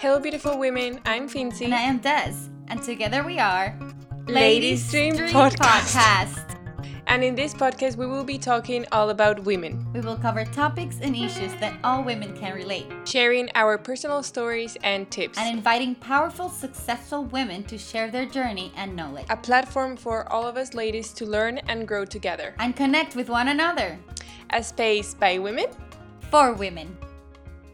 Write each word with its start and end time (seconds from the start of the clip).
Hello, 0.00 0.20
beautiful 0.20 0.56
women. 0.56 1.00
I'm 1.06 1.28
Fincy. 1.28 1.64
And 1.64 1.74
I 1.74 1.80
am 1.80 1.98
Des. 1.98 2.32
And 2.68 2.80
together 2.80 3.24
we 3.24 3.40
are 3.40 3.76
Ladies 4.28 4.88
Dream, 4.92 5.16
Podcast. 5.16 5.56
Podcast. 5.56 6.56
And 7.08 7.24
in 7.24 7.34
this 7.34 7.52
podcast, 7.52 7.96
we 7.96 8.06
will 8.06 8.22
be 8.22 8.38
talking 8.38 8.86
all 8.92 9.10
about 9.10 9.42
women. 9.42 9.84
We 9.92 9.98
will 9.98 10.14
cover 10.14 10.44
topics 10.44 11.00
and 11.02 11.16
issues 11.16 11.52
that 11.56 11.76
all 11.82 12.04
women 12.04 12.36
can 12.36 12.54
relate, 12.54 12.86
sharing 13.06 13.50
our 13.56 13.76
personal 13.76 14.22
stories 14.22 14.76
and 14.84 15.10
tips, 15.10 15.36
and 15.36 15.58
inviting 15.58 15.96
powerful, 15.96 16.48
successful 16.48 17.24
women 17.24 17.64
to 17.64 17.76
share 17.76 18.08
their 18.08 18.26
journey 18.26 18.70
and 18.76 18.94
knowledge. 18.94 19.26
A 19.30 19.36
platform 19.36 19.96
for 19.96 20.32
all 20.32 20.46
of 20.46 20.56
us 20.56 20.74
ladies 20.74 21.12
to 21.14 21.26
learn 21.26 21.58
and 21.66 21.88
grow 21.88 22.04
together 22.04 22.54
and 22.60 22.76
connect 22.76 23.16
with 23.16 23.28
one 23.28 23.48
another. 23.48 23.98
A 24.50 24.62
space 24.62 25.14
by 25.14 25.38
women 25.38 25.66
for 26.30 26.52
women. 26.52 26.96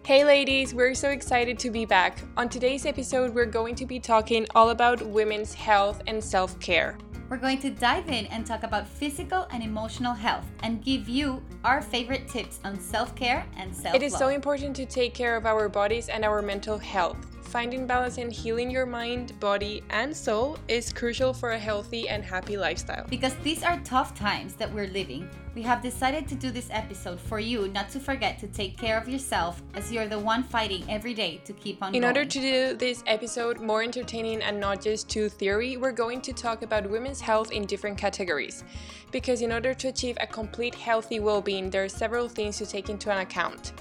Hey 0.04 0.22
ladies, 0.22 0.74
we're 0.74 0.94
so 0.94 1.08
excited 1.08 1.58
to 1.60 1.70
be 1.70 1.86
back. 1.86 2.18
On 2.36 2.46
today's 2.46 2.84
episode, 2.84 3.34
we're 3.34 3.46
going 3.46 3.74
to 3.76 3.86
be 3.86 3.98
talking 3.98 4.46
all 4.54 4.68
about 4.68 5.00
women's 5.00 5.54
health 5.54 6.02
and 6.06 6.22
self 6.22 6.60
care. 6.60 6.98
We're 7.30 7.38
going 7.38 7.58
to 7.60 7.70
dive 7.70 8.10
in 8.10 8.26
and 8.26 8.44
talk 8.46 8.64
about 8.64 8.86
physical 8.86 9.46
and 9.50 9.62
emotional 9.62 10.12
health 10.12 10.44
and 10.62 10.84
give 10.84 11.08
you 11.08 11.42
our 11.64 11.80
favorite 11.80 12.28
tips 12.28 12.60
on 12.64 12.78
self 12.78 13.16
care 13.16 13.46
and 13.56 13.74
self 13.74 13.94
love. 13.94 14.02
It 14.02 14.02
is 14.02 14.14
so 14.14 14.28
important 14.28 14.76
to 14.76 14.84
take 14.84 15.14
care 15.14 15.36
of 15.36 15.46
our 15.46 15.70
bodies 15.70 16.10
and 16.10 16.22
our 16.22 16.42
mental 16.42 16.76
health. 16.76 17.33
Finding 17.54 17.86
balance 17.86 18.18
and 18.18 18.32
healing 18.32 18.68
your 18.68 18.84
mind, 18.84 19.38
body, 19.38 19.84
and 19.90 20.12
soul 20.16 20.58
is 20.66 20.92
crucial 20.92 21.32
for 21.32 21.52
a 21.52 21.58
healthy 21.58 22.08
and 22.08 22.24
happy 22.24 22.56
lifestyle. 22.56 23.06
Because 23.08 23.36
these 23.44 23.62
are 23.62 23.78
tough 23.84 24.12
times 24.18 24.54
that 24.54 24.74
we're 24.74 24.88
living, 24.88 25.30
we 25.54 25.62
have 25.62 25.80
decided 25.80 26.26
to 26.26 26.34
do 26.34 26.50
this 26.50 26.66
episode 26.72 27.20
for 27.20 27.38
you 27.38 27.68
not 27.68 27.90
to 27.90 28.00
forget 28.00 28.40
to 28.40 28.48
take 28.48 28.76
care 28.76 28.98
of 28.98 29.08
yourself 29.08 29.62
as 29.74 29.92
you're 29.92 30.08
the 30.08 30.18
one 30.18 30.42
fighting 30.42 30.84
every 30.88 31.14
day 31.14 31.40
to 31.44 31.52
keep 31.52 31.80
on 31.80 31.92
going. 31.92 31.94
In 31.94 32.00
going. 32.00 32.16
order 32.16 32.28
to 32.28 32.40
do 32.40 32.76
this 32.76 33.04
episode 33.06 33.60
more 33.60 33.84
entertaining 33.84 34.42
and 34.42 34.58
not 34.58 34.82
just 34.82 35.08
too 35.08 35.28
theory, 35.28 35.76
we're 35.76 35.92
going 35.92 36.22
to 36.22 36.32
talk 36.32 36.62
about 36.62 36.90
women's 36.90 37.20
health 37.20 37.52
in 37.52 37.66
different 37.66 37.96
categories. 37.96 38.64
Because 39.12 39.42
in 39.42 39.52
order 39.52 39.74
to 39.74 39.86
achieve 39.86 40.18
a 40.20 40.26
complete 40.26 40.74
healthy 40.74 41.20
well-being, 41.20 41.70
there 41.70 41.84
are 41.84 41.88
several 41.88 42.28
things 42.28 42.58
to 42.58 42.66
take 42.66 42.90
into 42.90 43.16
account. 43.16 43.74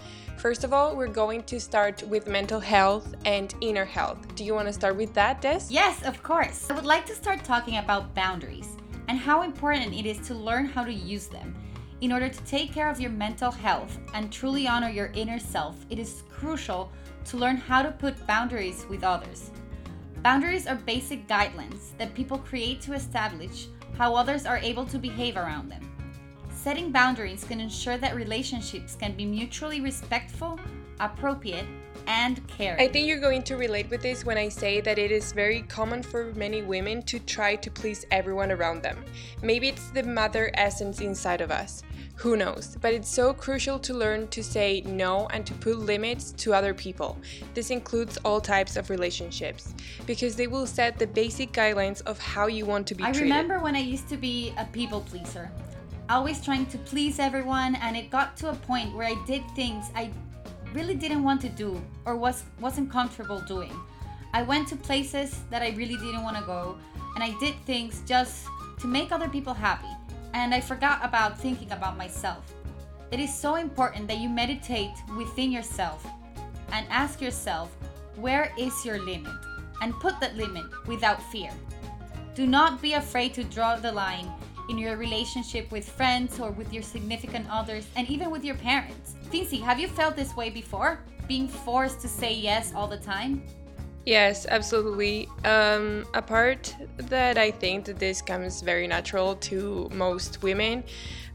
First 0.44 0.66
of 0.66 0.74
all, 0.74 0.98
we're 0.98 1.08
going 1.08 1.44
to 1.44 1.58
start 1.58 2.04
with 2.04 2.28
mental 2.28 2.60
health 2.60 3.16
and 3.24 3.56
inner 3.62 3.86
health. 3.86 4.36
Do 4.36 4.44
you 4.44 4.54
want 4.54 4.68
to 4.68 4.74
start 4.74 4.98
with 4.98 5.14
that, 5.14 5.40
Des? 5.40 5.62
Yes, 5.70 6.04
of 6.04 6.22
course. 6.22 6.70
I 6.70 6.74
would 6.74 6.86
like 6.86 7.06
to 7.06 7.16
start 7.16 7.46
talking 7.46 7.78
about 7.78 8.14
boundaries 8.14 8.76
and 9.08 9.18
how 9.18 9.44
important 9.44 9.94
it 9.94 10.06
is 10.06 10.20
to 10.28 10.34
learn 10.34 10.66
how 10.66 10.84
to 10.84 10.92
use 10.92 11.28
them. 11.28 11.56
In 12.02 12.12
order 12.12 12.28
to 12.28 12.44
take 12.44 12.74
care 12.74 12.90
of 12.90 13.00
your 13.00 13.12
mental 13.12 13.52
health 13.52 13.98
and 14.14 14.34
truly 14.34 14.68
honor 14.68 14.90
your 14.90 15.12
inner 15.14 15.40
self, 15.40 15.78
it 15.90 15.98
is 15.98 16.24
crucial 16.30 16.92
to 17.24 17.38
learn 17.38 17.56
how 17.56 17.82
to 17.82 17.92
put 17.92 18.28
boundaries 18.28 18.86
with 18.90 19.06
others. 19.06 19.50
Boundaries 20.24 20.68
are 20.68 20.76
basic 20.76 21.26
guidelines 21.26 21.98
that 21.98 22.14
people 22.14 22.38
create 22.38 22.82
to 22.82 22.92
establish 22.92 23.68
how 23.98 24.14
others 24.14 24.46
are 24.46 24.58
able 24.58 24.86
to 24.88 25.00
behave 25.00 25.38
around 25.38 25.70
them. 25.72 25.93
Setting 26.64 26.94
boundaries 26.94 27.44
can 27.44 27.60
ensure 27.60 27.98
that 27.98 28.16
relationships 28.16 28.96
can 28.96 29.12
be 29.18 29.26
mutually 29.26 29.82
respectful, 29.82 30.58
appropriate, 31.02 31.66
and 32.08 32.48
caring. 32.48 32.80
I 32.80 32.88
think 32.88 33.06
you're 33.06 33.20
going 33.20 33.44
to 33.44 33.58
relate 33.58 33.90
with 33.90 34.02
this 34.02 34.24
when 34.24 34.38
I 34.38 34.48
say 34.48 34.80
that 34.80 34.98
it 34.98 35.12
is 35.12 35.34
very 35.34 35.64
common 35.64 36.02
for 36.02 36.32
many 36.36 36.62
women 36.62 37.02
to 37.04 37.20
try 37.20 37.58
to 37.58 37.70
please 37.70 38.06
everyone 38.12 38.50
around 38.50 38.82
them. 38.82 39.04
Maybe 39.42 39.68
it's 39.68 39.90
the 39.90 40.04
mother 40.04 40.52
essence 40.54 41.02
inside 41.02 41.42
of 41.42 41.52
us. 41.52 41.84
Who 42.16 42.38
knows? 42.38 42.78
But 42.80 42.94
it's 42.94 43.10
so 43.10 43.34
crucial 43.34 43.78
to 43.80 43.94
learn 43.94 44.30
to 44.30 44.42
say 44.42 44.84
no 44.86 45.28
and 45.34 45.46
to 45.46 45.54
put 45.56 45.80
limits 45.80 46.32
to 46.32 46.54
other 46.54 46.74
people. 46.74 47.18
This 47.56 47.72
includes 47.72 48.18
all 48.24 48.40
types 48.40 48.78
of 48.78 48.90
relationships 48.90 49.74
because 50.08 50.38
they 50.38 50.48
will 50.48 50.66
set 50.66 50.98
the 50.98 51.08
basic 51.08 51.52
guidelines 51.52 52.02
of 52.04 52.20
how 52.20 52.48
you 52.48 52.66
want 52.66 52.88
to 52.88 52.96
be 52.96 53.04
I 53.04 53.12
treated. 53.12 53.24
remember 53.24 53.60
when 53.60 53.76
I 53.76 53.82
used 53.82 54.08
to 54.08 54.16
be 54.16 54.54
a 54.58 54.64
people 54.64 55.02
pleaser, 55.02 55.52
always 56.10 56.44
trying 56.44 56.66
to 56.68 56.78
please 56.78 57.20
everyone, 57.20 57.76
and 57.76 57.96
it 57.96 58.10
got 58.10 58.38
to 58.38 58.50
a 58.50 58.56
point 58.56 58.96
where 58.96 59.08
I 59.08 59.16
did 59.26 59.44
things 59.56 59.86
I 59.96 60.12
really 60.74 60.96
didn't 60.96 61.24
want 61.24 61.42
to 61.42 61.50
do 61.50 61.82
or 62.06 62.16
was 62.16 62.44
wasn't 62.60 62.92
comfortable 62.92 63.42
doing. 63.42 63.74
I 64.34 64.42
went 64.42 64.68
to 64.70 64.76
places 64.76 65.42
that 65.50 65.62
I 65.62 65.70
really 65.72 65.98
didn't 65.98 66.24
want 66.24 66.38
to 66.38 66.44
go, 66.44 66.78
and 67.16 67.24
I 67.24 67.38
did 67.40 67.56
things 67.66 68.02
just 68.06 68.48
to 68.80 68.88
make 68.88 69.12
other 69.12 69.30
people 69.30 69.54
happy 69.54 69.88
and 70.34 70.54
I 70.54 70.60
forgot 70.60 71.00
about 71.04 71.40
thinking 71.40 71.72
about 71.72 71.98
myself. 71.98 72.54
It 73.12 73.20
is 73.20 73.34
so 73.34 73.56
important 73.56 74.08
that 74.08 74.18
you 74.18 74.30
meditate 74.30 74.94
within 75.16 75.52
yourself 75.52 76.06
and 76.72 76.88
ask 76.90 77.22
yourself, 77.22 77.70
where 78.16 78.52
is 78.58 78.74
your 78.84 79.00
limit? 79.00 79.34
And 79.82 79.94
put 80.00 80.20
that 80.20 80.36
limit 80.36 80.66
without 80.88 81.22
fear. 81.32 81.52
Do 82.36 82.48
not 82.48 82.82
be 82.82 82.94
afraid 82.94 83.34
to 83.36 83.44
draw 83.44 83.76
the 83.76 83.92
line 83.92 84.32
in 84.70 84.78
your 84.78 84.98
relationship 84.98 85.72
with 85.72 85.88
friends 85.88 86.40
or 86.40 86.52
with 86.52 86.72
your 86.74 86.84
significant 86.84 87.48
others 87.50 87.88
and 87.96 88.10
even 88.10 88.30
with 88.30 88.44
your 88.44 88.56
parents. 88.56 89.16
Fincy, 89.30 89.62
have 89.62 89.80
you 89.80 89.88
felt 89.88 90.16
this 90.16 90.36
way 90.36 90.50
before? 90.50 91.00
Being 91.28 91.48
forced 91.48 92.00
to 92.02 92.08
say 92.08 92.34
yes 92.34 92.74
all 92.76 92.88
the 92.88 92.98
time? 92.98 93.42
Yes, 94.06 94.46
absolutely. 94.50 95.30
Um, 95.46 96.06
a 96.14 96.22
part 96.22 96.76
that 96.98 97.38
I 97.38 97.52
think 97.52 97.86
that 97.86 98.00
this 98.00 98.22
comes 98.22 98.62
very 98.62 98.86
natural 98.86 99.36
to 99.36 99.90
most 99.94 100.44
women. 100.44 100.84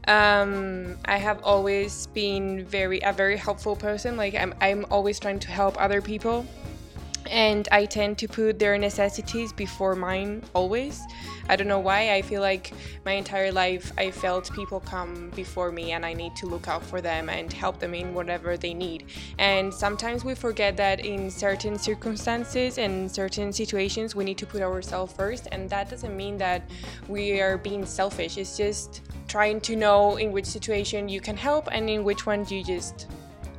Um, 0.07 0.97
I 1.05 1.17
have 1.17 1.43
always 1.43 2.07
been 2.07 2.65
very 2.65 2.99
a 3.01 3.11
very 3.11 3.37
helpful 3.37 3.75
person. 3.75 4.17
Like 4.17 4.35
I'm, 4.35 4.53
I'm 4.61 4.85
always 4.91 5.19
trying 5.19 5.39
to 5.39 5.51
help 5.51 5.81
other 5.81 6.01
people, 6.01 6.45
and 7.29 7.67
I 7.71 7.85
tend 7.85 8.17
to 8.19 8.27
put 8.27 8.59
their 8.59 8.77
necessities 8.77 9.53
before 9.53 9.95
mine 9.95 10.43
always. 10.53 11.01
I 11.47 11.55
don't 11.55 11.67
know 11.67 11.79
why. 11.79 12.13
I 12.13 12.21
feel 12.21 12.41
like 12.41 12.73
my 13.05 13.13
entire 13.13 13.51
life 13.51 13.91
I 13.97 14.11
felt 14.11 14.51
people 14.53 14.79
come 14.79 15.31
before 15.35 15.71
me 15.71 15.93
and 15.93 16.05
I 16.05 16.13
need 16.13 16.35
to 16.37 16.45
look 16.45 16.67
out 16.67 16.83
for 16.83 17.01
them 17.01 17.29
and 17.29 17.51
help 17.51 17.79
them 17.79 17.93
in 17.93 18.13
whatever 18.13 18.57
they 18.57 18.73
need. 18.73 19.05
And 19.37 19.73
sometimes 19.73 20.23
we 20.23 20.35
forget 20.35 20.77
that 20.77 20.99
in 20.99 21.31
certain 21.31 21.77
circumstances 21.77 22.77
and 22.77 23.11
certain 23.11 23.51
situations 23.51 24.15
we 24.15 24.23
need 24.23 24.37
to 24.37 24.45
put 24.45 24.61
ourselves 24.61 25.13
first 25.13 25.47
and 25.51 25.69
that 25.69 25.89
doesn't 25.89 26.15
mean 26.15 26.37
that 26.37 26.69
we 27.07 27.39
are 27.41 27.57
being 27.57 27.85
selfish. 27.85 28.37
It's 28.37 28.57
just 28.57 29.01
trying 29.27 29.61
to 29.61 29.75
know 29.75 30.17
in 30.17 30.31
which 30.31 30.45
situation 30.45 31.09
you 31.09 31.21
can 31.21 31.37
help 31.37 31.67
and 31.71 31.89
in 31.89 32.03
which 32.03 32.25
one 32.25 32.45
you 32.49 32.63
just 32.63 33.07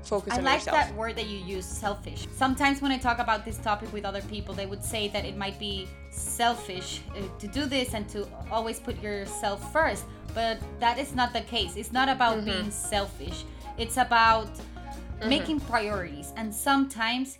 focus 0.02 0.34
I 0.34 0.38
on 0.38 0.44
like 0.44 0.60
yourself. 0.60 0.76
that 0.76 0.94
word 0.94 1.16
that 1.16 1.26
you 1.26 1.38
use, 1.38 1.64
selfish. 1.64 2.26
Sometimes 2.34 2.80
when 2.82 2.92
I 2.92 2.98
talk 2.98 3.18
about 3.18 3.44
this 3.44 3.58
topic 3.58 3.92
with 3.92 4.04
other 4.04 4.22
people, 4.22 4.54
they 4.54 4.66
would 4.66 4.84
say 4.84 5.08
that 5.08 5.24
it 5.24 5.36
might 5.36 5.58
be 5.58 5.88
selfish 6.10 7.00
uh, 7.10 7.22
to 7.38 7.46
do 7.46 7.66
this 7.66 7.94
and 7.94 8.08
to 8.10 8.26
always 8.50 8.80
put 8.80 9.00
yourself 9.02 9.72
first. 9.72 10.04
But 10.34 10.58
that 10.78 10.98
is 10.98 11.14
not 11.14 11.32
the 11.32 11.42
case. 11.42 11.76
It's 11.76 11.92
not 11.92 12.08
about 12.08 12.38
mm-hmm. 12.38 12.46
being 12.46 12.70
selfish. 12.70 13.44
It's 13.78 13.96
about 13.96 14.52
mm-hmm. 14.54 15.28
making 15.28 15.60
priorities. 15.60 16.32
And 16.36 16.54
sometimes 16.54 17.38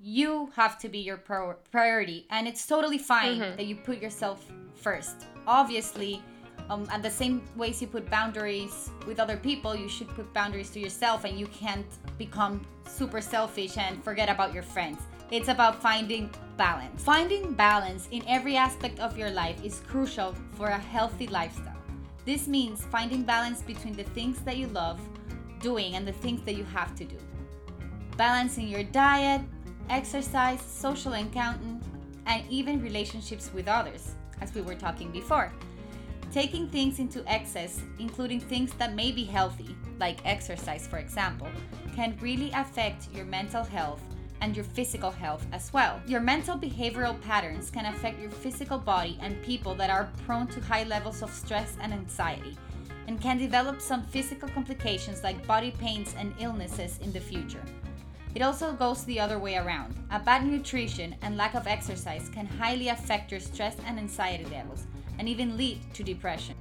you 0.00 0.50
have 0.54 0.78
to 0.80 0.88
be 0.88 0.98
your 0.98 1.18
priority. 1.18 2.26
And 2.30 2.48
it's 2.48 2.66
totally 2.66 2.98
fine 2.98 3.40
mm-hmm. 3.40 3.56
that 3.56 3.66
you 3.66 3.76
put 3.76 4.00
yourself 4.00 4.44
first. 4.74 5.16
Obviously, 5.46 6.22
um, 6.70 6.86
and 6.92 7.02
the 7.02 7.10
same 7.10 7.42
ways 7.56 7.80
you 7.80 7.88
put 7.88 8.08
boundaries 8.10 8.90
with 9.06 9.18
other 9.20 9.36
people, 9.36 9.74
you 9.74 9.88
should 9.88 10.08
put 10.08 10.32
boundaries 10.34 10.70
to 10.70 10.80
yourself, 10.80 11.24
and 11.24 11.38
you 11.38 11.46
can't 11.46 11.86
become 12.18 12.64
super 12.86 13.20
selfish 13.20 13.76
and 13.78 14.02
forget 14.04 14.28
about 14.28 14.52
your 14.52 14.62
friends. 14.62 14.98
It's 15.30 15.48
about 15.48 15.80
finding 15.80 16.30
balance. 16.56 17.02
Finding 17.02 17.52
balance 17.52 18.08
in 18.10 18.22
every 18.26 18.56
aspect 18.56 18.98
of 18.98 19.18
your 19.18 19.30
life 19.30 19.62
is 19.64 19.80
crucial 19.80 20.34
for 20.54 20.68
a 20.68 20.78
healthy 20.78 21.26
lifestyle. 21.26 21.76
This 22.24 22.48
means 22.48 22.84
finding 22.84 23.22
balance 23.22 23.62
between 23.62 23.94
the 23.94 24.04
things 24.04 24.40
that 24.40 24.56
you 24.56 24.66
love 24.68 25.00
doing 25.60 25.96
and 25.96 26.06
the 26.06 26.12
things 26.12 26.42
that 26.42 26.54
you 26.54 26.64
have 26.64 26.94
to 26.96 27.04
do. 27.04 27.16
Balancing 28.16 28.68
your 28.68 28.82
diet, 28.82 29.40
exercise, 29.88 30.60
social 30.60 31.14
encounter, 31.14 31.78
and 32.26 32.42
even 32.50 32.82
relationships 32.82 33.50
with 33.54 33.68
others, 33.68 34.12
as 34.40 34.54
we 34.54 34.60
were 34.60 34.74
talking 34.74 35.10
before. 35.10 35.52
Taking 36.32 36.68
things 36.68 36.98
into 36.98 37.24
excess, 37.26 37.80
including 37.98 38.38
things 38.38 38.74
that 38.74 38.94
may 38.94 39.12
be 39.12 39.24
healthy, 39.24 39.74
like 39.98 40.24
exercise 40.26 40.86
for 40.86 40.98
example, 40.98 41.48
can 41.94 42.18
really 42.20 42.50
affect 42.52 43.08
your 43.14 43.24
mental 43.24 43.64
health 43.64 44.02
and 44.42 44.54
your 44.54 44.64
physical 44.64 45.10
health 45.10 45.46
as 45.52 45.72
well. 45.72 46.00
Your 46.06 46.20
mental 46.20 46.56
behavioral 46.56 47.20
patterns 47.22 47.70
can 47.70 47.86
affect 47.86 48.20
your 48.20 48.30
physical 48.30 48.78
body 48.78 49.18
and 49.22 49.42
people 49.42 49.74
that 49.76 49.90
are 49.90 50.12
prone 50.26 50.46
to 50.48 50.60
high 50.60 50.84
levels 50.84 51.22
of 51.22 51.32
stress 51.32 51.76
and 51.80 51.92
anxiety 51.94 52.56
and 53.06 53.20
can 53.20 53.38
develop 53.38 53.80
some 53.80 54.04
physical 54.04 54.50
complications 54.50 55.24
like 55.24 55.46
body 55.46 55.70
pains 55.70 56.14
and 56.18 56.34
illnesses 56.40 56.98
in 56.98 57.10
the 57.10 57.20
future. 57.20 57.64
It 58.34 58.42
also 58.42 58.74
goes 58.74 59.02
the 59.04 59.18
other 59.18 59.38
way 59.38 59.56
around. 59.56 59.96
A 60.10 60.20
bad 60.20 60.46
nutrition 60.46 61.16
and 61.22 61.38
lack 61.38 61.54
of 61.54 61.66
exercise 61.66 62.28
can 62.28 62.44
highly 62.44 62.88
affect 62.88 63.32
your 63.32 63.40
stress 63.40 63.76
and 63.86 63.98
anxiety 63.98 64.44
levels 64.44 64.86
and 65.18 65.28
even 65.28 65.56
lead 65.56 65.78
to 65.94 66.02
depression. 66.02 66.54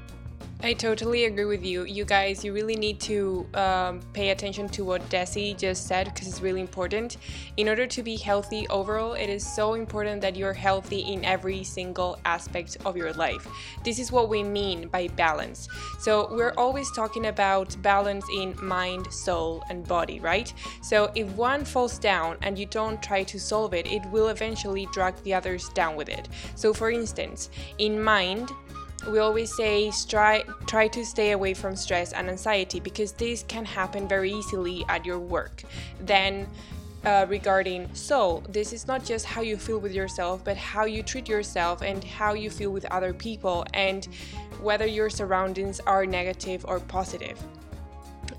I 0.63 0.73
totally 0.73 1.25
agree 1.25 1.45
with 1.45 1.63
you. 1.63 1.83
You 1.83 2.03
guys, 2.03 2.43
you 2.43 2.51
really 2.51 2.75
need 2.75 2.99
to 3.01 3.45
um, 3.53 3.99
pay 4.13 4.31
attention 4.31 4.67
to 4.69 4.83
what 4.83 5.07
Desi 5.07 5.55
just 5.55 5.85
said 5.85 6.05
because 6.05 6.27
it's 6.27 6.41
really 6.41 6.61
important. 6.61 7.17
In 7.57 7.69
order 7.69 7.85
to 7.85 8.01
be 8.01 8.15
healthy 8.15 8.67
overall, 8.69 9.13
it 9.13 9.29
is 9.29 9.45
so 9.45 9.75
important 9.75 10.19
that 10.21 10.35
you're 10.35 10.53
healthy 10.53 11.01
in 11.01 11.23
every 11.23 11.63
single 11.63 12.17
aspect 12.25 12.75
of 12.85 12.97
your 12.97 13.13
life. 13.13 13.47
This 13.83 13.99
is 13.99 14.11
what 14.11 14.29
we 14.29 14.41
mean 14.41 14.87
by 14.87 15.09
balance. 15.09 15.69
So, 15.99 16.27
we're 16.31 16.55
always 16.57 16.91
talking 16.91 17.27
about 17.27 17.79
balance 17.83 18.25
in 18.35 18.55
mind, 18.59 19.13
soul, 19.13 19.63
and 19.69 19.87
body, 19.87 20.19
right? 20.19 20.51
So, 20.81 21.11
if 21.13 21.27
one 21.35 21.65
falls 21.65 21.99
down 21.99 22.37
and 22.41 22.57
you 22.57 22.65
don't 22.65 23.01
try 23.03 23.21
to 23.25 23.39
solve 23.39 23.75
it, 23.75 23.85
it 23.85 24.03
will 24.07 24.29
eventually 24.29 24.87
drag 24.91 25.21
the 25.21 25.35
others 25.35 25.69
down 25.69 25.95
with 25.95 26.09
it. 26.09 26.29
So, 26.55 26.73
for 26.73 26.89
instance, 26.89 27.51
in 27.77 28.01
mind, 28.01 28.49
we 29.09 29.19
always 29.19 29.55
say 29.55 29.91
try 30.07 30.43
try 30.65 30.87
to 30.87 31.05
stay 31.05 31.31
away 31.31 31.53
from 31.53 31.75
stress 31.75 32.13
and 32.13 32.29
anxiety 32.29 32.79
because 32.79 33.11
this 33.13 33.43
can 33.47 33.65
happen 33.65 34.07
very 34.07 34.31
easily 34.31 34.83
at 34.89 35.05
your 35.05 35.19
work. 35.19 35.63
Then 36.01 36.47
uh, 37.05 37.25
regarding 37.29 37.93
soul 37.93 38.43
this 38.49 38.73
is 38.73 38.87
not 38.87 39.05
just 39.05 39.23
how 39.25 39.41
you 39.41 39.55
feel 39.55 39.77
with 39.77 39.93
yourself 39.93 40.43
but 40.43 40.57
how 40.57 40.85
you 40.85 41.03
treat 41.03 41.29
yourself 41.29 41.81
and 41.81 42.03
how 42.03 42.33
you 42.33 42.49
feel 42.49 42.71
with 42.71 42.85
other 42.85 43.13
people 43.13 43.65
and 43.73 44.05
whether 44.61 44.85
your 44.85 45.09
surroundings 45.09 45.79
are 45.81 46.05
negative 46.05 46.65
or 46.67 46.79
positive 46.79 47.37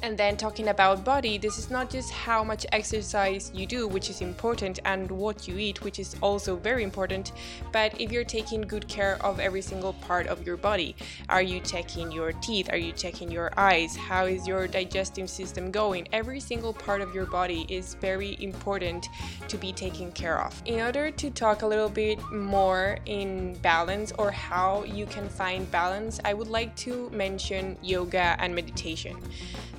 and 0.02 0.16
then 0.16 0.36
talking 0.36 0.68
about 0.68 1.04
body, 1.04 1.38
this 1.38 1.58
is 1.58 1.70
not 1.70 1.90
just 1.90 2.10
how 2.10 2.44
much 2.44 2.64
exercise 2.72 3.50
you 3.54 3.66
do, 3.66 3.88
which 3.88 4.10
is 4.10 4.20
important, 4.20 4.78
and 4.84 5.10
what 5.10 5.48
you 5.48 5.58
eat, 5.58 5.82
which 5.82 5.98
is 5.98 6.14
also 6.22 6.56
very 6.56 6.84
important, 6.84 7.32
but 7.72 8.00
if 8.00 8.12
you're 8.12 8.24
taking 8.24 8.62
good 8.62 8.86
care 8.88 9.18
of 9.24 9.40
every 9.40 9.60
single 9.60 9.94
part 9.94 10.26
of 10.26 10.46
your 10.46 10.56
body. 10.56 10.94
Are 11.28 11.42
you 11.42 11.60
checking 11.60 12.12
your 12.12 12.32
teeth? 12.32 12.70
Are 12.70 12.76
you 12.76 12.92
checking 12.92 13.30
your 13.30 13.52
eyes? 13.56 13.96
How 13.96 14.26
is 14.26 14.46
your 14.46 14.66
digestive 14.68 15.28
system 15.28 15.70
going? 15.70 16.08
Every 16.12 16.40
single 16.40 16.72
part 16.72 17.00
of 17.00 17.14
your 17.14 17.26
body 17.26 17.66
is 17.68 17.94
very 17.94 18.36
important 18.40 19.08
to 19.48 19.56
be 19.56 19.72
taken 19.72 20.12
care 20.12 20.40
of. 20.42 20.62
In 20.66 20.80
order 20.80 21.10
to 21.10 21.30
talk 21.30 21.62
a 21.62 21.66
little 21.66 21.88
bit 21.88 22.18
more 22.32 22.98
in 23.06 23.54
balance 23.62 24.12
or 24.18 24.30
how 24.30 24.84
you 24.84 25.06
can 25.06 25.28
find 25.28 25.70
balance, 25.70 26.20
I 26.24 26.34
would 26.34 26.48
like 26.48 26.74
to 26.76 27.10
mention 27.10 27.76
yoga 27.82 28.36
and 28.38 28.54
meditation. 28.54 29.16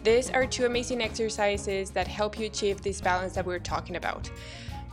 These 0.09 0.31
are 0.31 0.47
two 0.47 0.65
amazing 0.65 1.03
exercises 1.03 1.91
that 1.91 2.07
help 2.07 2.39
you 2.39 2.47
achieve 2.47 2.81
this 2.81 2.99
balance 2.99 3.33
that 3.33 3.45
we're 3.45 3.59
talking 3.59 3.95
about. 3.95 4.27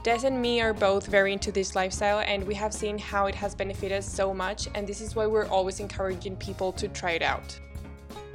Des 0.02 0.26
and 0.26 0.42
me 0.42 0.60
are 0.60 0.74
both 0.74 1.06
very 1.06 1.32
into 1.32 1.50
this 1.50 1.74
lifestyle, 1.74 2.18
and 2.18 2.46
we 2.46 2.54
have 2.54 2.74
seen 2.74 2.98
how 2.98 3.24
it 3.24 3.34
has 3.34 3.54
benefited 3.54 3.96
us 3.96 4.06
so 4.06 4.34
much, 4.34 4.68
and 4.74 4.86
this 4.86 5.00
is 5.00 5.16
why 5.16 5.26
we're 5.26 5.46
always 5.46 5.80
encouraging 5.80 6.36
people 6.36 6.70
to 6.70 6.86
try 6.88 7.12
it 7.12 7.22
out. 7.22 7.58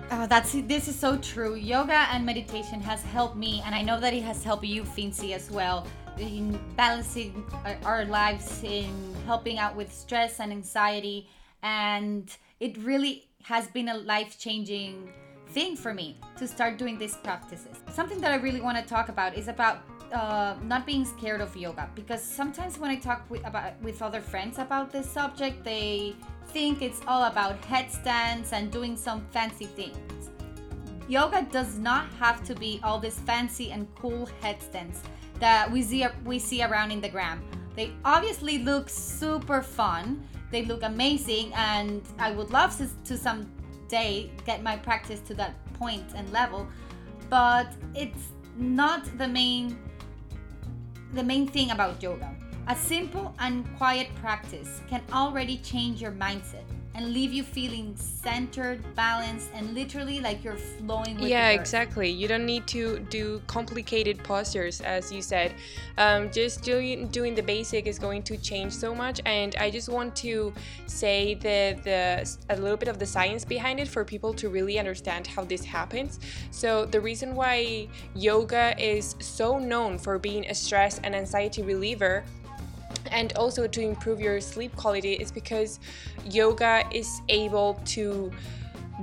Oh, 0.09 0.25
that's 0.25 0.53
this 0.53 0.87
is 0.87 0.97
so 0.97 1.17
true. 1.17 1.53
Yoga 1.53 2.07
and 2.11 2.25
meditation 2.25 2.81
has 2.81 3.03
helped 3.03 3.35
me, 3.35 3.61
and 3.63 3.75
I 3.75 3.83
know 3.83 3.99
that 3.99 4.15
it 4.15 4.23
has 4.23 4.43
helped 4.43 4.65
you, 4.65 4.81
Fincy, 4.81 5.35
as 5.35 5.51
well, 5.51 5.85
in 6.17 6.59
balancing 6.75 7.45
uh, 7.63 7.75
our 7.85 8.05
lives, 8.05 8.63
in 8.63 8.91
helping 9.27 9.59
out 9.59 9.75
with 9.75 9.93
stress 9.93 10.39
and 10.39 10.51
anxiety, 10.51 11.29
and 11.61 12.35
it 12.59 12.75
really 12.79 13.27
has 13.43 13.67
been 13.67 13.89
a 13.89 13.97
life 13.97 14.39
changing 14.39 15.13
thing 15.53 15.75
for 15.75 15.94
me 15.94 16.18
to 16.38 16.48
start 16.48 16.77
doing 16.77 16.98
these 16.98 17.15
practices. 17.18 17.75
Something 17.92 18.19
that 18.21 18.31
I 18.31 18.36
really 18.36 18.62
want 18.62 18.77
to 18.77 18.83
talk 18.83 19.09
about 19.09 19.38
is 19.38 19.48
about 19.48 19.83
uh, 20.13 20.56
not 20.63 20.86
being 20.86 21.06
scared 21.06 21.42
of 21.42 21.56
yoga 21.56 21.89
because 21.95 22.21
sometimes 22.21 22.77
when 22.77 22.92
I 22.92 22.98
talk 22.98 23.25
with 23.30 23.45
about 23.45 23.81
with 23.81 24.01
other 24.01 24.21
friends 24.21 24.57
about 24.57 24.92
this 24.92 25.09
subject, 25.09 25.63
they 25.63 26.15
think 26.48 26.81
it's 26.81 27.01
all 27.07 27.24
about 27.25 27.63
headstands 27.65 28.51
and 28.51 28.71
doing 28.71 28.98
some 28.98 29.25
fancy 29.31 29.65
things. 29.65 30.30
Yoga 31.07 31.48
does 31.51 31.77
not 31.77 32.07
have 32.19 32.44
to 32.45 32.56
be 32.56 32.80
all 32.83 33.00
this 33.00 33.19
fancy 33.19 33.71
and 33.71 33.88
cool 33.95 34.30
headstands 34.42 35.01
that 35.39 35.71
we 35.71 35.81
see 35.81 36.06
we 36.25 36.39
see 36.39 36.63
around 36.63 36.92
in 36.92 37.01
the 37.01 37.09
gram. 37.09 37.42
They 37.75 37.94
obviously 38.03 38.59
look 38.59 38.89
super 38.89 39.62
fun. 39.62 40.27
They 40.51 40.65
look 40.65 40.83
amazing, 40.83 41.53
and 41.56 42.01
I 42.19 42.31
would 42.31 42.51
love 42.51 42.77
to, 42.77 42.88
to 43.06 43.18
some 43.18 43.50
day 43.91 44.31
get 44.45 44.63
my 44.63 44.75
practice 44.77 45.19
to 45.19 45.33
that 45.33 45.53
point 45.73 46.05
and 46.15 46.31
level 46.31 46.67
but 47.29 47.67
it's 47.93 48.29
not 48.57 49.05
the 49.17 49.27
main 49.27 49.77
the 51.13 51.23
main 51.23 51.47
thing 51.47 51.71
about 51.71 52.01
yoga. 52.01 52.33
A 52.67 52.75
simple 52.75 53.33
and 53.39 53.65
quiet 53.77 54.07
practice 54.15 54.81
can 54.88 55.01
already 55.11 55.57
change 55.57 56.01
your 56.01 56.11
mindset 56.11 56.63
and 56.95 57.13
leave 57.13 57.31
you 57.31 57.43
feeling 57.43 57.95
centered, 57.95 58.79
balanced, 58.95 59.49
and 59.53 59.73
literally 59.73 60.19
like 60.19 60.43
you're 60.43 60.55
flowing 60.55 61.15
with 61.15 61.29
Yeah, 61.29 61.49
exactly. 61.49 62.09
You 62.09 62.27
don't 62.27 62.45
need 62.45 62.67
to 62.67 62.99
do 63.09 63.41
complicated 63.47 64.21
postures, 64.23 64.81
as 64.81 65.11
you 65.11 65.21
said. 65.21 65.53
Um, 65.97 66.31
just 66.31 66.63
doing 66.63 67.07
doing 67.07 67.33
the 67.35 67.43
basic 67.43 67.88
is 67.88 67.97
going 67.97 68.23
to 68.23 68.38
change 68.38 68.73
so 68.73 68.93
much. 68.93 69.21
And 69.25 69.55
I 69.55 69.69
just 69.69 69.89
want 69.89 70.15
to 70.17 70.53
say 70.85 71.35
the 71.35 71.79
the 71.83 72.53
a 72.53 72.57
little 72.57 72.77
bit 72.77 72.89
of 72.89 72.99
the 72.99 73.05
science 73.05 73.45
behind 73.45 73.79
it 73.79 73.88
for 73.88 74.03
people 74.03 74.33
to 74.33 74.49
really 74.49 74.77
understand 74.77 75.27
how 75.27 75.43
this 75.43 75.63
happens. 75.63 76.19
So 76.51 76.85
the 76.85 76.99
reason 76.99 77.35
why 77.35 77.88
yoga 78.15 78.75
is 78.77 79.15
so 79.19 79.57
known 79.57 79.97
for 79.97 80.19
being 80.19 80.45
a 80.47 80.55
stress 80.55 80.99
and 81.03 81.15
anxiety 81.15 81.61
reliever 81.61 82.23
and 83.12 83.33
also 83.33 83.68
to 83.68 83.81
improve 83.81 84.19
your 84.19 84.39
sleep 84.39 84.75
quality 84.75 85.13
is 85.13 85.31
because 85.31 85.80
yoga 86.25 86.83
is 86.92 87.21
able 87.30 87.80
to 87.86 88.31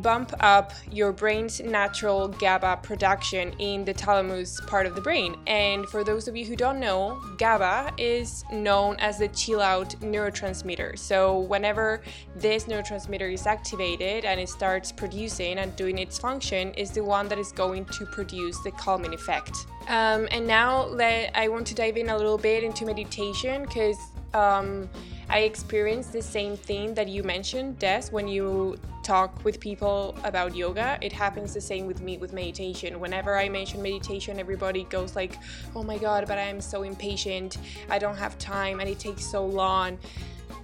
bump 0.03 0.33
up 0.41 0.73
your 0.91 1.13
brain's 1.13 1.61
natural 1.61 2.29
GABA 2.29 2.81
production 2.83 3.53
in 3.59 3.85
the 3.85 3.93
thalamus 3.93 4.61
part 4.67 4.87
of 4.87 4.95
the 4.95 5.01
brain. 5.01 5.37
And 5.47 5.87
for 5.89 6.05
those 6.05 6.29
of 6.29 6.37
you 6.37 6.45
who 6.45 6.57
don't 6.57 6.81
know, 6.81 7.21
GABA 7.39 7.93
is 7.99 8.45
known 8.53 8.97
as 8.99 9.19
the 9.19 9.29
chill 9.29 9.61
out 9.61 9.91
neurotransmitter. 10.01 10.99
So 10.99 11.41
whenever 11.41 12.03
this 12.37 12.65
neurotransmitter 12.65 13.33
is 13.33 13.47
activated 13.47 14.25
and 14.25 14.41
it 14.41 14.49
starts 14.49 14.93
producing 14.93 15.59
and 15.59 15.75
doing 15.77 15.99
its 15.99 16.19
function, 16.19 16.73
is 16.75 16.91
the 16.91 17.03
one 17.03 17.29
that 17.29 17.39
is 17.39 17.53
going 17.53 17.85
to 17.87 18.07
produce 18.07 18.59
the 18.63 18.71
calming 18.73 19.15
effect. 19.15 19.67
Um, 19.89 20.29
and 20.31 20.47
now 20.47 20.85
let, 20.87 21.31
I 21.35 21.49
want 21.49 21.67
to 21.69 21.75
dive 21.75 21.97
in 21.97 22.11
a 22.11 22.17
little 22.17 22.39
bit 22.39 22.63
into 22.63 22.85
meditation 22.85 23.63
because 23.63 23.97
um, 24.35 24.89
I 25.31 25.41
experienced 25.41 26.13
the 26.13 26.23
same 26.23 26.57
thing 26.57 26.95
that 26.95 27.09
you 27.09 27.23
mentioned, 27.23 27.79
Des, 27.79 28.05
when 28.11 28.29
you 28.29 28.79
talk 29.09 29.43
with 29.43 29.59
people 29.59 30.15
about 30.23 30.55
yoga. 30.55 30.99
It 31.01 31.13
happens 31.13 31.55
the 31.55 31.63
same 31.63 31.87
with 31.87 32.03
me 32.03 32.19
with 32.19 32.35
meditation. 32.35 33.01
Whenever 33.01 33.39
I 33.39 33.49
mention 33.49 33.81
meditation, 33.81 34.39
everybody 34.39 34.85
goes 34.85 35.17
like, 35.17 35.39
"Oh 35.75 35.83
my 35.83 35.97
god, 35.97 36.29
but 36.29 36.37
I 36.37 36.47
am 36.55 36.61
so 36.61 36.83
impatient. 36.83 37.57
I 37.89 37.99
don't 37.99 38.19
have 38.19 38.37
time 38.37 38.81
and 38.81 38.89
it 38.89 38.99
takes 38.99 39.25
so 39.25 39.47
long." 39.47 39.99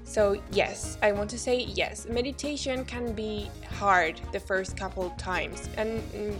So, 0.04 0.23
yes, 0.52 0.99
I 1.02 1.12
want 1.12 1.30
to 1.30 1.38
say 1.38 1.57
yes. 1.83 2.07
Meditation 2.07 2.85
can 2.85 3.14
be 3.14 3.50
hard 3.80 4.21
the 4.33 4.40
first 4.40 4.76
couple 4.76 5.09
times. 5.16 5.71
And 5.78 5.90
mm, 6.12 6.37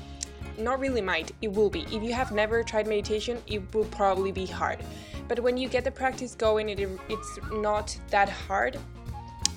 not 0.59 0.79
really 0.81 1.01
might, 1.01 1.33
it 1.41 1.51
will 1.51 1.71
be. 1.71 1.83
If 1.97 2.03
you 2.03 2.13
have 2.13 2.31
never 2.33 2.63
tried 2.63 2.87
meditation, 2.87 3.43
it 3.47 3.63
will 3.75 3.87
probably 3.87 4.33
be 4.33 4.47
hard. 4.47 4.79
But 5.27 5.41
when 5.41 5.57
you 5.57 5.71
get 5.71 5.85
the 5.85 5.91
practice 5.91 6.35
going, 6.35 6.69
it, 6.69 6.79
it's 7.09 7.39
not 7.51 7.97
that 8.11 8.29
hard 8.29 8.79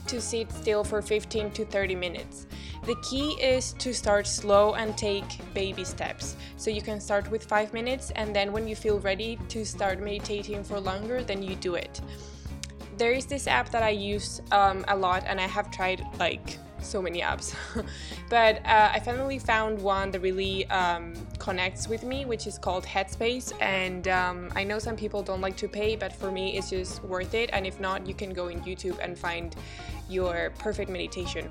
to 0.07 0.21
sit 0.21 0.51
still 0.51 0.83
for 0.83 1.01
15 1.01 1.51
to 1.51 1.65
30 1.65 1.95
minutes. 1.95 2.47
The 2.85 2.95
key 3.01 3.31
is 3.41 3.73
to 3.73 3.93
start 3.93 4.27
slow 4.27 4.73
and 4.75 4.97
take 4.97 5.25
baby 5.53 5.83
steps. 5.83 6.35
So 6.55 6.69
you 6.69 6.81
can 6.81 6.99
start 6.99 7.29
with 7.29 7.43
5 7.43 7.73
minutes 7.73 8.11
and 8.15 8.35
then 8.35 8.51
when 8.51 8.67
you 8.67 8.75
feel 8.75 8.99
ready 8.99 9.37
to 9.49 9.65
start 9.65 9.99
meditating 9.99 10.63
for 10.63 10.79
longer, 10.79 11.23
then 11.23 11.43
you 11.43 11.55
do 11.55 11.75
it. 11.75 12.01
There 12.97 13.11
is 13.11 13.25
this 13.25 13.47
app 13.47 13.69
that 13.71 13.83
I 13.83 13.89
use 13.89 14.41
um, 14.51 14.85
a 14.87 14.95
lot 14.95 15.23
and 15.27 15.39
I 15.39 15.47
have 15.47 15.69
tried 15.69 16.05
like 16.17 16.57
so 16.81 17.01
many 17.01 17.21
apps. 17.21 17.53
but 18.29 18.65
uh, 18.65 18.91
I 18.93 18.99
finally 18.99 19.39
found 19.39 19.81
one 19.81 20.11
that 20.11 20.21
really 20.21 20.65
um, 20.67 21.13
connects 21.39 21.87
with 21.87 22.03
me, 22.03 22.25
which 22.25 22.47
is 22.47 22.57
called 22.57 22.85
Headspace. 22.85 23.53
And 23.61 24.07
um, 24.07 24.51
I 24.55 24.63
know 24.63 24.79
some 24.79 24.95
people 24.95 25.21
don't 25.23 25.41
like 25.41 25.57
to 25.57 25.67
pay, 25.67 25.95
but 25.95 26.13
for 26.13 26.31
me, 26.31 26.57
it's 26.57 26.69
just 26.69 27.03
worth 27.03 27.33
it. 27.33 27.49
And 27.53 27.65
if 27.65 27.79
not, 27.79 28.07
you 28.07 28.13
can 28.13 28.33
go 28.33 28.47
in 28.47 28.61
YouTube 28.61 28.97
and 28.99 29.17
find 29.17 29.55
your 30.09 30.51
perfect 30.59 30.89
meditation 30.89 31.49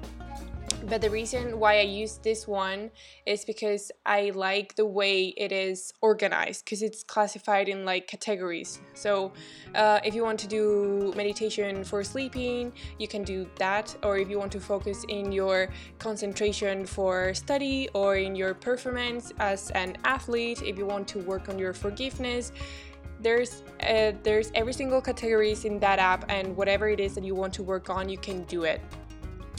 but 0.88 1.00
the 1.00 1.10
reason 1.10 1.58
why 1.58 1.78
I 1.78 1.82
use 1.82 2.18
this 2.18 2.46
one 2.46 2.90
is 3.24 3.44
because 3.44 3.90
I 4.04 4.30
like 4.34 4.76
the 4.76 4.86
way 4.86 5.34
it 5.36 5.50
is 5.50 5.92
organized 6.00 6.64
because 6.64 6.82
it's 6.82 7.02
classified 7.02 7.68
in 7.68 7.84
like 7.84 8.06
categories. 8.06 8.80
So, 8.94 9.32
uh, 9.74 10.00
if 10.04 10.14
you 10.14 10.22
want 10.22 10.38
to 10.40 10.46
do 10.46 11.12
meditation 11.16 11.82
for 11.82 12.04
sleeping, 12.04 12.72
you 12.98 13.08
can 13.08 13.24
do 13.24 13.48
that, 13.58 13.96
or 14.02 14.18
if 14.18 14.30
you 14.30 14.38
want 14.38 14.52
to 14.52 14.60
focus 14.60 15.04
in 15.08 15.32
your 15.32 15.68
concentration 15.98 16.86
for 16.86 17.34
study 17.34 17.88
or 17.92 18.16
in 18.16 18.36
your 18.36 18.54
performance 18.54 19.32
as 19.38 19.70
an 19.70 19.96
athlete, 20.04 20.62
if 20.62 20.78
you 20.78 20.86
want 20.86 21.08
to 21.08 21.18
work 21.20 21.48
on 21.48 21.58
your 21.58 21.72
forgiveness, 21.72 22.52
there's 23.26 23.64
uh, 23.80 24.12
there's 24.22 24.52
every 24.54 24.72
single 24.72 25.00
categories 25.00 25.64
in 25.64 25.80
that 25.80 25.98
app 25.98 26.24
and 26.28 26.56
whatever 26.56 26.88
it 26.88 27.00
is 27.00 27.16
that 27.16 27.24
you 27.24 27.34
want 27.34 27.52
to 27.52 27.62
work 27.64 27.90
on 27.90 28.08
you 28.08 28.16
can 28.16 28.44
do 28.44 28.62
it. 28.62 28.80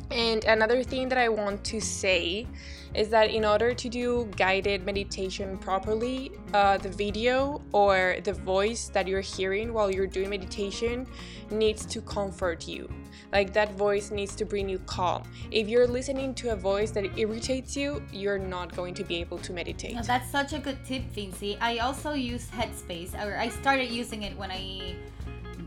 And 0.09 0.45
another 0.45 0.83
thing 0.83 1.09
that 1.09 1.17
I 1.17 1.27
want 1.27 1.65
to 1.65 1.81
say 1.81 2.47
is 2.93 3.09
that 3.09 3.29
in 3.29 3.45
order 3.45 3.73
to 3.73 3.89
do 3.89 4.29
guided 4.35 4.85
meditation 4.85 5.57
properly, 5.57 6.31
uh, 6.53 6.77
the 6.77 6.89
video 6.89 7.61
or 7.71 8.17
the 8.23 8.33
voice 8.33 8.89
that 8.89 9.07
you're 9.07 9.21
hearing 9.21 9.73
while 9.73 9.91
you're 9.91 10.07
doing 10.07 10.29
meditation 10.29 11.05
needs 11.51 11.85
to 11.85 12.01
comfort 12.01 12.67
you. 12.67 12.89
Like 13.31 13.53
that 13.53 13.73
voice 13.73 14.11
needs 14.11 14.35
to 14.35 14.45
bring 14.45 14.69
you 14.69 14.79
calm. 14.79 15.23
If 15.51 15.67
you're 15.67 15.87
listening 15.87 16.33
to 16.35 16.53
a 16.53 16.55
voice 16.55 16.91
that 16.91 17.17
irritates 17.17 17.75
you, 17.75 18.01
you're 18.11 18.39
not 18.39 18.75
going 18.75 18.93
to 18.95 19.03
be 19.03 19.17
able 19.17 19.37
to 19.39 19.53
meditate. 19.53 20.01
That's 20.03 20.31
such 20.31 20.53
a 20.53 20.59
good 20.59 20.83
tip, 20.85 21.03
Fincy. 21.13 21.57
I 21.59 21.79
also 21.79 22.13
use 22.13 22.47
Headspace, 22.47 23.13
or 23.21 23.37
I 23.37 23.49
started 23.49 23.89
using 23.89 24.23
it 24.23 24.37
when 24.37 24.51
I 24.51 24.95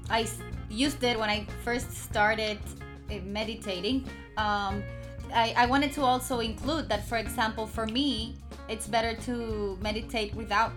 I 0.08 0.26
used 0.68 1.02
it 1.04 1.18
when 1.18 1.28
I 1.28 1.46
first 1.64 1.92
started 1.92 2.58
eh, 3.10 3.20
meditating. 3.24 4.08
Um, 4.36 4.82
I, 5.32 5.54
I 5.56 5.66
wanted 5.66 5.92
to 5.94 6.02
also 6.02 6.40
include 6.40 6.88
that, 6.88 7.06
for 7.06 7.18
example, 7.18 7.66
for 7.66 7.86
me, 7.86 8.34
it's 8.68 8.86
better 8.86 9.14
to 9.22 9.78
meditate 9.80 10.34
without 10.34 10.72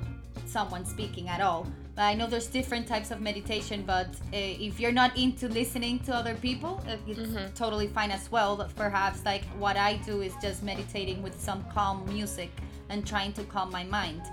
someone 0.45 0.85
speaking 0.85 1.29
at 1.29 1.41
all. 1.41 1.67
I 1.95 2.15
know 2.15 2.25
there's 2.25 2.47
different 2.47 2.87
types 2.87 3.11
of 3.11 3.21
meditation, 3.21 3.83
but 3.85 4.07
uh, 4.07 4.37
if 4.67 4.79
you're 4.79 4.91
not 4.91 5.15
into 5.15 5.47
listening 5.47 5.99
to 5.99 6.15
other 6.15 6.33
people, 6.35 6.83
uh, 6.87 6.95
it's 7.07 7.19
mm-hmm. 7.19 7.53
totally 7.53 7.87
fine 7.87 8.09
as 8.09 8.31
well. 8.31 8.55
But 8.55 8.75
perhaps, 8.75 9.23
like 9.25 9.43
what 9.59 9.77
I 9.77 9.97
do 9.97 10.21
is 10.21 10.33
just 10.41 10.63
meditating 10.63 11.21
with 11.21 11.39
some 11.39 11.63
calm 11.71 12.03
music 12.07 12.49
and 12.89 13.05
trying 13.05 13.33
to 13.33 13.43
calm 13.43 13.71
my 13.71 13.83
mind. 13.83 14.23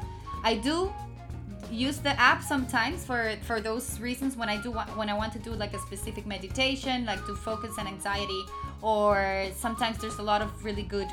I 0.43 0.55
do 0.55 0.91
use 1.71 1.99
the 1.99 2.19
app 2.21 2.43
sometimes 2.43 3.05
for 3.05 3.35
for 3.43 3.61
those 3.61 4.01
reasons 4.01 4.37
when 4.37 4.49
I 4.49 4.61
do 4.61 4.73
when 4.73 5.09
I 5.09 5.15
want 5.15 5.33
to 5.35 5.39
do 5.39 5.53
like 5.53 5.75
a 5.75 5.79
specific 5.79 6.27
meditation, 6.27 7.07
like 7.07 7.25
to 7.27 7.35
focus 7.35 7.79
on 7.79 7.87
anxiety 7.87 8.43
or 8.83 9.47
sometimes 9.57 9.99
there's 9.99 10.19
a 10.19 10.23
lot 10.23 10.43
of 10.43 10.65
really 10.65 10.83
good 10.83 11.09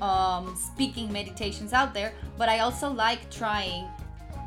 um, 0.00 0.56
speaking 0.56 1.12
meditations 1.12 1.72
out 1.72 1.94
there. 1.94 2.12
But 2.38 2.48
I 2.48 2.60
also 2.60 2.90
like 2.90 3.30
trying 3.30 3.86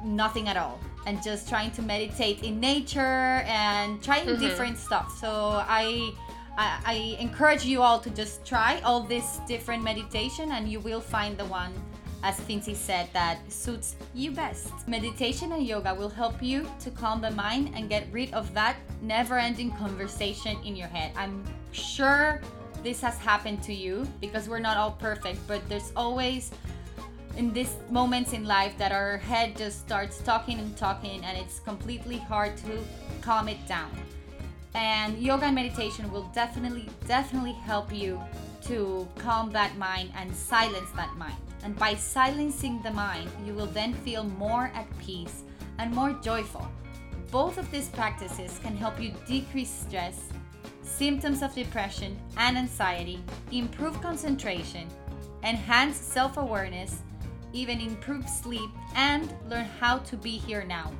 nothing 0.03 0.47
at 0.47 0.57
all 0.57 0.79
and 1.05 1.21
just 1.21 1.49
trying 1.49 1.71
to 1.71 1.81
meditate 1.81 2.43
in 2.43 2.59
nature 2.59 3.43
and 3.45 4.01
trying 4.01 4.25
mm-hmm. 4.25 4.41
different 4.41 4.77
stuff. 4.77 5.15
So 5.19 5.63
I, 5.67 6.13
I, 6.57 6.79
I 6.85 7.17
encourage 7.19 7.65
you 7.65 7.81
all 7.81 7.99
to 7.99 8.09
just 8.09 8.45
try 8.45 8.79
all 8.83 9.01
this 9.01 9.39
different 9.47 9.83
meditation 9.83 10.51
and 10.51 10.69
you 10.69 10.79
will 10.79 11.01
find 11.01 11.37
the 11.37 11.45
one 11.45 11.73
as 12.23 12.39
Fincy 12.39 12.75
said, 12.75 13.09
that 13.11 13.39
suits 13.51 13.95
you 14.13 14.31
best. 14.31 14.71
Meditation 14.87 15.51
and 15.51 15.67
yoga 15.67 15.93
will 15.93 16.09
help 16.09 16.41
you 16.41 16.65
to 16.79 16.89
calm 16.89 17.19
the 17.21 17.31
mind 17.31 17.71
and 17.75 17.89
get 17.89 18.07
rid 18.11 18.33
of 18.33 18.53
that 18.53 18.77
never 19.01 19.37
ending 19.37 19.71
conversation 19.71 20.57
in 20.63 20.75
your 20.75 20.87
head. 20.87 21.11
I'm 21.17 21.43
sure 21.73 22.41
this 22.81 23.01
has 23.01 23.17
happened 23.17 23.61
to 23.63 23.73
you 23.73 24.07
because 24.21 24.47
we're 24.47 24.59
not 24.59 24.77
all 24.77 24.91
perfect, 24.91 25.45
but 25.47 25.67
there's 25.67 25.91
always 25.95 26.51
in 27.35 27.51
these 27.51 27.75
moments 27.89 28.31
in 28.31 28.45
life 28.45 28.77
that 28.77 28.91
our 28.91 29.17
head 29.17 29.57
just 29.57 29.79
starts 29.79 30.19
talking 30.19 30.59
and 30.59 30.77
talking 30.77 31.23
and 31.25 31.37
it's 31.37 31.59
completely 31.59 32.17
hard 32.17 32.55
to 32.57 32.79
calm 33.21 33.49
it 33.49 33.57
down. 33.67 33.91
And 34.75 35.17
yoga 35.17 35.45
and 35.45 35.55
meditation 35.55 36.11
will 36.11 36.29
definitely 36.33 36.87
definitely 37.05 37.53
help 37.53 37.93
you 37.93 38.21
to 38.63 39.07
calm 39.17 39.51
that 39.51 39.77
mind 39.77 40.11
and 40.15 40.33
silence 40.33 40.89
that 40.95 41.15
mind. 41.17 41.35
And 41.63 41.77
by 41.77 41.95
silencing 41.95 42.81
the 42.81 42.91
mind, 42.91 43.29
you 43.45 43.53
will 43.53 43.67
then 43.67 43.93
feel 43.93 44.23
more 44.23 44.71
at 44.75 44.97
peace 44.99 45.43
and 45.79 45.93
more 45.93 46.13
joyful. 46.13 46.67
Both 47.31 47.57
of 47.57 47.69
these 47.71 47.89
practices 47.89 48.59
can 48.61 48.75
help 48.75 49.01
you 49.01 49.13
decrease 49.27 49.69
stress 49.69 50.19
symptoms 50.83 51.41
of 51.41 51.55
depression 51.55 52.17
and 52.37 52.57
anxiety, 52.57 53.23
improve 53.51 53.99
concentration, 54.01 54.87
enhance 55.43 55.97
self 55.97 56.37
awareness, 56.37 57.01
even 57.51 57.79
improve 57.81 58.27
sleep, 58.29 58.69
and 58.95 59.33
learn 59.49 59.65
how 59.79 59.97
to 59.99 60.15
be 60.15 60.37
here 60.37 60.63
now. 60.63 60.91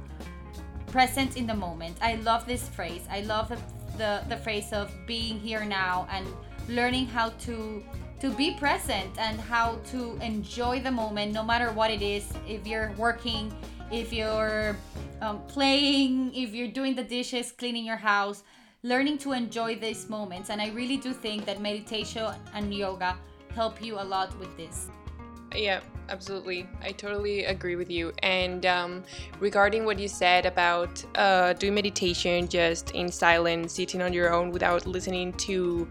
Present 0.88 1.38
in 1.38 1.48
the 1.48 1.56
moment. 1.56 1.98
I 2.02 2.16
love 2.16 2.46
this 2.46 2.68
phrase. 2.70 3.04
I 3.10 3.22
love 3.22 3.50
the, 3.50 3.58
the, 3.98 4.24
the 4.30 4.38
phrase 4.38 4.74
of 4.74 4.92
being 5.08 5.40
here 5.40 5.66
now 5.66 6.08
and 6.12 6.28
learning 6.70 7.08
how 7.08 7.30
to 7.46 7.84
to 8.24 8.32
be 8.32 8.56
present 8.56 9.12
and 9.20 9.40
how 9.40 9.76
to 9.92 10.18
enjoy 10.22 10.80
the 10.80 10.92
moment 10.92 11.34
no 11.34 11.44
matter 11.44 11.72
what 11.74 11.92
it 11.92 12.02
is 12.02 12.24
if 12.48 12.66
you're 12.66 12.92
working 12.98 13.54
if 13.92 14.14
you're 14.14 14.78
um, 15.22 15.40
playing 15.48 16.34
if 16.34 16.56
you're 16.56 16.74
doing 16.80 16.96
the 16.96 17.04
dishes 17.04 17.52
cleaning 17.52 17.86
your 17.86 18.02
house 18.14 18.44
learning 18.84 19.18
to 19.18 19.32
enjoy 19.32 19.76
these 19.76 20.10
moments. 20.10 20.50
And 20.50 20.62
I 20.62 20.70
really 20.72 20.98
do 20.98 21.14
think 21.14 21.46
that 21.46 21.62
meditation 21.62 22.28
and 22.54 22.74
yoga 22.74 23.18
help 23.56 23.82
you 23.82 24.00
a 24.00 24.04
lot 24.04 24.38
with 24.40 24.56
this. 24.58 24.90
Yeah, 25.56 25.80
absolutely. 26.10 26.68
I 26.82 26.92
totally 26.92 27.46
agree 27.46 27.78
with 27.78 27.90
you. 27.90 28.12
And 28.24 28.66
um, 28.66 29.04
regarding 29.40 29.86
what 29.86 30.00
you 30.00 30.10
said 30.10 30.46
about 30.46 31.04
uh, 31.16 31.54
doing 31.54 31.76
meditation 31.76 32.48
just 32.48 32.92
in 32.92 33.10
silence, 33.10 33.74
sitting 33.74 34.02
on 34.02 34.12
your 34.12 34.34
own 34.34 34.52
without 34.52 34.86
listening 34.86 35.32
to 35.34 35.88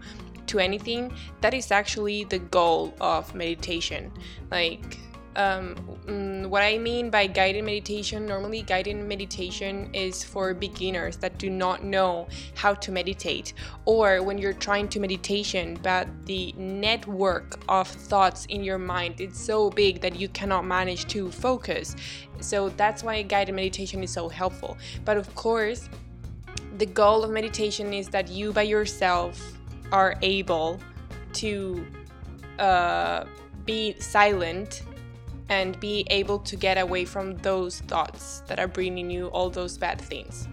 to 0.47 0.59
anything, 0.59 1.11
that 1.41 1.53
is 1.53 1.71
actually 1.71 2.23
the 2.25 2.39
goal 2.39 2.93
of 2.99 3.33
meditation. 3.35 4.11
Like 4.51 4.97
um, 5.35 5.75
mm, 6.05 6.45
what 6.47 6.61
I 6.61 6.77
mean 6.77 7.09
by 7.09 7.27
guided 7.27 7.63
meditation, 7.63 8.25
normally 8.25 8.61
guided 8.61 8.97
meditation 8.97 9.89
is 9.93 10.23
for 10.23 10.53
beginners 10.53 11.17
that 11.17 11.37
do 11.37 11.49
not 11.49 11.83
know 11.83 12.27
how 12.55 12.73
to 12.75 12.91
meditate, 12.91 13.53
or 13.85 14.21
when 14.21 14.37
you're 14.37 14.53
trying 14.53 14.87
to 14.89 14.99
meditation, 14.99 15.79
but 15.81 16.07
the 16.25 16.53
network 16.57 17.59
of 17.67 17.87
thoughts 17.87 18.45
in 18.45 18.63
your 18.63 18.77
mind 18.77 19.21
is 19.21 19.35
so 19.37 19.69
big 19.69 20.01
that 20.01 20.15
you 20.15 20.27
cannot 20.29 20.65
manage 20.65 21.07
to 21.07 21.31
focus. 21.31 21.95
So 22.39 22.69
that's 22.69 23.03
why 23.03 23.21
guided 23.23 23.55
meditation 23.55 24.03
is 24.03 24.11
so 24.11 24.29
helpful. 24.29 24.77
But 25.05 25.17
of 25.17 25.33
course, 25.35 25.89
the 26.77 26.85
goal 26.85 27.23
of 27.23 27.31
meditation 27.31 27.93
is 27.93 28.09
that 28.09 28.29
you 28.29 28.51
by 28.51 28.63
yourself 28.63 29.39
are 29.93 30.15
able 30.23 30.79
to 31.31 31.85
uh, 32.59 33.23
be 33.63 33.95
silent 33.99 34.83
and 35.49 35.79
be 35.79 36.05
able 36.09 36.39
to 36.39 36.55
get 36.55 36.77
away 36.77 37.05
from 37.05 37.37
those 37.37 37.79
thoughts 37.81 38.41
that 38.47 38.59
are 38.59 38.67
bringing 38.67 39.09
you 39.09 39.27
all 39.27 39.49
those 39.49 39.77
bad 39.77 40.01
things. 40.01 40.47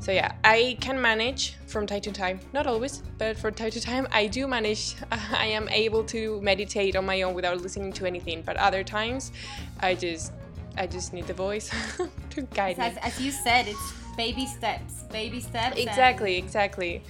So 0.00 0.12
yeah, 0.12 0.32
I 0.44 0.76
can 0.80 1.00
manage 1.00 1.56
from 1.66 1.86
time 1.86 2.02
to 2.02 2.12
time, 2.12 2.40
not 2.52 2.66
always, 2.66 3.02
but 3.18 3.36
from 3.36 3.54
time 3.54 3.70
to 3.72 3.80
time 3.80 4.06
I 4.12 4.26
do 4.26 4.46
manage. 4.46 4.94
I 5.12 5.46
am 5.46 5.68
able 5.70 6.04
to 6.04 6.40
meditate 6.40 6.94
on 6.94 7.04
my 7.04 7.22
own 7.22 7.34
without 7.34 7.60
listening 7.60 7.92
to 7.94 8.06
anything, 8.06 8.42
but 8.42 8.56
other 8.56 8.84
times 8.84 9.32
I 9.80 9.94
just 9.94 10.32
I 10.76 10.86
just 10.86 11.12
need 11.12 11.26
the 11.26 11.34
voice 11.34 11.70
to 12.30 12.42
guide 12.42 12.78
as, 12.78 12.94
me. 12.94 13.00
As 13.02 13.20
you 13.20 13.32
said, 13.32 13.66
it's 13.66 13.92
baby 14.16 14.46
steps, 14.46 15.02
baby 15.10 15.40
steps. 15.40 15.76
Exactly, 15.76 16.36
exactly. 16.36 17.02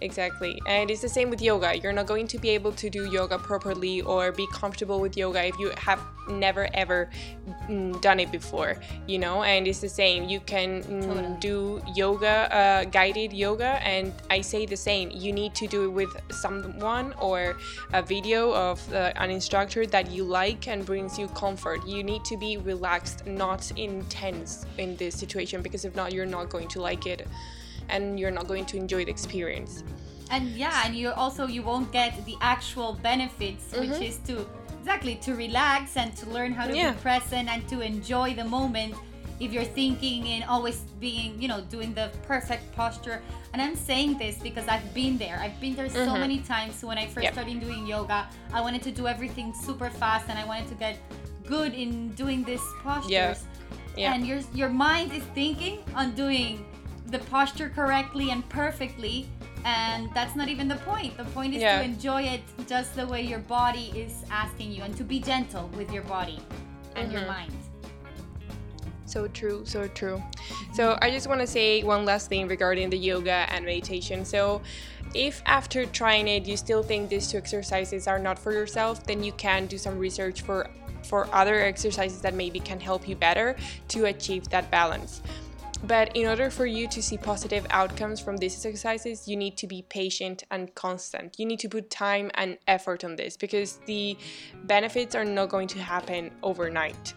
Exactly. 0.00 0.60
And 0.66 0.90
it's 0.90 1.02
the 1.02 1.08
same 1.08 1.28
with 1.30 1.42
yoga. 1.42 1.76
You're 1.76 1.92
not 1.92 2.06
going 2.06 2.28
to 2.28 2.38
be 2.38 2.50
able 2.50 2.72
to 2.72 2.88
do 2.88 3.10
yoga 3.10 3.38
properly 3.38 4.00
or 4.02 4.30
be 4.30 4.46
comfortable 4.52 5.00
with 5.00 5.16
yoga 5.16 5.44
if 5.44 5.58
you 5.58 5.72
have 5.76 6.00
never 6.28 6.68
ever 6.74 7.10
mm, 7.68 8.00
done 8.00 8.20
it 8.20 8.30
before, 8.30 8.76
you 9.06 9.18
know? 9.18 9.42
And 9.42 9.66
it's 9.66 9.80
the 9.80 9.88
same. 9.88 10.28
You 10.28 10.40
can 10.40 10.82
mm, 10.82 11.04
totally. 11.04 11.36
do 11.40 11.82
yoga, 11.94 12.54
uh, 12.54 12.84
guided 12.84 13.32
yoga, 13.32 13.80
and 13.82 14.12
I 14.30 14.40
say 14.40 14.66
the 14.66 14.76
same. 14.76 15.10
You 15.10 15.32
need 15.32 15.54
to 15.56 15.66
do 15.66 15.84
it 15.84 15.92
with 15.92 16.14
someone 16.30 17.14
or 17.20 17.56
a 17.92 18.02
video 18.02 18.54
of 18.54 18.92
uh, 18.92 19.12
an 19.16 19.30
instructor 19.30 19.84
that 19.86 20.10
you 20.10 20.22
like 20.22 20.68
and 20.68 20.86
brings 20.86 21.18
you 21.18 21.28
comfort. 21.28 21.84
You 21.86 22.04
need 22.04 22.24
to 22.26 22.36
be 22.36 22.56
relaxed, 22.56 23.26
not 23.26 23.70
intense 23.76 24.64
in 24.76 24.96
this 24.96 25.16
situation 25.16 25.62
because 25.62 25.84
if 25.84 25.96
not, 25.96 26.12
you're 26.12 26.26
not 26.26 26.50
going 26.50 26.68
to 26.68 26.80
like 26.80 27.06
it 27.06 27.26
and 27.88 28.18
you're 28.18 28.30
not 28.30 28.46
going 28.46 28.64
to 28.66 28.76
enjoy 28.76 29.04
the 29.04 29.10
experience 29.10 29.84
and 30.30 30.48
yeah 30.50 30.82
and 30.84 30.94
you 30.94 31.10
also 31.10 31.46
you 31.46 31.62
won't 31.62 31.90
get 31.92 32.24
the 32.26 32.36
actual 32.40 32.98
benefits 33.02 33.64
mm-hmm. 33.72 33.90
which 33.90 34.00
is 34.00 34.18
to 34.18 34.46
exactly 34.78 35.16
to 35.16 35.34
relax 35.34 35.96
and 35.96 36.16
to 36.16 36.28
learn 36.30 36.52
how 36.52 36.66
to 36.66 36.76
yeah. 36.76 36.92
be 36.92 36.98
present 37.00 37.48
and 37.48 37.66
to 37.68 37.80
enjoy 37.80 38.34
the 38.34 38.44
moment 38.44 38.94
if 39.40 39.52
you're 39.52 39.64
thinking 39.64 40.26
and 40.28 40.44
always 40.44 40.78
being 40.98 41.40
you 41.40 41.46
know 41.46 41.60
doing 41.70 41.94
the 41.94 42.10
perfect 42.22 42.64
posture 42.74 43.22
and 43.52 43.62
i'm 43.62 43.76
saying 43.76 44.18
this 44.18 44.38
because 44.38 44.66
i've 44.68 44.92
been 44.94 45.16
there 45.18 45.38
i've 45.40 45.58
been 45.60 45.74
there 45.76 45.86
mm-hmm. 45.86 46.04
so 46.04 46.14
many 46.14 46.38
times 46.40 46.82
when 46.82 46.98
i 46.98 47.06
first 47.06 47.24
yep. 47.24 47.32
started 47.32 47.60
doing 47.60 47.86
yoga 47.86 48.26
i 48.52 48.60
wanted 48.60 48.82
to 48.82 48.90
do 48.90 49.06
everything 49.06 49.52
super 49.54 49.90
fast 49.90 50.28
and 50.28 50.38
i 50.38 50.44
wanted 50.44 50.66
to 50.68 50.74
get 50.74 50.98
good 51.46 51.72
in 51.74 52.08
doing 52.10 52.44
these 52.44 52.64
postures 52.82 53.10
yeah. 53.10 53.34
Yeah. 53.96 54.14
and 54.14 54.26
your 54.26 54.40
your 54.54 54.68
mind 54.68 55.12
is 55.12 55.22
thinking 55.34 55.84
on 55.94 56.14
doing 56.14 56.64
the 57.10 57.18
posture 57.18 57.68
correctly 57.68 58.30
and 58.30 58.46
perfectly 58.48 59.28
and 59.64 60.08
that's 60.14 60.36
not 60.36 60.48
even 60.48 60.68
the 60.68 60.76
point 60.76 61.16
the 61.16 61.24
point 61.26 61.54
is 61.54 61.60
yeah. 61.60 61.78
to 61.78 61.84
enjoy 61.84 62.22
it 62.22 62.40
just 62.66 62.94
the 62.96 63.06
way 63.06 63.22
your 63.22 63.40
body 63.40 63.92
is 63.94 64.24
asking 64.30 64.70
you 64.70 64.82
and 64.82 64.96
to 64.96 65.04
be 65.04 65.18
gentle 65.18 65.68
with 65.76 65.90
your 65.92 66.02
body 66.04 66.38
and 66.96 67.08
mm-hmm. 67.08 67.18
your 67.18 67.26
mind 67.26 67.52
So 69.08 69.26
true, 69.26 69.64
so 69.64 69.88
true. 69.88 70.22
So 70.74 70.98
I 71.00 71.10
just 71.10 71.28
want 71.28 71.40
to 71.40 71.46
say 71.46 71.82
one 71.82 72.04
last 72.04 72.28
thing 72.28 72.46
regarding 72.46 72.90
the 72.90 72.98
yoga 72.98 73.48
and 73.48 73.64
meditation. 73.64 74.22
So 74.22 74.60
if 75.14 75.40
after 75.46 75.86
trying 75.86 76.28
it 76.28 76.44
you 76.46 76.58
still 76.58 76.82
think 76.82 77.08
these 77.08 77.30
two 77.30 77.38
exercises 77.38 78.06
are 78.06 78.18
not 78.18 78.38
for 78.38 78.52
yourself, 78.52 79.04
then 79.06 79.22
you 79.22 79.32
can 79.32 79.66
do 79.66 79.78
some 79.78 79.98
research 79.98 80.42
for 80.42 80.68
for 81.04 81.26
other 81.32 81.56
exercises 81.60 82.20
that 82.20 82.34
maybe 82.34 82.60
can 82.60 82.78
help 82.78 83.08
you 83.08 83.16
better 83.16 83.56
to 83.88 84.06
achieve 84.06 84.48
that 84.50 84.70
balance. 84.70 85.22
But 85.84 86.16
in 86.16 86.26
order 86.26 86.50
for 86.50 86.66
you 86.66 86.88
to 86.88 87.02
see 87.02 87.16
positive 87.16 87.66
outcomes 87.70 88.20
from 88.20 88.36
these 88.36 88.54
exercises, 88.64 89.28
you 89.28 89.36
need 89.36 89.56
to 89.58 89.66
be 89.66 89.82
patient 89.82 90.44
and 90.50 90.74
constant. 90.74 91.38
You 91.38 91.46
need 91.46 91.60
to 91.60 91.68
put 91.68 91.88
time 91.88 92.30
and 92.34 92.58
effort 92.66 93.04
on 93.04 93.16
this 93.16 93.36
because 93.36 93.78
the 93.86 94.16
benefits 94.64 95.14
are 95.14 95.24
not 95.24 95.50
going 95.50 95.68
to 95.68 95.78
happen 95.78 96.32
overnight. 96.42 97.14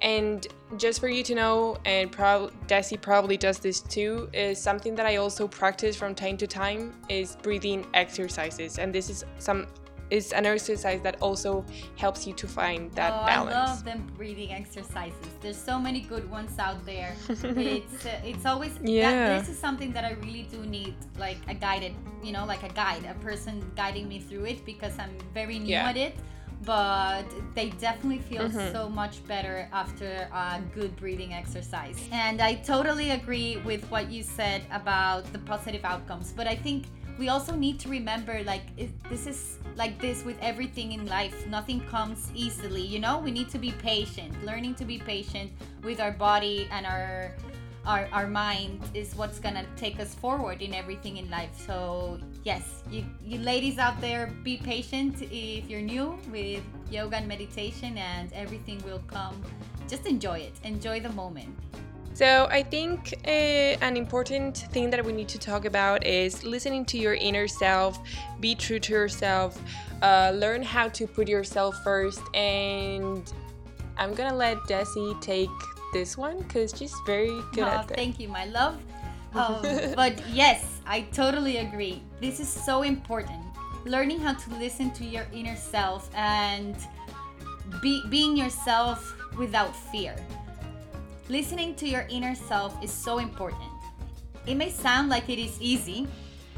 And 0.00 0.46
just 0.76 1.00
for 1.00 1.08
you 1.08 1.22
to 1.22 1.34
know, 1.34 1.78
and 1.84 2.10
prob- 2.10 2.52
Desi 2.66 3.00
probably 3.00 3.36
does 3.36 3.58
this 3.58 3.80
too, 3.80 4.28
is 4.32 4.60
something 4.60 4.94
that 4.96 5.06
I 5.06 5.16
also 5.16 5.46
practice 5.46 5.94
from 5.96 6.14
time 6.14 6.36
to 6.38 6.46
time 6.46 6.94
is 7.08 7.36
breathing 7.42 7.86
exercises. 7.94 8.78
And 8.78 8.94
this 8.94 9.08
is 9.08 9.24
some 9.38 9.66
is 10.14 10.32
an 10.32 10.46
exercise 10.46 11.00
that 11.02 11.16
also 11.20 11.64
helps 11.96 12.26
you 12.26 12.32
to 12.34 12.46
find 12.46 12.90
that 12.92 13.12
oh, 13.12 13.26
balance. 13.26 13.54
I 13.54 13.64
love 13.66 13.84
them 13.84 14.00
breathing 14.16 14.52
exercises. 14.52 15.30
There's 15.42 15.56
so 15.70 15.78
many 15.78 16.00
good 16.00 16.30
ones 16.30 16.58
out 16.58 16.80
there. 16.86 17.12
it's 17.28 18.06
uh, 18.06 18.30
it's 18.30 18.46
always 18.46 18.72
yeah. 18.82 19.10
That, 19.10 19.38
this 19.38 19.48
is 19.48 19.58
something 19.58 19.90
that 19.96 20.04
I 20.04 20.12
really 20.26 20.46
do 20.54 20.60
need, 20.78 20.94
like 21.18 21.40
a 21.48 21.54
guided, 21.54 21.94
you 22.22 22.32
know, 22.32 22.44
like 22.46 22.62
a 22.62 22.72
guide, 22.82 23.04
a 23.04 23.16
person 23.28 23.54
guiding 23.74 24.06
me 24.08 24.18
through 24.20 24.44
it 24.52 24.64
because 24.64 24.94
I'm 25.02 25.14
very 25.40 25.58
new 25.58 25.74
Yeah. 25.74 25.90
at 25.90 25.96
it. 25.96 26.14
But 26.64 27.26
they 27.56 27.68
definitely 27.86 28.22
feel 28.30 28.46
Mhm. 28.48 28.72
so 28.72 28.82
much 28.88 29.14
better 29.32 29.68
after 29.82 30.08
a 30.32 30.60
good 30.78 30.92
breathing 30.96 31.34
exercise. 31.42 31.98
And 32.24 32.40
I 32.40 32.52
totally 32.72 33.08
agree 33.10 33.52
with 33.70 33.82
what 33.92 34.04
you 34.14 34.22
said 34.22 34.60
about 34.80 35.22
the 35.34 35.40
positive 35.52 35.84
outcomes. 35.84 36.32
But 36.38 36.46
I 36.46 36.56
think 36.66 36.80
we 37.18 37.28
also 37.28 37.54
need 37.54 37.78
to 37.80 37.88
remember 37.88 38.42
like 38.44 38.64
this 39.08 39.26
is 39.26 39.58
like 39.76 40.00
this 40.00 40.24
with 40.24 40.36
everything 40.40 40.92
in 40.92 41.06
life 41.06 41.46
nothing 41.46 41.80
comes 41.86 42.30
easily 42.34 42.82
you 42.82 42.98
know? 42.98 43.18
We 43.18 43.30
need 43.30 43.48
to 43.50 43.58
be 43.58 43.72
patient. 43.72 44.32
Learning 44.44 44.74
to 44.76 44.84
be 44.84 44.98
patient 44.98 45.52
with 45.82 46.00
our 46.00 46.12
body 46.12 46.68
and 46.70 46.86
our 46.86 47.34
our, 47.86 48.08
our 48.12 48.26
mind 48.26 48.80
is 48.94 49.14
what's 49.14 49.38
gonna 49.38 49.66
take 49.76 50.00
us 50.00 50.14
forward 50.14 50.62
in 50.62 50.72
everything 50.72 51.18
in 51.18 51.28
life. 51.30 51.50
So 51.66 52.18
yes 52.42 52.82
you, 52.90 53.04
you 53.24 53.38
ladies 53.38 53.78
out 53.78 54.00
there 54.00 54.32
be 54.42 54.56
patient 54.56 55.22
if 55.22 55.68
you're 55.68 55.82
new 55.82 56.18
with 56.30 56.62
yoga 56.90 57.16
and 57.16 57.28
meditation 57.28 57.98
and 57.98 58.32
everything 58.32 58.82
will 58.84 59.02
come. 59.06 59.40
Just 59.88 60.06
enjoy 60.06 60.38
it. 60.38 60.54
Enjoy 60.64 61.00
the 61.00 61.10
moment 61.10 61.54
So 62.14 62.46
I 62.48 62.62
think 62.62 63.12
uh, 63.26 63.30
an 63.82 63.96
important 63.96 64.56
thing 64.70 64.88
that 64.90 65.04
we 65.04 65.12
need 65.12 65.26
to 65.30 65.38
talk 65.38 65.64
about 65.64 66.06
is 66.06 66.44
listening 66.44 66.84
to 66.86 66.96
your 66.96 67.14
inner 67.14 67.48
self, 67.48 67.98
be 68.38 68.54
true 68.54 68.78
to 68.78 68.92
yourself, 68.92 69.60
uh, 70.00 70.30
learn 70.32 70.62
how 70.62 70.88
to 70.90 71.08
put 71.08 71.26
yourself 71.28 71.82
first, 71.82 72.22
and 72.32 73.32
I'm 73.98 74.14
gonna 74.14 74.36
let 74.36 74.58
Desi 74.68 75.20
take 75.20 75.50
this 75.92 76.16
one 76.16 76.38
because 76.42 76.72
she's 76.76 76.94
very 77.04 77.34
good 77.52 77.64
Oh, 77.64 77.68
at 77.68 77.88
that. 77.88 77.96
thank 77.96 78.20
you, 78.20 78.28
my 78.28 78.46
love. 78.46 78.80
Um, 79.34 79.62
but 79.96 80.14
yes, 80.28 80.78
I 80.86 81.00
totally 81.10 81.56
agree. 81.56 82.00
This 82.20 82.38
is 82.38 82.48
so 82.48 82.82
important. 82.82 83.42
Learning 83.84 84.20
how 84.20 84.34
to 84.34 84.50
listen 84.60 84.92
to 84.92 85.04
your 85.04 85.26
inner 85.32 85.56
self 85.56 86.08
and 86.14 86.76
be, 87.82 88.00
being 88.10 88.36
yourself 88.36 89.16
without 89.36 89.74
fear. 89.90 90.14
Listening 91.28 91.74
to 91.76 91.88
your 91.88 92.06
inner 92.10 92.34
self 92.34 92.76
is 92.82 92.92
so 92.92 93.18
important. 93.18 93.62
It 94.46 94.56
may 94.56 94.70
sound 94.70 95.08
like 95.08 95.28
it 95.30 95.38
is 95.38 95.58
easy, 95.60 96.06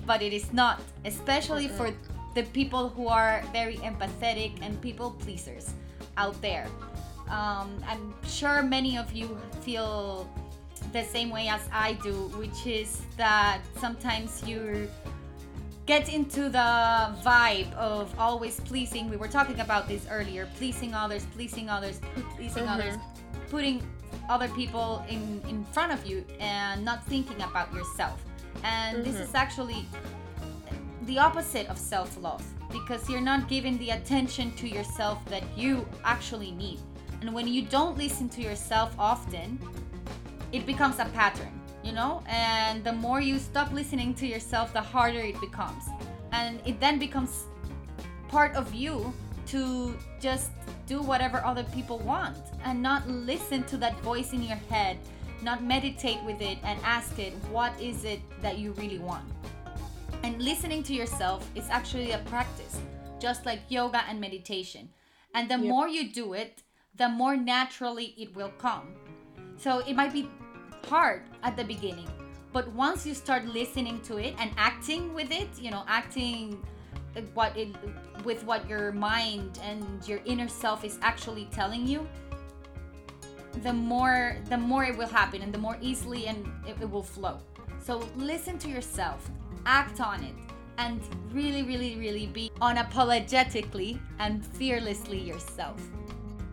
but 0.06 0.22
it 0.22 0.32
is 0.32 0.52
not, 0.52 0.80
especially 1.04 1.68
for 1.68 1.92
the 2.34 2.42
people 2.52 2.88
who 2.88 3.06
are 3.06 3.42
very 3.52 3.76
empathetic 3.78 4.52
and 4.62 4.80
people 4.82 5.12
pleasers 5.20 5.72
out 6.16 6.40
there. 6.42 6.66
Um, 7.28 7.82
I'm 7.86 8.14
sure 8.26 8.62
many 8.62 8.98
of 8.98 9.12
you 9.12 9.38
feel 9.62 10.28
the 10.92 11.04
same 11.04 11.30
way 11.30 11.48
as 11.48 11.62
I 11.72 11.94
do, 12.02 12.28
which 12.36 12.66
is 12.66 13.02
that 13.16 13.60
sometimes 13.78 14.42
you 14.46 14.88
get 15.86 16.12
into 16.12 16.48
the 16.48 17.14
vibe 17.22 17.72
of 17.74 18.12
always 18.18 18.58
pleasing. 18.60 19.08
We 19.08 19.16
were 19.16 19.28
talking 19.28 19.60
about 19.60 19.86
this 19.86 20.06
earlier 20.10 20.48
pleasing 20.56 20.92
others, 20.92 21.24
pleasing 21.34 21.70
others, 21.70 22.00
pleasing 22.36 22.64
Mhm. 22.64 22.74
others, 22.74 22.94
putting 23.50 23.80
other 24.28 24.48
people 24.48 25.04
in, 25.08 25.42
in 25.48 25.64
front 25.66 25.92
of 25.92 26.04
you 26.06 26.24
and 26.40 26.84
not 26.84 27.04
thinking 27.06 27.40
about 27.42 27.72
yourself. 27.72 28.22
And 28.64 29.04
this 29.04 29.14
is 29.14 29.28
mm-hmm. 29.28 29.36
actually 29.36 29.86
the 31.02 31.18
opposite 31.18 31.68
of 31.68 31.78
self 31.78 32.20
love 32.20 32.44
because 32.70 33.08
you're 33.08 33.20
not 33.20 33.48
giving 33.48 33.78
the 33.78 33.90
attention 33.90 34.52
to 34.52 34.68
yourself 34.68 35.24
that 35.26 35.44
you 35.56 35.86
actually 36.04 36.50
need. 36.50 36.80
And 37.20 37.32
when 37.32 37.46
you 37.46 37.62
don't 37.62 37.96
listen 37.96 38.28
to 38.30 38.42
yourself 38.42 38.94
often, 38.98 39.58
it 40.52 40.66
becomes 40.66 40.98
a 40.98 41.06
pattern, 41.06 41.52
you 41.82 41.92
know? 41.92 42.22
And 42.28 42.84
the 42.84 42.92
more 42.92 43.20
you 43.20 43.38
stop 43.38 43.72
listening 43.72 44.14
to 44.14 44.26
yourself, 44.26 44.72
the 44.72 44.80
harder 44.80 45.20
it 45.20 45.40
becomes. 45.40 45.84
And 46.32 46.60
it 46.66 46.80
then 46.80 46.98
becomes 46.98 47.44
part 48.28 48.54
of 48.54 48.74
you 48.74 49.12
to 49.46 49.96
just 50.26 50.50
do 50.88 51.00
whatever 51.00 51.38
other 51.44 51.62
people 51.72 51.98
want 52.00 52.36
and 52.64 52.82
not 52.82 53.08
listen 53.08 53.62
to 53.62 53.76
that 53.76 53.94
voice 54.00 54.32
in 54.32 54.42
your 54.42 54.58
head, 54.68 54.98
not 55.40 55.62
meditate 55.62 56.20
with 56.24 56.42
it 56.42 56.58
and 56.64 56.80
ask 56.82 57.16
it, 57.20 57.32
what 57.52 57.72
is 57.80 58.04
it 58.04 58.18
that 58.42 58.58
you 58.58 58.72
really 58.72 58.98
want? 58.98 59.24
And 60.24 60.42
listening 60.42 60.82
to 60.82 60.92
yourself 60.92 61.48
is 61.54 61.70
actually 61.70 62.10
a 62.10 62.18
practice, 62.26 62.80
just 63.20 63.46
like 63.46 63.60
yoga 63.68 64.02
and 64.08 64.20
meditation. 64.20 64.88
And 65.32 65.48
the 65.48 65.58
Yep. 65.58 65.68
more 65.72 65.86
you 65.86 66.10
do 66.10 66.32
it, 66.32 66.64
the 66.96 67.08
more 67.08 67.36
naturally 67.36 68.06
it 68.18 68.34
will 68.34 68.54
come. 68.58 68.86
So 69.56 69.78
it 69.86 69.94
might 69.94 70.12
be 70.12 70.28
hard 70.88 71.22
at 71.44 71.56
the 71.56 71.62
beginning, 71.62 72.10
but 72.52 72.66
once 72.72 73.06
you 73.06 73.14
start 73.14 73.44
listening 73.46 74.00
to 74.08 74.16
it 74.16 74.34
and 74.40 74.50
acting 74.56 75.14
with 75.14 75.30
it, 75.30 75.50
you 75.60 75.70
know, 75.70 75.84
acting 75.86 76.58
what 77.34 77.56
it 77.56 77.68
with 78.24 78.44
what 78.44 78.68
your 78.68 78.92
mind 78.92 79.58
and 79.62 79.84
your 80.06 80.20
inner 80.24 80.48
self 80.48 80.84
is 80.84 80.98
actually 81.02 81.48
telling 81.52 81.86
you, 81.86 82.06
the 83.62 83.72
more 83.72 84.36
the 84.48 84.56
more 84.56 84.84
it 84.84 84.96
will 84.96 85.08
happen 85.08 85.42
and 85.42 85.52
the 85.52 85.58
more 85.58 85.76
easily 85.80 86.26
and 86.26 86.46
it, 86.66 86.76
it 86.80 86.90
will 86.90 87.02
flow. 87.02 87.38
So 87.78 88.08
listen 88.16 88.58
to 88.58 88.68
yourself, 88.68 89.30
act 89.64 90.00
on 90.00 90.22
it, 90.22 90.34
and 90.78 91.00
really, 91.32 91.62
really, 91.62 91.96
really 91.96 92.26
be 92.26 92.50
unapologetically 92.60 93.98
and 94.18 94.44
fearlessly 94.44 95.20
yourself. 95.20 95.80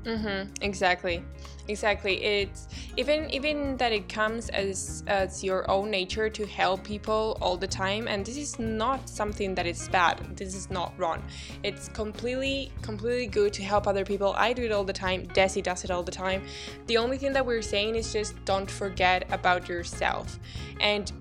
Mm-hmm. 0.04 0.52
Exactly. 0.62 1.23
Exactly. 1.69 2.21
It's 2.21 2.67
even 2.97 3.30
even 3.30 3.78
that 3.78 3.93
it 3.93 4.10
comes 4.10 4.49
as 4.49 5.02
as 5.08 5.43
your 5.43 5.69
own 5.71 5.89
nature 5.89 6.30
to 6.30 6.45
help 6.45 6.84
people 6.84 7.38
all 7.39 7.56
the 7.56 7.67
time, 7.67 8.10
and 8.10 8.26
this 8.26 8.36
is 8.36 8.60
not 8.60 9.08
something 9.08 9.56
that 9.56 9.65
is 9.65 9.88
bad. 9.88 10.19
This 10.36 10.56
is 10.56 10.69
not 10.69 10.91
wrong. 10.97 11.23
It's 11.63 11.88
completely 11.88 12.73
completely 12.82 13.28
good 13.28 13.54
to 13.54 13.63
help 13.63 13.88
other 13.88 14.04
people. 14.04 14.34
I 14.38 14.52
do 14.52 14.63
it 14.63 14.73
all 14.73 14.84
the 14.84 14.91
time. 14.91 15.26
Desi 15.28 15.63
does 15.63 15.86
it 15.86 15.91
all 15.91 16.04
the 16.04 16.12
time. 16.12 16.43
The 16.88 16.97
only 16.97 17.17
thing 17.17 17.32
that 17.32 17.45
we're 17.45 17.62
saying 17.62 17.95
is 17.95 18.12
just 18.12 18.34
don't 18.43 18.69
forget 18.69 19.26
about 19.32 19.69
yourself, 19.69 20.39
and 20.82 21.13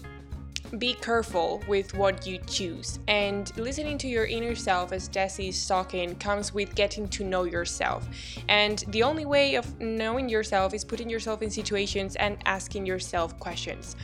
be 0.78 0.94
careful 0.94 1.62
with 1.68 1.94
what 1.94 2.26
you 2.26 2.38
choose. 2.46 2.98
And 3.08 3.54
listening 3.58 3.98
to 3.98 4.08
your 4.08 4.24
inner 4.24 4.54
self, 4.54 4.92
as 4.92 5.08
Desi 5.08 5.48
is 5.48 5.66
talking, 5.66 6.14
comes 6.16 6.54
with 6.54 6.74
getting 6.74 7.08
to 7.08 7.24
know 7.24 7.44
yourself. 7.44 8.08
And 8.48 8.82
the 8.88 9.02
only 9.02 9.26
way 9.26 9.56
of 9.56 9.80
knowing 9.80 10.28
yourself 10.28 10.72
is 10.74 10.84
putting 10.84 11.10
yourself 11.10 11.42
in 11.42 11.50
situations 11.50 12.16
and 12.16 12.38
asking 12.46 12.86
yourself 12.86 13.38
questions. 13.38 13.96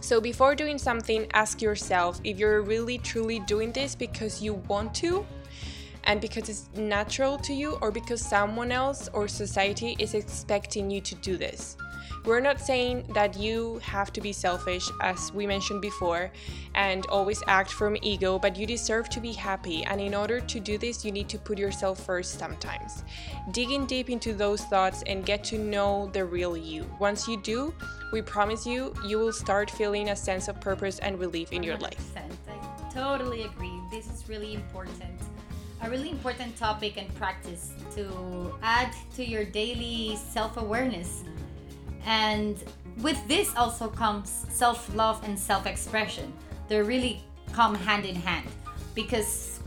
So 0.00 0.20
before 0.20 0.54
doing 0.54 0.78
something, 0.78 1.26
ask 1.34 1.60
yourself 1.60 2.20
if 2.22 2.38
you're 2.38 2.62
really 2.62 2.98
truly 2.98 3.40
doing 3.40 3.72
this 3.72 3.94
because 3.94 4.40
you 4.40 4.54
want 4.54 4.94
to 4.96 5.26
and 6.04 6.20
because 6.20 6.48
it's 6.48 6.70
natural 6.76 7.36
to 7.38 7.52
you 7.52 7.72
or 7.82 7.90
because 7.90 8.24
someone 8.24 8.70
else 8.70 9.08
or 9.12 9.26
society 9.26 9.96
is 9.98 10.14
expecting 10.14 10.90
you 10.90 11.00
to 11.00 11.14
do 11.16 11.36
this. 11.36 11.76
We're 12.26 12.40
not 12.40 12.60
saying 12.60 13.04
that 13.14 13.38
you 13.38 13.78
have 13.84 14.12
to 14.14 14.20
be 14.20 14.32
selfish, 14.32 14.90
as 15.00 15.32
we 15.32 15.46
mentioned 15.46 15.80
before, 15.80 16.32
and 16.74 17.06
always 17.06 17.40
act 17.46 17.70
from 17.70 17.96
ego, 18.02 18.36
but 18.36 18.56
you 18.56 18.66
deserve 18.66 19.08
to 19.10 19.20
be 19.20 19.32
happy. 19.32 19.84
And 19.84 20.00
in 20.00 20.12
order 20.12 20.40
to 20.40 20.58
do 20.58 20.76
this, 20.76 21.04
you 21.04 21.12
need 21.12 21.28
to 21.28 21.38
put 21.38 21.56
yourself 21.56 22.04
first 22.04 22.36
sometimes. 22.36 23.04
Digging 23.52 23.86
deep 23.86 24.10
into 24.10 24.34
those 24.34 24.62
thoughts 24.62 25.04
and 25.06 25.24
get 25.24 25.44
to 25.44 25.56
know 25.56 26.10
the 26.12 26.24
real 26.24 26.56
you. 26.56 26.84
Once 26.98 27.28
you 27.28 27.40
do, 27.42 27.72
we 28.12 28.22
promise 28.22 28.66
you, 28.66 28.92
you 29.06 29.18
will 29.18 29.32
start 29.32 29.70
feeling 29.70 30.08
a 30.08 30.16
sense 30.16 30.48
of 30.48 30.60
purpose 30.60 30.98
and 30.98 31.20
relief 31.20 31.52
in 31.52 31.62
your 31.62 31.76
life. 31.76 32.12
I 32.16 32.92
totally 32.92 33.44
agree. 33.44 33.78
This 33.88 34.10
is 34.10 34.28
really 34.28 34.52
important. 34.52 35.20
A 35.82 35.88
really 35.88 36.10
important 36.10 36.56
topic 36.56 36.96
and 36.96 37.14
practice 37.14 37.70
to 37.94 38.52
add 38.62 38.92
to 39.14 39.24
your 39.24 39.44
daily 39.44 40.16
self 40.16 40.56
awareness. 40.56 41.22
And 42.06 42.62
with 43.02 43.18
this 43.28 43.54
also 43.56 43.88
comes 43.88 44.46
self 44.48 44.94
love 44.94 45.22
and 45.24 45.38
self 45.38 45.66
expression. 45.66 46.32
They 46.68 46.80
really 46.80 47.22
come 47.52 47.74
hand 47.74 48.04
in 48.04 48.14
hand 48.14 48.46
because 48.94 49.60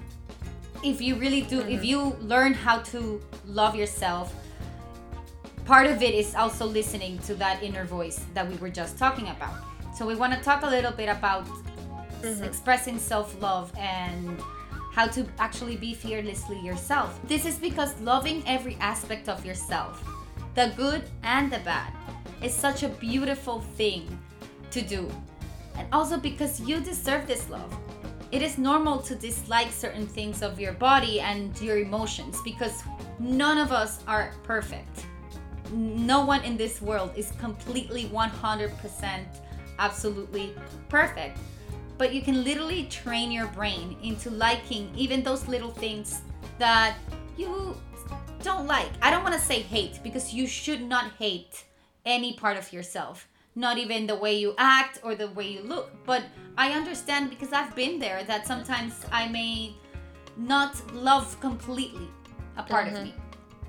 if 0.84 1.02
you 1.02 1.15
really 1.15 1.41
do, 1.41 1.60
if 1.60 1.67
mm-hmm. 1.67 1.84
you 1.84 2.15
learn 2.21 2.54
how 2.54 2.80
to 2.93 3.21
love 3.45 3.75
yourself, 3.75 4.34
part 5.65 5.86
of 5.86 6.02
it 6.02 6.15
is 6.15 6.34
also 6.36 6.65
listening 6.65 7.19
to 7.19 7.36
that 7.36 7.62
inner 7.62 7.86
voice 7.86 8.25
that 8.34 8.49
we 8.49 8.56
were 8.58 8.69
just 8.69 8.97
talking 8.97 9.28
about. 9.28 9.54
So 9.95 10.06
we 10.06 10.15
want 10.15 10.34
to 10.34 10.39
talk 10.39 10.63
a 10.63 10.69
little 10.69 10.91
bit 10.91 11.10
about 11.10 11.45
mm-hmm. 11.45 12.43
expressing 12.43 12.97
self-love 12.97 13.71
and 13.78 14.41
how 14.93 15.08
to 15.08 15.25
actually 15.38 15.75
be 15.75 15.93
fearlessly 15.93 16.60
yourself. 16.60 17.19
This 17.28 17.45
is 17.45 17.58
because 17.58 17.99
loving 18.02 18.43
every 18.47 18.75
aspect 18.80 19.30
of 19.30 19.45
yourself, 19.45 20.04
the 20.60 20.74
good 20.76 21.04
and 21.24 21.52
the 21.52 21.60
bad, 21.60 21.93
is 22.43 22.54
such 22.54 22.84
a 22.84 22.89
beautiful 22.89 23.62
thing 23.78 24.04
to 24.72 24.82
do. 24.82 25.10
And 25.76 25.88
also 25.93 26.17
because 26.17 26.60
you 26.60 26.82
deserve 26.82 27.28
this 27.28 27.50
love. 27.50 27.74
It 28.32 28.41
is 28.41 28.58
normal 28.58 29.00
to 29.04 29.15
dislike 29.15 29.72
certain 29.72 30.06
things 30.06 30.41
of 30.41 30.60
your 30.60 30.74
body 30.74 31.22
and 31.22 31.60
your 31.62 31.78
emotions 31.78 32.38
because 32.43 32.84
none 33.19 33.58
of 33.58 33.72
us 33.72 34.04
are 34.08 34.34
perfect 34.43 35.06
no 35.72 36.26
one 36.26 36.43
in 36.43 36.58
this 36.58 36.82
world 36.82 37.12
is 37.15 37.32
completely 37.39 38.06
100% 38.06 39.26
absolutely 39.78 40.54
perfect. 40.88 41.38
But 41.98 42.13
you 42.13 42.22
can 42.22 42.43
literally 42.43 42.86
train 42.86 43.32
your 43.32 43.48
brain 43.48 43.98
into 44.02 44.30
liking 44.30 44.91
even 44.95 45.22
those 45.24 45.48
little 45.48 45.72
things 45.72 46.22
that 46.58 46.95
you 47.38 47.76
don't 48.60 48.67
like. 48.67 48.91
I 49.02 49.10
don't 49.10 49.24
want 49.24 49.36
to 49.36 49.41
say 49.41 49.62
hate 49.62 50.00
because 50.04 50.34
you 50.34 50.45
should 50.45 50.82
not 50.82 51.12
hate 51.17 51.63
any 52.06 52.34
part 52.34 52.58
of 52.58 52.74
yourself, 52.74 53.28
not 53.56 53.78
even 53.78 54.06
the 54.06 54.15
way 54.15 54.38
you 54.38 54.54
act 54.58 55.00
or 55.02 55.15
the 55.15 55.30
way 55.30 55.48
you 55.48 55.62
look. 55.62 55.91
But 56.06 56.24
I 56.58 56.72
understand 56.72 57.30
because 57.30 57.54
I've 57.54 57.74
been 57.74 58.00
there 58.00 58.24
that 58.26 58.45
sometimes 58.45 59.06
I 59.12 59.30
may 59.30 59.74
not 60.36 60.74
love 60.93 61.39
completely 61.39 62.08
a 62.58 62.63
part 62.63 62.88
of 62.88 62.93
me 62.93 63.13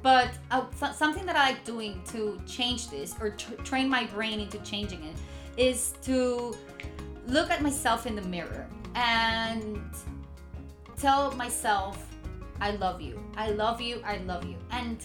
but 0.03 0.31
uh, 0.51 0.65
so- 0.75 0.93
something 0.93 1.27
that 1.27 1.37
I 1.37 1.51
like 1.51 1.65
doing 1.65 2.03
to 2.13 2.41
change 2.47 2.89
this 2.89 3.15
or 3.21 3.31
tr- 3.31 3.55
train 3.65 3.87
my 3.89 4.05
brain 4.05 4.41
into 4.41 4.59
changing 4.61 5.05
it 5.05 5.17
is 5.59 5.93
to 6.03 6.57
look 7.27 7.51
at 7.51 7.61
myself 7.61 8.07
in 8.07 8.17
the 8.17 8.23
mirror 8.23 8.67
and 8.95 9.83
tell 10.97 11.33
myself, 11.33 12.10
I 12.61 12.73
love 12.73 13.01
you. 13.01 13.23
I 13.37 13.51
love 13.51 13.81
you. 13.81 14.03
I 14.05 14.19
love 14.19 14.45
you. 14.45 14.57
And 14.71 14.99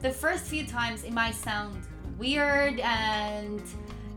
the 0.00 0.10
first 0.10 0.44
few 0.44 0.66
times 0.66 1.04
it 1.04 1.12
might 1.12 1.34
sound 1.34 1.86
weird 2.18 2.80
and 2.80 3.62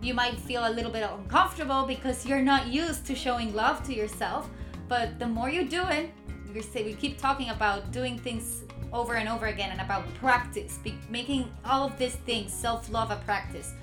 you 0.02 0.14
might 0.14 0.40
feel 0.40 0.68
a 0.68 0.72
little 0.72 0.92
bit 0.92 1.04
uncomfortable 1.04 1.86
because 1.86 2.26
you're 2.26 2.42
not 2.42 2.68
used 2.68 3.06
to 3.08 3.16
showing 3.16 3.54
love 3.54 3.84
to 3.84 3.94
yourself. 3.94 4.50
But 4.88 5.18
the 5.18 5.28
more 5.28 5.50
you 5.50 5.68
do 5.68 5.88
it, 5.88 6.12
we 6.54 6.62
say 6.62 6.84
we 6.84 6.94
keep 6.94 7.18
talking 7.18 7.50
about 7.50 7.92
doing 7.92 8.20
things 8.20 8.64
over 8.92 9.16
and 9.16 9.28
over 9.28 9.48
again 9.48 9.72
and 9.72 9.82
about 9.82 10.04
practice, 10.16 10.78
making 11.10 11.50
all 11.66 11.88
of 11.88 11.98
these 11.98 12.16
things 12.16 12.54
self-love 12.54 13.10
a 13.10 13.16
practice 13.26 13.74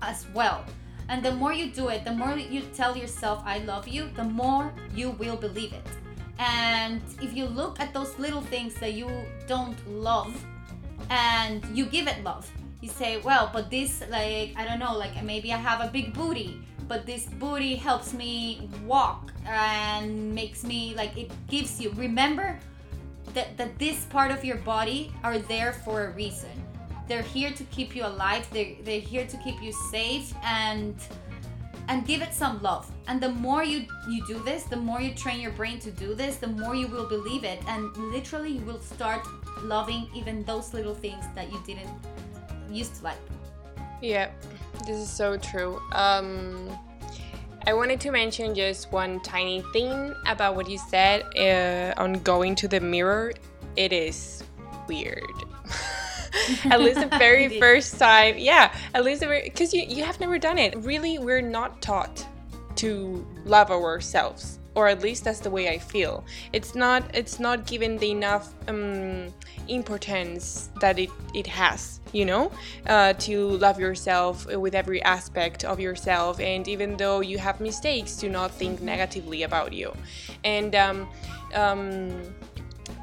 as 0.00 0.26
well. 0.32 0.64
And 1.08 1.24
the 1.24 1.32
more 1.32 1.52
you 1.52 1.72
do 1.72 1.88
it, 1.88 2.04
the 2.04 2.12
more 2.12 2.36
you 2.36 2.60
tell 2.72 2.96
yourself 2.96 3.42
I 3.44 3.58
love 3.58 3.88
you, 3.88 4.10
the 4.14 4.22
more 4.22 4.72
you 4.94 5.10
will 5.10 5.36
believe 5.36 5.72
it. 5.72 5.86
And 6.40 7.02
if 7.20 7.36
you 7.36 7.44
look 7.44 7.78
at 7.80 7.92
those 7.92 8.18
little 8.18 8.40
things 8.40 8.74
that 8.76 8.94
you 8.94 9.10
don't 9.46 9.76
love 9.86 10.34
and 11.10 11.62
you 11.76 11.84
give 11.84 12.08
it 12.08 12.24
love, 12.24 12.50
you 12.80 12.88
say, 12.88 13.18
well, 13.18 13.50
but 13.52 13.70
this, 13.70 14.02
like, 14.08 14.54
I 14.56 14.64
don't 14.66 14.78
know, 14.78 14.96
like 14.96 15.22
maybe 15.22 15.52
I 15.52 15.58
have 15.58 15.82
a 15.86 15.90
big 15.92 16.14
booty, 16.14 16.58
but 16.88 17.04
this 17.04 17.26
booty 17.26 17.76
helps 17.76 18.14
me 18.14 18.70
walk 18.86 19.34
and 19.46 20.34
makes 20.34 20.64
me, 20.64 20.94
like, 20.96 21.14
it 21.18 21.30
gives 21.46 21.78
you, 21.78 21.90
remember 21.90 22.58
that, 23.34 23.58
that 23.58 23.78
this 23.78 24.06
part 24.06 24.30
of 24.30 24.42
your 24.42 24.56
body 24.56 25.12
are 25.22 25.38
there 25.38 25.74
for 25.74 26.06
a 26.06 26.10
reason. 26.12 26.50
They're 27.06 27.20
here 27.20 27.50
to 27.50 27.64
keep 27.64 27.94
you 27.94 28.06
alive, 28.06 28.48
they're, 28.50 28.76
they're 28.82 29.00
here 29.00 29.26
to 29.26 29.36
keep 29.36 29.62
you 29.62 29.72
safe 29.90 30.32
and 30.42 30.94
and 31.90 32.06
give 32.06 32.22
it 32.22 32.32
some 32.32 32.62
love 32.62 32.90
and 33.08 33.20
the 33.20 33.28
more 33.28 33.62
you 33.64 33.84
you 34.08 34.24
do 34.26 34.38
this 34.44 34.62
the 34.62 34.76
more 34.76 35.00
you 35.00 35.12
train 35.14 35.40
your 35.40 35.50
brain 35.50 35.78
to 35.78 35.90
do 35.90 36.14
this 36.14 36.36
the 36.36 36.46
more 36.46 36.74
you 36.74 36.86
will 36.86 37.08
believe 37.08 37.44
it 37.44 37.58
and 37.66 37.94
literally 38.14 38.52
you 38.52 38.64
will 38.64 38.80
start 38.80 39.26
loving 39.62 40.08
even 40.14 40.44
those 40.44 40.72
little 40.72 40.94
things 40.94 41.24
that 41.34 41.52
you 41.52 41.60
didn't 41.66 41.90
used 42.70 42.94
to 42.94 43.04
like 43.04 43.18
Yeah, 44.00 44.30
this 44.86 44.96
is 44.96 45.10
so 45.10 45.36
true. 45.36 45.80
Um, 45.92 46.68
I 47.66 47.74
wanted 47.74 48.00
to 48.00 48.10
mention 48.10 48.54
just 48.54 48.90
one 48.92 49.20
tiny 49.20 49.62
thing 49.72 50.14
about 50.26 50.56
what 50.56 50.68
you 50.70 50.78
said 50.78 51.24
uh, 51.36 52.00
on 52.00 52.14
going 52.24 52.54
to 52.56 52.68
the 52.68 52.80
mirror. 52.80 53.32
It 53.76 53.92
is 53.92 54.42
weird. 54.88 55.36
at 56.64 56.80
least 56.80 57.00
the 57.00 57.06
very 57.18 57.58
first 57.58 57.98
time, 57.98 58.36
yeah. 58.38 58.74
At 58.94 59.04
least 59.04 59.22
because 59.22 59.74
you 59.74 59.82
you 59.82 60.04
have 60.04 60.20
never 60.20 60.38
done 60.38 60.58
it. 60.58 60.76
Really, 60.78 61.18
we're 61.18 61.42
not 61.42 61.80
taught 61.82 62.26
to 62.76 63.26
love 63.44 63.70
ourselves 63.70 64.58
or 64.76 64.86
at 64.86 65.02
least 65.02 65.24
that's 65.24 65.40
the 65.40 65.50
way 65.50 65.68
i 65.68 65.78
feel. 65.78 66.24
It's 66.52 66.74
not 66.74 67.02
it's 67.14 67.40
not 67.40 67.66
given 67.66 67.98
the 67.98 68.10
enough 68.10 68.54
um, 68.68 69.34
importance 69.68 70.70
that 70.80 70.98
it, 70.98 71.10
it 71.34 71.46
has 71.46 72.00
you 72.12 72.24
know? 72.24 72.50
Uh, 72.86 73.12
to 73.14 73.50
love 73.58 73.78
yourself 73.78 74.46
with 74.46 74.74
every 74.74 75.02
aspect 75.02 75.64
of 75.64 75.80
yourself 75.80 76.40
and 76.40 76.66
even 76.68 76.96
though 76.96 77.20
you 77.20 77.38
have 77.38 77.60
mistakes 77.60 78.16
do 78.16 78.28
not 78.28 78.50
think 78.50 78.80
negatively 78.80 79.42
about 79.42 79.72
you. 79.72 79.92
And 80.44 80.74
um, 80.74 81.08
um, 81.54 82.34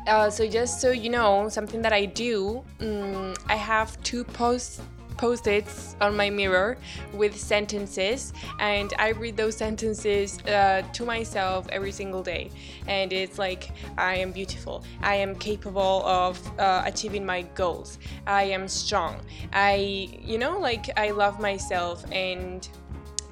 uh, 0.08 0.30
so 0.30 0.48
just 0.48 0.82
so 0.82 0.92
you 0.92 1.10
know, 1.10 1.50
something 1.50 1.82
that 1.82 1.94
I 1.94 2.06
do, 2.06 2.64
um, 2.80 3.36
I 3.48 3.56
have 3.56 4.02
two 4.04 4.24
post 4.24 4.82
post-its 5.18 5.96
on 6.00 6.16
my 6.16 6.30
mirror 6.30 6.78
with 7.14 7.36
sentences 7.36 8.34
and 8.60 8.94
i 9.00 9.10
read 9.10 9.36
those 9.36 9.58
sentences 9.58 10.40
uh, 10.46 10.84
to 10.94 11.06
myself 11.06 11.66
every 11.72 11.92
single 11.92 12.22
day. 12.22 12.52
And 12.88 13.12
it's 13.12 13.40
like 13.40 13.72
i 13.98 14.16
am 14.16 14.32
beautiful. 14.32 14.84
I 15.02 15.16
am 15.16 15.34
capable 15.36 16.06
of 16.06 16.40
uh, 16.60 16.84
achieving 16.86 17.26
my 17.26 17.42
goals. 17.56 17.98
I 18.28 18.44
am 18.44 18.68
strong. 18.68 19.22
I 19.54 20.08
you 20.22 20.38
know 20.38 20.60
like 20.60 20.92
i 20.98 21.10
love 21.10 21.40
myself 21.40 22.06
and 22.12 22.70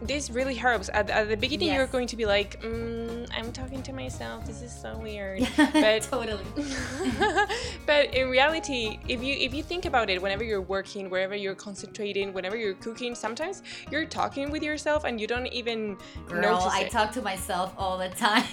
this 0.02 0.30
really 0.30 0.56
helps 0.56 0.90
at, 0.94 1.10
at 1.10 1.30
the 1.30 1.38
beginning 1.38 1.74
you're 1.74 1.88
going 1.88 2.08
to 2.08 2.16
be 2.16 2.26
like 2.26 2.62
mm, 2.62 3.28
i'm 3.36 3.52
talking 3.52 3.82
to 3.82 3.94
myself 3.94 4.46
this 4.46 4.62
is 4.62 4.72
so 4.72 4.98
weird 4.98 5.48
but 5.58 6.02
totally 6.12 6.44
but 7.86 8.14
in 8.14 8.30
reality 8.30 9.00
if 9.08 9.24
you 9.24 9.34
if 9.36 9.54
you 9.54 9.64
think 9.64 9.86
about 9.86 10.10
it 10.10 10.22
whenever 10.22 10.44
you're 10.44 10.62
working 10.62 11.10
wherever 11.10 11.36
you're 11.36 11.56
concentrating 11.56 12.34
whenever 12.34 12.58
you're 12.58 12.74
cooking 12.76 13.16
sometimes 13.16 13.64
you're 13.90 14.06
talking 14.06 14.52
with 14.52 14.62
yourself 14.62 15.06
and 15.06 15.20
you 15.20 15.28
don't 15.28 15.48
even 15.48 15.98
girl 16.28 16.42
notice 16.42 16.74
i 16.74 16.82
it. 16.82 16.92
talk 16.92 17.12
to 17.12 17.22
myself 17.22 17.74
all 17.78 17.98
the 17.98 18.10
time 18.10 18.44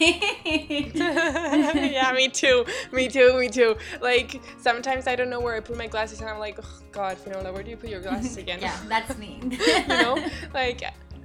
yeah, 1.92 2.12
me 2.12 2.28
too. 2.28 2.64
Me 2.92 3.09
too. 3.09 3.38
Me 3.38 3.48
too. 3.48 3.76
Like 4.00 4.40
sometimes 4.59 5.07
I 5.07 5.16
don't 5.16 5.31
know 5.31 5.40
where 5.40 5.55
I 5.55 5.61
put 5.61 5.76
my 5.76 5.87
glasses, 5.87 6.20
and 6.20 6.28
I'm 6.28 6.38
like, 6.38 6.59
oh, 6.62 6.81
God, 6.90 7.18
Finola, 7.18 7.52
where 7.52 7.62
do 7.62 7.70
you 7.70 7.76
put 7.76 7.90
your 7.90 8.00
glasses 8.00 8.37
again? 8.37 8.59
yeah 8.61 8.76
that's 8.88 9.16
me 9.18 9.40
you 9.42 9.87
know, 9.87 10.18
like, 10.55 10.83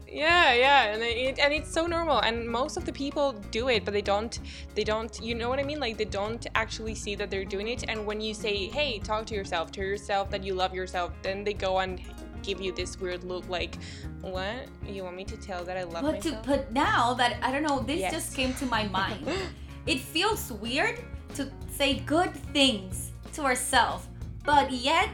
yeah, 0.09 0.53
yeah, 0.53 0.93
and 0.93 1.01
it, 1.03 1.39
and 1.39 1.53
it's 1.53 1.71
so 1.71 1.85
normal, 1.85 2.19
and 2.19 2.47
most 2.47 2.77
of 2.77 2.85
the 2.85 2.93
people 2.93 3.33
do 3.51 3.69
it, 3.69 3.83
but 3.85 3.93
they 3.93 4.01
don't, 4.01 4.39
they 4.75 4.83
don't, 4.83 5.19
you 5.21 5.35
know 5.35 5.49
what 5.49 5.59
I 5.59 5.63
mean? 5.63 5.79
Like 5.79 5.97
they 5.97 6.05
don't 6.05 6.45
actually 6.55 6.95
see 6.95 7.15
that 7.15 7.29
they're 7.29 7.45
doing 7.45 7.67
it, 7.67 7.83
and 7.87 8.05
when 8.05 8.21
you 8.21 8.33
say, 8.33 8.67
hey, 8.67 8.99
talk 8.99 9.25
to 9.27 9.35
yourself, 9.35 9.71
tell 9.71 9.83
yourself 9.85 10.29
that 10.31 10.43
you 10.43 10.53
love 10.53 10.73
yourself, 10.73 11.11
then 11.21 11.43
they 11.43 11.53
go 11.53 11.79
and 11.79 12.01
give 12.43 12.61
you 12.61 12.71
this 12.71 12.99
weird 12.99 13.23
look, 13.23 13.47
like, 13.49 13.77
what? 14.21 14.67
You 14.87 15.03
want 15.03 15.15
me 15.15 15.25
to 15.25 15.37
tell 15.37 15.63
that 15.65 15.77
I 15.77 15.83
love 15.83 16.03
but 16.03 16.21
to 16.21 16.29
myself? 16.31 16.45
but 16.45 16.71
now 16.71 17.13
that 17.15 17.37
i 17.43 17.51
don't 17.51 17.63
know 17.63 17.79
this 17.79 17.99
Yes. 17.99 18.13
just 18.13 18.35
came 18.35 18.53
to 18.55 18.65
my 18.65 18.87
mind 18.87 19.27
it 19.85 19.99
feels 19.99 20.51
weird 20.53 20.99
to 21.35 21.49
say 21.69 21.95
good 21.99 22.33
things 22.53 23.11
to 23.33 23.43
ourselves 23.43 24.07
but 24.43 24.71
yet 24.71 25.09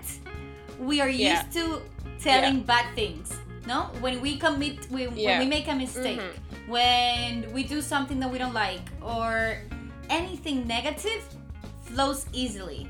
we 0.79 1.01
are 1.01 1.09
Yeah. 1.09 1.33
used 1.33 1.51
to 1.53 1.81
telling 2.19 2.61
bad 2.63 2.93
things 2.95 3.35
no 3.67 3.89
when 3.99 4.21
we 4.21 4.37
commit 4.37 4.89
we, 4.91 5.07
when 5.07 5.39
we 5.39 5.45
make 5.45 5.67
a 5.67 5.75
mistake 5.75 6.19
mm-hmm. 6.19 6.71
when 6.71 7.51
we 7.53 7.63
do 7.63 7.81
something 7.81 8.19
that 8.19 8.29
we 8.29 8.37
don't 8.37 8.53
like 8.53 8.81
or 9.01 9.61
anything 10.09 10.67
negative 10.67 11.23
flows 11.85 12.25
easily 12.33 12.89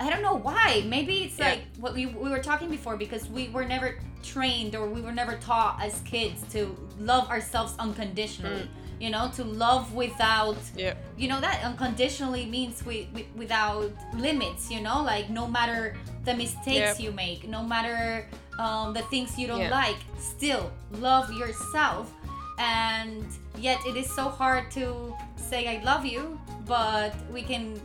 I 0.00 0.10
don't 0.10 0.22
know 0.22 0.34
why. 0.34 0.84
Maybe 0.86 1.24
it's 1.24 1.38
Yeah. 1.38 1.50
like 1.50 1.62
what 1.78 1.94
we, 1.94 2.06
we 2.06 2.30
were 2.30 2.38
talking 2.38 2.70
before 2.70 2.96
because 2.96 3.28
we 3.28 3.48
were 3.48 3.64
never 3.64 3.98
trained 4.22 4.76
or 4.76 4.88
we 4.88 5.00
were 5.00 5.12
never 5.12 5.36
taught 5.36 5.80
as 5.82 6.00
kids 6.02 6.42
to 6.52 6.76
love 7.00 7.28
ourselves 7.30 7.74
unconditionally. 7.78 8.62
Mm. 8.62 8.68
You 9.00 9.10
know, 9.10 9.30
to 9.36 9.44
love 9.44 9.94
without, 9.94 10.56
yeah. 10.76 10.94
you 11.16 11.28
know, 11.28 11.40
that 11.40 11.62
unconditionally 11.62 12.46
means 12.46 12.84
we, 12.84 13.08
we, 13.14 13.26
without 13.36 13.92
limits, 14.14 14.70
you 14.70 14.80
know, 14.80 15.02
like 15.02 15.30
no 15.30 15.46
matter 15.46 15.96
the 16.24 16.34
mistakes 16.34 16.98
Yeah. 16.98 17.04
you 17.06 17.12
make, 17.12 17.46
no 17.48 17.62
matter 17.62 18.26
um, 18.58 18.92
the 18.92 19.02
things 19.02 19.38
you 19.38 19.46
don't 19.46 19.60
Yeah. 19.60 19.70
like 19.70 19.96
still 20.18 20.72
love 21.00 21.32
yourself 21.32 22.12
and 22.58 23.24
yet 23.56 23.78
it 23.86 23.96
is 23.96 24.10
so 24.10 24.28
hard 24.28 24.68
to 24.72 25.14
say 25.36 25.68
i 25.78 25.80
love 25.84 26.04
you 26.04 26.40
but 26.66 27.14
we 27.32 27.40
can 27.40 27.80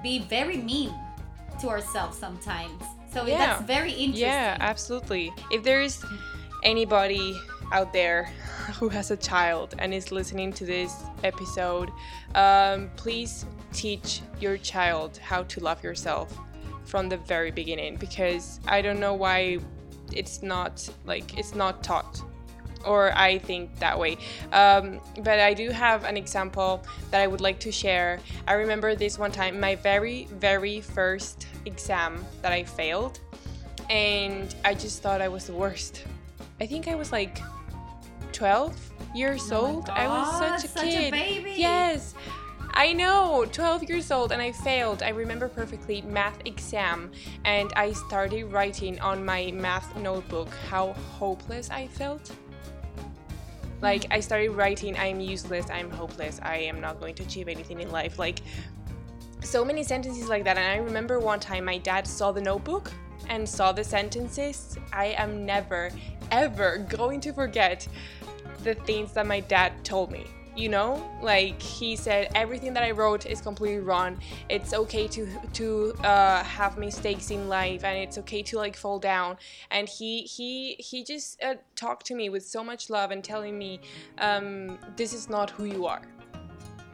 be 0.00 0.20
very 0.20 0.58
mean 0.58 0.94
to 1.60 1.68
ourselves 1.68 2.16
sometimes 2.16 2.82
so 3.12 3.24
that's 3.24 3.62
very 3.66 3.90
interesting 3.90 4.28
Yeah, 4.28 4.56
absolutely. 4.60 5.32
If 5.50 5.64
there's 5.64 6.04
anybody 6.62 7.34
out 7.72 7.92
there 7.92 8.24
who 8.78 8.88
has 8.88 9.10
a 9.10 9.16
child 9.16 9.74
and 9.78 9.92
is 9.92 10.12
listening 10.12 10.52
to 10.54 10.64
this 10.64 11.02
episode, 11.24 11.90
um, 12.34 12.90
please 12.96 13.46
teach 13.72 14.22
your 14.40 14.56
child 14.56 15.18
how 15.18 15.42
to 15.44 15.60
love 15.60 15.82
yourself 15.82 16.36
from 16.84 17.08
the 17.08 17.16
very 17.16 17.50
beginning 17.50 17.96
because 17.96 18.60
I 18.66 18.80
don't 18.80 19.00
know 19.00 19.14
why 19.14 19.58
it's 20.12 20.42
not 20.42 20.88
like 21.04 21.36
it's 21.36 21.54
not 21.54 21.82
taught 21.82 22.22
or 22.84 23.12
I 23.16 23.38
think 23.38 23.78
that 23.80 23.98
way. 23.98 24.16
Um, 24.52 25.00
but 25.24 25.40
I 25.40 25.52
do 25.52 25.70
have 25.70 26.04
an 26.04 26.16
example 26.16 26.84
that 27.10 27.20
I 27.20 27.26
would 27.26 27.40
like 27.40 27.58
to 27.60 27.72
share. 27.72 28.20
I 28.46 28.52
remember 28.52 28.94
this 28.94 29.18
one 29.18 29.32
time, 29.32 29.58
my 29.58 29.74
very, 29.74 30.28
very 30.38 30.80
first 30.80 31.48
exam 31.64 32.24
that 32.42 32.52
I 32.52 32.62
failed, 32.62 33.18
and 33.90 34.54
I 34.64 34.74
just 34.74 35.02
thought 35.02 35.20
I 35.20 35.28
was 35.28 35.46
the 35.46 35.52
worst. 35.52 36.04
I 36.60 36.66
think 36.66 36.86
I 36.86 36.94
was 36.94 37.12
like 37.12 37.40
12 38.36 38.92
years 39.14 39.50
Oh 39.50 39.66
old. 39.66 39.88
I 39.88 40.06
was 40.06 40.38
such 40.38 40.64
a 40.64 40.68
such 40.68 40.84
a 40.84 40.90
kid. 40.90 41.10
baby. 41.10 41.54
Yes. 41.56 42.14
I 42.74 42.92
know, 42.92 43.46
12 43.50 43.84
years 43.84 44.10
old, 44.10 44.32
and 44.32 44.42
I 44.42 44.52
failed. 44.52 45.02
I 45.02 45.08
remember 45.08 45.48
perfectly 45.48 46.02
math 46.02 46.38
exam, 46.44 47.10
and 47.46 47.72
I 47.74 47.92
started 47.92 48.52
writing 48.52 49.00
on 49.00 49.24
my 49.24 49.50
math 49.52 49.96
notebook 49.96 50.52
how 50.68 50.92
hopeless 51.18 51.70
I 51.70 51.86
felt. 51.86 52.30
Like, 53.80 54.04
I 54.10 54.20
started 54.20 54.50
writing, 54.50 54.94
I'm 54.98 55.20
useless, 55.20 55.70
I'm 55.70 55.90
hopeless, 55.90 56.38
I 56.42 56.56
am 56.58 56.78
not 56.78 57.00
going 57.00 57.14
to 57.14 57.22
achieve 57.22 57.48
anything 57.48 57.80
in 57.80 57.90
life. 57.90 58.18
Like, 58.18 58.40
so 59.40 59.64
many 59.64 59.82
sentences 59.82 60.28
like 60.28 60.44
that. 60.44 60.58
And 60.58 60.66
I 60.66 60.84
remember 60.84 61.18
one 61.18 61.40
time 61.40 61.64
my 61.64 61.78
dad 61.78 62.06
saw 62.06 62.30
the 62.30 62.42
notebook 62.42 62.92
and 63.30 63.48
saw 63.48 63.72
the 63.72 63.84
sentences. 63.84 64.76
I 64.92 65.06
am 65.18 65.46
never, 65.46 65.90
ever 66.30 66.78
going 66.88 67.20
to 67.22 67.32
forget 67.32 67.88
the 68.66 68.74
things 68.74 69.12
that 69.12 69.26
my 69.26 69.40
dad 69.40 69.84
told 69.84 70.10
me. 70.10 70.26
You 70.56 70.70
know, 70.70 71.06
like 71.20 71.60
he 71.60 71.96
said, 71.96 72.30
everything 72.34 72.72
that 72.72 72.82
I 72.82 72.90
wrote 72.92 73.26
is 73.26 73.42
completely 73.42 73.80
wrong. 73.80 74.18
It's 74.48 74.72
okay 74.72 75.06
to 75.08 75.28
to 75.52 75.92
uh, 76.02 76.42
have 76.44 76.78
mistakes 76.78 77.30
in 77.30 77.46
life, 77.46 77.84
and 77.84 77.98
it's 77.98 78.16
okay 78.22 78.42
to 78.44 78.56
like 78.56 78.74
fall 78.74 78.98
down. 78.98 79.36
And 79.70 79.86
he 79.86 80.22
he 80.22 80.76
he 80.78 81.04
just 81.04 81.42
uh, 81.42 81.56
talked 81.74 82.06
to 82.06 82.14
me 82.14 82.30
with 82.30 82.42
so 82.42 82.64
much 82.64 82.88
love 82.88 83.10
and 83.10 83.22
telling 83.22 83.58
me, 83.58 83.80
um, 84.16 84.78
this 84.96 85.12
is 85.12 85.28
not 85.28 85.50
who 85.50 85.64
you 85.64 85.84
are 85.84 86.02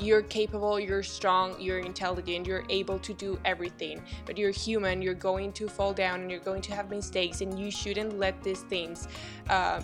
you're 0.02 0.22
capable, 0.22 0.80
you're 0.80 1.02
strong, 1.02 1.54
you're 1.60 1.78
intelligent, 1.78 2.46
you're 2.46 2.64
able 2.68 2.98
to 2.98 3.14
do 3.14 3.38
everything. 3.44 4.02
But 4.26 4.36
you're 4.36 4.50
human, 4.50 5.00
you're 5.00 5.14
going 5.14 5.52
to 5.52 5.68
fall 5.68 5.92
down 5.92 6.22
and 6.22 6.30
you're 6.30 6.40
going 6.40 6.62
to 6.62 6.74
have 6.74 6.90
mistakes, 6.90 7.40
and 7.40 7.58
you 7.58 7.70
shouldn't 7.70 8.18
let 8.18 8.42
these 8.42 8.62
things 8.62 9.08
uh, 9.48 9.80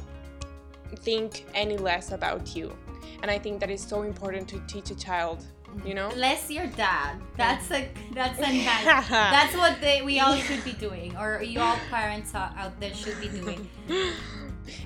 think 0.97 1.47
any 1.55 1.77
less 1.77 2.13
about 2.13 2.55
you. 2.57 2.77
And 3.23 3.31
I 3.31 3.39
think 3.39 3.61
that 3.61 3.71
is 3.71 3.83
so 3.83 4.03
important 4.03 4.49
to 4.49 4.61
teach 4.67 4.91
a 4.91 4.95
child, 4.95 5.45
you 5.85 5.95
know? 5.95 6.09
less 6.17 6.51
your 6.51 6.67
dad 6.67 7.21
that's 7.37 7.71
a 7.71 7.89
that's 8.15 8.39
a 8.39 8.53
nice 8.65 9.09
that's 9.11 9.55
what 9.55 9.79
they, 9.83 10.01
we 10.01 10.19
all 10.19 10.35
should 10.35 10.65
be 10.65 10.73
doing 10.73 11.15
or 11.17 11.43
you 11.43 11.61
all 11.61 11.77
parents 11.91 12.35
out 12.35 12.57
out 12.57 12.79
there 12.81 12.95
should 12.95 13.21
be 13.21 13.29
doing 13.29 13.69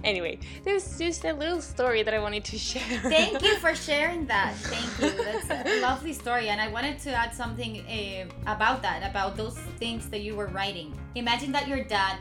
Anyway, 0.04 0.38
there's 0.64 0.98
just 0.98 1.24
a 1.24 1.32
little 1.32 1.60
story 1.60 2.02
that 2.02 2.14
I 2.14 2.18
wanted 2.18 2.44
to 2.46 2.58
share. 2.58 3.00
Thank 3.02 3.42
you 3.42 3.56
for 3.56 3.74
sharing 3.88 4.26
that. 4.26 4.54
Thank 4.56 5.16
you. 5.16 5.24
That's 5.24 5.50
a 5.50 5.80
lovely 5.80 6.12
story. 6.12 6.48
And 6.48 6.60
I 6.60 6.68
wanted 6.68 6.98
to 7.00 7.12
add 7.12 7.34
something 7.34 7.80
uh, 7.86 8.52
about 8.52 8.82
that, 8.82 9.08
about 9.08 9.36
those 9.36 9.56
things 9.78 10.08
that 10.10 10.20
you 10.20 10.34
were 10.34 10.48
writing. 10.48 10.96
Imagine 11.14 11.52
that 11.52 11.68
your 11.68 11.84
dad 11.84 12.18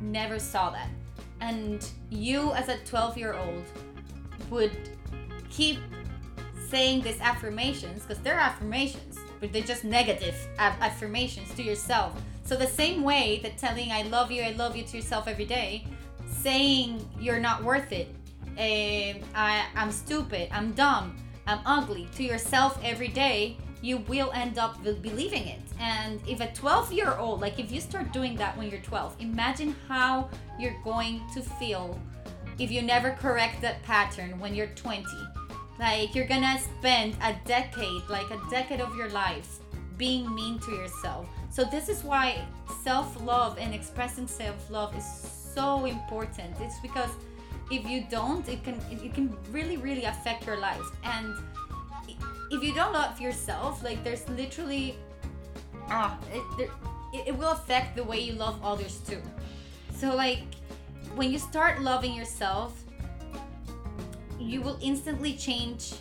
never 0.00 0.38
saw 0.38 0.70
that. 0.70 0.88
And 1.40 1.86
you, 2.10 2.52
as 2.52 2.68
a 2.68 2.78
12 2.78 3.18
year 3.18 3.34
old, 3.34 3.64
would 4.50 4.72
keep 5.50 5.78
saying 6.68 7.02
these 7.02 7.20
affirmations, 7.20 8.02
because 8.02 8.22
they're 8.22 8.38
affirmations, 8.38 9.18
but 9.40 9.52
they're 9.52 9.62
just 9.62 9.84
negative 9.84 10.34
affirmations 10.58 11.52
to 11.54 11.62
yourself. 11.62 12.20
So, 12.44 12.56
the 12.56 12.66
same 12.66 13.02
way 13.02 13.40
that 13.42 13.58
telling 13.58 13.90
I 13.92 14.02
love 14.02 14.30
you, 14.30 14.42
I 14.42 14.52
love 14.52 14.76
you 14.76 14.84
to 14.84 14.96
yourself 14.96 15.28
every 15.28 15.46
day, 15.46 15.86
saying 16.26 17.08
you're 17.18 17.40
not 17.40 17.62
worth 17.62 17.92
it, 17.92 18.14
eh, 18.58 19.14
I, 19.34 19.64
I'm 19.74 19.90
stupid, 19.90 20.48
I'm 20.52 20.72
dumb, 20.72 21.16
I'm 21.46 21.60
ugly 21.64 22.08
to 22.16 22.22
yourself 22.22 22.78
every 22.82 23.08
day, 23.08 23.56
you 23.84 23.98
will 24.08 24.30
end 24.32 24.58
up 24.58 24.82
believing 24.82 25.46
it. 25.46 25.60
And 25.78 26.18
if 26.26 26.40
a 26.40 26.46
12 26.54 26.90
year 26.90 27.16
old, 27.18 27.42
like 27.42 27.58
if 27.58 27.70
you 27.70 27.82
start 27.82 28.14
doing 28.14 28.34
that 28.36 28.56
when 28.56 28.70
you're 28.70 28.80
12, 28.80 29.16
imagine 29.20 29.76
how 29.86 30.30
you're 30.58 30.80
going 30.82 31.20
to 31.34 31.42
feel 31.42 32.00
if 32.58 32.70
you 32.70 32.80
never 32.80 33.10
correct 33.10 33.60
that 33.60 33.82
pattern 33.82 34.40
when 34.40 34.54
you're 34.54 34.68
20. 34.68 35.04
Like 35.78 36.14
you're 36.14 36.26
gonna 36.26 36.58
spend 36.58 37.14
a 37.22 37.36
decade, 37.44 38.02
like 38.08 38.30
a 38.30 38.40
decade 38.48 38.80
of 38.80 38.96
your 38.96 39.10
life, 39.10 39.58
being 39.98 40.34
mean 40.34 40.58
to 40.60 40.70
yourself. 40.70 41.28
So 41.50 41.62
this 41.62 41.90
is 41.90 42.02
why 42.02 42.42
self-love 42.82 43.58
and 43.58 43.74
expressing 43.74 44.26
self-love 44.26 44.96
is 44.96 45.04
so 45.54 45.84
important. 45.84 46.56
It's 46.58 46.80
because 46.80 47.10
if 47.70 47.86
you 47.86 48.06
don't, 48.10 48.48
it 48.48 48.64
can 48.64 48.80
it 48.90 49.12
can 49.12 49.36
really 49.50 49.76
really 49.76 50.04
affect 50.04 50.46
your 50.46 50.56
life. 50.56 50.86
And 51.02 51.34
if 52.50 52.62
you 52.62 52.74
don't 52.74 52.92
love 52.92 53.20
yourself, 53.20 53.82
like 53.82 54.02
there's 54.04 54.28
literally 54.28 54.96
ah, 55.88 56.18
it, 56.32 56.42
there, 56.58 56.70
it, 57.12 57.28
it 57.28 57.38
will 57.38 57.50
affect 57.50 57.96
the 57.96 58.04
way 58.04 58.20
you 58.20 58.32
love 58.34 58.58
others 58.62 59.00
too. 59.06 59.20
So 59.94 60.14
like 60.14 60.42
when 61.14 61.30
you 61.30 61.38
start 61.38 61.80
loving 61.82 62.14
yourself, 62.14 62.82
you 64.38 64.60
will 64.60 64.78
instantly 64.82 65.34
change 65.34 65.94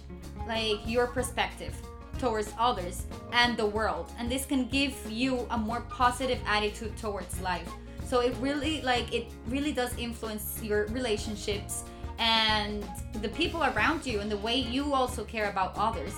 like 0.47 0.79
your 0.85 1.07
perspective 1.07 1.73
towards 2.19 2.51
others 2.59 3.05
and 3.31 3.57
the 3.57 3.65
world 3.65 4.11
and 4.19 4.29
this 4.29 4.45
can 4.45 4.67
give 4.67 4.95
you 5.09 5.47
a 5.51 5.57
more 5.57 5.81
positive 5.89 6.39
attitude 6.45 6.95
towards 6.97 7.39
life 7.41 7.69
so 8.05 8.19
it 8.19 8.35
really 8.39 8.81
like 8.81 9.11
it 9.13 9.27
really 9.47 9.71
does 9.71 9.95
influence 9.97 10.59
your 10.61 10.85
relationships 10.87 11.83
and 12.19 12.85
the 13.21 13.29
people 13.29 13.63
around 13.63 14.05
you 14.05 14.19
and 14.19 14.31
the 14.31 14.37
way 14.37 14.55
you 14.55 14.93
also 14.93 15.23
care 15.23 15.49
about 15.49 15.73
others. 15.77 16.13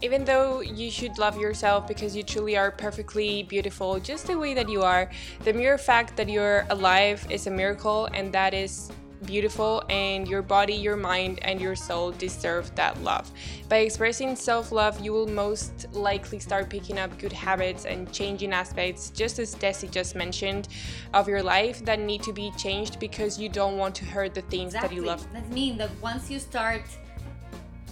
Even 0.00 0.24
though 0.24 0.60
you 0.60 0.90
should 0.90 1.18
love 1.18 1.36
yourself 1.38 1.88
because 1.88 2.14
you 2.14 2.22
truly 2.22 2.56
are 2.56 2.70
perfectly 2.70 3.42
beautiful 3.42 3.98
just 3.98 4.28
the 4.28 4.38
way 4.38 4.54
that 4.54 4.68
you 4.68 4.82
are, 4.82 5.10
the 5.42 5.52
mere 5.52 5.76
fact 5.76 6.16
that 6.16 6.28
you're 6.28 6.64
alive 6.70 7.26
is 7.30 7.48
a 7.48 7.50
miracle 7.50 8.06
and 8.14 8.32
that 8.32 8.54
is 8.54 8.92
beautiful 9.24 9.82
and 9.88 10.28
your 10.28 10.42
body, 10.42 10.74
your 10.74 10.96
mind 10.96 11.38
and 11.42 11.60
your 11.60 11.74
soul 11.74 12.12
deserve 12.12 12.74
that 12.74 13.02
love. 13.02 13.30
By 13.68 13.78
expressing 13.78 14.36
self-love, 14.36 15.00
you 15.00 15.12
will 15.12 15.26
most 15.26 15.92
likely 15.92 16.38
start 16.38 16.70
picking 16.70 16.98
up 16.98 17.16
good 17.18 17.32
habits 17.32 17.84
and 17.84 18.12
changing 18.12 18.52
aspects 18.52 19.10
just 19.10 19.38
as 19.38 19.54
Desi 19.54 19.90
just 19.90 20.14
mentioned 20.14 20.68
of 21.14 21.28
your 21.28 21.42
life 21.42 21.84
that 21.84 21.98
need 21.98 22.22
to 22.22 22.32
be 22.32 22.50
changed 22.56 22.98
because 23.00 23.38
you 23.38 23.48
don't 23.48 23.76
want 23.76 23.94
to 23.96 24.04
hurt 24.04 24.34
the 24.34 24.42
things 24.42 24.72
that 24.72 24.92
you 24.92 25.02
love. 25.02 25.26
That 25.32 25.48
means 25.50 25.78
that 25.78 25.90
once 26.00 26.30
you 26.30 26.38
start 26.38 26.82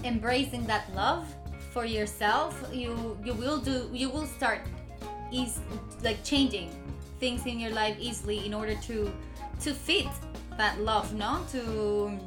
embracing 0.04 0.66
that 0.66 0.92
love 0.94 1.26
for 1.72 1.84
yourself, 1.84 2.62
you 2.72 3.18
you 3.24 3.34
will 3.34 3.58
do 3.58 3.90
you 3.92 4.08
will 4.08 4.26
start 4.26 4.60
is 5.32 5.60
like 6.02 6.22
changing 6.24 6.70
things 7.18 7.46
in 7.46 7.58
your 7.58 7.72
life 7.72 7.96
easily 7.98 8.44
in 8.46 8.54
order 8.54 8.74
to 8.86 9.12
to 9.60 9.74
fit 9.74 10.06
that 10.56 10.80
love, 10.80 11.14
no? 11.14 11.44
To 11.52 12.18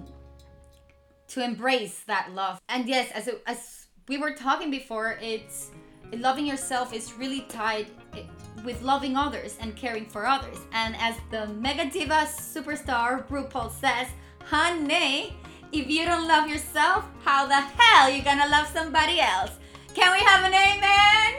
to 1.29 1.43
embrace 1.43 2.01
that 2.07 2.31
love. 2.33 2.59
And 2.69 2.87
yes, 2.87 3.11
as 3.11 3.29
as 3.45 3.87
we 4.07 4.17
were 4.17 4.33
talking 4.33 4.71
before, 4.71 5.17
it's 5.21 5.71
loving 6.13 6.45
yourself 6.45 6.93
is 6.93 7.13
really 7.13 7.41
tied 7.41 7.87
eh, 8.17 8.23
with 8.65 8.81
loving 8.81 9.15
others 9.15 9.57
and 9.61 9.75
caring 9.75 10.05
for 10.05 10.25
others. 10.25 10.57
And 10.73 10.95
as 10.97 11.15
the 11.29 11.47
mega 11.47 11.89
diva 11.89 12.27
superstar 12.27 13.27
RuPaul 13.27 13.71
says, 13.71 14.07
honey, 14.45 15.37
if 15.71 15.87
you 15.87 16.05
don't 16.05 16.27
love 16.27 16.49
yourself, 16.49 17.05
how 17.23 17.45
the 17.45 17.61
hell 17.77 18.09
you 18.09 18.23
gonna 18.23 18.47
love 18.47 18.67
somebody 18.67 19.19
else? 19.19 19.51
Can 19.93 20.11
we 20.11 20.19
have 20.19 20.43
an 20.45 20.53
amen? 20.53 21.33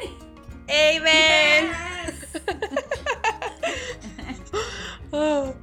Amen. 0.71 1.75
Yes. 1.75 2.37
Oh. 5.13 5.57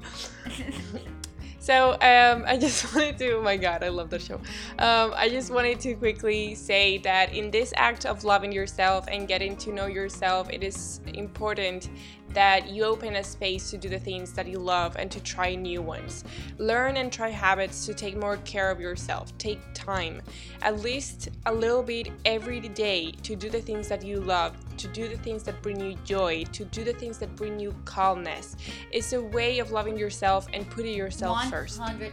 So 1.68 1.92
um, 2.00 2.46
I 2.48 2.56
just 2.58 2.96
wanted 2.96 3.18
to, 3.18 3.32
oh 3.40 3.42
my 3.42 3.58
God, 3.58 3.84
I 3.84 3.90
love 3.90 4.10
that 4.12 4.22
show. 4.22 4.36
Um, 4.80 5.14
I 5.18 5.28
just 5.28 5.52
wanted 5.52 5.82
to 5.82 5.96
quickly 5.96 6.56
say 6.56 6.98
that 7.00 7.34
in 7.34 7.52
this 7.52 7.74
act 7.76 8.06
of 8.06 8.24
loving 8.24 8.54
yourself 8.54 9.06
and 9.12 9.28
getting 9.28 9.58
to 9.58 9.74
know 9.74 9.86
yourself, 9.86 10.50
it 10.50 10.64
is 10.64 11.02
important 11.08 11.90
that 12.38 12.70
you 12.70 12.84
open 12.84 13.16
a 13.16 13.24
space 13.24 13.72
to 13.72 13.80
do 13.80 13.90
the 13.90 13.98
things 13.98 14.32
that 14.32 14.46
you 14.46 14.60
love 14.60 14.96
and 14.96 15.10
to 15.10 15.20
try 15.22 15.56
new 15.56 15.82
ones. 15.82 16.24
Learn 16.60 16.98
and 16.98 17.12
try 17.12 17.30
habits 17.30 17.84
to 17.88 17.96
take 17.96 18.16
more 18.16 18.38
care 18.46 18.70
of 18.70 18.80
yourself. 18.80 19.36
Take 19.40 19.60
time, 19.74 20.22
at 20.62 20.82
least 20.82 21.30
a 21.48 21.52
little 21.52 21.82
bit 21.82 22.10
every 22.26 22.60
day, 22.60 23.12
to 23.24 23.36
do 23.36 23.50
the 23.50 23.60
things 23.60 23.88
that 23.88 24.06
you 24.06 24.20
love, 24.20 24.56
to 24.78 24.88
do 24.90 25.08
the 25.08 25.18
things 25.18 25.42
that 25.42 25.60
bring 25.64 25.80
you 25.80 25.98
joy, 26.06 26.44
to 26.52 26.64
do 26.66 26.84
the 26.84 26.94
things 26.94 27.18
that 27.18 27.36
bring 27.36 27.60
you 27.60 27.74
calmness. 27.86 28.56
It's 28.92 29.14
a 29.14 29.22
way 29.24 29.58
of 29.58 29.72
loving 29.72 29.98
yourself 29.98 30.48
and 30.54 30.70
putting 30.70 30.96
yourself 30.96 31.40
100%. 31.40 31.50
first. 31.50 31.82
100%. 31.82 32.12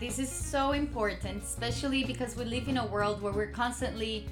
This 0.00 0.18
is 0.18 0.28
so 0.28 0.72
important, 0.72 1.44
especially 1.44 2.02
because 2.02 2.34
we 2.34 2.44
live 2.44 2.66
in 2.66 2.78
a 2.78 2.86
world 2.86 3.22
where 3.22 3.32
we're 3.32 3.46
constantly 3.52 4.26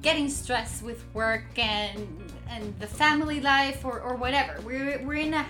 getting 0.00 0.30
stressed 0.30 0.82
with 0.82 1.04
work 1.12 1.58
and 1.58 2.33
and 2.48 2.74
the 2.80 2.86
family 2.86 3.40
life 3.40 3.84
or, 3.84 4.00
or 4.00 4.16
whatever. 4.16 4.60
We're, 4.62 5.02
we're 5.04 5.14
in 5.14 5.34
a 5.34 5.46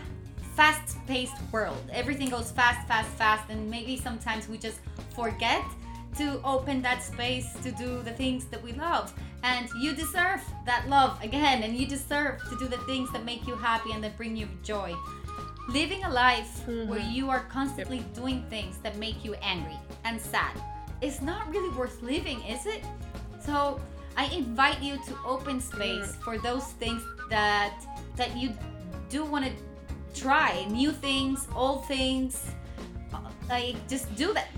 fast 0.54 0.96
paced 1.06 1.34
world. 1.52 1.82
Everything 1.92 2.28
goes 2.28 2.50
fast, 2.50 2.86
fast, 2.86 3.10
fast, 3.10 3.50
and 3.50 3.70
maybe 3.70 3.96
sometimes 3.96 4.48
we 4.48 4.58
just 4.58 4.80
forget 5.14 5.64
to 6.16 6.40
open 6.44 6.80
that 6.82 7.02
space 7.02 7.52
to 7.62 7.72
do 7.72 8.02
the 8.02 8.12
things 8.12 8.44
that 8.46 8.62
we 8.62 8.72
love. 8.72 9.12
And 9.42 9.68
you 9.80 9.94
deserve 9.94 10.40
that 10.64 10.88
love 10.88 11.22
again, 11.22 11.64
and 11.64 11.76
you 11.76 11.86
deserve 11.86 12.40
to 12.48 12.56
do 12.58 12.68
the 12.68 12.78
things 12.86 13.12
that 13.12 13.24
make 13.24 13.46
you 13.46 13.56
happy 13.56 13.92
and 13.92 14.02
that 14.04 14.16
bring 14.16 14.36
you 14.36 14.48
joy. 14.62 14.94
Living 15.68 16.04
a 16.04 16.10
life 16.10 16.62
mm-hmm. 16.66 16.88
where 16.88 17.00
you 17.00 17.30
are 17.30 17.40
constantly 17.50 17.98
yep. 17.98 18.14
doing 18.14 18.44
things 18.48 18.78
that 18.78 18.96
make 18.96 19.24
you 19.24 19.34
angry 19.42 19.78
and 20.04 20.20
sad 20.20 20.52
is 21.00 21.20
not 21.20 21.50
really 21.50 21.74
worth 21.76 22.00
living, 22.02 22.42
is 22.44 22.64
it? 22.66 22.84
So 23.40 23.80
I 24.16 24.26
invite 24.26 24.82
you 24.82 24.96
to 25.06 25.16
open 25.26 25.60
space 25.60 26.12
mm. 26.12 26.22
for 26.22 26.38
those 26.38 26.66
things 26.74 27.02
that 27.30 27.84
that 28.16 28.36
you 28.36 28.52
do 29.08 29.24
want 29.24 29.44
to 29.44 29.52
try, 30.18 30.64
new 30.70 30.92
things, 30.92 31.46
old 31.54 31.86
things. 31.86 32.44
Like 33.48 33.76
just 33.88 34.14
do 34.16 34.32
that. 34.32 34.48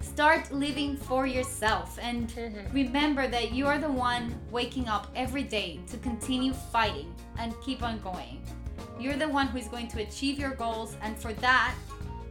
Start 0.00 0.52
living 0.52 0.96
for 0.96 1.26
yourself 1.26 1.98
and 2.00 2.28
mm-hmm. 2.28 2.72
remember 2.72 3.26
that 3.26 3.52
you 3.52 3.66
are 3.66 3.78
the 3.78 3.90
one 3.90 4.38
waking 4.50 4.88
up 4.88 5.08
every 5.16 5.42
day 5.42 5.80
to 5.90 5.96
continue 5.98 6.52
fighting 6.52 7.12
and 7.38 7.54
keep 7.64 7.82
on 7.82 7.98
going. 8.00 8.40
You're 8.98 9.16
the 9.16 9.28
one 9.28 9.48
who 9.48 9.58
is 9.58 9.66
going 9.66 9.88
to 9.88 10.02
achieve 10.02 10.38
your 10.38 10.54
goals, 10.54 10.96
and 11.02 11.18
for 11.18 11.32
that, 11.34 11.74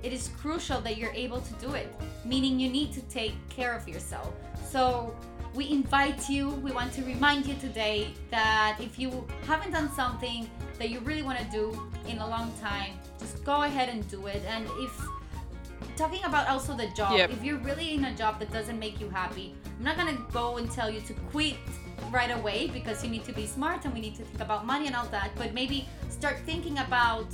it 0.02 0.14
is 0.14 0.30
crucial 0.40 0.80
that 0.82 0.98
you're 0.98 1.14
able 1.14 1.42
to 1.42 1.54
do 1.56 1.74
it, 1.74 1.94
meaning 2.26 2.60
you 2.60 2.70
need 2.70 2.94
to 2.94 3.02
take 3.04 3.34
care 3.50 3.74
of 3.74 3.88
yourself. 3.88 4.34
So, 4.70 5.16
we 5.54 5.70
invite 5.70 6.30
you, 6.30 6.50
we 6.50 6.72
want 6.72 6.94
to 6.94 7.04
remind 7.04 7.46
you 7.46 7.56
today 7.56 8.14
that 8.32 8.78
if 8.80 8.98
you 8.98 9.26
haven't 9.46 9.72
done 9.72 9.92
something 9.92 10.50
that 10.80 10.90
you 10.90 11.00
really 11.02 11.22
want 11.22 11.38
to 11.40 11.46
do 11.46 11.80
in 12.08 12.18
a 12.18 12.28
long 12.28 12.52
time, 12.60 12.94
just 13.20 13.44
go 13.44 13.64
ahead 13.64 13.90
and 13.90 14.08
do 14.10 14.26
it. 14.26 14.42
And 14.48 14.66
if 14.78 15.06
talking 15.96 16.24
about 16.24 16.48
also 16.48 16.76
the 16.76 16.88
job, 16.96 17.18
yep. 17.18 17.30
if 17.30 17.44
you're 17.44 17.60
really 17.60 17.94
in 17.94 18.06
a 18.06 18.16
job 18.16 18.40
that 18.40 18.52
doesn't 18.52 18.80
make 18.80 19.00
you 19.00 19.10
happy, 19.10 19.56
I'm 19.78 19.84
not 19.84 19.98
gonna 19.98 20.18
go 20.32 20.58
and 20.58 20.70
tell 20.72 20.90
you 20.90 21.02
to 21.02 21.14
quit 21.32 21.58
right 22.12 22.32
away 22.32 22.68
because 22.68 23.04
you 23.04 23.10
need 23.10 23.26
to 23.26 23.34
be 23.34 23.46
smart 23.46 23.86
and 23.86 23.94
we 23.94 24.02
need 24.02 24.16
to 24.16 24.24
think 24.24 24.42
about 24.42 24.66
money 24.66 24.88
and 24.88 24.96
all 24.96 25.08
that, 25.08 25.32
but 25.36 25.54
maybe 25.54 25.88
start 26.10 26.40
thinking 26.46 26.80
about 26.80 27.28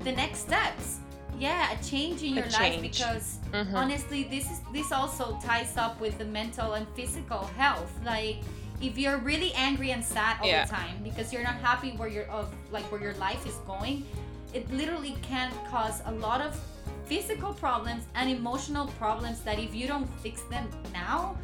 the 0.00 0.12
next 0.12 0.40
steps 0.40 1.00
yeah 1.40 1.72
a 1.72 1.82
change 1.82 2.22
in 2.22 2.34
your 2.34 2.44
a 2.44 2.50
life 2.50 2.74
change. 2.74 2.82
because 2.82 3.38
mm-hmm. 3.50 3.74
honestly 3.74 4.24
this 4.24 4.50
is 4.50 4.60
this 4.72 4.92
also 4.92 5.38
ties 5.42 5.76
up 5.76 6.00
with 6.00 6.16
the 6.18 6.24
mental 6.24 6.74
and 6.74 6.86
physical 6.94 7.44
health 7.56 7.92
like 8.04 8.36
if 8.80 8.96
you're 8.96 9.18
really 9.18 9.52
angry 9.54 9.90
and 9.90 10.04
sad 10.04 10.36
all 10.40 10.48
yeah. 10.48 10.64
the 10.64 10.70
time 10.70 10.96
because 11.02 11.32
you're 11.32 11.42
not 11.42 11.56
happy 11.56 11.92
where 11.92 12.08
you're 12.08 12.30
of 12.30 12.52
like 12.70 12.84
where 12.92 13.00
your 13.00 13.14
life 13.14 13.46
is 13.46 13.56
going 13.66 14.04
it 14.52 14.70
literally 14.72 15.16
can 15.22 15.50
cause 15.70 16.02
a 16.06 16.12
lot 16.12 16.40
of 16.40 16.58
physical 17.06 17.52
problems 17.54 18.04
and 18.14 18.30
emotional 18.30 18.86
problems 18.98 19.40
that 19.40 19.58
if 19.58 19.74
you 19.74 19.86
don't 19.86 20.08
fix 20.20 20.42
them 20.42 20.68
now 20.92 21.36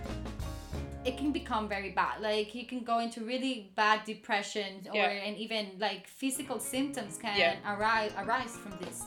it 1.05 1.17
can 1.17 1.33
become 1.33 1.69
very 1.69 1.91
bad 1.91 2.21
like 2.21 2.55
you 2.55 2.67
can 2.67 2.81
go 2.81 2.99
into 2.99 3.21
really 3.25 3.71
bad 3.77 4.05
depression 4.05 4.87
or 4.91 4.97
yeah. 4.97 5.27
and 5.27 5.37
even 5.37 5.67
like 5.79 6.07
physical 6.07 6.59
symptoms 6.59 7.17
can 7.17 7.39
yeah. 7.39 7.57
arise 7.67 8.13
arise 8.19 8.57
from 8.57 8.73
this 8.81 9.05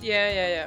yeah, 0.00 0.32
yeah, 0.32 0.48
yeah. 0.48 0.66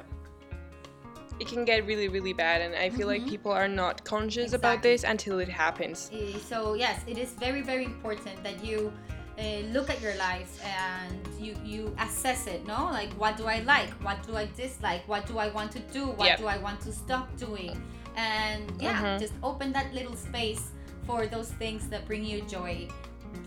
It 1.39 1.47
can 1.47 1.65
get 1.65 1.85
really, 1.85 2.07
really 2.07 2.33
bad, 2.33 2.61
and 2.61 2.75
I 2.75 2.89
feel 2.89 3.07
mm-hmm. 3.07 3.23
like 3.23 3.29
people 3.29 3.51
are 3.51 3.67
not 3.67 4.03
conscious 4.05 4.53
exactly. 4.53 4.69
about 4.69 4.83
this 4.83 5.03
until 5.03 5.39
it 5.39 5.49
happens. 5.49 6.11
Eh, 6.13 6.37
so 6.37 6.75
yes, 6.75 7.01
it 7.07 7.17
is 7.17 7.31
very, 7.33 7.61
very 7.61 7.85
important 7.85 8.43
that 8.43 8.63
you 8.63 8.93
uh, 9.39 9.59
look 9.71 9.89
at 9.89 9.99
your 9.99 10.15
life 10.15 10.61
and 10.63 11.27
you 11.39 11.55
you 11.65 11.95
assess 11.99 12.45
it. 12.45 12.65
No, 12.67 12.85
like 12.85 13.11
what 13.13 13.35
do 13.35 13.45
I 13.47 13.61
like? 13.61 13.89
What 14.03 14.21
do 14.27 14.37
I 14.37 14.47
dislike? 14.55 15.07
What 15.07 15.25
do 15.25 15.39
I 15.39 15.49
want 15.49 15.71
to 15.71 15.79
do? 15.79 16.07
What 16.07 16.27
yep. 16.27 16.39
do 16.39 16.45
I 16.45 16.57
want 16.57 16.81
to 16.81 16.93
stop 16.93 17.35
doing? 17.35 17.81
And 18.15 18.71
yeah, 18.79 19.01
mm-hmm. 19.01 19.19
just 19.19 19.33
open 19.41 19.73
that 19.73 19.91
little 19.93 20.15
space 20.15 20.69
for 21.07 21.25
those 21.25 21.49
things 21.53 21.89
that 21.89 22.05
bring 22.05 22.23
you 22.23 22.41
joy, 22.41 22.87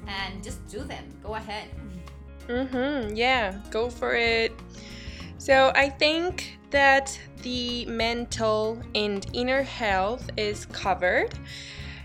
and 0.09 0.43
just 0.43 0.67
do 0.67 0.81
them. 0.81 1.05
Go 1.23 1.37
ahead. 1.37 1.69
Mhm. 2.49 3.17
Yeah, 3.17 3.59
go 3.71 3.89
for 3.89 4.15
it. 4.15 4.53
So 5.47 5.71
I 5.77 5.91
think 5.91 6.59
that 6.71 7.17
the 7.43 7.87
mental 7.87 8.83
and 8.97 9.25
inner 9.33 9.63
health 9.63 10.29
is 10.37 10.67
covered. 10.67 11.39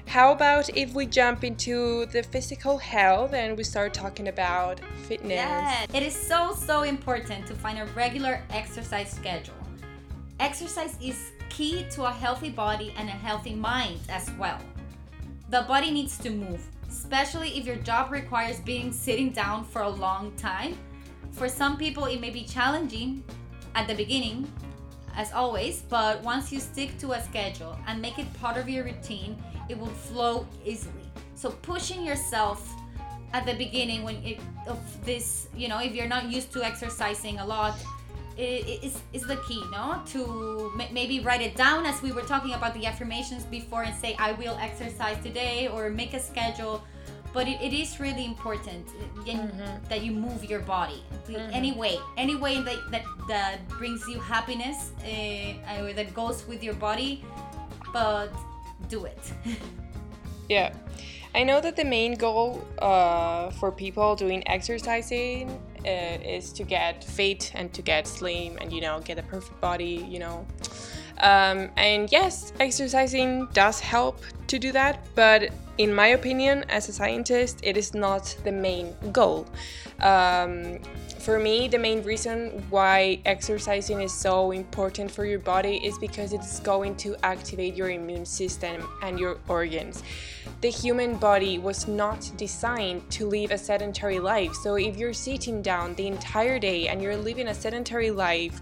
How 0.06 0.32
about 0.32 0.70
if 0.78 0.94
we 0.94 1.08
jump 1.08 1.44
into 1.44 2.06
the 2.06 2.22
physical 2.22 2.78
health 2.78 3.34
and 3.34 3.58
we 3.58 3.64
start 3.64 3.96
talking 3.96 4.28
about 4.28 4.80
fitness? 5.08 5.38
Yeah, 5.38 5.88
it 5.92 6.04
is 6.04 6.14
so, 6.16 6.54
so 6.54 6.84
important 6.84 7.48
to 7.48 7.56
find 7.56 7.80
a 7.80 7.86
regular 7.96 8.44
exercise 8.52 9.10
schedule. 9.10 9.56
Exercise 10.40 10.96
is 11.02 11.32
key 11.50 11.88
to 11.94 12.04
a 12.04 12.12
healthy 12.12 12.52
body 12.52 12.94
and 12.96 13.10
a 13.10 13.18
healthy 13.28 13.56
mind 13.56 14.02
as 14.10 14.30
well. 14.38 14.60
The 15.50 15.64
body 15.64 15.90
needs 15.90 16.20
to 16.20 16.30
move, 16.30 16.62
especially 16.88 17.58
if 17.58 17.66
your 17.66 17.78
job 17.78 18.12
requires 18.12 18.60
being 18.60 18.92
sitting 18.92 19.32
down 19.32 19.64
for 19.64 19.82
a 19.82 19.90
long 19.90 20.32
time 20.36 20.78
for 21.32 21.50
some 21.50 21.78
people, 21.78 22.06
it 22.06 22.20
may 22.20 22.30
be 22.30 22.44
challenging 22.44 23.24
at 23.76 23.88
the 23.88 23.96
beginning, 23.96 24.52
as 25.16 25.32
always, 25.32 25.82
but 25.90 26.22
once 26.24 26.52
you 26.52 26.60
stick 26.60 26.98
to 27.00 27.14
a 27.14 27.22
schedule 27.24 27.78
and 27.88 28.02
make 28.02 28.20
it 28.20 28.32
part 28.36 28.58
of 28.58 28.70
your 28.70 28.84
routine, 28.84 29.42
it 29.70 29.78
will 29.78 29.88
flow 29.88 30.46
easily. 30.66 31.10
So, 31.36 31.52
pushing 31.52 32.04
yourself 32.06 32.74
at 33.34 33.46
the 33.46 33.54
beginning 33.54 34.04
when 34.04 34.16
it, 34.24 34.40
of 34.68 34.80
this, 35.06 35.48
you 35.56 35.68
know, 35.68 35.80
if 35.80 35.96
you're 35.96 36.08
not 36.08 36.30
used 36.32 36.52
to 36.54 36.64
exercising 36.64 37.40
a 37.40 37.46
lot, 37.46 37.76
it 38.38 38.84
the 39.28 39.38
key, 39.48 39.64
no? 39.72 40.02
To 40.08 40.72
maybe 40.92 41.20
write 41.20 41.42
it 41.42 41.56
down 41.56 41.86
as 41.86 42.02
we 42.02 42.12
were 42.12 42.22
talking 42.22 42.54
about 42.54 42.74
the 42.74 42.86
affirmations 42.86 43.44
before 43.46 43.84
and 43.84 43.96
say, 43.96 44.16
I 44.20 44.34
will 44.34 44.58
exercise 44.60 45.22
today, 45.24 45.68
or 45.68 45.90
make 45.90 46.14
a 46.14 46.20
schedule 46.20 46.84
but 47.34 47.48
it, 47.48 47.62
it 47.62 47.74
is 47.74 48.00
really 48.00 48.26
important 48.26 48.88
mm-hmm. 48.88 49.88
that 49.90 50.04
you 50.04 50.12
move 50.12 50.44
your 50.46 50.60
body 50.62 51.04
mm-hmm. 51.28 51.54
any 51.54 51.72
way 51.72 51.98
any 52.18 52.36
way 52.36 52.62
that, 52.62 52.80
that, 52.92 53.04
that 53.28 53.68
brings 53.70 54.08
you 54.08 54.20
happiness 54.20 54.92
uh, 55.04 55.94
that 55.94 56.14
goes 56.14 56.48
with 56.48 56.64
your 56.64 56.74
body 56.76 57.24
but 57.94 58.30
do 58.88 59.06
it 59.06 59.34
yeah 60.50 60.74
i 61.36 61.44
know 61.44 61.62
that 61.62 61.76
the 61.76 61.86
main 61.86 62.14
goal 62.16 62.66
uh, 62.80 63.50
for 63.52 63.72
people 63.72 64.16
doing 64.16 64.44
exercising 64.48 65.50
uh, 65.86 65.90
is 66.24 66.52
to 66.52 66.64
get 66.64 67.04
fit 67.04 67.52
and 67.56 67.74
to 67.74 67.82
get 67.82 68.08
slim 68.08 68.58
and 68.62 68.72
you 68.72 68.82
know 68.82 69.00
get 69.02 69.18
a 69.18 69.24
perfect 69.24 69.60
body 69.62 70.06
you 70.10 70.20
know 70.20 70.46
um, 71.22 71.70
and 71.78 72.12
yes, 72.12 72.52
exercising 72.60 73.48
does 73.54 73.80
help 73.80 74.22
to 74.48 74.58
do 74.58 74.72
that, 74.72 75.06
but 75.14 75.50
in 75.82 75.96
my 75.96 76.08
opinion, 76.08 76.64
as 76.70 76.90
a 76.90 76.94
scientist, 76.94 77.60
it 77.64 77.76
is 77.76 77.96
not 77.96 78.36
the 78.44 78.52
main 78.52 78.94
goal. 79.12 79.48
Um, 80.00 80.78
for 81.22 81.38
me, 81.38 81.68
the 81.68 81.78
main 81.78 82.02
reason 82.02 82.66
why 82.72 83.20
exercising 83.26 84.02
is 84.02 84.12
so 84.12 84.52
important 84.52 85.12
for 85.12 85.24
your 85.24 85.38
body 85.38 85.78
is 85.86 85.96
because 86.00 86.34
it's 86.34 86.60
going 86.62 86.96
to 86.96 87.16
activate 87.24 87.76
your 87.76 87.92
immune 87.92 88.26
system 88.26 88.88
and 89.04 89.20
your 89.20 89.38
organs. 89.48 90.02
The 90.62 90.70
human 90.70 91.18
body 91.18 91.60
was 91.60 91.88
not 91.88 92.32
designed 92.38 93.08
to 93.12 93.28
live 93.28 93.52
a 93.52 93.58
sedentary 93.58 94.20
life. 94.20 94.54
So, 94.56 94.76
if 94.76 94.98
you're 94.98 95.14
sitting 95.14 95.62
down 95.62 95.94
the 95.96 96.08
entire 96.08 96.58
day 96.58 96.88
and 96.88 97.02
you're 97.02 97.18
living 97.18 97.48
a 97.48 97.54
sedentary 97.54 98.10
life, 98.10 98.62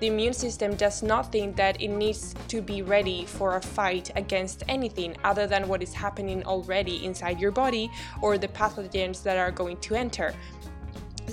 the 0.00 0.08
immune 0.08 0.32
system 0.32 0.74
does 0.74 1.02
not 1.02 1.30
think 1.30 1.56
that 1.56 1.80
it 1.80 1.88
needs 1.88 2.34
to 2.48 2.60
be 2.60 2.82
ready 2.82 3.24
for 3.24 3.56
a 3.56 3.60
fight 3.60 4.10
against 4.16 4.64
anything 4.68 5.16
other 5.22 5.46
than 5.46 5.68
what 5.68 5.82
is 5.82 5.92
happening 5.92 6.42
already 6.44 7.04
inside 7.04 7.40
your 7.40 7.52
body 7.52 7.90
or 8.22 8.38
the 8.38 8.48
pathogens 8.48 9.22
that 9.22 9.36
are 9.36 9.52
going 9.52 9.76
to 9.78 9.94
enter. 9.94 10.34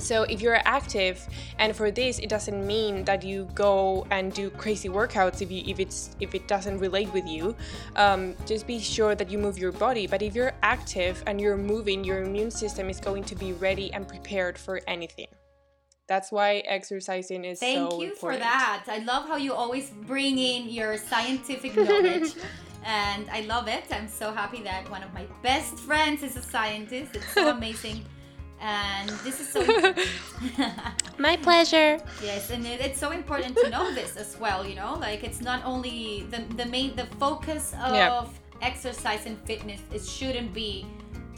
So 0.03 0.23
if 0.23 0.41
you're 0.41 0.59
active, 0.65 1.27
and 1.59 1.75
for 1.75 1.91
this, 1.91 2.19
it 2.19 2.29
doesn't 2.29 2.65
mean 2.65 3.03
that 3.05 3.23
you 3.23 3.47
go 3.55 4.05
and 4.11 4.33
do 4.33 4.49
crazy 4.49 4.89
workouts 4.89 5.41
if 5.41 5.51
you 5.51 5.63
if 5.65 5.79
it's 5.79 6.15
if 6.19 6.35
it 6.35 6.47
doesn't 6.47 6.79
relate 6.79 7.11
with 7.13 7.27
you. 7.27 7.55
Um, 7.95 8.35
just 8.45 8.67
be 8.67 8.79
sure 8.79 9.15
that 9.15 9.29
you 9.29 9.37
move 9.37 9.57
your 9.57 9.71
body. 9.71 10.07
But 10.07 10.21
if 10.21 10.35
you're 10.35 10.53
active 10.63 11.23
and 11.27 11.39
you're 11.39 11.57
moving, 11.57 12.03
your 12.03 12.23
immune 12.23 12.51
system 12.51 12.89
is 12.89 12.99
going 12.99 13.23
to 13.25 13.35
be 13.35 13.53
ready 13.53 13.91
and 13.93 14.07
prepared 14.07 14.57
for 14.57 14.81
anything. 14.87 15.27
That's 16.07 16.31
why 16.31 16.63
exercising 16.65 17.43
is 17.43 17.59
so 17.59 17.65
important. 17.67 17.89
Thank 17.89 17.91
so 17.91 18.01
you 18.01 18.11
important. 18.11 18.41
for 18.41 18.43
that. 18.43 18.83
I 18.87 18.99
love 18.99 19.27
how 19.27 19.35
you 19.35 19.53
always 19.53 19.89
bring 19.89 20.37
in 20.37 20.69
your 20.69 20.97
scientific 20.97 21.75
knowledge. 21.75 22.33
and 22.85 23.29
I 23.29 23.41
love 23.41 23.67
it. 23.67 23.83
I'm 23.91 24.07
so 24.07 24.31
happy 24.31 24.63
that 24.63 24.89
one 24.89 25.03
of 25.03 25.13
my 25.13 25.25
best 25.43 25.77
friends 25.79 26.23
is 26.23 26.37
a 26.37 26.41
scientist. 26.41 27.15
It's 27.15 27.33
so 27.33 27.49
amazing. 27.57 28.05
And 28.59 29.09
this 29.23 29.39
is 29.39 29.47
so 29.49 29.61
My 31.17 31.37
pleasure. 31.37 31.99
Yes, 32.23 32.49
and 32.49 32.65
it, 32.65 32.81
it's 32.81 32.99
so 32.99 33.11
important 33.11 33.55
to 33.57 33.69
know 33.69 33.93
this 33.93 34.15
as 34.17 34.37
well, 34.39 34.65
you 34.65 34.75
know? 34.75 34.97
Like 34.99 35.23
it's 35.23 35.41
not 35.41 35.61
only 35.65 36.25
the 36.31 36.39
the 36.55 36.65
main 36.65 36.95
the 36.95 37.05
focus 37.19 37.73
of 37.83 37.93
Yeah. 37.93 38.25
exercise 38.61 39.25
and 39.29 39.37
fitness 39.45 39.81
it 39.93 40.03
shouldn't 40.03 40.51
be 40.53 40.85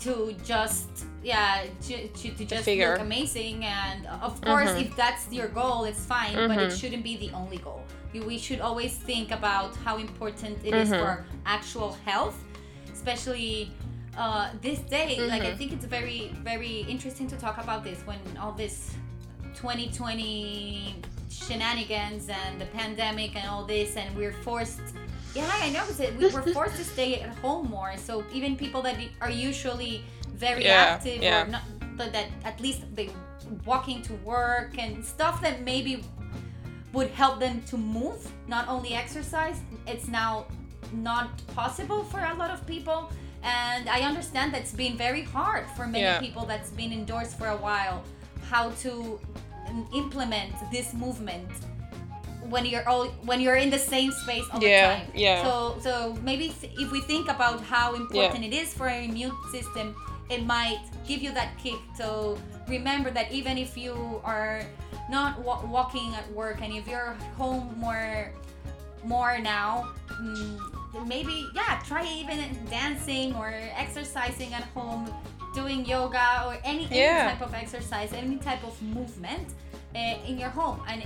to 0.03 0.33
just 0.45 0.87
yeah 1.21 1.65
to, 1.85 2.07
to, 2.19 2.31
to 2.39 2.45
just 2.45 2.63
figure. 2.63 2.91
look 2.93 3.01
amazing 3.01 3.65
and 3.65 4.07
of 4.23 4.39
course 4.39 4.69
Mhm. 4.71 4.85
if 4.85 4.95
that's 4.95 5.27
your 5.29 5.49
goal 5.61 5.83
it's 5.83 6.05
fine 6.05 6.33
but 6.47 6.57
it 6.57 6.71
Mhm. 6.71 6.79
shouldn't 6.79 7.03
be 7.03 7.17
the 7.17 7.31
only 7.35 7.57
goal 7.67 7.83
we 8.31 8.37
should 8.39 8.61
always 8.61 8.93
think 9.09 9.31
about 9.39 9.75
how 9.85 9.97
important 10.07 10.55
it 10.63 10.73
is 10.73 10.87
Mhm. 10.89 10.99
for 11.01 11.25
actual 11.45 11.91
health 12.07 12.37
especially 12.93 13.69
uh, 14.19 14.49
this 14.61 14.79
day 14.97 15.09
like 15.33 15.41
i 15.43 15.51
Mhm. 15.51 15.57
think 15.59 15.69
it's 15.75 15.85
very 15.99 16.21
very 16.51 16.75
interesting 16.93 17.27
to 17.33 17.37
talk 17.45 17.57
about 17.65 17.81
this 17.87 17.99
when 18.09 18.19
all 18.41 18.51
this 18.63 18.75
2020 19.55 20.95
shenanigans 21.29 22.29
and 22.29 22.59
the 22.61 22.65
pandemic 22.79 23.35
and 23.35 23.47
all 23.49 23.65
this 23.65 23.95
and 23.95 24.07
we're 24.17 24.33
forced 24.47 24.81
yeah 25.35 25.49
i 25.65 25.69
know 25.75 25.83
we 26.19 26.27
were 26.35 26.41
forced 26.57 26.75
to 26.75 26.83
stay 26.83 27.11
at 27.21 27.29
home 27.43 27.69
more 27.69 27.93
so 27.97 28.23
even 28.37 28.55
people 28.55 28.81
that 28.81 28.95
are 29.21 29.31
usually 29.49 30.03
very 30.45 30.63
Yeah, 30.65 30.93
active 30.95 31.21
yeah. 31.23 31.43
or 31.43 31.47
not 31.47 31.63
but 31.99 32.11
that 32.15 32.27
at 32.43 32.59
least 32.65 32.81
they 32.95 33.09
walking 33.65 34.01
to 34.09 34.13
work 34.35 34.71
and 34.83 35.03
stuff 35.13 35.35
that 35.45 35.55
maybe 35.71 36.03
would 36.93 37.09
help 37.21 37.39
them 37.39 37.61
to 37.71 37.77
move 37.77 38.19
not 38.47 38.67
only 38.67 38.91
exercise 39.03 39.57
it's 39.87 40.07
now 40.07 40.45
not 40.93 41.27
possible 41.55 42.03
for 42.11 42.19
a 42.19 42.33
lot 42.41 42.51
of 42.55 42.59
people 42.65 42.99
and 43.43 43.87
i 43.89 44.01
understand 44.01 44.53
that's 44.53 44.73
been 44.73 44.97
very 44.97 45.23
hard 45.23 45.65
for 45.75 45.87
many 45.87 46.03
Yeah. 46.03 46.19
people 46.19 46.45
that's 46.45 46.71
been 46.71 46.91
indoors 46.91 47.33
for 47.33 47.47
a 47.47 47.57
while 47.57 48.03
how 48.49 48.71
to 48.83 49.19
implement 49.93 50.51
this 50.71 50.93
movement 50.93 51.47
when 52.49 52.65
you're 52.65 52.87
all 52.89 53.05
when 53.29 53.39
you're 53.39 53.55
in 53.57 53.69
the 53.69 53.77
same 53.77 54.11
space 54.11 54.45
all 54.51 54.61
Yeah, 54.61 54.71
the 54.71 54.95
time 55.05 55.11
yeah. 55.15 55.43
so 55.43 55.77
so 55.79 56.17
maybe 56.23 56.51
if 56.77 56.91
we 56.91 57.01
think 57.01 57.29
about 57.29 57.61
how 57.61 57.93
important 57.95 58.43
it 58.43 58.53
is 58.53 58.73
for 58.73 58.89
our 58.89 59.01
immune 59.01 59.35
system 59.51 59.95
it 60.29 60.45
might 60.45 60.81
give 61.07 61.21
you 61.21 61.31
that 61.33 61.57
kick 61.61 61.77
to 61.97 62.37
remember 62.67 63.09
that 63.11 63.31
even 63.31 63.57
if 63.57 63.77
you 63.77 64.19
are 64.23 64.61
not 65.09 65.39
wa- 65.41 65.63
walking 65.65 66.13
at 66.15 66.25
work 66.33 66.61
and 66.61 66.73
if 66.73 66.87
you're 66.87 67.15
home 67.37 67.73
more 67.77 68.31
more 69.03 69.37
now 69.39 69.89
mm, 70.21 70.57
maybe 71.05 71.47
yeah 71.53 71.79
try 71.87 72.03
even 72.05 72.39
dancing 72.69 73.35
or 73.35 73.53
exercising 73.77 74.53
at 74.53 74.63
home 74.75 75.09
doing 75.53 75.85
yoga 75.85 76.43
or 76.47 76.57
any, 76.63 76.85
any 76.85 76.95
Yeah. 76.99 77.31
type 77.31 77.41
of 77.41 77.53
exercise 77.53 78.11
any 78.13 78.37
type 78.37 78.63
of 78.63 78.79
movement 78.81 79.47
uh, 79.95 79.99
in 80.27 80.37
your 80.37 80.49
home 80.49 80.81
and 80.87 81.03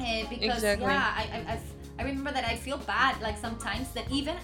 uh, 0.00 0.28
because 0.28 0.58
Exactly. 0.58 0.86
yeah 0.86 1.14
I, 1.16 1.22
I, 1.22 1.52
I've, 1.54 1.62
I 1.98 2.02
remember 2.02 2.32
that 2.32 2.44
i 2.44 2.56
feel 2.56 2.78
bad 2.78 3.20
like 3.22 3.38
sometimes 3.38 3.90
that 3.92 4.10
even 4.10 4.36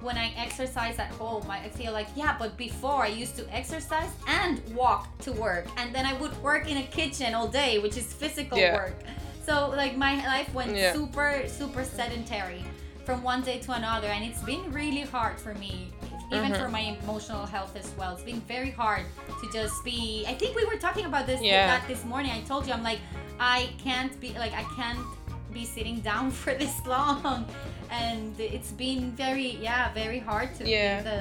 when 0.00 0.16
i 0.18 0.32
exercise 0.36 0.98
at 0.98 1.10
home 1.12 1.44
i 1.50 1.68
feel 1.70 1.92
like 1.92 2.08
yeah 2.16 2.36
but 2.38 2.56
before 2.56 3.02
i 3.04 3.08
used 3.08 3.36
to 3.36 3.44
exercise 3.54 4.10
and 4.26 4.60
walk 4.74 5.16
to 5.18 5.32
work 5.32 5.66
and 5.76 5.94
then 5.94 6.04
i 6.06 6.12
would 6.14 6.34
work 6.42 6.68
in 6.70 6.78
a 6.78 6.82
kitchen 6.84 7.34
all 7.34 7.48
day 7.48 7.78
which 7.78 7.96
is 7.96 8.12
physical 8.12 8.58
Yeah. 8.58 8.74
work 8.74 8.96
so 9.44 9.70
like 9.76 9.96
my 9.96 10.14
life 10.26 10.52
went 10.54 10.74
Yeah. 10.76 10.92
super 10.94 11.44
super 11.46 11.84
sedentary 11.84 12.62
from 13.04 13.22
one 13.22 13.42
day 13.42 13.58
to 13.58 13.72
another 13.72 14.08
and 14.08 14.24
it's 14.24 14.42
been 14.42 14.70
really 14.72 15.02
hard 15.02 15.38
for 15.38 15.54
me 15.54 15.92
even 16.32 16.52
Mhm. 16.52 16.58
for 16.60 16.68
my 16.68 16.80
emotional 17.02 17.44
health 17.46 17.76
as 17.76 17.88
well 17.98 18.12
it's 18.14 18.22
been 18.22 18.40
very 18.56 18.70
hard 18.70 19.04
to 19.40 19.46
just 19.52 19.76
be 19.84 20.24
i 20.26 20.34
think 20.34 20.56
we 20.56 20.64
were 20.64 20.76
talking 20.86 21.04
about 21.04 21.26
this 21.26 21.40
Yeah. 21.42 21.66
that 21.66 21.86
this 21.86 22.02
morning 22.04 22.32
i 22.32 22.40
told 22.50 22.66
you 22.66 22.72
i'm 22.72 22.82
like 22.82 23.00
i 23.38 23.68
can't 23.86 24.18
be 24.20 24.30
like 24.44 24.54
i 24.54 24.64
can't 24.78 25.04
be 25.52 25.64
sitting 25.64 26.00
down 26.00 26.30
for 26.42 26.54
this 26.54 26.74
long 26.86 27.44
and 27.90 28.32
it's 28.40 28.72
been 28.72 29.12
very 29.12 29.50
yeah 29.60 29.92
very 29.92 30.18
hard 30.18 30.48
to 30.58 30.62
Yeah. 30.68 31.02
the, 31.02 31.18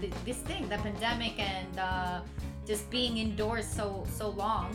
the 0.00 0.08
this 0.24 0.38
thing 0.48 0.68
the 0.68 0.78
pandemic 0.78 1.34
and 1.38 1.72
uh, 1.78 2.20
just 2.66 2.88
being 2.90 3.18
indoors 3.18 3.66
so 3.78 4.04
so 4.20 4.30
long 4.30 4.68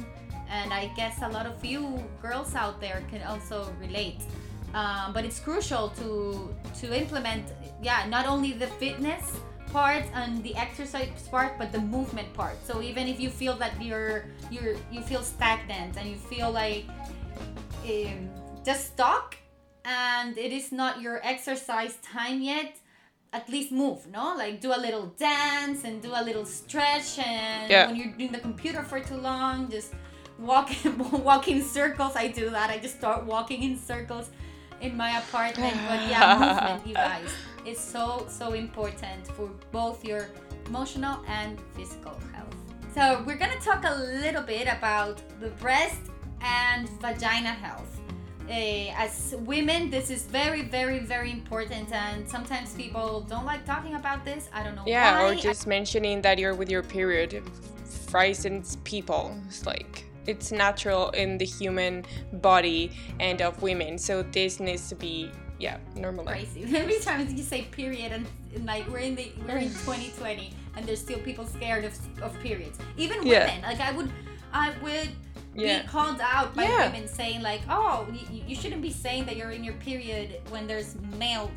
and 0.50 0.72
i 0.72 0.84
guess 0.96 1.16
a 1.24 1.30
lot 1.30 1.46
of 1.48 1.58
you 1.66 1.82
girls 2.22 2.54
out 2.56 2.80
there 2.80 3.02
can 3.12 3.22
also 3.32 3.58
relate 3.82 4.22
um, 4.80 5.14
but 5.16 5.24
it's 5.26 5.40
crucial 5.40 5.90
to 6.02 6.54
to 6.82 6.86
implement 6.94 7.44
yeah 7.82 8.06
not 8.16 8.26
only 8.28 8.52
the 8.54 8.68
fitness 8.84 9.26
part 9.72 10.06
and 10.14 10.44
the 10.44 10.54
exercise 10.56 11.10
part 11.32 11.58
but 11.58 11.72
the 11.72 11.80
movement 11.96 12.30
part. 12.34 12.58
So 12.68 12.82
even 12.90 13.08
if 13.08 13.18
you 13.20 13.30
feel 13.42 13.56
that 13.64 13.74
you're 13.82 14.26
you're 14.54 14.76
you 14.94 15.02
feel 15.02 15.24
stagnant 15.24 15.98
and 15.98 16.06
you 16.12 16.16
feel 16.32 16.50
like 16.52 16.86
um, 17.88 18.30
just 18.64 18.88
stuck 18.94 19.36
and 19.84 20.38
it 20.38 20.52
is 20.52 20.72
not 20.72 21.02
your 21.02 21.20
exercise 21.24 21.98
time 22.02 22.42
yet 22.42 22.78
at 23.34 23.50
least 23.50 23.72
move 23.72 24.00
no? 24.08 24.36
Like 24.38 24.62
do 24.62 24.72
a 24.74 24.80
little 24.80 25.08
dance 25.18 25.84
and 25.84 26.02
do 26.02 26.12
a 26.16 26.24
little 26.24 26.46
stretch 26.46 27.20
and 27.20 27.70
Yeah. 27.70 27.88
when 27.88 27.96
you're 27.98 28.14
doing 28.22 28.32
the 28.32 28.40
computer 28.50 28.82
for 28.84 29.00
too 29.00 29.18
long 29.18 29.70
just 29.70 29.94
walk 30.40 30.70
walk 31.30 31.48
in 31.48 31.62
circles. 31.64 32.14
I 32.16 32.28
do 32.30 32.50
that. 32.50 32.70
I 32.70 32.78
just 32.78 32.98
start 32.98 33.26
walking 33.26 33.64
in 33.64 33.78
circles 33.78 34.30
in 34.86 34.96
my 34.96 35.12
apartment 35.24 35.76
but 35.90 36.00
yeah 36.10 36.38
movement 36.46 36.88
you 36.88 36.94
guys 36.94 37.32
is 37.66 37.80
so 37.80 38.26
so 38.30 38.54
important 38.54 39.22
for 39.36 39.48
both 39.72 40.06
your 40.06 40.24
emotional 40.68 41.18
and 41.28 41.60
physical 41.76 42.16
health. 42.34 42.56
So 42.94 43.24
we're 43.26 43.38
gonna 43.44 43.60
talk 43.60 43.84
a 43.86 43.96
little 44.24 44.42
bit 44.44 44.68
about 44.68 45.16
the 45.42 45.50
breast 45.64 46.02
and 46.42 46.88
vagina 47.02 47.50
health. 47.66 47.92
Eh, 48.50 48.94
as 48.96 49.34
women 49.40 49.90
this 49.90 50.12
is 50.12 50.22
very 50.42 50.62
very 50.62 51.00
very 51.00 51.32
important 51.32 51.92
and 51.92 52.30
sometimes 52.36 52.74
people 52.76 53.22
don't 53.28 53.46
like 53.46 53.66
talking 53.66 53.96
about 53.96 54.24
this. 54.24 54.50
I 54.54 54.64
don't 54.64 54.76
know 54.76 54.84
Yeah, 54.86 55.24
why. 55.24 55.32
or 55.32 55.36
just 55.36 55.66
mentioning 55.66 56.22
that 56.22 56.38
you're 56.38 56.54
with 56.62 56.70
your 56.70 56.84
period 56.84 57.42
frightens 58.12 58.78
people. 58.84 59.36
It's 59.48 59.66
like 59.66 60.06
it's 60.28 60.52
natural 60.52 61.10
in 61.12 61.38
the 61.38 61.46
human 61.46 62.04
body 62.34 62.92
and 63.20 63.42
of 63.42 63.62
women, 63.62 63.98
so 63.98 64.24
this 64.24 64.60
needs 64.60 64.90
to 64.90 64.96
be 64.96 65.32
yeah 65.60 65.78
normalized. 65.96 66.54
crazy. 66.54 66.76
Every 66.84 67.00
time 67.00 67.28
you 67.36 67.44
say 67.44 67.64
period, 67.72 68.12
and, 68.12 68.26
and 68.56 68.66
like 68.66 68.88
we're 68.90 69.00
in 69.00 69.16
the 69.16 69.32
we're 69.48 69.58
in 69.58 69.70
2020, 69.86 70.52
and 70.76 70.86
there's 70.86 71.00
still 71.00 71.20
people 71.20 71.46
scared 71.46 71.86
of, 71.86 71.94
of 72.22 72.38
periods. 72.40 72.78
Even 72.98 73.26
Yeah. 73.26 73.46
women, 73.46 73.62
like 73.62 73.80
I 73.80 73.92
would, 73.92 74.12
I 74.52 74.74
would 74.84 75.10
Yeah. 75.56 75.82
be 75.82 75.88
called 75.88 76.20
out 76.22 76.54
by 76.56 76.64
Yeah. 76.64 76.86
women 76.88 77.08
saying 77.08 77.42
like, 77.42 77.62
oh, 77.70 78.06
you, 78.32 78.44
you 78.48 78.56
shouldn't 78.56 78.82
be 78.82 78.92
saying 78.92 79.26
that 79.28 79.36
you're 79.38 79.52
in 79.52 79.64
your 79.64 79.76
period 79.76 80.42
when 80.50 80.68
there's 80.68 80.96
male, 81.18 81.50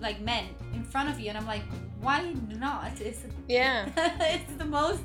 like 0.00 0.20
men, 0.20 0.44
in 0.74 0.82
front 0.82 1.08
of 1.08 1.20
you, 1.20 1.28
and 1.28 1.38
I'm 1.38 1.46
like, 1.46 1.62
why 2.00 2.34
not? 2.58 2.92
It's 3.00 3.20
Yeah. 3.48 3.88
it's 3.96 4.54
the 4.58 4.64
most 4.64 5.04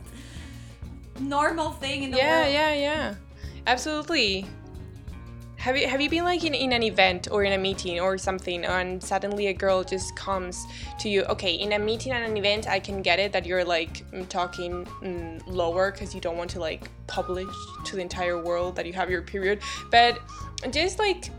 normal 1.19 1.71
thing 1.71 2.03
in 2.03 2.11
the 2.11 2.17
Yeah, 2.17 2.41
world. 2.41 2.53
yeah, 2.53 2.73
yeah. 2.73 2.79
Yeah. 2.79 3.15
Absolutely. 3.67 4.45
Have 5.57 5.75
you 5.75 5.87
have 5.89 5.99
you 5.99 6.09
been 6.09 6.23
like 6.23 6.45
in, 6.45 6.53
in 6.53 6.71
an 6.71 6.83
event 6.83 7.27
or 7.29 7.43
in 7.43 7.51
a 7.51 7.57
meeting 7.57 7.99
or 7.99 8.17
something 8.17 8.63
and 8.63 9.03
suddenly 9.03 9.47
a 9.47 9.53
girl 9.53 9.83
just 9.83 10.15
comes 10.15 10.65
to 10.99 11.09
you 11.09 11.23
okay 11.23 11.53
in 11.53 11.73
a 11.73 11.79
meeting 11.79 12.13
and 12.13 12.23
an 12.23 12.37
event 12.37 12.65
I 12.69 12.79
can 12.79 13.01
get 13.01 13.19
it 13.19 13.33
that 13.33 13.45
you're 13.45 13.65
like 13.65 14.09
mm, 14.11 14.25
talking 14.29 14.85
mm, 15.03 15.41
lower 15.47 15.91
because 15.91 16.15
you 16.15 16.21
don't 16.21 16.37
want 16.37 16.49
to 16.51 16.59
like 16.61 16.89
publish 17.07 17.53
to 17.83 17.97
the 17.97 18.01
entire 18.01 18.41
world 18.41 18.77
that 18.77 18.85
you 18.85 18.93
have 18.93 19.09
your 19.09 19.21
period 19.21 19.59
but 19.91 20.19
just 20.71 20.97
like 20.97 21.29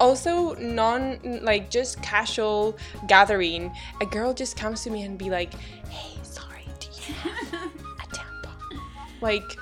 also 0.00 0.54
non 0.54 1.18
like 1.42 1.68
just 1.68 2.00
casual 2.02 2.78
gathering 3.08 3.70
a 4.00 4.06
girl 4.06 4.32
just 4.32 4.56
comes 4.56 4.82
to 4.84 4.90
me 4.90 5.02
and 5.02 5.18
be 5.18 5.28
like 5.28 5.52
hey 5.90 6.16
sorry 6.22 6.64
do 6.80 6.88
you 7.06 7.12
have 7.12 7.52
like 9.20 9.56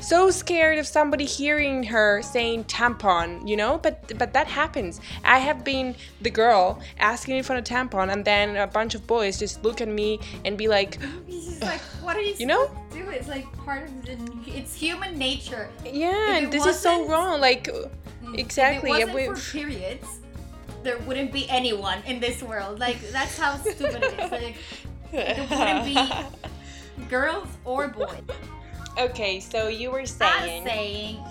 so 0.00 0.30
scared 0.30 0.78
of 0.78 0.86
somebody 0.86 1.24
hearing 1.24 1.82
her 1.82 2.22
saying 2.22 2.64
tampon, 2.64 3.46
you 3.46 3.56
know? 3.56 3.78
But 3.78 4.16
but 4.18 4.32
that 4.32 4.46
happens. 4.46 5.00
I 5.24 5.38
have 5.38 5.64
been 5.64 5.96
the 6.22 6.30
girl 6.30 6.80
asking 6.98 7.42
for 7.42 7.56
a 7.56 7.62
tampon 7.62 8.12
and 8.12 8.24
then 8.24 8.56
a 8.56 8.66
bunch 8.66 8.94
of 8.94 9.06
boys 9.06 9.38
just 9.38 9.62
look 9.64 9.80
at 9.80 9.88
me 9.88 10.20
and 10.44 10.56
be 10.56 10.68
like 10.68 10.98
like 11.60 11.80
what 12.02 12.16
are 12.16 12.20
you 12.20 12.34
You 12.38 12.46
know? 12.46 12.70
do? 12.92 13.08
It's 13.10 13.28
like 13.28 13.46
part 13.64 13.84
of 13.84 14.04
the 14.06 14.16
it's 14.46 14.74
human 14.74 15.18
nature. 15.18 15.68
Yeah, 15.84 16.36
and 16.36 16.52
this 16.52 16.64
is 16.64 16.78
so 16.78 17.06
wrong. 17.08 17.40
Like 17.40 17.68
exactly. 18.34 18.90
If 18.92 19.08
it 19.08 19.14
wasn't 19.14 19.38
for 19.38 19.58
periods, 19.58 20.20
there 20.82 20.98
wouldn't 21.00 21.32
be 21.32 21.48
anyone 21.50 22.02
in 22.06 22.20
this 22.20 22.42
world. 22.42 22.78
Like 22.78 23.00
that's 23.10 23.36
how 23.36 23.56
stupid 23.56 24.02
it 24.02 24.18
is. 24.18 24.30
Like 24.30 24.56
there 25.12 25.46
wouldn't 25.50 25.84
be 25.84 25.94
girls 27.08 27.48
or 27.64 27.88
boys. 27.88 28.22
Okay, 28.98 29.38
so 29.38 29.68
you 29.68 29.92
were 29.92 30.06
saying. 30.06 30.62
I'm 30.62 30.66
saying 30.66 31.24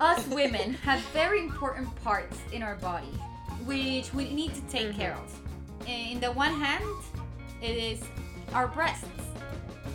us 0.00 0.26
women 0.28 0.72
have 0.72 0.98
very 1.12 1.40
important 1.40 1.94
parts 2.02 2.38
in 2.52 2.62
our 2.62 2.76
body 2.76 3.12
which 3.68 4.14
we 4.14 4.32
need 4.32 4.54
to 4.54 4.62
take 4.62 4.88
mm-hmm. 4.88 5.00
care 5.00 5.14
of. 5.14 5.40
In 5.86 6.20
the 6.20 6.32
one 6.32 6.54
hand, 6.54 6.84
it 7.60 7.76
is 7.76 8.02
our 8.54 8.66
breasts. 8.66 9.06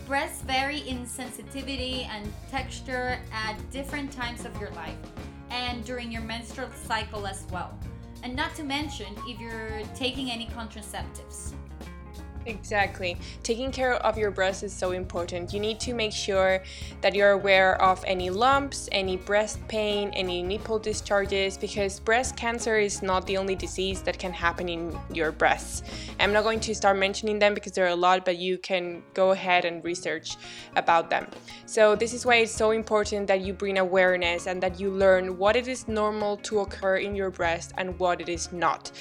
Breasts 0.06 0.42
vary 0.42 0.78
in 0.80 1.06
sensitivity 1.06 2.08
and 2.10 2.32
texture 2.50 3.18
at 3.32 3.56
different 3.72 4.12
times 4.12 4.44
of 4.44 4.58
your 4.60 4.70
life 4.70 4.96
and 5.50 5.84
during 5.84 6.12
your 6.12 6.22
menstrual 6.22 6.70
cycle 6.86 7.26
as 7.26 7.46
well. 7.50 7.76
And 8.22 8.36
not 8.36 8.54
to 8.54 8.62
mention 8.62 9.06
if 9.26 9.40
you're 9.40 9.82
taking 9.96 10.30
any 10.30 10.46
contraceptives. 10.46 11.52
Exactly. 12.46 13.16
Taking 13.42 13.72
care 13.72 13.94
of 13.94 14.18
your 14.18 14.30
breasts 14.30 14.62
is 14.62 14.72
so 14.72 14.90
important. 14.92 15.52
You 15.54 15.60
need 15.60 15.80
to 15.80 15.94
make 15.94 16.12
sure 16.12 16.62
that 17.00 17.14
you're 17.14 17.30
aware 17.30 17.80
of 17.80 18.04
any 18.06 18.28
lumps, 18.28 18.88
any 18.92 19.16
breast 19.16 19.66
pain, 19.68 20.10
any 20.14 20.42
nipple 20.42 20.78
discharges, 20.78 21.56
because 21.56 22.00
breast 22.00 22.36
cancer 22.36 22.76
is 22.76 23.02
not 23.02 23.26
the 23.26 23.38
only 23.38 23.54
disease 23.54 24.02
that 24.02 24.18
can 24.18 24.32
happen 24.32 24.68
in 24.68 24.98
your 25.12 25.32
breasts. 25.32 25.82
I'm 26.20 26.32
not 26.32 26.44
going 26.44 26.60
to 26.60 26.74
start 26.74 26.98
mentioning 26.98 27.38
them 27.38 27.54
because 27.54 27.72
there 27.72 27.86
are 27.86 27.96
a 27.96 27.96
lot, 27.96 28.24
but 28.24 28.36
you 28.36 28.58
can 28.58 29.02
go 29.14 29.30
ahead 29.30 29.64
and 29.64 29.82
research 29.82 30.36
about 30.76 31.08
them. 31.08 31.26
So, 31.66 31.96
this 31.96 32.12
is 32.12 32.26
why 32.26 32.36
it's 32.36 32.52
so 32.52 32.72
important 32.72 33.26
that 33.28 33.40
you 33.40 33.52
bring 33.54 33.78
awareness 33.78 34.46
and 34.46 34.62
that 34.62 34.78
you 34.78 34.90
learn 34.90 35.38
what 35.38 35.56
it 35.56 35.66
is 35.66 35.88
normal 35.88 36.36
to 36.38 36.60
occur 36.60 36.96
in 36.96 37.14
your 37.14 37.30
breast 37.30 37.72
and 37.78 37.98
what 37.98 38.20
it 38.20 38.28
is 38.28 38.52
not. 38.52 38.92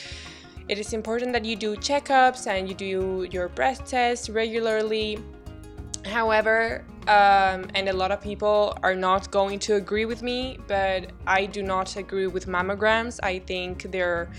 It 0.70 0.80
is 0.80 0.94
important 0.94 1.34
that 1.34 1.46
you 1.46 1.56
do 1.56 1.76
checkups 1.76 2.48
and 2.48 2.68
you 2.68 2.76
do 2.76 3.28
your 3.30 3.50
breast 3.50 3.86
tests 3.86 4.30
regularly. 4.30 5.20
However, 6.06 6.84
um, 7.08 7.68
and 7.76 7.90
a 7.90 7.94
lot 7.94 8.12
of 8.12 8.22
people 8.22 8.78
are 8.82 8.96
not 8.96 9.30
going 9.32 9.60
to 9.60 9.76
agree 9.76 10.06
with 10.06 10.22
me, 10.22 10.58
but 10.68 11.12
I 11.28 11.46
do 11.46 11.62
not 11.64 11.96
agree 11.96 12.28
with 12.28 12.48
mammograms. 12.48 13.20
I 13.24 13.40
think 13.40 13.84
they're 13.92 14.30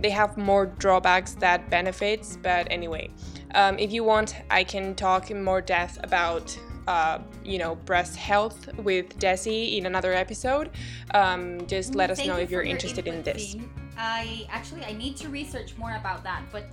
they 0.00 0.10
have 0.10 0.36
more 0.36 0.66
drawbacks 0.66 1.34
than 1.34 1.64
benefits. 1.70 2.38
But 2.40 2.68
anyway, 2.70 3.10
um, 3.54 3.78
if 3.78 3.92
you 3.92 4.04
want, 4.04 4.36
I 4.50 4.64
can 4.64 4.94
talk 4.94 5.30
in 5.30 5.42
more 5.42 5.60
depth 5.60 5.98
about 6.02 6.56
uh, 6.86 7.18
you 7.44 7.58
know 7.58 7.74
breast 7.74 8.16
health 8.16 8.68
with 8.78 9.18
Desi 9.18 9.76
in 9.76 9.86
another 9.86 10.14
episode. 10.14 10.70
Um, 11.14 11.66
just 11.66 11.94
let 11.94 12.10
us 12.10 12.18
Thank 12.18 12.28
know 12.28 12.36
if 12.36 12.50
you're 12.50 12.62
interested 12.62 13.06
in 13.06 13.22
this. 13.22 13.56
I 13.98 14.46
actually 14.48 14.84
I 14.84 14.92
need 14.92 15.16
to 15.18 15.28
research 15.28 15.76
more 15.76 15.96
about 15.96 16.22
that, 16.22 16.42
but 16.52 16.64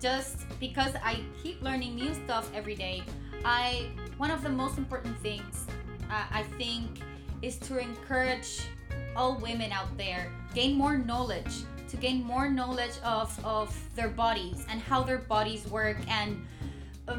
just 0.00 0.44
because 0.60 0.92
I 1.02 1.20
keep 1.42 1.62
learning 1.62 1.94
new 1.96 2.14
stuff 2.14 2.50
every 2.54 2.74
day, 2.74 3.02
I 3.44 3.88
one 4.18 4.30
of 4.30 4.42
the 4.42 4.50
most 4.50 4.76
important 4.76 5.18
things 5.20 5.66
uh, 6.10 6.24
I 6.30 6.42
think 6.58 7.00
is 7.40 7.56
to 7.60 7.78
encourage 7.78 8.60
all 9.16 9.38
women 9.38 9.72
out 9.72 9.96
there 9.96 10.30
gain 10.54 10.76
more 10.76 10.98
knowledge 10.98 11.64
to 11.88 11.96
gain 11.96 12.22
more 12.22 12.48
knowledge 12.48 12.98
of 13.02 13.32
of 13.44 13.74
their 13.96 14.08
bodies 14.08 14.66
and 14.68 14.80
how 14.80 15.02
their 15.02 15.18
bodies 15.18 15.66
work 15.68 15.96
and 16.08 16.44
uh, 17.08 17.16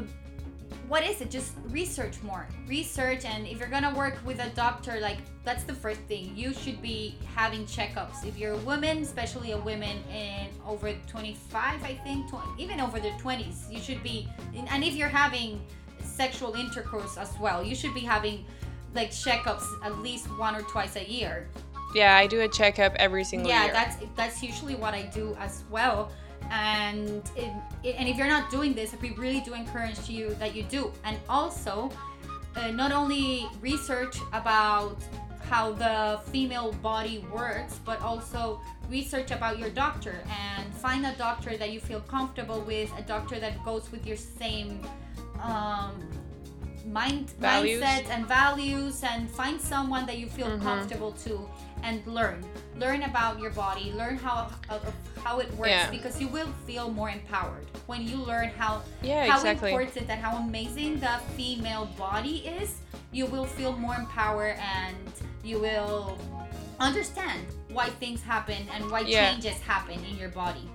what 0.90 1.04
is 1.04 1.20
it? 1.20 1.30
Just 1.30 1.52
research 1.68 2.20
more. 2.20 2.48
Research 2.66 3.24
and 3.24 3.46
if 3.46 3.60
you're 3.60 3.68
gonna 3.68 3.94
work 3.94 4.18
with 4.24 4.40
a 4.40 4.50
doctor 4.50 4.98
like 5.00 5.18
that's 5.44 5.62
the 5.62 5.72
first 5.72 6.00
thing. 6.00 6.32
You 6.34 6.52
should 6.52 6.82
be 6.82 7.14
having 7.32 7.64
checkups. 7.64 8.26
If 8.26 8.36
you're 8.36 8.54
a 8.54 8.64
woman 8.70 8.98
especially 8.98 9.52
a 9.52 9.58
woman 9.58 10.02
in 10.12 10.48
over 10.66 10.92
25 11.06 11.84
i 11.84 11.94
think 12.02 12.28
20, 12.28 12.62
even 12.62 12.80
over 12.80 12.98
their 12.98 13.16
20s 13.18 13.70
you 13.70 13.78
should 13.78 14.02
be 14.02 14.28
and 14.72 14.82
if 14.82 14.94
you're 14.94 15.08
having 15.08 15.60
sexual 16.02 16.54
intercourse 16.54 17.16
as 17.16 17.32
well 17.38 17.62
you 17.62 17.74
should 17.74 17.94
be 17.94 18.00
having 18.00 18.44
like 18.94 19.10
checkups 19.10 19.66
at 19.84 19.96
least 19.98 20.26
one 20.38 20.56
or 20.56 20.62
twice 20.62 20.96
a 20.96 21.04
year. 21.08 21.48
Yeah 21.94 22.16
i 22.16 22.26
do 22.26 22.40
a 22.40 22.48
checkup 22.48 22.94
every 22.96 23.24
single 23.24 23.48
yeah, 23.48 23.64
year. 23.64 23.72
yeah 23.72 23.84
that's 23.84 23.96
that's 24.16 24.42
usually 24.42 24.74
what 24.74 24.94
i 24.94 25.02
do 25.02 25.36
as 25.38 25.64
well 25.70 26.10
and 26.50 27.22
it, 27.36 27.52
it, 27.82 27.94
and 27.98 28.08
if 28.08 28.16
you're 28.16 28.28
not 28.28 28.50
doing 28.50 28.74
this 28.74 28.94
we 29.00 29.10
really 29.10 29.40
do 29.40 29.54
encourage 29.54 30.08
you 30.08 30.34
that 30.34 30.54
you 30.54 30.62
do 30.64 30.92
and 31.04 31.16
also 31.28 31.90
uh, 32.56 32.70
not 32.70 32.92
only 32.92 33.46
research 33.60 34.18
about 34.32 34.96
how 35.42 35.72
the 35.72 36.20
female 36.30 36.72
body 36.82 37.24
works 37.32 37.80
but 37.84 38.00
also 38.02 38.60
research 38.88 39.30
about 39.30 39.58
your 39.58 39.70
doctor 39.70 40.22
and 40.28 40.74
find 40.74 41.06
a 41.06 41.14
doctor 41.16 41.56
that 41.56 41.70
you 41.70 41.80
feel 41.80 42.00
comfortable 42.00 42.60
with 42.62 42.92
a 42.98 43.02
doctor 43.02 43.38
that 43.38 43.64
goes 43.64 43.90
with 43.92 44.06
your 44.06 44.16
same 44.16 44.80
um, 45.42 46.08
mind 46.86 47.30
values. 47.38 47.80
mindset 47.80 48.08
and 48.10 48.26
values 48.26 49.02
and 49.04 49.30
find 49.30 49.60
someone 49.60 50.06
that 50.06 50.18
you 50.18 50.26
feel 50.26 50.48
mm-hmm. 50.48 50.62
comfortable 50.62 51.12
to 51.12 51.48
and 51.82 52.04
learn 52.06 52.44
learn 52.78 53.02
about 53.02 53.38
your 53.38 53.50
body 53.50 53.92
learn 53.96 54.16
how 54.16 54.50
how 55.22 55.38
it 55.38 55.52
works 55.54 55.70
yeah. 55.70 55.90
because 55.90 56.20
you 56.20 56.28
will 56.28 56.48
feel 56.66 56.90
more 56.90 57.10
empowered 57.10 57.66
when 57.86 58.02
you 58.02 58.16
learn 58.16 58.48
how 58.50 58.82
yeah, 59.02 59.26
how 59.26 59.36
exactly. 59.36 59.70
important 59.70 60.08
and 60.08 60.20
how 60.20 60.36
amazing 60.36 60.98
the 61.00 61.20
female 61.36 61.86
body 61.98 62.38
is 62.38 62.78
you 63.12 63.26
will 63.26 63.44
feel 63.44 63.72
more 63.76 63.94
empowered 63.94 64.56
and 64.58 64.96
you 65.44 65.58
will 65.58 66.16
understand 66.78 67.46
why 67.72 67.88
things 67.88 68.22
happen 68.22 68.62
and 68.72 68.90
why 68.90 69.00
yeah. 69.00 69.30
changes 69.30 69.60
happen 69.60 69.98
in 70.04 70.16
your 70.16 70.30
body 70.30 70.68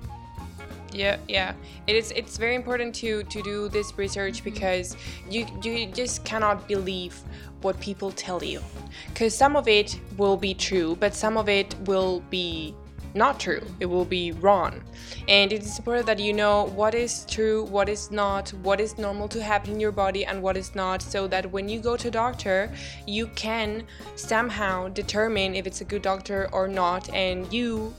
yeah 0.95 1.17
yeah 1.27 1.53
it 1.87 1.95
is 1.95 2.11
it's 2.11 2.37
very 2.37 2.55
important 2.55 2.95
to 2.95 3.23
to 3.23 3.41
do 3.41 3.67
this 3.69 3.97
research 3.97 4.35
mm-hmm. 4.37 4.53
because 4.53 4.95
you 5.29 5.45
you 5.61 5.87
just 5.87 6.23
cannot 6.23 6.67
believe 6.67 7.19
what 7.61 7.79
people 7.79 8.11
tell 8.11 8.43
you. 8.43 8.61
Because 9.07 9.35
some 9.35 9.55
of 9.55 9.67
it 9.67 9.99
will 10.17 10.37
be 10.37 10.53
true 10.53 10.95
but 10.99 11.13
some 11.13 11.37
of 11.37 11.49
it 11.49 11.75
will 11.85 12.21
be 12.29 12.75
not 13.15 13.39
true. 13.39 13.61
It 13.79 13.85
will 13.85 14.05
be 14.05 14.33
wrong. 14.33 14.83
And 15.27 15.51
it 15.53 15.63
is 15.63 15.77
important 15.79 16.05
that 16.07 16.19
you 16.19 16.33
know 16.33 16.65
what 16.75 16.93
is 16.93 17.25
true 17.25 17.63
what 17.63 17.89
is 17.89 18.11
not 18.11 18.49
what 18.61 18.79
is 18.79 18.97
normal 18.97 19.27
to 19.29 19.41
happen 19.41 19.73
in 19.73 19.79
your 19.79 19.93
body 19.93 20.25
and 20.25 20.41
what 20.43 20.57
is 20.57 20.75
not 20.75 21.01
so 21.01 21.27
that 21.27 21.51
when 21.51 21.69
you 21.69 21.79
go 21.79 21.95
to 21.97 22.11
doctor 22.11 22.69
you 23.07 23.27
can 23.27 23.87
somehow 24.15 24.89
determine 24.89 25.55
if 25.55 25.65
it's 25.65 25.81
a 25.81 25.85
good 25.85 26.01
doctor 26.01 26.49
or 26.51 26.67
not 26.67 27.09
and 27.13 27.51
you 27.51 27.93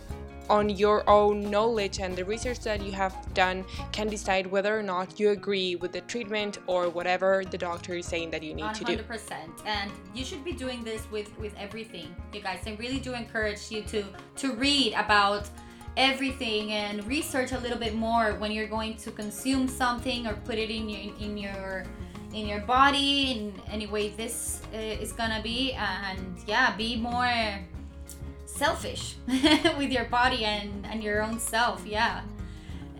on 0.49 0.71
your 0.71 1.09
own 1.09 1.51
knowledge 1.51 2.01
and 2.01 2.17
the 2.17 2.25
research 2.25 2.61
that 2.61 2.83
you 2.83 2.93
have 2.93 3.15
done 3.35 3.65
can 3.93 4.09
decide 4.09 4.47
whether 4.47 4.79
or 4.79 4.83
not 4.83 5.19
you 5.19 5.31
agree 5.31 5.77
with 5.77 5.93
the 5.93 6.01
treatment 6.03 6.59
or 6.67 6.89
whatever 6.89 7.45
the 7.51 7.59
doctor 7.59 7.95
is 7.95 8.07
saying 8.07 8.31
that 8.31 8.43
you 8.43 8.55
need 8.55 8.65
100%. 8.65 8.75
to 8.75 8.85
do. 8.85 8.97
100%. 9.03 9.33
And 9.65 9.91
you 10.15 10.25
should 10.25 10.45
be 10.45 10.53
doing 10.53 10.83
this 10.85 11.03
with 11.11 11.37
with 11.39 11.55
everything. 11.59 12.15
You 12.33 12.41
guys, 12.41 12.61
I 12.67 12.77
really 12.79 13.01
do 13.01 13.15
encourage 13.15 13.71
you 13.71 13.83
to 13.83 14.05
to 14.37 14.53
read 14.55 14.95
about 14.95 15.49
everything 15.97 16.73
and 16.73 17.05
research 17.07 17.53
a 17.53 17.59
little 17.59 17.79
bit 17.79 17.95
more 17.95 18.35
when 18.35 18.53
you're 18.53 18.67
going 18.67 18.97
to 18.97 19.11
consume 19.11 19.67
something 19.67 20.27
or 20.27 20.35
put 20.45 20.59
it 20.59 20.71
in 20.71 20.89
your 20.89 21.15
in 21.19 21.39
your 21.39 21.85
in 22.35 22.47
your 22.47 22.61
body 22.61 23.33
in 23.33 23.55
any 23.71 23.87
way 23.87 24.11
this 24.11 24.61
uh, 24.75 24.77
is 24.77 25.13
gonna 25.13 25.41
be 25.43 25.73
and 25.73 26.37
yeah 26.47 26.77
be 26.77 26.97
more 26.97 27.65
selfish 28.57 29.17
with 29.79 29.91
your 29.91 30.05
body 30.07 30.45
and, 30.45 30.87
and 30.87 31.03
your 31.03 31.23
own 31.23 31.39
self 31.39 31.87
yeah. 31.87 32.23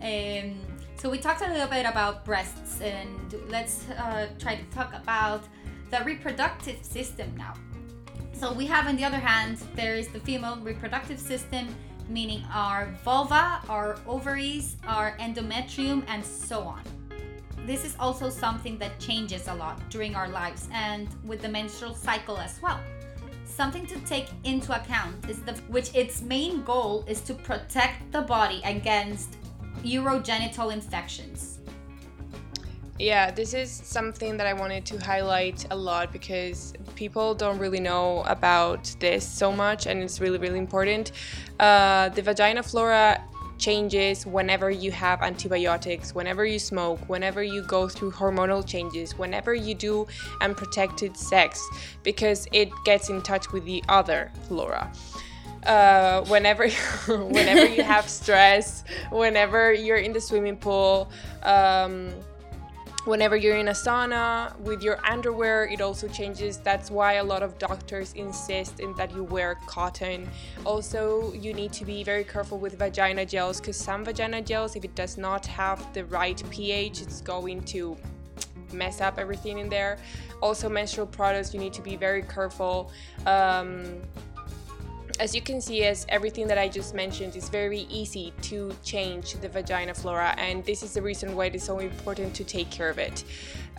Um, 0.01 0.59
so 0.95 1.09
we 1.09 1.17
talked 1.17 1.41
a 1.41 1.47
little 1.47 1.67
bit 1.67 1.85
about 1.85 2.25
breasts 2.25 2.81
and 2.81 3.35
let's 3.49 3.89
uh, 3.89 4.27
try 4.39 4.55
to 4.55 4.63
talk 4.65 4.93
about 4.93 5.43
the 5.89 6.03
reproductive 6.03 6.83
system 6.83 7.33
now. 7.37 7.53
So 8.33 8.53
we 8.53 8.65
have 8.67 8.87
on 8.87 8.95
the 8.95 9.03
other 9.03 9.17
hand 9.17 9.57
there 9.75 9.95
is 9.95 10.07
the 10.09 10.19
female 10.19 10.57
reproductive 10.57 11.19
system 11.19 11.67
meaning 12.09 12.43
our 12.53 12.87
vulva 13.03 13.61
our 13.67 13.97
ovaries 14.07 14.77
our 14.87 15.17
endometrium 15.17 16.03
and 16.07 16.23
so 16.23 16.61
on. 16.61 16.81
This 17.65 17.83
is 17.83 17.95
also 17.99 18.29
something 18.29 18.77
that 18.77 18.97
changes 18.99 19.47
a 19.47 19.53
lot 19.53 19.77
during 19.89 20.15
our 20.15 20.29
lives 20.29 20.69
and 20.71 21.07
with 21.25 21.41
the 21.41 21.49
menstrual 21.49 21.93
cycle 21.93 22.37
as 22.37 22.61
well 22.61 22.79
something 23.57 23.87
to 23.87 23.99
take 24.01 24.29
into 24.43 24.71
account 24.79 25.27
is 25.27 25.41
the 25.41 25.53
which 25.67 25.89
its 25.95 26.21
main 26.21 26.63
goal 26.63 27.03
is 27.07 27.21
to 27.21 27.33
protect 27.33 28.11
the 28.11 28.21
body 28.21 28.61
against 28.63 29.29
urogenital 29.83 30.71
infections. 30.71 31.57
Yeah, 32.99 33.31
this 33.31 33.53
is 33.55 33.71
something 33.71 34.37
that 34.37 34.47
I 34.47 34.53
wanted 34.53 34.85
to 34.85 35.03
highlight 35.03 35.65
a 35.71 35.75
lot 35.75 36.13
because 36.13 36.73
people 36.95 37.33
don't 37.33 37.57
really 37.57 37.79
know 37.79 38.23
about 38.27 38.83
this 38.99 39.27
so 39.27 39.51
much, 39.51 39.87
and 39.87 40.03
it's 40.03 40.19
really, 40.19 40.39
really 40.39 40.59
important. 40.59 41.11
Uh, 41.59 42.09
the 42.09 42.21
vagina 42.21 42.61
flora 42.61 43.23
changes 43.57 44.25
whenever 44.25 44.69
you 44.69 44.91
have 44.91 45.21
antibiotics, 45.21 46.13
whenever 46.13 46.45
you 46.45 46.59
smoke, 46.59 46.99
whenever 47.07 47.43
you 47.43 47.63
go 47.63 47.87
through 47.87 48.11
hormonal 48.11 48.65
changes, 48.65 49.17
whenever 49.17 49.53
you 49.53 49.75
do 49.75 50.07
unprotected 50.41 51.15
sex, 51.17 51.61
because 52.03 52.47
it 52.51 52.69
gets 52.85 53.09
in 53.09 53.21
touch 53.21 53.51
with 53.51 53.65
the 53.65 53.83
other 53.89 54.31
flora. 54.47 54.91
Uh, 55.65 56.23
whenever 56.25 56.69
whenever 57.07 57.65
you 57.65 57.83
have 57.83 58.09
stress, 58.21 58.83
whenever 59.11 59.73
you're 59.73 59.97
in 59.97 60.13
the 60.13 60.21
swimming 60.21 60.57
pool, 60.57 61.09
um, 61.43 62.13
whenever 63.07 63.37
you're 63.37 63.55
in 63.55 63.69
a 63.69 63.71
sauna 63.71 64.57
with 64.59 64.83
your 64.83 64.99
underwear 65.05 65.65
it 65.65 65.79
also 65.79 66.07
changes. 66.09 66.57
That's 66.57 66.91
why 66.91 67.13
a 67.13 67.23
lot 67.23 67.41
of 67.41 67.57
doctors 67.57 68.13
insist 68.13 68.81
in 68.81 68.93
that 68.95 69.15
you 69.15 69.23
wear 69.23 69.55
cotton. 69.65 70.29
Also 70.65 71.31
you 71.33 71.53
need 71.53 71.71
to 71.73 71.85
be 71.85 72.03
very 72.03 72.25
careful 72.25 72.59
with 72.59 72.77
vagina 72.77 73.25
gels 73.25 73.61
because 73.61 73.77
some 73.77 74.03
vagina 74.03 74.41
gels 74.41 74.75
if 74.75 74.83
it 74.83 74.93
does 74.93 75.17
not 75.17 75.45
have 75.45 75.81
the 75.93 76.03
right 76.05 76.41
ph 76.49 77.01
it's 77.01 77.21
going 77.21 77.61
to 77.63 77.95
mess 78.73 78.99
up 78.99 79.17
everything 79.17 79.59
in 79.59 79.69
there. 79.69 79.97
Also 80.41 80.67
menstrual 80.67 81.07
products 81.07 81.53
you 81.53 81.59
need 81.59 81.73
to 81.73 81.81
be 81.81 81.95
very 81.95 82.21
careful. 82.23 82.91
Um, 83.25 84.01
as 85.19 85.33
you 85.35 85.41
can 85.41 85.59
see, 85.61 85.83
as 85.83 86.05
everything 86.09 86.47
that 86.47 86.57
I 86.57 86.67
just 86.67 86.93
mentioned 86.93 87.35
is 87.35 87.49
very 87.49 87.81
easy 87.89 88.33
to 88.43 88.73
change 88.83 89.33
the 89.33 89.49
vagina 89.49 89.93
flora, 89.93 90.35
and 90.37 90.63
this 90.65 90.83
is 90.83 90.93
the 90.93 91.01
reason 91.01 91.35
why 91.35 91.45
it 91.45 91.55
is 91.55 91.63
so 91.63 91.79
important 91.79 92.33
to 92.35 92.43
take 92.43 92.69
care 92.69 92.89
of 92.89 92.99
it. 92.99 93.23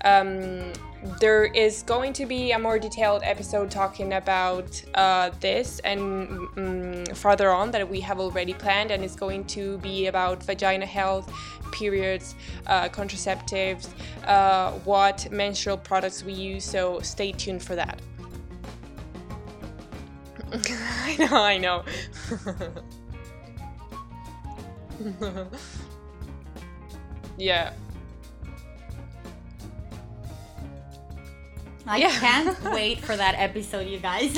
Um, 0.04 0.72
there 1.20 1.44
is 1.44 1.82
going 1.82 2.12
to 2.14 2.26
be 2.26 2.52
a 2.52 2.58
more 2.58 2.78
detailed 2.78 3.22
episode 3.24 3.70
talking 3.70 4.14
about 4.14 4.82
uh, 4.94 5.30
this 5.40 5.80
and 5.80 6.48
um, 6.56 7.04
further 7.14 7.50
on 7.50 7.70
that 7.70 7.88
we 7.88 8.00
have 8.00 8.18
already 8.18 8.54
planned, 8.54 8.90
and 8.90 9.04
it's 9.04 9.16
going 9.16 9.44
to 9.46 9.78
be 9.78 10.06
about 10.06 10.42
vagina 10.42 10.86
health, 10.86 11.32
periods, 11.72 12.34
uh, 12.66 12.88
contraceptives, 12.88 13.88
uh, 14.26 14.72
what 14.84 15.30
menstrual 15.30 15.76
products 15.76 16.24
we 16.24 16.32
use. 16.32 16.64
So 16.64 17.00
stay 17.00 17.32
tuned 17.32 17.62
for 17.62 17.76
that. 17.76 18.00
I 20.52 21.16
know, 21.18 21.36
I 21.36 21.58
know. 21.58 21.84
yeah. 27.38 27.72
I 31.86 31.96
yeah. 31.98 32.10
can't 32.10 32.62
wait 32.72 33.00
for 33.00 33.16
that 33.16 33.34
episode, 33.38 33.86
you 33.88 33.98
guys. 33.98 34.36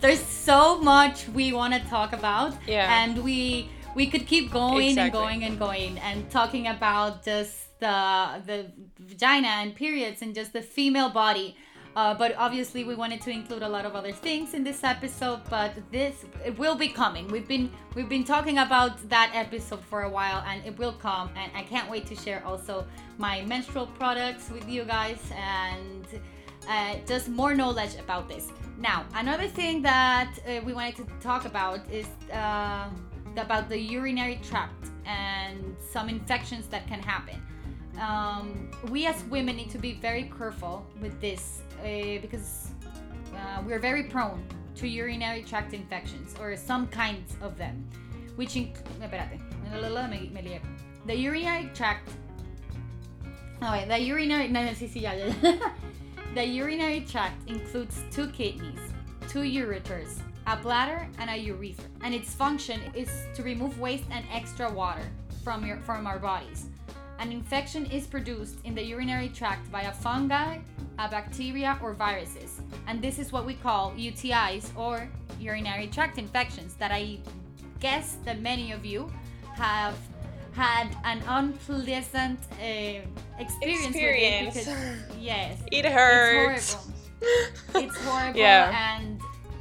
There's 0.00 0.22
so 0.22 0.80
much 0.80 1.28
we 1.28 1.52
want 1.52 1.74
to 1.74 1.80
talk 1.88 2.12
about. 2.12 2.54
Yeah. 2.66 3.02
And 3.02 3.24
we 3.24 3.68
we 3.94 4.06
could 4.06 4.26
keep 4.26 4.52
going 4.52 4.90
exactly. 4.90 5.02
and 5.02 5.12
going 5.12 5.44
and 5.44 5.58
going 5.58 5.98
and 5.98 6.30
talking 6.30 6.68
about 6.68 7.24
just 7.24 7.78
the 7.80 8.40
the 8.46 8.72
vagina 8.98 9.48
and 9.48 9.74
periods 9.74 10.22
and 10.22 10.34
just 10.34 10.52
the 10.52 10.62
female 10.62 11.10
body. 11.10 11.56
Uh, 12.00 12.14
but 12.14 12.34
obviously, 12.38 12.82
we 12.82 12.94
wanted 12.94 13.20
to 13.20 13.30
include 13.30 13.62
a 13.62 13.68
lot 13.68 13.84
of 13.84 13.94
other 13.94 14.10
things 14.10 14.54
in 14.54 14.64
this 14.64 14.82
episode. 14.84 15.40
But 15.50 15.72
this 15.92 16.24
it 16.42 16.58
will 16.58 16.74
be 16.74 16.88
coming. 16.88 17.28
We've 17.28 17.46
been 17.46 17.70
we've 17.94 18.08
been 18.08 18.24
talking 18.24 18.56
about 18.56 18.92
that 19.10 19.30
episode 19.34 19.84
for 19.84 20.04
a 20.04 20.08
while, 20.08 20.42
and 20.48 20.64
it 20.64 20.78
will 20.78 20.94
come. 21.08 21.28
And 21.36 21.52
I 21.54 21.62
can't 21.72 21.90
wait 21.90 22.06
to 22.06 22.16
share 22.16 22.42
also 22.46 22.86
my 23.18 23.42
menstrual 23.42 23.86
products 24.00 24.50
with 24.50 24.66
you 24.66 24.84
guys 24.84 25.20
and 25.36 26.06
uh, 26.66 26.94
just 27.06 27.28
more 27.28 27.52
knowledge 27.54 27.94
about 28.04 28.30
this. 28.30 28.48
Now, 28.78 29.04
another 29.14 29.48
thing 29.48 29.82
that 29.82 30.32
uh, 30.38 30.62
we 30.64 30.72
wanted 30.72 30.96
to 30.96 31.04
talk 31.20 31.44
about 31.44 31.80
is 31.90 32.06
uh, 32.32 32.88
about 33.36 33.68
the 33.68 33.78
urinary 33.78 34.40
tract 34.42 34.86
and 35.04 35.76
some 35.92 36.08
infections 36.08 36.66
that 36.68 36.86
can 36.88 37.02
happen. 37.02 37.36
Um, 38.00 38.70
we 38.88 39.04
as 39.04 39.22
women 39.24 39.56
need 39.56 39.70
to 39.72 39.78
be 39.78 39.92
very 39.92 40.32
careful 40.38 40.86
with 41.02 41.20
this 41.20 41.60
uh, 41.80 42.20
because 42.20 42.68
uh, 43.34 43.62
we're 43.66 43.78
very 43.78 44.04
prone 44.04 44.42
to 44.76 44.88
urinary 44.88 45.42
tract 45.42 45.74
infections 45.74 46.34
or 46.40 46.56
some 46.56 46.86
kinds 46.88 47.36
of 47.42 47.56
them, 47.56 47.84
which 48.36 48.56
include. 48.56 48.86
The 51.06 51.16
urinary 51.16 51.70
tract. 51.74 52.10
Oh 53.62 53.72
wait, 53.72 53.88
the 53.88 53.98
urinary. 53.98 54.48
No, 54.48 54.64
no, 54.64 54.70
sí, 54.70 54.88
sí, 54.88 55.02
ya, 55.02 55.12
ya. 55.12 55.32
the 56.34 56.44
urinary 56.44 57.00
tract 57.00 57.48
includes 57.48 58.02
two 58.10 58.28
kidneys, 58.28 58.80
two 59.28 59.40
ureters, 59.40 60.20
a 60.46 60.56
bladder, 60.56 61.08
and 61.18 61.30
a 61.30 61.36
urethra, 61.36 61.84
and 62.02 62.14
its 62.14 62.34
function 62.34 62.80
is 62.94 63.10
to 63.34 63.42
remove 63.42 63.78
waste 63.78 64.04
and 64.10 64.24
extra 64.32 64.70
water 64.70 65.06
from 65.42 65.64
your 65.64 65.78
from 65.78 66.06
our 66.06 66.18
bodies. 66.18 66.66
An 67.20 67.32
infection 67.32 67.84
is 67.84 68.06
produced 68.06 68.56
in 68.64 68.74
the 68.74 68.82
urinary 68.82 69.28
tract 69.28 69.70
by 69.70 69.82
a 69.82 69.92
fungi, 69.92 70.56
a 70.98 71.06
bacteria, 71.06 71.78
or 71.82 71.92
viruses. 71.92 72.62
And 72.86 73.02
this 73.02 73.18
is 73.18 73.30
what 73.30 73.44
we 73.44 73.54
call 73.54 73.92
UTIs 73.92 74.74
or 74.74 75.06
urinary 75.38 75.88
tract 75.88 76.16
infections 76.16 76.74
that 76.76 76.90
I 76.90 77.18
guess 77.78 78.16
that 78.24 78.40
many 78.40 78.72
of 78.72 78.86
you 78.86 79.12
have 79.54 79.96
had 80.52 80.96
an 81.04 81.22
unpleasant 81.28 82.38
uh, 82.52 82.64
experience, 83.38 83.86
experience, 83.86 84.54
with 84.56 84.68
it 84.68 84.98
because 84.98 85.16
yes 85.20 85.60
it 85.70 85.84
hurts 85.84 86.74
it's 86.74 86.74
horrible 86.74 87.86
it's 87.86 87.96
horrible 88.04 88.40
yeah. 88.40 88.98
and 88.98 89.20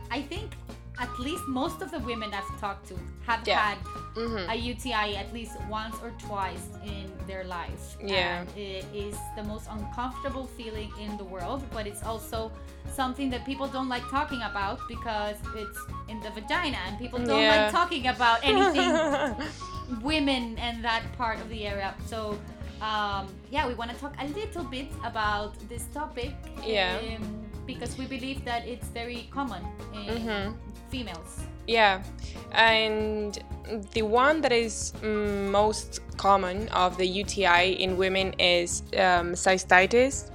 i 0.09 0.19
think 0.21 0.55
at 0.99 1.19
least 1.19 1.47
most 1.47 1.81
of 1.81 1.91
the 1.91 1.99
women 1.99 2.33
I've 2.33 2.59
talked 2.59 2.87
to 2.89 2.95
have 3.25 3.47
yeah. 3.47 3.59
had 3.59 3.77
mm-hmm. 4.15 4.49
a 4.49 4.55
UTI 4.55 5.15
at 5.15 5.33
least 5.33 5.53
once 5.69 5.95
or 6.03 6.11
twice 6.19 6.67
in 6.83 7.11
their 7.25 7.45
life. 7.45 7.95
Yeah. 8.03 8.41
And 8.41 8.49
it 8.57 8.85
is 8.93 9.15
the 9.35 9.43
most 9.43 9.67
uncomfortable 9.69 10.47
feeling 10.57 10.91
in 10.99 11.17
the 11.17 11.23
world, 11.23 11.63
but 11.71 11.87
it's 11.87 12.03
also 12.03 12.51
something 12.91 13.29
that 13.29 13.45
people 13.45 13.67
don't 13.67 13.87
like 13.87 14.07
talking 14.09 14.41
about 14.41 14.79
because 14.87 15.37
it's 15.55 15.79
in 16.09 16.19
the 16.19 16.31
vagina 16.31 16.77
and 16.87 16.97
people 16.99 17.19
don't 17.19 17.41
yeah. 17.41 17.63
like 17.63 17.71
talking 17.71 18.07
about 18.07 18.39
anything 18.43 18.91
women 20.01 20.57
and 20.57 20.83
that 20.83 21.03
part 21.17 21.39
of 21.39 21.47
the 21.49 21.65
area. 21.65 21.95
So 22.05 22.37
um, 22.81 23.27
yeah, 23.51 23.67
we 23.67 23.73
want 23.73 23.91
to 23.91 23.97
talk 23.97 24.13
a 24.19 24.27
little 24.27 24.63
bit 24.63 24.87
about 25.03 25.53
this 25.69 25.85
topic. 25.93 26.33
Yeah. 26.65 26.99
Um, 27.15 27.48
because 27.69 27.97
we 27.99 28.05
believe 28.05 28.43
that 28.45 28.67
it's 28.67 28.87
very 28.87 29.29
common 29.31 29.63
in 29.93 30.17
mm-hmm. 30.17 30.53
females. 30.89 31.31
Yeah, 31.67 32.01
and 32.51 33.37
the 33.91 34.01
one 34.01 34.41
that 34.41 34.51
is 34.51 34.93
most 35.03 36.01
common 36.17 36.67
of 36.69 36.97
the 36.97 37.05
UTI 37.05 37.63
in 37.83 37.95
women 37.95 38.33
is 38.39 38.81
um, 38.93 39.35
cystitis. 39.45 40.31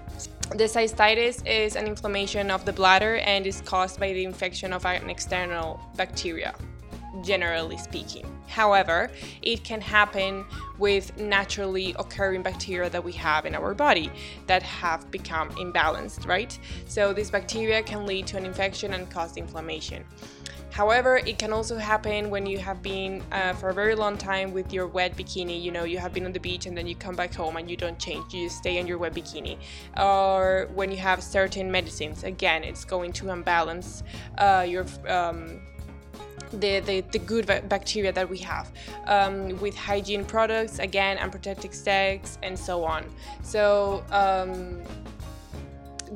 The 0.50 0.68
cystitis 0.76 1.44
is 1.44 1.74
an 1.74 1.86
inflammation 1.86 2.52
of 2.52 2.64
the 2.64 2.72
bladder 2.72 3.16
and 3.16 3.46
is 3.46 3.60
caused 3.62 3.98
by 3.98 4.12
the 4.12 4.24
infection 4.24 4.72
of 4.72 4.86
an 4.86 5.10
external 5.10 5.80
bacteria 5.96 6.54
generally 7.22 7.76
speaking. 7.76 8.26
However, 8.46 9.10
it 9.42 9.64
can 9.64 9.80
happen 9.80 10.44
with 10.78 11.16
naturally 11.18 11.94
occurring 11.98 12.42
bacteria 12.42 12.90
that 12.90 13.02
we 13.02 13.12
have 13.12 13.46
in 13.46 13.54
our 13.54 13.74
body 13.74 14.10
that 14.46 14.62
have 14.62 15.10
become 15.10 15.50
imbalanced, 15.50 16.26
right? 16.26 16.58
So, 16.86 17.12
this 17.12 17.30
bacteria 17.30 17.82
can 17.82 18.06
lead 18.06 18.26
to 18.28 18.36
an 18.36 18.44
infection 18.44 18.94
and 18.94 19.10
cause 19.10 19.36
inflammation. 19.36 20.04
However, 20.74 21.18
it 21.18 21.38
can 21.38 21.52
also 21.52 21.76
happen 21.78 22.30
when 22.30 22.46
you 22.46 22.58
have 22.58 22.82
been 22.82 23.22
uh, 23.30 23.52
for 23.52 23.68
a 23.68 23.72
very 23.72 23.94
long 23.94 24.18
time 24.18 24.52
with 24.52 24.72
your 24.72 24.88
wet 24.88 25.16
bikini. 25.16 25.62
You 25.62 25.70
know, 25.70 25.84
you 25.84 25.98
have 25.98 26.12
been 26.12 26.26
on 26.26 26.32
the 26.32 26.40
beach 26.40 26.66
and 26.66 26.76
then 26.76 26.88
you 26.88 26.96
come 26.96 27.14
back 27.14 27.32
home 27.32 27.56
and 27.58 27.70
you 27.70 27.76
don't 27.76 27.96
change, 27.96 28.34
you 28.34 28.48
stay 28.48 28.78
in 28.78 28.86
your 28.88 28.98
wet 28.98 29.14
bikini. 29.14 29.56
Or 29.96 30.68
when 30.74 30.90
you 30.90 30.96
have 30.96 31.22
certain 31.22 31.70
medicines, 31.70 32.24
again, 32.24 32.64
it's 32.64 32.84
going 32.84 33.12
to 33.12 33.30
unbalance 33.30 34.02
uh, 34.36 34.66
your. 34.68 34.84
Um, 35.06 35.60
the, 36.52 36.80
the, 36.80 37.00
the 37.12 37.18
good 37.18 37.46
bacteria 37.46 38.12
that 38.12 38.28
we 38.28 38.38
have 38.38 38.72
um, 39.06 39.58
with 39.60 39.76
hygiene 39.76 40.24
products 40.24 40.78
again 40.78 41.18
unprotected 41.18 41.74
sex 41.74 42.38
and 42.42 42.58
so 42.58 42.84
on. 42.84 43.04
So 43.42 44.04
um, 44.10 44.82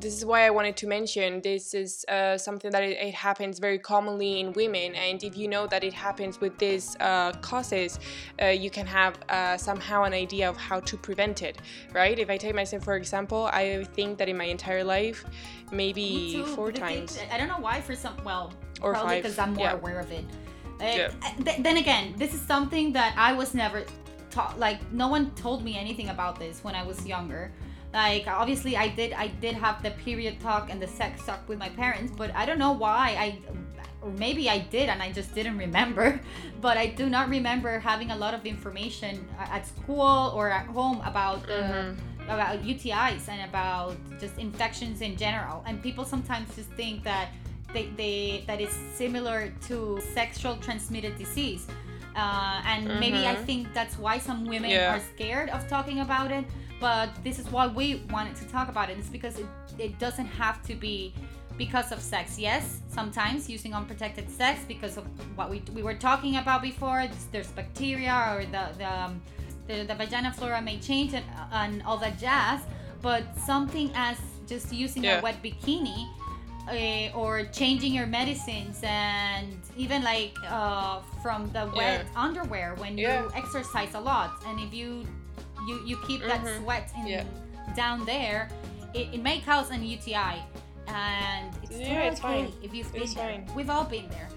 this 0.00 0.16
is 0.16 0.24
why 0.24 0.46
I 0.46 0.50
wanted 0.50 0.76
to 0.78 0.86
mention 0.86 1.40
this 1.40 1.74
is 1.74 2.04
uh, 2.08 2.38
something 2.38 2.70
that 2.70 2.82
it, 2.82 2.96
it, 2.98 3.14
happens 3.14 3.58
very 3.58 3.78
commonly 3.78 4.40
in 4.40 4.52
women, 4.52 4.94
and 4.94 5.22
if 5.22 5.36
you 5.36 5.48
know 5.48 5.66
that 5.66 5.84
it 5.84 5.92
happens 5.92 6.40
with 6.40 6.56
these 6.58 6.96
uh, 7.00 7.32
causes, 7.40 7.98
uh, 8.42 8.46
you 8.46 8.70
can 8.70 8.86
have 8.86 9.18
uh, 9.28 9.56
somehow 9.56 10.04
an 10.04 10.12
idea 10.12 10.48
of 10.48 10.56
how 10.56 10.80
to 10.80 10.96
prevent 10.96 11.42
it, 11.42 11.58
right? 11.92 12.18
If 12.18 12.30
I 12.30 12.36
take 12.36 12.54
myself 12.54 12.84
for 12.84 12.96
example, 12.96 13.50
I 13.52 13.84
think 13.94 14.18
that 14.18 14.28
in 14.28 14.36
my 14.36 14.44
entire 14.44 14.84
life, 14.84 15.24
maybe 15.72 16.42
four 16.54 16.72
times. 16.72 17.18
I 17.32 17.38
don't 17.38 17.48
know 17.48 17.60
why 17.60 17.80
for 17.80 17.94
some 17.94 18.16
well 18.24 18.52
or 18.82 18.92
probably 18.92 19.16
because 19.16 19.38
I'm 19.38 19.54
more 19.54 19.66
yeah. 19.66 19.72
aware 19.72 20.00
of 20.00 20.10
it. 20.12 20.24
Yeah. 20.80 21.10
th- 21.44 21.62
then 21.62 21.78
again, 21.78 22.14
this 22.16 22.34
is 22.34 22.40
something 22.40 22.92
that 22.92 23.14
I 23.16 23.32
was 23.32 23.54
never 23.54 23.84
taught. 24.30 24.58
Like 24.58 24.80
no 24.92 25.08
one 25.08 25.30
told 25.32 25.64
me 25.64 25.76
anything 25.76 26.08
about 26.08 26.38
this 26.38 26.62
when 26.62 26.74
I 26.74 26.84
was 26.84 27.04
younger. 27.06 27.52
Like 27.92 28.26
obviously 28.26 28.76
i 28.76 28.88
did 28.88 29.12
i 29.12 29.28
did 29.40 29.54
have 29.54 29.82
the 29.82 29.90
period 29.92 30.38
talk 30.40 30.70
and 30.70 30.80
the 30.80 30.86
sex 30.86 31.24
talk 31.24 31.46
with 31.48 31.58
my 31.58 31.68
parents 31.70 32.12
but 32.16 32.34
i 32.34 32.44
don't 32.44 32.58
know 32.58 32.72
why 32.72 33.16
i 33.18 33.38
or 34.02 34.10
maybe 34.12 34.48
i 34.48 34.58
did 34.58 34.88
and 34.88 35.02
i 35.02 35.10
just 35.10 35.34
didn't 35.34 35.56
remember 35.56 36.20
but 36.60 36.76
i 36.76 36.86
do 36.86 37.08
not 37.08 37.28
remember 37.28 37.78
having 37.78 38.10
a 38.10 38.16
lot 38.16 38.34
of 38.34 38.44
information 38.44 39.26
at 39.38 39.66
school 39.66 40.32
or 40.34 40.50
at 40.50 40.66
home 40.66 41.00
about 41.04 41.42
mm-hmm. 41.46 41.98
about 42.30 42.62
utis 42.62 43.28
and 43.28 43.48
about 43.48 43.96
just 44.20 44.38
infections 44.38 45.00
in 45.00 45.16
general 45.16 45.64
and 45.66 45.82
people 45.82 46.04
sometimes 46.04 46.54
just 46.54 46.70
think 46.72 47.02
that 47.02 47.30
they, 47.72 47.86
they 47.96 48.44
that 48.46 48.60
is 48.60 48.70
similar 48.94 49.52
to 49.66 50.00
sexual 50.14 50.56
transmitted 50.56 51.16
disease 51.18 51.66
uh, 52.18 52.60
and 52.64 52.88
mm-hmm. 52.88 53.00
maybe 53.00 53.26
I 53.26 53.34
mm-hmm. 53.34 53.44
think 53.44 53.74
that's 53.74 53.96
why 53.96 54.18
some 54.18 54.44
women 54.44 54.70
yeah. 54.70 54.96
are 54.96 55.00
scared 55.14 55.50
of 55.50 55.68
talking 55.68 56.00
about 56.00 56.32
it. 56.32 56.44
But 56.80 57.10
this 57.24 57.38
is 57.38 57.46
why 57.50 57.66
we 57.66 58.02
wanted 58.10 58.36
to 58.36 58.44
talk 58.46 58.68
about 58.68 58.90
it. 58.90 58.98
It's 58.98 59.08
because 59.08 59.38
it, 59.38 59.46
it 59.78 59.98
doesn't 59.98 60.26
have 60.26 60.62
to 60.66 60.74
be 60.74 61.12
because 61.56 61.90
of 61.90 62.00
sex. 62.00 62.38
Yes, 62.38 62.80
sometimes 62.88 63.50
using 63.50 63.74
unprotected 63.74 64.30
sex 64.30 64.60
because 64.68 64.96
of 64.96 65.04
what 65.36 65.50
we, 65.50 65.62
we 65.74 65.82
were 65.82 65.94
talking 65.94 66.36
about 66.36 66.62
before. 66.62 67.08
There's 67.32 67.48
bacteria 67.48 68.14
or 68.32 68.44
the 68.44 68.68
the, 68.78 69.02
um, 69.02 69.20
the, 69.66 69.84
the 69.84 69.94
vagina 69.94 70.32
flora 70.32 70.62
may 70.62 70.78
change 70.78 71.14
and, 71.14 71.24
and 71.52 71.82
all 71.82 71.96
that 71.98 72.18
jazz. 72.18 72.60
But 73.02 73.24
something 73.38 73.90
as 73.94 74.16
just 74.48 74.72
using 74.72 75.04
yeah. 75.04 75.18
a 75.18 75.22
wet 75.22 75.42
bikini 75.42 76.08
uh, 76.68 77.16
or 77.16 77.44
changing 77.44 77.92
your 77.92 78.06
medicines 78.06 78.80
and 78.82 79.56
even 79.76 80.02
like 80.02 80.34
uh, 80.48 81.00
from 81.22 81.50
the 81.52 81.70
wet 81.76 82.06
yeah. 82.06 82.22
underwear 82.22 82.74
when 82.76 82.96
yeah. 82.96 83.22
you 83.22 83.30
exercise 83.34 83.94
a 83.94 84.00
lot 84.00 84.42
and 84.46 84.58
if 84.60 84.72
you 84.74 85.06
you 85.66 85.80
you 85.84 85.98
keep 86.06 86.20
mm-hmm. 86.20 86.44
that 86.44 86.60
sweat 86.60 86.90
in, 86.98 87.06
yeah. 87.06 87.24
down 87.74 88.04
there 88.04 88.48
it, 88.94 89.08
it, 89.12 89.22
may 89.22 89.40
cause 89.40 89.70
an 89.70 89.82
uti 89.82 90.14
and 90.14 91.54
it's, 91.62 91.78
yeah, 91.78 92.02
it's 92.04 92.20
okay 92.20 92.44
fine. 92.44 92.52
if 92.62 92.74
you've 92.74 92.90
been 92.92 93.02
it's 93.02 93.14
there 93.14 93.30
fine. 93.30 93.54
we've 93.54 93.70
all 93.70 93.84
been 93.84 94.08
there 94.10 94.28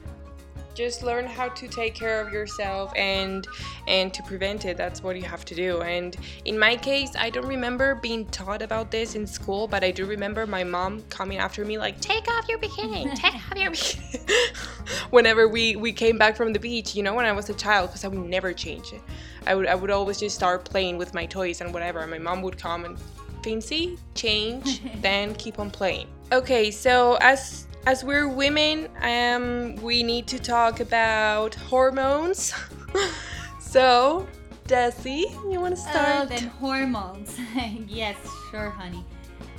just 0.74 1.04
learn 1.04 1.26
how 1.26 1.50
to 1.50 1.68
take 1.68 1.94
care 1.94 2.22
of 2.22 2.32
yourself 2.32 2.94
and 2.96 3.48
and 3.88 4.14
to 4.14 4.24
prevent 4.24 4.66
it 4.66 4.78
that's 4.78 5.04
what 5.04 5.16
you 5.16 5.24
have 5.24 5.44
to 5.44 5.54
do 5.54 5.82
and 5.82 6.18
in 6.46 6.58
my 6.58 6.76
case 6.76 7.12
i 7.18 7.30
don't 7.30 7.48
remember 7.48 7.96
being 7.96 8.26
taught 8.28 8.62
about 8.62 8.90
this 8.90 9.16
in 9.16 9.28
school 9.28 9.68
but 9.68 9.84
i 9.84 9.92
do 9.92 10.06
remember 10.06 10.48
my 10.48 10.64
mom 10.64 11.02
coming 11.10 11.38
after 11.38 11.66
me 11.66 11.78
like 11.78 12.00
take 12.00 12.28
off 12.32 12.48
your 12.48 12.60
bikini 12.60 13.14
take 13.16 13.36
off 13.36 13.58
your 13.58 13.72
bikini 13.72 15.10
whenever 15.12 15.48
we 15.48 15.76
we 15.76 15.92
came 15.92 16.18
back 16.18 16.36
from 16.36 16.54
the 16.54 16.60
beach 16.60 16.96
you 16.96 17.04
know 17.04 17.14
when 17.14 17.26
i 17.26 17.32
was 17.32 17.50
a 17.50 17.54
child 17.54 17.90
because 17.90 18.06
i 18.06 18.08
would 18.08 18.20
never 18.20 18.54
change 18.54 18.94
it 18.94 19.02
i 19.48 19.56
would 19.56 19.68
i 19.68 19.76
would 19.76 19.92
always 19.92 20.20
just 20.20 20.36
start 20.36 20.66
playing 20.66 20.98
with 20.98 21.14
my 21.14 21.26
toys 21.26 21.62
and 21.62 21.74
whatever 21.74 22.06
my 22.08 22.20
mom 22.20 22.42
would 22.42 22.58
come 22.58 22.86
and 22.86 22.98
Fincy 23.42 23.98
change 24.14 24.82
then 25.02 25.34
keep 25.36 25.60
on 25.60 25.72
playing 25.72 26.08
okay 26.32 26.70
so 26.70 27.18
as 27.22 27.68
as 27.86 28.04
we're 28.04 28.28
women, 28.28 28.90
um, 29.02 29.76
we 29.78 30.04
need 30.04 30.28
to 30.28 30.40
talk 30.40 30.80
about 30.80 31.56
hormones. 31.56 32.54
so, 33.60 34.28
Desi, 34.68 35.24
you 35.52 35.60
want 35.60 35.76
to 35.76 35.82
start? 35.82 36.22
Oh, 36.22 36.26
then 36.26 36.48
hormones. 36.48 37.40
yes, 37.88 38.16
sure, 38.52 38.70
honey. 38.70 39.04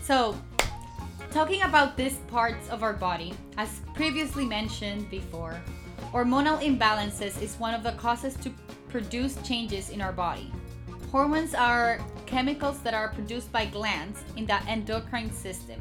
So, 0.02 0.40
talking 1.32 1.62
about 1.62 1.96
these 1.96 2.14
parts 2.28 2.68
of 2.68 2.82
our 2.82 2.92
body, 2.92 3.34
as 3.56 3.80
previously 3.94 4.46
mentioned 4.46 5.10
before, 5.10 5.60
hormonal 6.12 6.60
imbalances 6.62 7.40
is 7.42 7.56
one 7.56 7.74
of 7.74 7.82
the 7.82 7.92
causes 7.92 8.36
to 8.36 8.52
produce 8.93 9.36
changes 9.43 9.88
in 9.88 10.03
our 10.03 10.12
body. 10.12 10.53
Hormones 11.11 11.55
are 11.55 11.99
chemicals 12.26 12.78
that 12.80 12.93
are 12.93 13.09
produced 13.09 13.51
by 13.51 13.64
glands 13.64 14.22
in 14.36 14.45
the 14.45 14.62
endocrine 14.68 15.32
system. 15.32 15.80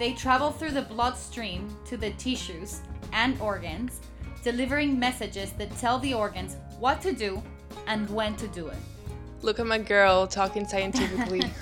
They 0.00 0.12
travel 0.12 0.50
through 0.50 0.72
the 0.72 0.82
bloodstream 0.82 1.74
to 1.86 1.96
the 1.96 2.10
tissues 2.12 2.80
and 3.12 3.40
organs, 3.40 4.00
delivering 4.42 4.98
messages 4.98 5.52
that 5.52 5.70
tell 5.78 6.00
the 6.00 6.12
organs 6.12 6.56
what 6.80 7.00
to 7.02 7.12
do 7.12 7.40
and 7.86 8.10
when 8.10 8.34
to 8.36 8.48
do 8.48 8.66
it. 8.66 8.76
Look 9.40 9.60
at 9.60 9.66
my 9.66 9.78
girl 9.78 10.26
talking 10.26 10.66
scientifically. 10.66 11.42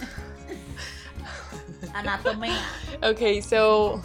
Anatomia. 1.95 2.63
okay, 3.03 3.41
so 3.43 4.01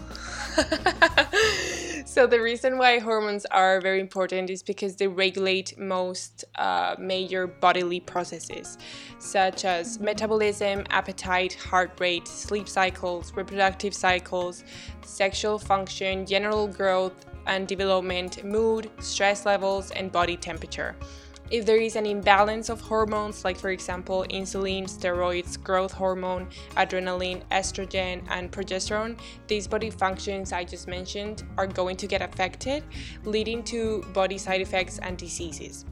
so 2.07 2.27
the 2.27 2.39
reason 2.39 2.77
why 2.77 2.99
hormones 2.99 3.45
are 3.45 3.81
very 3.81 3.99
important 3.99 4.51
is 4.51 4.61
because 4.61 4.95
they 4.95 5.07
regulate 5.07 5.75
most 5.79 6.45
uh, 6.55 6.95
major 6.99 7.47
bodily 7.47 7.99
processes 7.99 8.77
such 9.17 9.65
as 9.65 9.99
metabolism 9.99 10.83
appetite 10.91 11.55
heart 11.55 11.91
rate 11.99 12.27
sleep 12.27 12.69
cycles 12.69 13.33
reproductive 13.33 13.93
cycles 13.93 14.63
sexual 15.03 15.57
function 15.57 16.27
general 16.27 16.67
growth 16.67 17.25
and 17.47 17.67
development 17.67 18.43
mood 18.43 18.91
stress 18.99 19.43
levels 19.45 19.89
and 19.91 20.11
body 20.11 20.37
temperature 20.37 20.95
if 21.51 21.65
there 21.65 21.77
is 21.77 21.95
an 21.95 22.05
imbalance 22.05 22.69
of 22.69 22.81
hormones, 22.81 23.45
like 23.45 23.57
for 23.57 23.69
example 23.69 24.25
insulin, 24.29 24.83
steroids, 24.83 25.61
growth 25.61 25.91
hormone, 25.91 26.47
adrenaline, 26.75 27.43
estrogen, 27.51 28.23
and 28.29 28.51
progesterone, 28.51 29.17
these 29.47 29.67
body 29.67 29.89
functions 29.89 30.51
I 30.51 30.63
just 30.63 30.87
mentioned 30.87 31.43
are 31.57 31.67
going 31.67 31.97
to 31.97 32.07
get 32.07 32.21
affected, 32.21 32.83
leading 33.23 33.63
to 33.65 34.01
body 34.13 34.37
side 34.37 34.61
effects 34.61 34.99
and 34.99 35.17
diseases. 35.17 35.85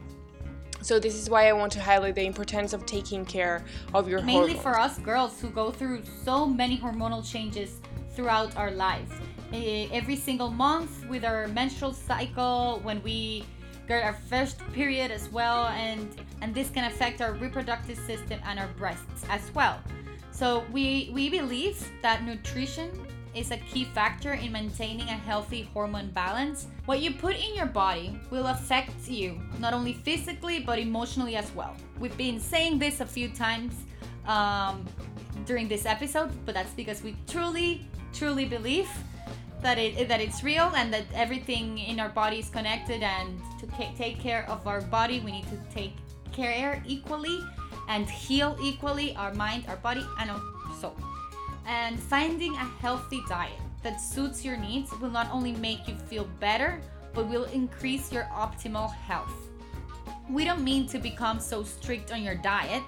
So 0.82 0.99
this 0.99 1.16
is 1.16 1.30
why 1.30 1.47
I 1.47 1.54
want 1.54 1.72
to 1.74 1.82
highlight 1.82 2.16
the 2.16 2.26
importance 2.26 2.74
of 2.74 2.86
taking 2.86 3.24
care 3.24 3.64
of 3.93 4.10
your 4.10 4.22
Mainly 4.22 4.54
hormones. 4.56 4.62
for 4.62 4.78
us 4.78 4.97
girls 4.99 5.39
who 5.39 5.49
go 5.49 5.72
through 5.72 6.04
so 6.26 6.45
many 6.45 6.78
hormonal 6.78 7.24
changes 7.30 7.80
throughout 8.16 8.56
our 8.58 8.72
lives. 8.72 9.12
Eh, 9.54 9.88
every 9.91 10.16
single 10.16 10.49
month 10.49 11.08
with 11.08 11.24
our 11.24 11.47
menstrual 11.47 11.93
cycle, 11.93 12.80
when 12.84 13.01
we 13.04 13.45
get 13.88 14.03
our 14.03 14.13
first 14.13 14.59
period 14.73 15.11
as 15.11 15.29
well 15.31 15.67
and 15.67 16.15
and 16.41 16.53
this 16.53 16.69
can 16.69 16.86
affect 16.86 17.21
our 17.21 17.34
reproductive 17.34 17.97
system 17.97 18.39
and 18.45 18.59
our 18.59 18.69
breasts 18.77 19.25
as 19.29 19.51
well 19.53 19.79
so 20.31 20.65
we 20.71 21.11
we 21.13 21.29
believe 21.29 21.77
that 22.01 22.23
nutrition 22.23 22.89
is 23.36 23.51
a 23.51 23.57
key 23.57 23.84
factor 23.84 24.34
in 24.34 24.51
maintaining 24.51 25.07
a 25.09 25.17
healthy 25.17 25.67
hormone 25.73 26.09
balance. 26.11 26.67
What 26.86 26.99
you 27.01 27.13
put 27.13 27.36
in 27.36 27.55
your 27.55 27.65
body 27.65 28.19
will 28.29 28.47
affect 28.47 29.07
you 29.07 29.41
not 29.59 29.73
only 29.73 29.93
physically 29.93 30.59
but 30.59 30.79
emotionally 30.79 31.36
as 31.36 31.51
well. 31.55 31.75
We've 31.99 32.15
been 32.17 32.39
saying 32.39 32.79
this 32.79 32.99
a 32.99 33.05
few 33.05 33.29
times 33.29 33.73
um, 34.27 34.86
during 35.45 35.67
this 35.67 35.86
episode, 35.86 36.31
but 36.45 36.53
that's 36.53 36.73
because 36.73 37.01
we 37.01 37.15
truly, 37.27 37.88
truly 38.13 38.45
believe 38.45 38.89
that 39.64 39.78
it 39.78 40.07
that 40.07 40.22
it's 40.22 40.43
real 40.43 40.72
and 40.76 40.93
that 40.93 41.05
everything 41.14 41.78
in 41.80 41.99
our 41.99 42.09
body 42.09 42.39
is 42.39 42.49
connected 42.49 43.01
and 43.01 43.41
to 43.59 43.66
take 43.97 44.20
care 44.20 44.45
of 44.49 44.68
our 44.68 44.82
body 44.82 45.20
we 45.22 45.32
need 45.32 45.47
to 45.47 45.57
take 45.74 45.95
care 46.32 46.84
equally 46.86 47.39
and 47.88 48.09
heal 48.09 48.57
equally 48.61 49.16
our 49.16 49.34
mind 49.34 49.64
our 49.68 49.78
body 49.78 50.05
and 50.20 50.30
our 50.30 50.41
soul. 50.80 50.95
And 51.66 51.97
finding 51.97 52.53
a 52.55 52.66
healthy 52.84 53.24
diet 53.30 53.59
that 53.84 54.01
suits 54.01 54.43
your 54.43 54.57
needs 54.57 54.91
will 54.99 55.09
not 55.09 55.32
only 55.32 55.53
make 55.53 55.88
you 55.88 55.95
feel 55.95 56.26
better 56.39 56.82
but 57.14 57.28
will 57.28 57.45
increase 57.45 58.11
your 58.11 58.24
optimal 58.34 58.93
health. 58.93 59.34
We 60.30 60.45
don't 60.45 60.64
mean 60.64 60.88
to 60.88 60.99
become 60.99 61.39
so 61.39 61.64
strict 61.64 62.11
on 62.11 62.24
your 62.24 62.36
diet 62.36 62.84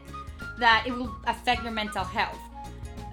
that 0.60 0.84
it 0.88 0.92
will 0.92 1.16
affect 1.28 1.64
your 1.64 1.72
mental 1.72 2.04
health 2.04 2.40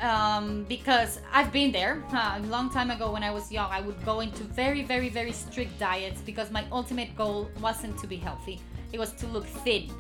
um, 0.03 0.65
because 0.69 1.21
I've 1.33 1.53
been 1.53 1.73
there 1.73 2.03
uh, 2.13 2.41
a 2.43 2.47
long 2.47 2.71
time 2.71 2.91
ago 2.91 3.11
when 3.13 3.23
I 3.23 3.31
was 3.31 3.51
young. 3.51 3.71
I 3.71 3.81
would 3.81 4.05
go 4.05 4.21
into 4.21 4.43
very, 4.43 4.83
very, 4.83 5.09
very 5.09 5.33
strict 5.33 5.79
diets 5.79 6.21
because 6.21 6.51
my 6.51 6.65
ultimate 6.73 7.17
goal 7.17 7.49
wasn't 7.61 7.99
to 8.01 8.07
be 8.07 8.17
healthy, 8.17 8.61
it 8.93 8.99
was 8.99 9.13
to 9.13 9.27
look 9.29 9.47
thin 9.47 9.91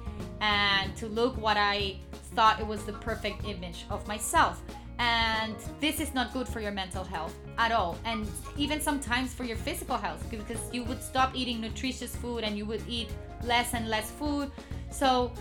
and 0.41 0.95
to 0.97 1.07
look 1.07 1.37
what 1.37 1.57
I 1.57 1.97
thought 2.35 2.61
it 2.61 2.67
was 2.67 2.83
the 2.85 2.93
perfect 2.95 3.45
image 3.47 3.87
of 3.91 4.07
myself. 4.09 4.61
And 4.99 5.57
this 5.81 6.01
is 6.01 6.13
not 6.15 6.33
good 6.33 6.47
for 6.47 6.61
your 6.61 6.71
mental 6.71 7.03
health 7.03 7.35
at 7.59 7.73
all, 7.73 7.97
and 8.05 8.29
even 8.57 8.81
sometimes 8.81 9.33
for 9.33 9.45
your 9.45 9.57
physical 9.57 9.97
health 9.97 10.25
because 10.31 10.59
you 10.73 10.85
would 10.85 11.03
stop 11.03 11.33
eating 11.35 11.61
nutritious 11.61 12.15
food 12.15 12.45
and 12.45 12.57
you 12.59 12.67
would 12.67 12.83
eat 12.89 13.09
less 13.43 13.75
and 13.75 13.89
less 13.89 14.11
food. 14.11 14.51
So, 14.91 15.33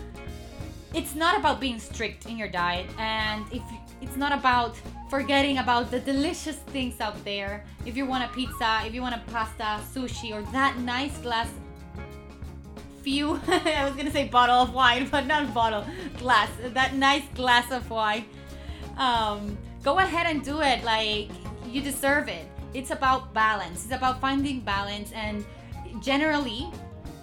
it's 0.94 1.14
not 1.14 1.38
about 1.38 1.60
being 1.60 1.78
strict 1.78 2.26
in 2.26 2.36
your 2.36 2.48
diet 2.48 2.86
and 2.98 3.44
if 3.50 3.62
it's 4.02 4.16
not 4.16 4.32
about 4.32 4.76
forgetting 5.08 5.58
about 5.58 5.90
the 5.90 6.00
delicious 6.00 6.56
things 6.74 7.00
out 7.00 7.22
there. 7.24 7.64
If 7.86 7.96
you 7.96 8.04
want 8.04 8.24
a 8.24 8.28
pizza 8.34 8.82
if 8.84 8.92
you 8.94 9.00
want 9.00 9.14
a 9.14 9.22
pasta 9.30 9.80
sushi 9.94 10.32
or 10.32 10.42
that 10.52 10.78
nice 10.78 11.16
glass 11.18 11.48
few 13.02 13.40
i 13.48 13.84
was 13.84 13.96
gonna 13.96 14.12
say 14.12 14.28
bottle 14.28 14.60
of 14.62 14.72
wine 14.72 15.08
but 15.10 15.26
not 15.26 15.52
bottle 15.52 15.84
glass 16.18 16.48
that 16.68 16.94
nice 16.94 17.24
glass 17.34 17.70
of 17.72 17.88
wine. 17.90 18.24
Um, 18.96 19.58
go 19.82 19.98
ahead 19.98 20.26
and 20.26 20.44
do 20.44 20.60
it 20.60 20.84
like 20.84 21.30
you 21.68 21.80
deserve 21.80 22.28
it. 22.28 22.46
It's 22.74 22.90
about 22.90 23.32
balance. 23.34 23.84
It's 23.84 23.94
about 23.94 24.20
finding 24.20 24.60
balance 24.60 25.10
and 25.12 25.44
generally 26.00 26.70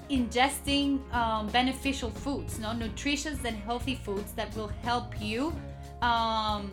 ingesting 0.10 1.00
um, 1.14 1.48
beneficial 1.48 2.10
foods, 2.10 2.60
no 2.60 2.74
nutritious 2.74 3.46
and 3.46 3.56
healthy 3.56 3.96
foods 3.96 4.32
that 4.34 4.56
will 4.56 4.72
help 4.84 5.22
you 5.22 5.54
um, 6.02 6.72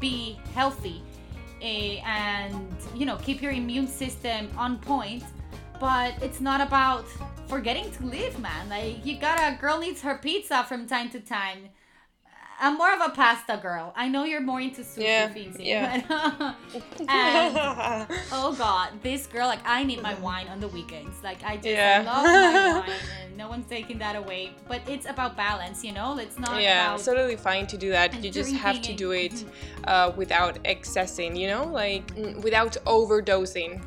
be 0.00 0.38
healthy 0.54 1.02
eh, 1.62 2.00
and 2.04 2.76
you 2.94 3.06
know 3.06 3.16
keep 3.16 3.42
your 3.42 3.52
immune 3.52 3.86
system 3.86 4.48
on 4.56 4.78
point. 4.78 5.24
But 5.80 6.14
it's 6.22 6.40
not 6.40 6.60
about 6.60 7.06
forgetting 7.46 7.90
to 7.92 8.06
live 8.06 8.38
man. 8.40 8.68
Like 8.68 9.04
you 9.04 9.16
gotta 9.18 9.56
girl 9.60 9.78
needs 9.78 10.02
her 10.02 10.18
pizza 10.18 10.64
from 10.64 10.86
time 10.86 11.10
to 11.10 11.20
time 11.20 11.68
I'm 12.60 12.76
more 12.76 12.92
of 12.92 13.00
a 13.00 13.10
pasta 13.10 13.58
girl. 13.60 13.92
I 13.96 14.08
know 14.08 14.24
you're 14.24 14.40
more 14.40 14.60
into 14.60 14.82
sushi, 14.82 15.04
yeah, 15.04 15.28
Fincy, 15.28 15.66
yeah. 15.66 16.54
But, 16.72 17.00
and, 17.08 18.06
oh 18.32 18.54
god, 18.58 18.90
this 19.02 19.26
girl, 19.26 19.46
like 19.46 19.60
I 19.64 19.84
need 19.84 20.02
my 20.02 20.14
wine 20.14 20.48
on 20.48 20.58
the 20.58 20.68
weekends. 20.68 21.22
Like 21.22 21.42
I 21.44 21.56
just 21.56 21.68
yeah. 21.68 22.02
Love 22.04 22.24
my 22.24 22.80
wine, 22.80 22.98
and 23.22 23.36
no 23.36 23.48
one's 23.48 23.66
taking 23.66 23.98
that 23.98 24.16
away. 24.16 24.52
But 24.66 24.82
it's 24.88 25.06
about 25.06 25.36
balance, 25.36 25.84
you 25.84 25.92
know. 25.92 26.18
It's 26.18 26.38
not. 26.38 26.60
Yeah, 26.60 26.94
it's 26.94 27.04
totally 27.04 27.36
fine 27.36 27.66
to 27.68 27.78
do 27.78 27.90
that. 27.90 28.22
You 28.22 28.30
just 28.30 28.52
have 28.54 28.82
to 28.82 28.92
do 28.92 29.12
it 29.12 29.44
uh, 29.84 30.12
without 30.16 30.58
excessing, 30.64 31.36
you 31.36 31.46
know, 31.48 31.64
like 31.64 32.10
without 32.42 32.76
overdosing 32.86 33.82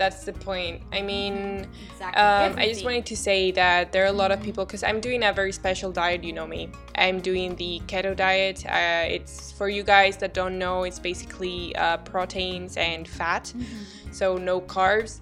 that's 0.00 0.24
the 0.24 0.32
point. 0.32 0.80
I 0.92 1.02
mean, 1.02 1.68
exactly. 1.92 2.22
um, 2.22 2.58
I 2.58 2.66
just 2.66 2.86
wanted 2.86 3.04
to 3.04 3.16
say 3.16 3.50
that 3.50 3.92
there 3.92 4.02
are 4.02 4.06
a 4.06 4.18
lot 4.24 4.32
of 4.32 4.42
people 4.42 4.64
because 4.64 4.82
I'm 4.82 4.98
doing 4.98 5.22
a 5.22 5.30
very 5.30 5.52
special 5.52 5.92
diet. 5.92 6.24
You 6.24 6.32
know 6.32 6.46
me. 6.46 6.70
I'm 6.94 7.20
doing 7.20 7.54
the 7.56 7.82
keto 7.86 8.16
diet. 8.16 8.64
Uh, 8.64 9.04
it's 9.06 9.52
for 9.52 9.68
you 9.68 9.82
guys 9.82 10.16
that 10.16 10.32
don't 10.32 10.58
know. 10.58 10.84
It's 10.84 10.98
basically 10.98 11.76
uh, 11.76 11.98
proteins 11.98 12.78
and 12.78 13.06
fat, 13.06 13.52
mm-hmm. 13.54 14.10
so 14.10 14.38
no 14.38 14.62
carbs. 14.62 15.20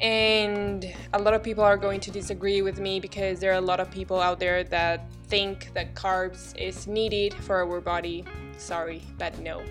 And 0.00 0.90
a 1.12 1.18
lot 1.18 1.34
of 1.34 1.42
people 1.42 1.62
are 1.62 1.76
going 1.76 2.00
to 2.00 2.10
disagree 2.10 2.62
with 2.62 2.80
me 2.80 3.00
because 3.00 3.40
there 3.40 3.50
are 3.50 3.58
a 3.58 3.68
lot 3.72 3.78
of 3.78 3.90
people 3.90 4.20
out 4.20 4.40
there 4.40 4.64
that 4.64 5.04
think 5.26 5.74
that 5.74 5.94
carbs 5.94 6.56
is 6.56 6.86
needed 6.86 7.34
for 7.34 7.56
our 7.62 7.80
body. 7.82 8.24
Sorry, 8.56 9.02
but 9.18 9.38
no. 9.40 9.62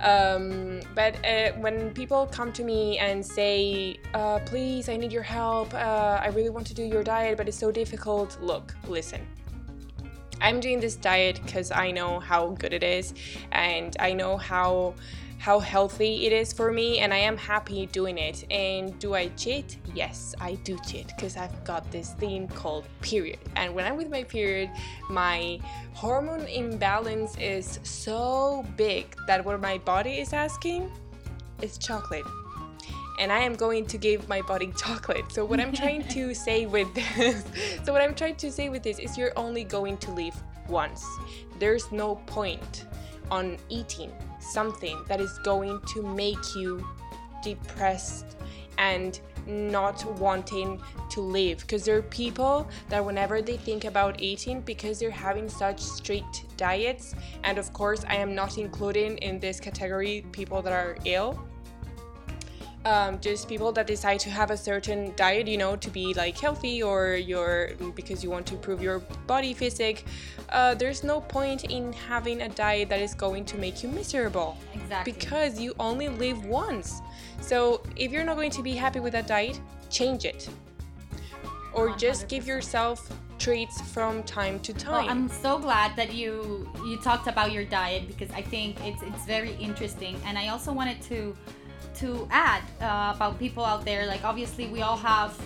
Um, 0.00 0.80
but 0.94 1.16
uh, 1.24 1.52
when 1.54 1.92
people 1.92 2.26
come 2.26 2.52
to 2.52 2.64
me 2.64 2.98
and 2.98 3.24
say, 3.24 3.98
uh, 4.14 4.38
please, 4.46 4.88
I 4.88 4.96
need 4.96 5.12
your 5.12 5.22
help, 5.22 5.74
uh, 5.74 6.20
I 6.22 6.28
really 6.28 6.50
want 6.50 6.66
to 6.68 6.74
do 6.74 6.84
your 6.84 7.02
diet, 7.02 7.36
but 7.36 7.48
it's 7.48 7.58
so 7.58 7.70
difficult, 7.70 8.38
look, 8.40 8.74
listen. 8.86 9.26
I'm 10.40 10.60
doing 10.60 10.78
this 10.78 10.94
diet 10.94 11.40
because 11.44 11.72
I 11.72 11.90
know 11.90 12.20
how 12.20 12.50
good 12.50 12.72
it 12.72 12.84
is 12.84 13.12
and 13.50 13.96
I 13.98 14.12
know 14.12 14.36
how 14.36 14.94
how 15.38 15.60
healthy 15.60 16.26
it 16.26 16.32
is 16.32 16.52
for 16.52 16.72
me 16.72 16.98
and 16.98 17.14
I 17.14 17.18
am 17.18 17.36
happy 17.36 17.86
doing 17.86 18.18
it. 18.18 18.44
And 18.50 18.98
do 18.98 19.14
I 19.14 19.28
cheat? 19.28 19.78
Yes, 19.94 20.34
I 20.40 20.54
do 20.64 20.76
cheat 20.86 21.06
because 21.08 21.36
I've 21.36 21.64
got 21.64 21.90
this 21.92 22.12
thing 22.14 22.48
called 22.48 22.84
period. 23.00 23.38
And 23.56 23.74
when 23.74 23.86
I'm 23.86 23.96
with 23.96 24.10
my 24.10 24.24
period, 24.24 24.70
my 25.08 25.60
hormone 25.94 26.46
imbalance 26.46 27.36
is 27.38 27.78
so 27.84 28.66
big 28.76 29.16
that 29.26 29.44
what 29.44 29.60
my 29.60 29.78
body 29.78 30.18
is 30.18 30.32
asking 30.32 30.90
is 31.62 31.78
chocolate. 31.78 32.26
And 33.20 33.32
I 33.32 33.38
am 33.40 33.54
going 33.54 33.86
to 33.86 33.98
give 33.98 34.28
my 34.28 34.42
body 34.42 34.72
chocolate. 34.76 35.30
So 35.30 35.44
what 35.44 35.60
I'm 35.60 35.72
trying 35.72 36.06
to 36.08 36.34
say 36.46 36.66
with 36.66 36.92
this, 36.94 37.44
so 37.84 37.92
what 37.92 38.02
I'm 38.02 38.14
trying 38.14 38.36
to 38.36 38.50
say 38.50 38.68
with 38.68 38.82
this 38.82 38.98
is 38.98 39.16
you're 39.16 39.32
only 39.36 39.62
going 39.62 39.98
to 39.98 40.10
live 40.10 40.34
once. 40.68 41.06
There's 41.60 41.90
no 41.92 42.16
point 42.26 42.86
on 43.30 43.56
eating 43.68 44.12
something 44.52 45.02
that 45.08 45.20
is 45.20 45.38
going 45.44 45.80
to 45.94 46.02
make 46.02 46.54
you 46.56 46.86
depressed 47.42 48.36
and 48.78 49.20
not 49.46 50.04
wanting 50.18 50.80
to 51.10 51.20
live. 51.20 51.60
Because 51.60 51.84
there 51.84 51.96
are 51.96 52.02
people 52.02 52.68
that 52.88 53.04
whenever 53.04 53.40
they 53.42 53.56
think 53.56 53.84
about 53.84 54.20
eating 54.20 54.60
because 54.60 54.98
they're 54.98 55.10
having 55.10 55.48
such 55.48 55.80
strict 55.80 56.44
diets 56.56 57.14
and 57.44 57.56
of 57.56 57.72
course 57.72 58.04
i 58.08 58.16
am 58.16 58.34
not 58.34 58.58
including 58.58 59.16
in 59.18 59.38
this 59.38 59.60
category 59.60 60.24
people 60.32 60.60
that 60.60 60.72
are 60.72 60.96
ill 61.04 61.40
um, 62.88 63.20
just 63.20 63.48
people 63.48 63.70
that 63.72 63.86
decide 63.86 64.18
to 64.20 64.30
have 64.30 64.50
a 64.50 64.56
certain 64.56 65.12
diet, 65.14 65.46
you 65.46 65.58
know, 65.58 65.76
to 65.76 65.90
be 65.90 66.14
like 66.14 66.38
healthy 66.38 66.82
or 66.82 67.16
you're 67.16 67.72
because 67.94 68.24
you 68.24 68.30
want 68.30 68.46
to 68.46 68.54
improve 68.54 68.82
your 68.82 69.00
body 69.26 69.52
physique. 69.52 70.06
Uh, 70.48 70.74
there's 70.74 71.04
no 71.04 71.20
point 71.20 71.64
in 71.64 71.92
having 71.92 72.42
a 72.42 72.48
diet 72.48 72.88
that 72.88 73.00
is 73.00 73.14
going 73.14 73.44
to 73.44 73.58
make 73.58 73.82
you 73.82 73.88
miserable. 73.90 74.56
Exactly. 74.74 75.12
Because 75.12 75.60
you 75.60 75.74
only 75.78 76.08
live 76.08 76.46
once. 76.46 77.02
So 77.40 77.82
if 77.96 78.10
you're 78.10 78.24
not 78.24 78.36
going 78.36 78.50
to 78.52 78.62
be 78.62 78.72
happy 78.72 79.00
with 79.00 79.12
that 79.12 79.26
diet, 79.26 79.60
change 79.90 80.24
it. 80.24 80.48
Or 81.74 81.90
100%. 81.90 81.98
just 81.98 82.28
give 82.28 82.46
yourself 82.46 83.12
treats 83.38 83.80
from 83.92 84.22
time 84.24 84.58
to 84.60 84.72
time. 84.72 85.04
Well, 85.04 85.10
I'm 85.10 85.28
so 85.28 85.58
glad 85.58 85.94
that 85.96 86.12
you 86.12 86.68
you 86.86 86.96
talked 86.98 87.28
about 87.28 87.52
your 87.52 87.64
diet 87.64 88.08
because 88.08 88.30
I 88.30 88.42
think 88.42 88.76
it's 88.84 89.02
it's 89.02 89.24
very 89.26 89.54
interesting 89.56 90.16
and 90.24 90.36
I 90.36 90.48
also 90.48 90.72
wanted 90.72 91.00
to 91.02 91.36
to 92.00 92.28
add 92.30 92.62
uh, 92.80 93.12
about 93.14 93.38
people 93.38 93.64
out 93.64 93.84
there. 93.84 94.06
Like 94.06 94.24
obviously 94.24 94.66
we 94.66 94.82
all 94.82 94.96
have 94.96 95.38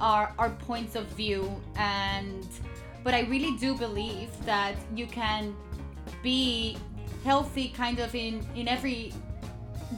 our 0.00 0.34
our 0.38 0.50
points 0.50 0.96
of 0.96 1.06
view 1.08 1.48
and 1.76 2.46
but 3.04 3.14
i 3.14 3.20
really 3.22 3.56
do 3.56 3.74
believe 3.74 4.28
that 4.44 4.74
you 4.94 5.06
can 5.06 5.54
be 6.22 6.76
healthy 7.24 7.68
kind 7.68 8.00
of 8.00 8.14
in 8.14 8.44
in 8.56 8.68
every 8.68 9.12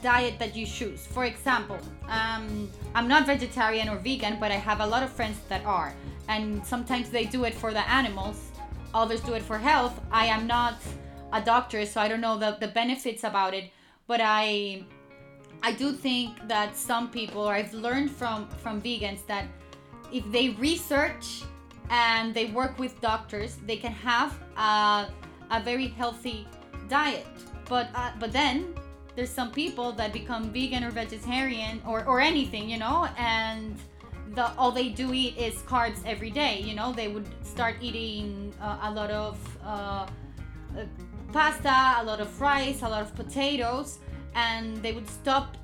diet 0.03 0.37
that 0.37 0.55
you 0.55 0.65
choose. 0.65 1.07
For 1.07 1.25
example 1.25 1.79
um, 2.07 2.69
i'm 2.93 3.07
not 3.07 3.25
vegetarian 3.25 3.89
or 3.89 3.97
vegan 3.97 4.37
but 4.39 4.51
i 4.51 4.55
have 4.55 4.79
a 4.81 4.85
lot 4.85 5.01
of 5.03 5.09
friends 5.09 5.39
that 5.49 5.65
are 5.65 5.93
and 6.27 6.63
sometimes 6.65 7.09
they 7.09 7.25
do 7.25 7.45
it 7.45 7.53
for 7.53 7.71
the 7.71 7.89
animals 7.89 8.51
others 8.93 9.19
do 9.21 9.33
it 9.33 9.43
for 9.43 9.57
health. 9.57 9.99
I 10.09 10.27
am 10.27 10.47
not 10.47 10.75
a 11.33 11.41
doctor 11.41 11.85
so 11.85 11.99
i 11.99 12.07
don't 12.07 12.21
know 12.21 12.37
the, 12.37 12.57
the 12.59 12.67
benefits 12.67 13.23
about 13.23 13.53
it 13.53 13.71
but 14.07 14.19
i 14.21 14.83
I 15.65 15.71
do 15.71 15.93
think 15.93 16.47
that 16.47 16.77
some 16.77 17.09
people, 17.09 17.41
or 17.41 17.51
I've 17.51 17.73
learned 17.73 18.11
from 18.11 18.47
from 18.61 18.79
vegans 18.83 19.25
that 19.25 19.45
if 20.13 20.23
they 20.31 20.49
research 20.49 21.41
and 21.89 22.35
they 22.35 22.45
work 22.59 22.77
with 22.77 22.93
doctors, 23.01 23.57
they 23.65 23.77
can 23.77 23.91
have 23.91 24.37
a, 24.57 25.09
a 25.49 25.59
very 25.63 25.87
healthy 25.87 26.47
diet. 26.87 27.25
But 27.67 27.87
uh, 27.95 28.11
but 28.19 28.31
then 28.31 28.75
there's 29.15 29.31
some 29.31 29.51
people 29.51 29.91
that 29.93 30.13
become 30.13 30.51
vegan 30.53 30.83
or 30.83 30.91
vegetarian 30.91 31.81
or, 31.83 32.05
or 32.05 32.19
anything, 32.21 32.69
you 32.69 32.77
know, 32.77 33.07
and 33.17 33.75
the 34.35 34.45
all 34.59 34.71
they 34.71 34.89
do 34.89 35.13
eat 35.13 35.35
is 35.35 35.55
carbs 35.63 35.97
every 36.05 36.29
day. 36.29 36.61
You 36.61 36.75
know, 36.75 36.93
they 36.93 37.07
would 37.07 37.25
start 37.43 37.77
eating 37.81 38.53
uh, 38.61 38.89
a 38.89 38.91
lot 38.91 39.09
of 39.09 39.35
uh, 39.65 40.05
uh 40.77 40.85
pasta, 41.33 41.95
a 42.01 42.03
lot 42.03 42.19
of 42.21 42.29
rice, 42.39 42.83
a 42.83 42.87
lot 42.87 43.01
of 43.01 43.15
potatoes, 43.15 43.97
and 44.35 44.77
they 44.83 44.91
would 44.91 45.09
stop 45.09 45.57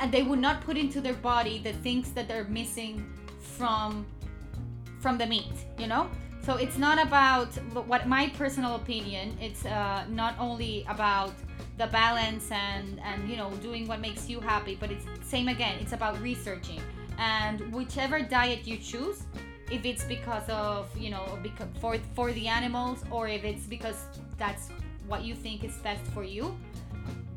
and 0.00 0.10
they 0.10 0.22
would 0.22 0.38
not 0.38 0.62
put 0.62 0.76
into 0.76 1.00
their 1.00 1.14
body 1.14 1.58
the 1.58 1.72
things 1.72 2.12
that 2.12 2.28
they're 2.28 2.44
missing 2.44 3.04
from 3.40 4.06
from 5.00 5.18
the 5.18 5.26
meat 5.26 5.52
you 5.78 5.86
know? 5.86 6.08
So 6.44 6.56
it's 6.56 6.76
not 6.76 7.00
about 7.00 7.48
what 7.86 8.08
my 8.08 8.28
personal 8.30 8.74
opinion 8.76 9.36
it's 9.40 9.64
uh, 9.66 10.04
not 10.08 10.34
only 10.38 10.84
about 10.88 11.34
the 11.78 11.86
balance 11.86 12.50
and 12.50 13.00
and 13.04 13.28
you 13.28 13.36
know 13.36 13.50
doing 13.62 13.86
what 13.86 14.00
makes 14.00 14.28
you 14.28 14.40
happy 14.40 14.76
but 14.78 14.90
it's 14.90 15.06
same 15.22 15.48
again 15.48 15.76
it's 15.80 15.92
about 15.92 16.20
researching. 16.20 16.80
And 17.18 17.72
whichever 17.72 18.20
diet 18.20 18.66
you 18.66 18.76
choose 18.78 19.22
if 19.70 19.84
it's 19.84 20.04
because 20.04 20.48
of 20.48 20.90
you 20.98 21.10
know 21.10 21.38
because 21.42 21.68
for 21.80 21.96
for 22.14 22.32
the 22.32 22.46
animals 22.48 23.04
or 23.10 23.28
if 23.28 23.44
it's 23.44 23.66
because 23.66 23.98
that's 24.36 24.68
what 25.06 25.22
you 25.22 25.34
think 25.34 25.64
is 25.64 25.76
best 25.78 26.04
for 26.14 26.24
you 26.24 26.56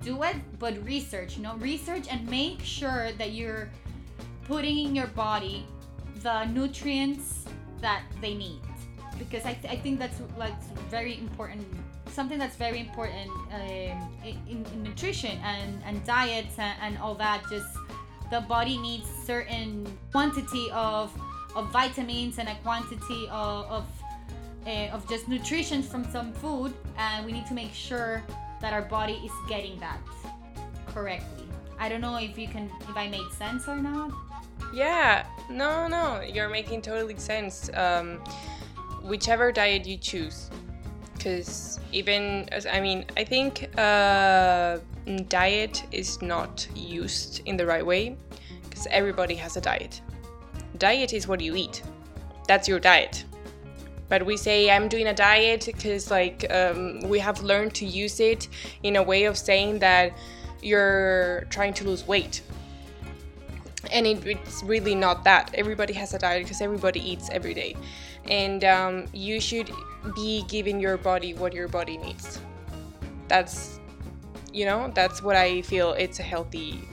do 0.06 0.22
it, 0.22 0.36
but 0.60 0.74
research, 0.86 1.36
you 1.36 1.44
know, 1.44 1.56
research 1.56 2.06
and 2.10 2.30
make 2.30 2.62
sure 2.62 3.12
that 3.14 3.32
you're 3.32 3.68
putting 4.48 4.78
in 4.78 4.96
your 4.96 5.08
body 5.08 5.66
the 6.22 6.46
nutrients 6.46 7.46
that 7.82 8.04
they 8.22 8.36
need. 8.36 8.62
Because 9.18 9.44
I, 9.46 9.54
th- 9.54 9.74
I 9.74 9.78
think 9.78 9.98
that's 9.98 10.22
like 10.38 10.54
very 10.92 11.18
important, 11.18 11.66
something 12.12 12.38
that's 12.38 12.56
very 12.56 12.80
important 12.80 13.32
um, 13.52 13.98
in, 14.24 14.64
in, 14.74 14.84
nutrition 14.84 15.40
and, 15.44 15.82
and 15.86 16.06
diets 16.06 16.60
and, 16.60 16.78
and 16.82 16.98
all 17.00 17.16
that. 17.16 17.44
Just 17.50 17.72
the 18.30 18.42
body 18.42 18.78
needs 18.78 19.08
certain 19.26 19.86
quantity 20.12 20.70
of, 20.72 21.12
of 21.56 21.72
vitamins 21.72 22.38
and 22.38 22.48
a 22.48 22.56
quantity 22.64 23.28
of, 23.32 23.66
of, 23.72 23.86
uh, 24.68 24.96
of 24.96 25.10
just 25.10 25.28
nutrition 25.28 25.82
from 25.82 26.04
some 26.12 26.32
food, 26.34 26.74
and 26.98 27.26
we 27.26 27.32
need 27.32 27.48
to 27.48 27.54
make 27.54 27.74
sure 27.74 28.24
that 28.62 28.74
our 28.74 28.82
body 28.82 29.22
is 29.26 29.32
getting 29.48 29.80
that 29.80 30.00
correctly. 30.88 31.48
I 31.78 31.90
don't 31.90 32.02
know 32.02 32.16
if 32.16 32.38
you 32.38 32.48
can 32.48 32.72
if 32.90 32.96
I 32.96 33.08
made 33.08 33.30
sense 33.38 33.68
or 33.68 33.76
not. 33.76 34.12
Yeah, 34.74 35.26
no, 35.50 35.88
no, 35.88 36.22
you're 36.22 36.50
making 36.50 36.82
totally 36.82 37.18
sense. 37.18 37.70
Um, 37.74 38.24
whichever 39.04 39.52
diet 39.52 39.86
you 39.86 39.98
choose, 39.98 40.50
because 41.14 41.80
even 41.92 42.50
I 42.72 42.80
mean, 42.80 43.06
I 43.18 43.24
think 43.24 43.70
uh, 43.78 44.80
diet 45.28 45.84
is 45.92 46.22
not 46.22 46.68
used 46.76 47.42
in 47.46 47.58
the 47.58 47.66
right 47.66 47.86
way, 47.86 48.16
because 48.64 48.88
everybody 48.90 49.36
has 49.36 49.58
a 49.58 49.62
diet. 49.62 50.02
Diet 50.78 51.14
is 51.14 51.28
what 51.28 51.42
you 51.42 51.56
eat. 51.56 51.84
That's 52.48 52.68
your 52.68 52.80
diet. 52.80 53.26
But 54.10 54.26
we 54.26 54.38
say 54.38 54.70
i'm 54.70 54.88
doing 54.88 55.08
a 55.08 55.14
diet 55.14 55.64
because 55.66 56.12
like 56.12 56.46
um, 56.52 57.00
we 57.02 57.20
have 57.20 57.42
learned 57.42 57.74
to 57.74 57.86
use 57.86 58.20
it 58.20 58.48
in 58.84 58.96
a 58.96 59.04
way 59.04 59.26
of 59.26 59.38
saying 59.38 59.80
that 59.80 60.14
you're 60.66 61.46
trying 61.50 61.74
to 61.76 61.86
lose 61.86 62.06
weight. 62.08 62.42
And 63.92 64.08
it, 64.08 64.26
it's 64.26 64.64
really 64.64 64.96
not 64.96 65.24
that. 65.24 65.52
Everybody 65.54 65.94
has 65.94 66.14
a 66.14 66.20
diet 66.20 66.44
because 66.44 66.60
everybody 66.60 67.00
eats 67.00 67.30
every 67.30 67.54
day. 67.54 67.76
And 68.28 68.64
um, 68.64 69.06
you 69.14 69.40
should 69.40 69.70
be 70.16 70.44
giving 70.48 70.80
your 70.80 70.98
body 70.98 71.36
what 71.36 71.54
your 71.54 71.68
body 71.68 71.98
needs. 71.98 72.40
That's 73.28 73.80
you 74.52 74.66
know 74.66 74.92
that's 74.96 75.22
what 75.22 75.36
i 75.36 75.62
feel. 75.62 75.94
It's 75.94 76.20
a 76.20 76.24
healthy 76.24 76.88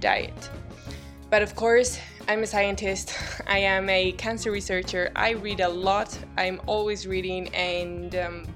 diet. 0.00 0.50
But 1.30 1.42
of 1.42 1.54
course 1.54 1.98
i'm 2.28 2.42
a 2.42 2.46
scientist 2.46 3.14
i 3.46 3.58
am 3.58 3.88
a 3.88 4.12
cancer 4.12 4.50
researcher 4.50 5.10
i 5.16 5.30
read 5.30 5.60
a 5.60 5.68
lot 5.68 6.16
i'm 6.38 6.60
always 6.66 7.06
reading 7.06 7.48
and 7.54 8.14
um, 8.16 8.46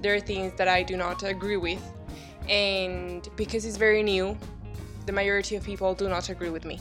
there 0.00 0.14
are 0.14 0.20
things 0.20 0.52
that 0.54 0.68
i 0.68 0.82
do 0.82 0.96
not 0.96 1.22
agree 1.22 1.56
with 1.56 1.82
and 2.48 3.28
because 3.36 3.64
it's 3.64 3.76
very 3.76 4.02
new 4.02 4.36
the 5.06 5.12
majority 5.12 5.56
of 5.56 5.64
people 5.64 5.94
do 5.94 6.08
not 6.08 6.28
agree 6.28 6.50
with 6.50 6.64
me 6.64 6.78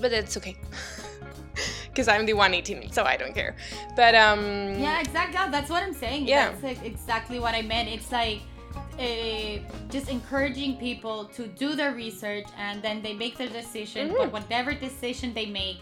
but 0.00 0.10
that's 0.10 0.36
okay 0.36 0.56
because 1.88 2.06
i'm 2.08 2.26
the 2.26 2.34
one 2.34 2.52
eating 2.54 2.82
it 2.82 2.94
so 2.94 3.04
i 3.04 3.16
don't 3.16 3.34
care 3.34 3.56
but 3.96 4.14
um 4.14 4.78
Yeah, 4.78 5.00
exactly. 5.00 5.50
That's 5.50 5.70
what 5.70 5.82
I'm 5.82 5.94
saying. 5.94 6.28
Yeah. 6.28 6.50
That's 6.50 6.62
like 6.62 6.84
exactly 6.84 7.38
what 7.40 7.54
I 7.54 7.62
meant. 7.62 7.88
It's 7.88 8.12
like 8.12 8.40
uh, 8.98 9.58
just 9.90 10.08
encouraging 10.08 10.76
people 10.76 11.26
to 11.36 11.46
do 11.46 11.74
their 11.74 11.92
research 11.94 12.46
and 12.58 12.82
then 12.82 13.02
they 13.02 13.14
make 13.14 13.36
their 13.38 13.48
decision. 13.48 14.14
But 14.16 14.32
whatever 14.32 14.72
decision 14.74 15.32
they 15.34 15.46
make, 15.46 15.80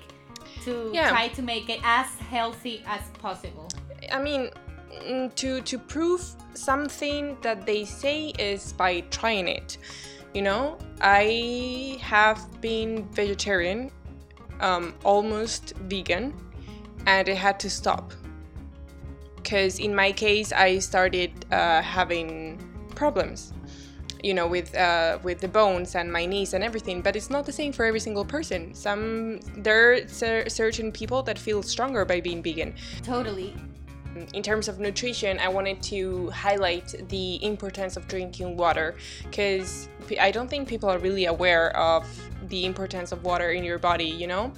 to 0.64 0.70
Mm-hmm. 0.70 0.94
Yeah. 0.94 1.08
try 1.10 1.28
to 1.28 1.42
make 1.42 1.68
it 1.68 1.80
as 1.84 2.06
healthy 2.30 2.82
as 2.86 3.02
possible. 3.22 3.68
I 4.12 4.18
mean, 4.22 4.50
mm, 5.02 5.34
to 5.36 5.60
to 5.62 5.78
prove 5.78 6.22
something 6.54 7.36
that 7.42 7.66
they 7.66 7.84
say 7.84 8.32
is 8.38 8.72
by 8.72 9.00
trying 9.10 9.48
it. 9.48 9.78
You 10.34 10.42
know, 10.42 10.76
I 11.00 11.98
have 12.02 12.38
been 12.60 13.08
vegetarian, 13.12 13.90
um, 14.60 14.94
almost 15.04 15.74
vegan, 15.88 16.34
and 17.06 17.28
I 17.28 17.34
had 17.34 17.58
to 17.60 17.70
stop 17.70 18.12
because 19.36 19.78
in 19.78 19.94
my 19.94 20.12
case 20.12 20.52
I 20.52 20.78
started 20.80 21.30
uh, 21.52 21.80
having 21.80 22.58
problems. 22.96 23.52
You 24.24 24.34
know, 24.34 24.48
with 24.48 24.74
uh, 24.74 25.18
with 25.22 25.40
the 25.40 25.48
bones 25.48 25.94
and 25.94 26.10
my 26.10 26.24
knees 26.26 26.54
and 26.54 26.64
everything, 26.64 27.02
but 27.02 27.14
it's 27.14 27.30
not 27.30 27.44
the 27.44 27.52
same 27.52 27.70
for 27.72 27.84
every 27.84 28.00
single 28.00 28.24
person. 28.24 28.74
Some 28.74 29.38
there 29.58 29.92
are 29.92 30.08
cer- 30.08 30.48
certain 30.48 30.90
people 30.90 31.22
that 31.24 31.38
feel 31.38 31.62
stronger 31.62 32.04
by 32.04 32.20
being 32.20 32.42
vegan, 32.42 32.74
Totally. 33.04 33.54
in 34.32 34.42
terms 34.42 34.68
of 34.68 34.80
nutrition, 34.80 35.38
I 35.38 35.48
wanted 35.48 35.82
to 35.92 36.30
highlight 36.30 36.94
the 37.10 37.44
importance 37.44 37.96
of 37.98 38.08
drinking 38.08 38.56
water 38.56 38.96
because 39.24 39.88
I 40.18 40.30
don't 40.30 40.48
think 40.48 40.66
people 40.66 40.88
are 40.88 40.98
really 40.98 41.26
aware 41.26 41.76
of 41.76 42.02
the 42.48 42.64
importance 42.64 43.12
of 43.12 43.22
water 43.22 43.50
in 43.50 43.62
your 43.64 43.78
body, 43.78 44.10
you 44.22 44.26
know? 44.26 44.52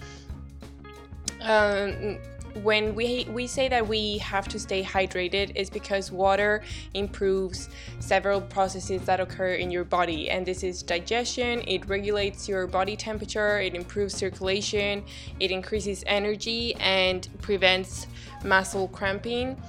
Um, 1.43 2.18
when 2.63 2.95
we, 2.95 3.27
we 3.31 3.47
say 3.47 3.69
that 3.69 3.87
we 3.87 4.19
have 4.19 4.49
to 4.49 4.59
stay 4.59 4.83
hydrated, 4.83 5.53
is 5.55 5.71
because 5.71 6.11
water 6.11 6.63
improves 6.95 7.69
several 8.01 8.41
processes 8.41 9.03
that 9.03 9.21
occur 9.21 9.55
in 9.55 9.71
your 9.71 9.85
body, 9.85 10.31
and 10.31 10.45
this 10.45 10.63
is 10.63 10.83
digestion, 10.83 11.63
it 11.67 11.89
regulates 11.89 12.49
your 12.49 12.67
body 12.67 12.97
temperature, 12.97 13.61
it 13.61 13.75
improves 13.75 14.15
circulation, 14.15 15.05
it 15.41 15.51
increases 15.51 16.05
energy, 16.07 16.75
and 16.77 17.29
prevents 17.41 18.07
muscle 18.45 18.89
cramping. 18.89 19.61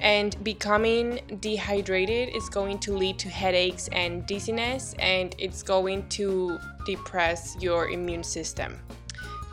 And 0.00 0.36
becoming 0.44 1.20
dehydrated 1.40 2.36
is 2.36 2.50
going 2.50 2.78
to 2.80 2.94
lead 2.94 3.18
to 3.20 3.28
headaches 3.30 3.88
and 3.88 4.26
dizziness 4.26 4.94
and 4.98 5.34
it's 5.38 5.62
going 5.62 6.06
to 6.10 6.58
depress 6.84 7.56
your 7.58 7.88
immune 7.88 8.22
system. 8.22 8.78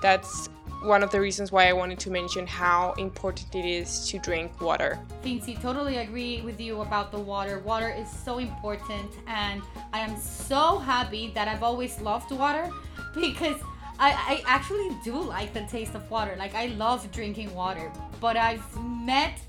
That's 0.02 0.50
one 0.84 1.04
of 1.04 1.12
the 1.12 1.20
reasons 1.20 1.52
why 1.52 1.68
i 1.68 1.74
wanted 1.74 2.00
to 2.00 2.10
mention 2.10 2.46
how 2.48 2.94
important 2.94 3.54
it 3.56 3.66
is 3.66 4.08
to 4.08 4.20
drink 4.20 4.60
water 4.62 5.00
Fincy, 5.24 5.60
totally 5.62 5.98
agree 5.98 6.42
with 6.42 6.60
you 6.60 6.82
about 6.82 7.12
the 7.12 7.20
water. 7.20 7.60
Water 7.60 7.90
is 7.90 8.10
so 8.10 8.40
important, 8.40 9.12
and 9.28 9.62
I 9.94 10.00
am 10.00 10.20
so 10.20 10.80
happy 10.80 11.32
that 11.36 11.48
I've 11.48 11.62
always 11.62 12.02
loved 12.02 12.32
water 12.32 12.70
because 13.14 13.62
I, 14.00 14.14
I 14.14 14.44
actually 14.48 14.90
do 15.04 15.22
like 15.22 15.54
the 15.54 15.62
taste 15.62 15.94
of 15.94 16.10
water. 16.10 16.36
Like 16.38 16.56
I 16.56 16.68
love 16.68 17.10
drinking 17.12 17.54
water, 17.54 17.92
but 18.20 18.36
I've 18.36 18.66
met 18.82 19.40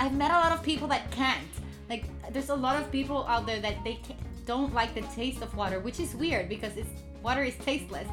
I've 0.00 0.14
met 0.14 0.30
a 0.30 0.34
lot 0.34 0.52
of 0.52 0.62
people 0.62 0.88
that 0.88 1.10
can't. 1.12 1.46
Like 1.88 2.04
there's 2.32 2.50
a 2.50 2.56
lot 2.56 2.80
of 2.80 2.90
people 2.90 3.24
out 3.28 3.46
there 3.46 3.60
that 3.60 3.82
they 3.84 4.00
don't 4.46 4.74
like 4.74 4.94
the 4.94 5.02
taste 5.14 5.42
of 5.42 5.54
water, 5.56 5.78
which 5.78 6.00
is 6.00 6.14
weird 6.16 6.48
because 6.48 6.76
it's 6.76 6.90
water 7.22 7.44
is 7.44 7.54
tasteless. 7.56 8.08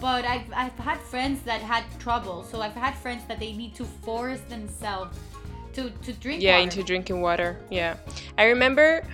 But 0.00 0.24
I've, 0.24 0.50
I've 0.54 0.78
had 0.78 0.98
friends 0.98 1.42
that 1.42 1.60
had 1.60 1.84
trouble. 1.98 2.42
So 2.44 2.60
I've 2.62 2.74
had 2.74 2.94
friends 2.96 3.22
that 3.28 3.38
they 3.38 3.52
need 3.52 3.74
to 3.74 3.84
force 3.84 4.40
themselves 4.48 5.18
to, 5.74 5.90
to 5.90 6.12
drink 6.14 6.42
yeah 6.42 6.52
water. 6.52 6.62
into 6.62 6.82
drinking 6.82 7.20
water 7.20 7.56
yeah 7.70 7.96
i 8.38 8.44
remember 8.44 9.04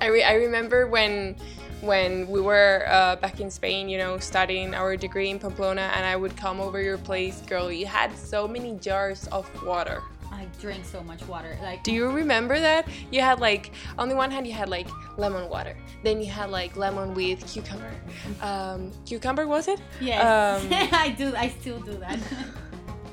i, 0.00 0.06
re- 0.06 0.22
I 0.22 0.34
remember 0.34 0.86
when 0.86 1.36
when 1.80 2.26
we 2.28 2.40
were 2.40 2.84
uh, 2.88 3.16
back 3.16 3.40
in 3.40 3.50
spain 3.50 3.88
you 3.88 3.98
know 3.98 4.18
studying 4.18 4.74
our 4.74 4.96
degree 4.96 5.30
in 5.30 5.38
pamplona 5.38 5.92
and 5.94 6.04
i 6.04 6.16
would 6.16 6.36
come 6.36 6.60
over 6.60 6.80
your 6.80 6.98
place 6.98 7.40
girl 7.42 7.70
you 7.70 7.86
had 7.86 8.16
so 8.16 8.46
many 8.48 8.74
jars 8.76 9.26
of 9.28 9.48
water 9.64 10.02
I 10.32 10.46
drink 10.60 10.84
so 10.84 11.02
much 11.02 11.22
water. 11.26 11.56
Like 11.62 11.82
do 11.84 11.92
you 11.92 12.10
remember 12.10 12.58
that 12.58 12.86
you 13.10 13.20
had 13.20 13.40
like 13.40 13.70
on 13.98 14.08
the 14.08 14.16
one 14.16 14.30
hand 14.30 14.46
you 14.46 14.52
had 14.52 14.68
like 14.68 14.88
lemon 15.16 15.48
water 15.48 15.76
then 16.02 16.20
you 16.20 16.30
had 16.30 16.50
like 16.50 16.76
lemon 16.76 17.14
with 17.14 17.46
cucumber 17.46 17.92
um, 18.42 18.90
cucumber 19.06 19.46
was 19.46 19.68
it 19.68 19.80
yes, 20.00 20.20
um, 20.20 20.68
I 20.92 21.10
do. 21.10 21.34
I 21.36 21.48
still 21.48 21.78
do 21.80 21.94
that. 21.98 22.18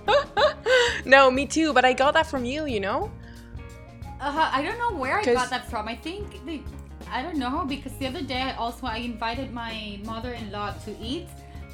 no 1.06 1.30
me 1.32 1.46
too 1.46 1.74
but 1.74 1.86
i 1.86 1.94
got 1.94 2.14
that 2.14 2.26
from 2.28 2.44
you 2.46 2.66
you 2.66 2.80
know 2.80 3.12
Uh, 4.22 4.50
I 4.54 4.62
don't 4.62 4.78
know 4.78 4.94
where 5.02 5.18
I 5.18 5.24
got 5.26 5.50
that 5.50 5.66
from. 5.66 5.88
I 5.88 5.96
think 5.98 6.38
I 7.10 7.24
don't 7.26 7.38
know 7.42 7.66
because 7.66 7.90
the 7.98 8.06
other 8.06 8.22
day 8.22 8.54
also 8.54 8.86
I 8.86 8.98
invited 9.02 9.50
my 9.52 9.98
mother-in-law 10.06 10.78
to 10.86 10.92
eat, 11.02 11.26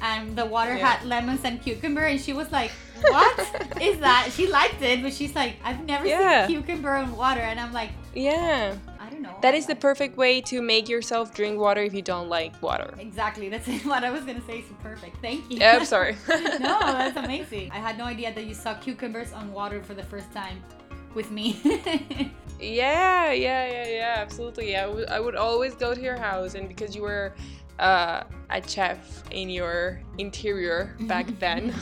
and 0.02 0.36
the 0.36 0.46
water 0.46 0.74
Yeah. 0.76 0.86
had 0.96 1.06
lemons 1.06 1.40
and 1.44 1.60
cucumber, 1.62 2.02
and 2.04 2.20
she 2.20 2.32
was 2.32 2.50
like, 2.52 2.70
"What 3.02 3.38
is 3.80 3.98
that?" 4.00 4.30
She 4.34 4.46
liked 4.46 4.80
it, 4.82 5.02
but 5.02 5.12
she's 5.12 5.34
like, 5.34 5.56
"I've 5.64 5.84
never 5.84 6.06
Yeah. 6.06 6.46
seen 6.46 6.62
cucumber 6.62 6.94
in 6.96 7.14
water," 7.16 7.40
and 7.40 7.58
I'm 7.60 7.72
like, 7.72 7.90
yeah 8.14 8.74
I 8.98 9.10
don't 9.10 9.22
know. 9.22 9.36
That 9.42 9.54
I 9.54 9.56
is 9.58 9.66
the 9.66 9.72
like- 9.74 9.80
perfect 9.80 10.16
way 10.16 10.40
to 10.42 10.60
make 10.60 10.88
yourself 10.88 11.32
drink 11.34 11.58
water 11.60 11.82
if 11.82 11.94
you 11.94 12.02
don't 12.02 12.28
like 12.28 12.52
water. 12.62 12.92
Exactly. 12.98 13.48
That's 13.48 13.68
what 13.84 14.02
I 14.04 14.10
was 14.10 14.24
gonna 14.24 14.42
say. 14.46 14.62
So 14.62 14.74
perfect. 14.82 15.16
Thank 15.22 15.50
you. 15.50 15.58
Yeah, 15.58 15.76
I'm 15.78 15.84
sorry. 15.84 16.16
no, 16.28 16.78
that's 16.98 17.16
amazing. 17.16 17.70
I 17.70 17.78
had 17.78 17.96
no 17.98 18.04
idea 18.04 18.32
that 18.34 18.44
you 18.44 18.54
saw 18.54 18.74
cucumbers 18.74 19.32
on 19.32 19.52
water 19.52 19.82
for 19.82 19.94
the 19.94 20.02
first 20.02 20.30
time 20.32 20.62
with 21.14 21.30
me. 21.30 21.46
yeah, 22.60 23.32
yeah, 23.32 23.66
yeah, 23.66 23.86
yeah, 23.88 24.14
absolutely. 24.18 24.76
I 24.76 24.84
I 25.16 25.20
would 25.20 25.36
always 25.36 25.74
go 25.74 25.94
to 25.94 26.00
your 26.00 26.16
house, 26.18 26.54
and 26.54 26.68
because 26.68 26.94
you 26.96 27.02
were 27.02 27.34
uh, 27.78 28.24
a 28.50 28.66
chef 28.66 29.22
in 29.30 29.50
your 29.50 30.00
interior 30.18 30.94
back 31.00 31.26
then, 31.38 31.74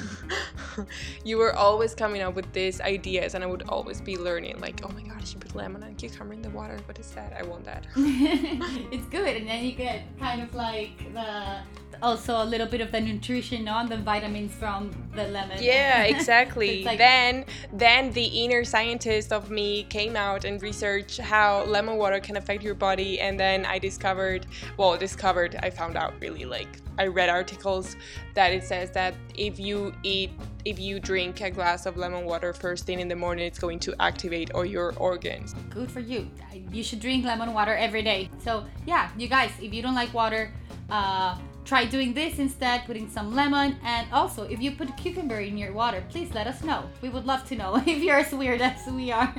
you 1.24 1.38
were 1.38 1.54
always 1.54 1.94
coming 1.94 2.22
up 2.22 2.34
with 2.34 2.52
these 2.52 2.80
ideas, 2.80 3.34
and 3.34 3.42
I 3.42 3.46
would 3.46 3.64
always 3.68 4.00
be 4.00 4.16
learning, 4.16 4.60
like, 4.60 4.80
oh 4.84 4.88
my 4.88 5.02
god, 5.02 5.20
I 5.20 5.24
should 5.24 5.40
put 5.40 5.54
lemon 5.54 5.82
and 5.82 5.96
cucumber 5.96 6.34
in 6.34 6.42
the 6.42 6.50
water. 6.50 6.78
What 6.86 6.98
is 6.98 7.10
that? 7.12 7.32
I 7.38 7.42
want 7.42 7.64
that. 7.64 7.86
it's 7.96 9.06
good, 9.06 9.36
and 9.36 9.48
then 9.48 9.64
you 9.64 9.72
get 9.72 10.02
kind 10.18 10.42
of 10.42 10.54
like 10.54 11.12
the 11.12 11.58
also 12.02 12.42
a 12.42 12.44
little 12.44 12.66
bit 12.66 12.80
of 12.80 12.92
the 12.92 13.00
nutrition 13.00 13.68
on 13.68 13.88
the 13.88 13.96
vitamins 13.96 14.52
from 14.52 14.90
the 15.14 15.24
lemon. 15.28 15.58
Yeah, 15.62 16.02
exactly. 16.14 16.78
It's 16.78 16.86
like- 16.86 16.98
then 16.98 17.44
then 17.72 18.12
the 18.12 18.24
inner 18.24 18.64
scientist 18.64 19.32
of 19.32 19.50
me 19.50 19.84
came 19.84 20.16
out 20.16 20.44
and 20.44 20.62
researched 20.62 21.18
how 21.18 21.64
lemon 21.64 21.96
water 21.96 22.20
can 22.20 22.36
affect 22.36 22.62
your 22.62 22.74
body 22.74 23.20
and 23.20 23.38
then 23.38 23.64
I 23.66 23.78
discovered 23.78 24.46
well, 24.76 24.96
discovered 24.96 25.56
I 25.62 25.70
found 25.70 25.96
out 25.96 26.14
really 26.20 26.44
like 26.44 26.68
I 26.98 27.06
read 27.08 27.28
articles 27.28 27.94
that 28.34 28.52
it 28.52 28.64
says 28.64 28.90
that 28.92 29.14
if 29.36 29.60
you 29.60 29.92
eat 30.02 30.30
if 30.64 30.78
you 30.78 30.98
drink 30.98 31.40
a 31.42 31.50
glass 31.50 31.84
of 31.86 31.96
lemon 31.98 32.24
water 32.24 32.52
first 32.54 32.86
thing 32.86 33.00
in 33.00 33.08
the 33.08 33.14
morning 33.16 33.46
it's 33.46 33.58
going 33.58 33.78
to 33.80 33.94
activate 34.00 34.50
all 34.52 34.64
your 34.64 34.94
organs. 34.96 35.54
good 35.70 35.90
for 35.90 36.00
you. 36.00 36.28
You 36.72 36.82
should 36.82 37.00
drink 37.00 37.24
lemon 37.24 37.52
water 37.52 37.74
every 37.76 38.02
day. 38.02 38.30
So 38.42 38.64
yeah, 38.86 39.10
you 39.18 39.28
guys, 39.28 39.50
if 39.60 39.74
you 39.74 39.82
don't 39.82 39.94
like 39.94 40.12
water, 40.14 40.50
uh, 40.90 41.36
try 41.66 41.84
doing 41.84 42.14
this 42.14 42.38
instead, 42.38 42.86
putting 42.86 43.10
some 43.10 43.34
lemon, 43.34 43.76
and 43.84 44.06
also 44.12 44.44
if 44.44 44.62
you 44.62 44.70
put 44.70 44.96
cucumber 44.96 45.40
in 45.40 45.58
your 45.58 45.72
water, 45.72 46.02
please 46.08 46.32
let 46.32 46.46
us 46.46 46.62
know. 46.62 46.84
We 47.02 47.08
would 47.08 47.26
love 47.26 47.46
to 47.48 47.56
know 47.56 47.76
if 47.86 47.98
you're 48.02 48.18
as 48.18 48.32
weird 48.32 48.62
as 48.62 48.86
we 48.86 49.10
are. 49.10 49.34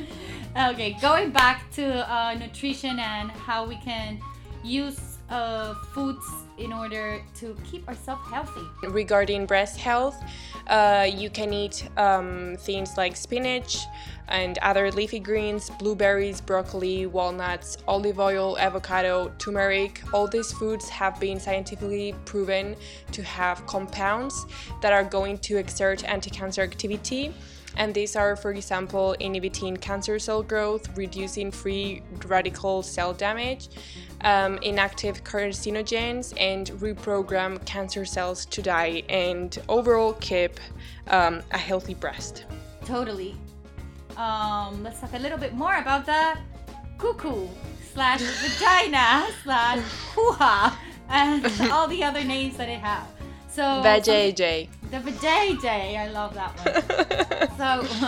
okay, 0.56 0.96
going 1.02 1.30
back 1.30 1.70
to 1.72 1.84
uh, 2.10 2.34
nutrition 2.34 2.98
and 2.98 3.30
how 3.30 3.66
we 3.66 3.76
can 3.76 4.20
use 4.62 5.18
uh, 5.28 5.74
foods 5.92 6.24
in 6.58 6.72
order 6.72 7.22
to 7.36 7.56
keep 7.64 7.86
ourselves 7.88 8.22
healthy? 8.30 8.62
Regarding 8.88 9.46
breast 9.46 9.78
health, 9.78 10.16
uh, 10.68 11.08
you 11.10 11.30
can 11.30 11.52
eat 11.52 11.88
um, 11.96 12.56
things 12.60 12.96
like 12.96 13.16
spinach 13.16 13.78
and 14.28 14.58
other 14.58 14.90
leafy 14.90 15.20
greens, 15.20 15.70
blueberries, 15.78 16.40
broccoli, 16.40 17.06
walnuts, 17.06 17.78
olive 17.86 18.18
oil, 18.18 18.58
avocado, 18.58 19.32
turmeric. 19.38 20.02
All 20.12 20.26
these 20.26 20.50
foods 20.52 20.88
have 20.88 21.20
been 21.20 21.38
scientifically 21.38 22.14
proven 22.24 22.74
to 23.12 23.22
have 23.22 23.64
compounds 23.66 24.46
that 24.82 24.92
are 24.92 25.04
going 25.04 25.38
to 25.38 25.58
exert 25.58 26.04
anti 26.04 26.30
cancer 26.30 26.62
activity 26.62 27.32
and 27.76 27.94
these 27.94 28.16
are, 28.16 28.36
for 28.36 28.52
example, 28.52 29.12
inhibiting 29.20 29.76
cancer 29.76 30.18
cell 30.18 30.42
growth, 30.42 30.88
reducing 30.96 31.50
free 31.50 32.02
radical 32.26 32.82
cell 32.82 33.12
damage, 33.12 33.68
um, 34.22 34.58
inactive 34.58 35.22
carcinogens, 35.24 36.32
and 36.40 36.68
reprogram 36.80 37.64
cancer 37.64 38.04
cells 38.04 38.46
to 38.46 38.62
die, 38.62 39.02
and 39.08 39.58
overall 39.68 40.14
keep 40.14 40.58
um, 41.08 41.42
a 41.52 41.58
healthy 41.58 41.94
breast. 41.94 42.44
Totally. 42.84 43.34
Um, 44.16 44.82
let's 44.82 45.00
talk 45.00 45.12
a 45.12 45.18
little 45.18 45.38
bit 45.38 45.52
more 45.52 45.76
about 45.76 46.06
the 46.06 46.38
cuckoo 46.98 47.48
slash 47.92 48.20
vagina 48.20 49.26
slash 49.42 49.80
hoo-ha 50.14 50.80
and 51.08 51.44
all 51.72 51.86
the 51.88 52.02
other 52.02 52.24
names 52.24 52.56
that 52.56 52.68
it 52.68 52.80
has. 52.80 53.06
So 53.50 53.62
vajayjay. 53.62 54.68
The 54.90 54.98
vajayjay, 54.98 55.98
I 55.98 56.08
love 56.08 56.34
that 56.34 56.52
one. 56.62 57.58
so 57.58 58.06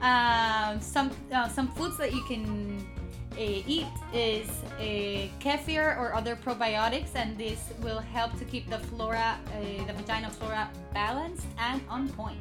um, 0.00 0.80
some 0.80 1.10
uh, 1.32 1.48
some 1.48 1.68
foods 1.72 1.96
that 1.98 2.12
you 2.14 2.22
can 2.24 2.86
uh, 3.32 3.40
eat 3.66 3.86
is 4.14 4.48
uh, 4.80 5.28
kefir 5.40 5.98
or 5.98 6.14
other 6.14 6.36
probiotics, 6.36 7.14
and 7.14 7.36
this 7.36 7.72
will 7.82 8.00
help 8.00 8.36
to 8.38 8.44
keep 8.44 8.68
the 8.70 8.78
flora, 8.78 9.36
uh, 9.52 9.86
the 9.86 9.92
vaginal 9.92 10.30
flora 10.30 10.70
balanced 10.94 11.46
and 11.58 11.82
on 11.88 12.08
point. 12.08 12.40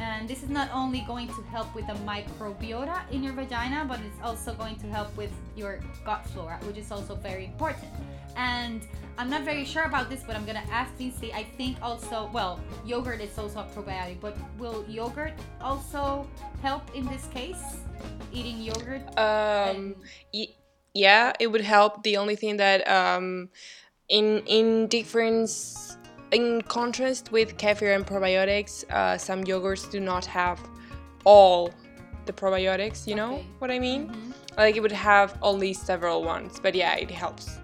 And 0.00 0.28
this 0.28 0.42
is 0.42 0.48
not 0.48 0.70
only 0.72 1.04
going 1.06 1.28
to 1.28 1.42
help 1.52 1.74
with 1.74 1.86
the 1.86 1.94
microbiota 2.04 3.08
in 3.12 3.22
your 3.22 3.32
vagina, 3.32 3.84
but 3.86 4.00
it's 4.00 4.20
also 4.24 4.54
going 4.54 4.76
to 4.76 4.86
help 4.88 5.14
with 5.16 5.30
your 5.56 5.80
gut 6.04 6.26
flora, 6.28 6.58
which 6.64 6.78
is 6.78 6.90
also 6.90 7.14
very 7.14 7.44
important. 7.44 7.92
And 8.36 8.82
I'm 9.16 9.30
not 9.30 9.42
very 9.42 9.64
sure 9.64 9.84
about 9.84 10.10
this, 10.10 10.22
but 10.26 10.34
I'm 10.36 10.44
gonna 10.44 10.64
ask 10.70 10.92
Lindsay. 10.98 11.32
I 11.32 11.44
think 11.44 11.76
also, 11.80 12.30
well, 12.32 12.60
yogurt 12.84 13.20
is 13.20 13.38
also 13.38 13.60
a 13.60 13.64
probiotic, 13.64 14.20
but 14.20 14.36
will 14.58 14.84
yogurt 14.88 15.34
also 15.60 16.26
help 16.62 16.94
in 16.94 17.06
this 17.06 17.26
case? 17.32 17.62
Eating 18.32 18.60
yogurt? 18.60 19.02
Um, 19.18 19.94
y- 20.32 20.54
yeah, 20.94 21.32
it 21.38 21.46
would 21.46 21.60
help. 21.60 22.02
The 22.02 22.16
only 22.16 22.36
thing 22.36 22.56
that 22.56 22.86
um, 22.88 23.50
in 24.08 24.42
in 24.46 24.88
difference 24.88 25.96
in 26.32 26.62
contrast 26.62 27.30
with 27.30 27.56
kefir 27.56 27.94
and 27.94 28.04
probiotics, 28.06 28.84
uh, 28.90 29.16
some 29.16 29.44
yogurts 29.44 29.90
do 29.90 30.00
not 30.00 30.26
have 30.26 30.60
all 31.24 31.70
the 32.26 32.32
probiotics. 32.32 33.06
You 33.06 33.14
know 33.14 33.44
what 33.58 33.70
I 33.70 33.78
mean? 33.78 34.08
Mm-hmm. 34.08 34.30
Like 34.56 34.76
it 34.76 34.80
would 34.80 34.92
have 34.92 35.38
only 35.42 35.72
several 35.72 36.24
ones, 36.24 36.58
but 36.60 36.74
yeah, 36.74 36.96
it 36.96 37.10
helps. 37.10 37.58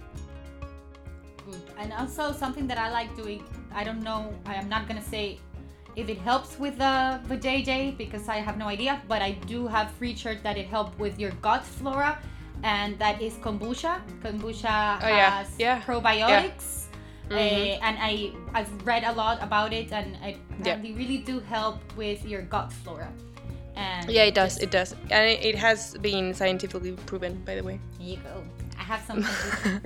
And 1.81 1.93
also 1.93 2.33
something 2.33 2.67
that 2.69 2.79
I 2.79 2.91
like 2.91 3.17
doing. 3.17 3.43
I 3.73 3.85
don't 3.85 4.03
know. 4.03 4.33
I 4.45 4.55
am 4.55 4.69
not 4.69 4.87
gonna 4.87 5.03
say 5.03 5.41
if 5.97 6.09
it 6.09 6.19
helps 6.19 6.59
with 6.59 6.77
the 6.77 7.21
the 7.27 7.37
JJ 7.37 7.97
because 7.97 8.29
I 8.29 8.37
have 8.37 8.59
no 8.59 8.69
idea, 8.69 9.01
but 9.09 9.23
I 9.23 9.33
do 9.49 9.67
have 9.67 9.89
research 10.01 10.45
that 10.45 10.57
it 10.57 10.69
helps 10.69 10.93
with 10.99 11.19
your 11.19 11.33
gut 11.41 11.65
flora, 11.65 12.21
and 12.63 12.99
that 12.99 13.23
is 13.23 13.35
kombucha. 13.41 14.05
Kombucha 14.23 15.01
oh, 15.01 15.09
has 15.09 15.49
yeah. 15.59 15.81
probiotics. 15.83 16.69
Yeah 16.77 16.81
Mm-hmm. 17.31 17.39
Uh, 17.39 17.87
and 17.87 17.97
I 18.01 18.33
I've 18.55 18.71
read 18.85 19.05
a 19.05 19.13
lot 19.13 19.41
about 19.41 19.73
it, 19.73 19.93
and 19.93 20.17
I, 20.19 20.37
yeah. 20.65 20.77
they 20.77 20.91
really 20.93 21.19
do 21.19 21.39
help 21.39 21.79
with 21.97 22.25
your 22.27 22.43
gut 22.43 22.73
flora. 22.73 23.13
And 23.77 24.11
yeah, 24.11 24.25
it 24.25 24.35
does. 24.35 24.59
It 24.59 24.71
does, 24.71 24.93
and 25.11 25.31
it, 25.31 25.45
it, 25.45 25.55
has 25.55 25.97
been 26.03 26.35
scientifically 26.35 26.93
proven, 27.07 27.41
by 27.47 27.55
the 27.55 27.63
way. 27.63 27.81
There 27.99 28.09
you 28.09 28.17
go. 28.17 28.43
I 28.81 28.83
have 28.83 29.03
something. 29.03 29.81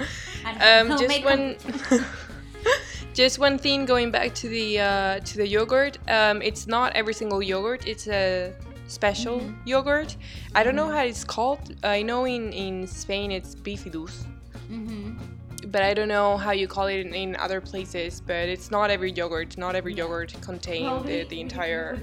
um, 0.60 0.98
just 0.98 1.24
one. 1.24 1.56
just 3.12 3.38
one 3.38 3.58
thing 3.58 3.84
going 3.86 4.10
back 4.10 4.34
to 4.36 4.48
the 4.48 4.80
uh, 4.80 5.20
to 5.20 5.36
the 5.36 5.46
yogurt. 5.46 5.98
Um, 6.08 6.40
it's 6.42 6.66
not 6.66 6.94
every 6.94 7.14
single 7.14 7.42
yogurt. 7.42 7.88
It's 7.88 8.06
a 8.06 8.54
special 8.86 9.40
mm-hmm. 9.40 9.68
yogurt. 9.68 10.16
I 10.54 10.62
don't 10.62 10.76
know 10.76 10.86
mm-hmm. 10.86 10.96
how 10.96 11.04
it's 11.04 11.24
called. 11.24 11.74
I 11.82 12.02
know 12.02 12.24
in 12.24 12.52
in 12.52 12.86
Spain 12.86 13.32
it's 13.32 13.54
bifidus. 13.54 14.14
Mm-hmm 14.70 15.18
but 15.66 15.82
I 15.82 15.94
don't 15.94 16.08
know 16.08 16.36
how 16.36 16.52
you 16.52 16.68
call 16.68 16.86
it 16.88 17.00
in, 17.06 17.14
in 17.14 17.36
other 17.36 17.60
places. 17.60 18.20
But 18.20 18.48
it's 18.48 18.70
not 18.70 18.90
every 18.90 19.10
yogurt. 19.10 19.56
Not 19.56 19.74
every 19.74 19.94
yogurt 19.94 20.34
contains 20.40 20.84
well, 20.84 21.00
the, 21.00 21.24
the 21.24 21.40
entire. 21.40 21.98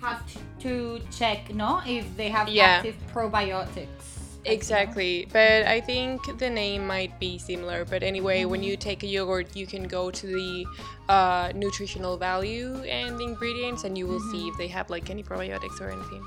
Have 0.00 0.22
to 0.60 1.00
check, 1.10 1.54
no, 1.54 1.80
if 1.86 2.04
they 2.16 2.28
have 2.28 2.48
yeah. 2.48 2.64
active 2.64 2.96
probiotics. 3.12 4.13
Exactly, 4.46 5.26
but 5.32 5.66
I 5.66 5.80
think 5.80 6.38
the 6.38 6.50
name 6.50 6.86
might 6.86 7.18
be 7.18 7.38
similar. 7.38 7.84
But 7.84 8.02
anyway, 8.02 8.42
mm-hmm. 8.42 8.50
when 8.50 8.62
you 8.62 8.76
take 8.76 9.02
a 9.02 9.06
yogurt, 9.06 9.56
you 9.56 9.66
can 9.66 9.84
go 9.84 10.10
to 10.10 10.26
the 10.26 10.66
uh, 11.08 11.52
nutritional 11.54 12.16
value 12.16 12.76
and 12.82 13.20
ingredients, 13.20 13.84
and 13.84 13.96
you 13.96 14.06
will 14.06 14.20
mm-hmm. 14.20 14.32
see 14.32 14.48
if 14.48 14.56
they 14.58 14.68
have 14.68 14.90
like 14.90 15.08
any 15.08 15.22
probiotics 15.22 15.80
or 15.80 15.90
anything. 15.90 16.24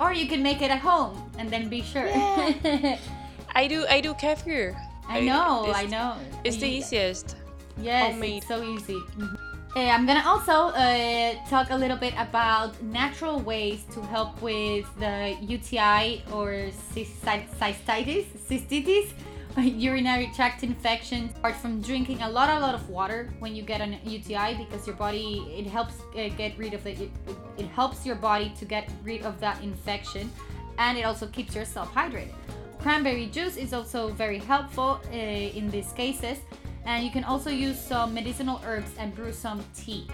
Or 0.00 0.12
you 0.12 0.26
can 0.26 0.42
make 0.42 0.62
it 0.62 0.70
at 0.70 0.80
home 0.80 1.30
and 1.38 1.50
then 1.50 1.68
be 1.68 1.82
sure. 1.82 2.06
Yeah. 2.06 2.98
I 3.54 3.68
do. 3.68 3.86
I 3.88 4.00
do 4.00 4.14
kefir. 4.14 4.74
I 5.08 5.20
know, 5.20 5.66
I, 5.74 5.82
I 5.82 5.86
know. 5.86 6.16
It's 6.44 6.56
the 6.56 6.68
easiest. 6.68 7.36
Yes, 7.82 8.12
Homemade. 8.12 8.36
it's 8.38 8.48
so 8.48 8.62
easy. 8.62 8.94
Mm-hmm. 8.94 9.49
Uh, 9.76 9.82
I'm 9.82 10.04
gonna 10.04 10.24
also 10.26 10.74
uh, 10.74 11.34
talk 11.48 11.70
a 11.70 11.76
little 11.76 11.96
bit 11.96 12.12
about 12.18 12.82
natural 12.82 13.38
ways 13.38 13.84
to 13.94 14.02
help 14.02 14.42
with 14.42 14.84
the 14.98 15.36
UTI 15.40 16.24
or 16.32 16.72
cystitis, 16.92 18.26
cystitis, 18.50 19.12
urinary 19.56 20.32
tract 20.34 20.64
infection. 20.64 21.30
Apart 21.36 21.54
from 21.54 21.80
drinking 21.80 22.20
a 22.22 22.28
lot, 22.28 22.50
a 22.50 22.58
lot 22.58 22.74
of 22.74 22.88
water 22.90 23.30
when 23.38 23.54
you 23.54 23.62
get 23.62 23.80
an 23.80 23.96
UTI, 24.02 24.54
because 24.54 24.88
your 24.88 24.96
body 24.96 25.46
it 25.56 25.68
helps 25.68 26.00
uh, 26.18 26.30
get 26.36 26.58
rid 26.58 26.74
of 26.74 26.84
it. 26.88 27.00
it. 27.02 27.10
It 27.56 27.66
helps 27.66 28.04
your 28.04 28.16
body 28.16 28.52
to 28.58 28.64
get 28.64 28.90
rid 29.04 29.22
of 29.22 29.38
that 29.38 29.62
infection, 29.62 30.32
and 30.78 30.98
it 30.98 31.02
also 31.02 31.28
keeps 31.28 31.54
yourself 31.54 31.94
hydrated. 31.94 32.34
Cranberry 32.80 33.26
juice 33.26 33.56
is 33.56 33.72
also 33.72 34.08
very 34.08 34.38
helpful 34.38 35.00
in 35.12 35.70
these 35.70 35.92
cases. 35.92 36.38
And 36.86 37.04
you 37.04 37.10
can 37.10 37.24
also 37.24 37.50
use 37.50 37.78
some 37.78 38.14
medicinal 38.14 38.60
herbs 38.64 38.90
and 38.98 39.14
brew 39.14 39.32
some 39.32 39.62
tea 39.76 40.06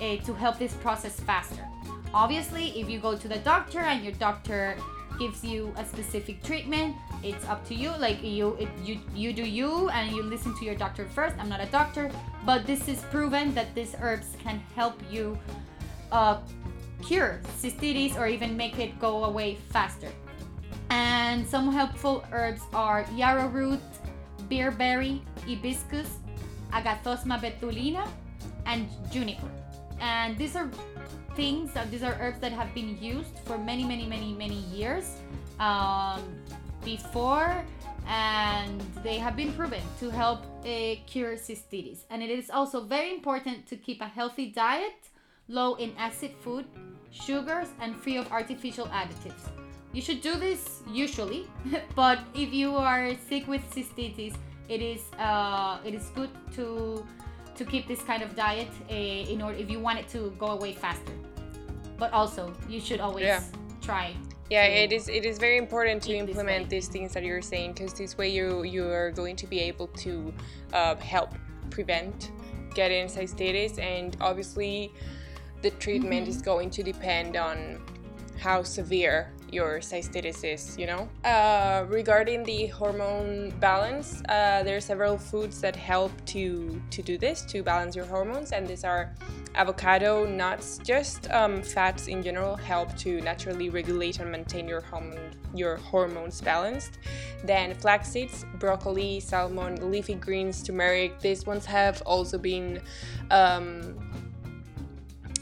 uh, 0.00 0.16
to 0.24 0.34
help 0.34 0.58
this 0.58 0.74
process 0.74 1.18
faster. 1.20 1.66
Obviously, 2.14 2.78
if 2.80 2.90
you 2.90 2.98
go 2.98 3.16
to 3.16 3.28
the 3.28 3.38
doctor 3.38 3.80
and 3.80 4.04
your 4.04 4.12
doctor 4.14 4.76
gives 5.18 5.44
you 5.44 5.72
a 5.76 5.84
specific 5.84 6.42
treatment, 6.42 6.96
it's 7.22 7.44
up 7.46 7.66
to 7.68 7.74
you. 7.74 7.90
Like 7.98 8.22
you, 8.22 8.56
it, 8.58 8.68
you, 8.84 8.98
you 9.14 9.32
do 9.32 9.42
you, 9.42 9.88
and 9.90 10.14
you 10.14 10.22
listen 10.22 10.56
to 10.58 10.64
your 10.64 10.74
doctor 10.74 11.06
first. 11.06 11.36
I'm 11.38 11.48
not 11.48 11.60
a 11.60 11.66
doctor, 11.66 12.10
but 12.44 12.66
this 12.66 12.88
is 12.88 13.00
proven 13.10 13.54
that 13.54 13.74
these 13.74 13.94
herbs 14.00 14.36
can 14.42 14.58
help 14.74 15.00
you 15.10 15.38
uh, 16.10 16.40
cure 17.02 17.40
cystitis 17.58 18.18
or 18.18 18.26
even 18.26 18.56
make 18.56 18.78
it 18.78 18.98
go 18.98 19.24
away 19.24 19.56
faster. 19.70 20.08
And 20.90 21.46
some 21.46 21.72
helpful 21.72 22.24
herbs 22.32 22.62
are 22.74 23.06
yarrow 23.14 23.48
root, 23.48 23.80
bearberry, 24.52 25.20
hibiscus, 25.48 26.20
agathosma 26.72 27.40
betulina, 27.40 28.04
and 28.66 28.86
juniper. 29.10 29.48
And 30.00 30.36
these 30.36 30.56
are 30.56 30.68
things, 31.34 31.74
uh, 31.74 31.86
these 31.90 32.02
are 32.02 32.16
herbs 32.20 32.40
that 32.40 32.52
have 32.52 32.74
been 32.74 32.98
used 33.00 33.38
for 33.46 33.56
many, 33.56 33.84
many, 33.84 34.06
many, 34.06 34.34
many 34.34 34.60
years 34.76 35.16
um, 35.58 36.20
before, 36.84 37.64
and 38.06 38.80
they 39.02 39.16
have 39.16 39.36
been 39.36 39.52
proven 39.54 39.80
to 40.00 40.10
help 40.10 40.44
uh, 40.66 41.00
cure 41.06 41.36
cystitis. 41.36 42.04
And 42.10 42.22
it 42.22 42.30
is 42.30 42.50
also 42.50 42.84
very 42.84 43.10
important 43.14 43.66
to 43.68 43.76
keep 43.76 44.00
a 44.02 44.08
healthy 44.08 44.50
diet, 44.50 45.08
low 45.48 45.76
in 45.76 45.92
acid 45.96 46.32
food, 46.42 46.66
sugars, 47.10 47.68
and 47.80 47.96
free 47.96 48.16
of 48.16 48.30
artificial 48.32 48.86
additives. 48.86 49.61
You 49.92 50.00
should 50.00 50.22
do 50.22 50.36
this 50.36 50.80
usually, 50.90 51.48
but 51.94 52.20
if 52.34 52.52
you 52.52 52.76
are 52.76 53.14
sick 53.28 53.46
with 53.46 53.62
cystitis, 53.74 54.34
it 54.68 54.80
is 54.80 55.02
uh, 55.18 55.78
it 55.84 55.94
is 55.94 56.08
good 56.14 56.30
to 56.56 57.04
to 57.54 57.64
keep 57.64 57.86
this 57.86 58.02
kind 58.02 58.22
of 58.22 58.34
diet 58.34 58.72
uh, 58.90 58.94
in 58.94 59.42
order 59.42 59.58
if 59.58 59.70
you 59.70 59.78
want 59.78 59.98
it 59.98 60.08
to 60.08 60.32
go 60.38 60.46
away 60.46 60.72
faster. 60.72 61.12
But 61.98 62.12
also, 62.12 62.52
you 62.68 62.80
should 62.80 63.00
always 63.00 63.24
yeah. 63.24 63.42
try. 63.82 64.14
Yeah, 64.50 64.64
it 64.64 64.92
is. 64.92 65.08
It 65.08 65.24
is 65.24 65.38
very 65.38 65.56
important 65.56 66.02
to 66.04 66.14
implement 66.14 66.68
these 66.70 66.88
things 66.88 67.12
that 67.12 67.22
you're 67.22 67.42
saying 67.42 67.74
because 67.74 67.94
this 67.94 68.16
way 68.16 68.28
you 68.28 68.64
you 68.64 68.88
are 68.88 69.10
going 69.10 69.36
to 69.36 69.46
be 69.46 69.60
able 69.60 69.88
to 70.04 70.32
uh, 70.72 70.96
help 70.96 71.30
prevent 71.70 72.32
getting 72.74 73.06
cystitis, 73.06 73.78
and 73.78 74.16
obviously, 74.20 74.92
the 75.62 75.70
treatment 75.72 76.22
mm-hmm. 76.22 76.30
is 76.30 76.42
going 76.42 76.70
to 76.70 76.82
depend 76.82 77.36
on 77.36 77.80
how 78.42 78.64
severe 78.64 79.30
your 79.52 79.78
cystitis 79.78 80.42
is, 80.42 80.76
you 80.76 80.86
know? 80.86 81.08
Uh, 81.24 81.84
regarding 81.88 82.42
the 82.42 82.66
hormone 82.66 83.50
balance, 83.60 84.20
uh, 84.28 84.62
there 84.64 84.76
are 84.76 84.80
several 84.80 85.16
foods 85.16 85.60
that 85.60 85.76
help 85.76 86.10
to, 86.24 86.82
to 86.90 87.02
do 87.02 87.16
this, 87.16 87.44
to 87.44 87.62
balance 87.62 87.94
your 87.94 88.06
hormones, 88.06 88.50
and 88.50 88.66
these 88.66 88.82
are 88.82 89.14
avocado, 89.54 90.26
nuts, 90.26 90.80
just 90.82 91.30
um, 91.30 91.62
fats 91.62 92.08
in 92.08 92.22
general 92.22 92.56
help 92.56 92.96
to 92.96 93.20
naturally 93.20 93.68
regulate 93.68 94.18
and 94.18 94.32
maintain 94.32 94.66
your 94.66 94.80
hormone, 94.80 95.30
your 95.54 95.76
hormones 95.76 96.40
balanced. 96.40 96.98
Then 97.44 97.74
flax 97.74 98.08
seeds, 98.08 98.44
broccoli, 98.58 99.20
salmon, 99.20 99.90
leafy 99.90 100.14
greens, 100.14 100.62
turmeric. 100.62 101.20
These 101.20 101.46
ones 101.46 101.66
have 101.66 102.02
also 102.06 102.38
been 102.38 102.80
um, 103.30 103.98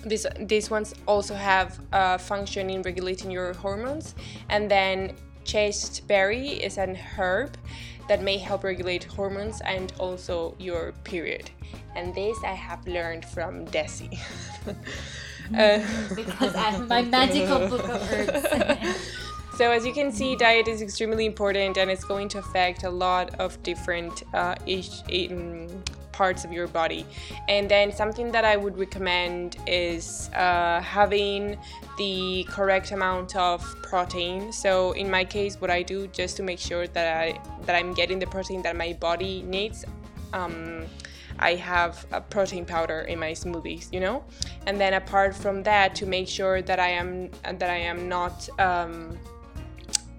this, 0.04 0.26
these 0.38 0.70
ones 0.70 0.94
also 1.06 1.34
have 1.34 1.78
a 1.92 2.18
function 2.18 2.70
in 2.70 2.82
regulating 2.82 3.30
your 3.30 3.52
hormones. 3.54 4.14
And 4.48 4.70
then 4.70 5.14
chasteberry 5.44 6.48
is 6.48 6.78
an 6.78 6.94
herb 6.94 7.56
that 8.08 8.22
may 8.22 8.38
help 8.38 8.64
regulate 8.64 9.04
hormones 9.04 9.60
and 9.60 9.92
also 9.98 10.56
your 10.58 10.92
period. 11.04 11.50
And 11.94 12.14
this 12.14 12.36
I 12.44 12.54
have 12.54 12.86
learned 12.86 13.24
from 13.24 13.66
Desi. 13.66 14.18
uh, 15.56 16.14
because 16.14 16.54
I 16.54 16.70
have 16.70 16.88
my 16.88 17.02
magical 17.02 17.68
book 17.68 17.88
of 17.88 18.12
herbs. 18.12 19.16
so 19.60 19.70
as 19.70 19.84
you 19.84 19.92
can 19.92 20.10
see, 20.10 20.34
diet 20.36 20.68
is 20.68 20.80
extremely 20.80 21.26
important 21.26 21.76
and 21.76 21.90
it's 21.90 22.02
going 22.02 22.28
to 22.28 22.38
affect 22.38 22.84
a 22.84 22.88
lot 22.88 23.38
of 23.38 23.62
different 23.62 24.22
uh, 24.32 24.54
parts 26.12 26.46
of 26.46 26.50
your 26.50 26.66
body. 26.66 27.04
And 27.46 27.70
then 27.70 27.92
something 27.92 28.32
that 28.32 28.42
I 28.42 28.56
would 28.56 28.78
recommend 28.78 29.58
is 29.66 30.30
uh, 30.34 30.80
having 30.80 31.58
the 31.98 32.46
correct 32.48 32.92
amount 32.92 33.36
of 33.36 33.60
protein. 33.82 34.50
So 34.50 34.92
in 34.92 35.10
my 35.10 35.26
case, 35.26 35.60
what 35.60 35.68
I 35.68 35.82
do 35.82 36.06
just 36.06 36.38
to 36.38 36.42
make 36.42 36.58
sure 36.58 36.86
that 36.86 37.08
I 37.18 37.38
that 37.66 37.76
I'm 37.76 37.92
getting 37.92 38.18
the 38.18 38.28
protein 38.28 38.62
that 38.62 38.76
my 38.76 38.94
body 38.94 39.42
needs. 39.42 39.84
Um, 40.32 40.86
I 41.38 41.56
have 41.56 42.06
a 42.12 42.22
protein 42.22 42.64
powder 42.64 43.00
in 43.00 43.18
my 43.18 43.32
smoothies, 43.32 43.92
you 43.92 44.00
know, 44.00 44.24
and 44.66 44.80
then 44.80 44.94
apart 44.94 45.34
from 45.34 45.62
that, 45.64 45.94
to 45.96 46.06
make 46.06 46.28
sure 46.28 46.62
that 46.62 46.80
I 46.80 46.88
am 47.02 47.30
that 47.42 47.68
I 47.68 47.80
am 47.92 48.08
not 48.08 48.48
um, 48.58 49.18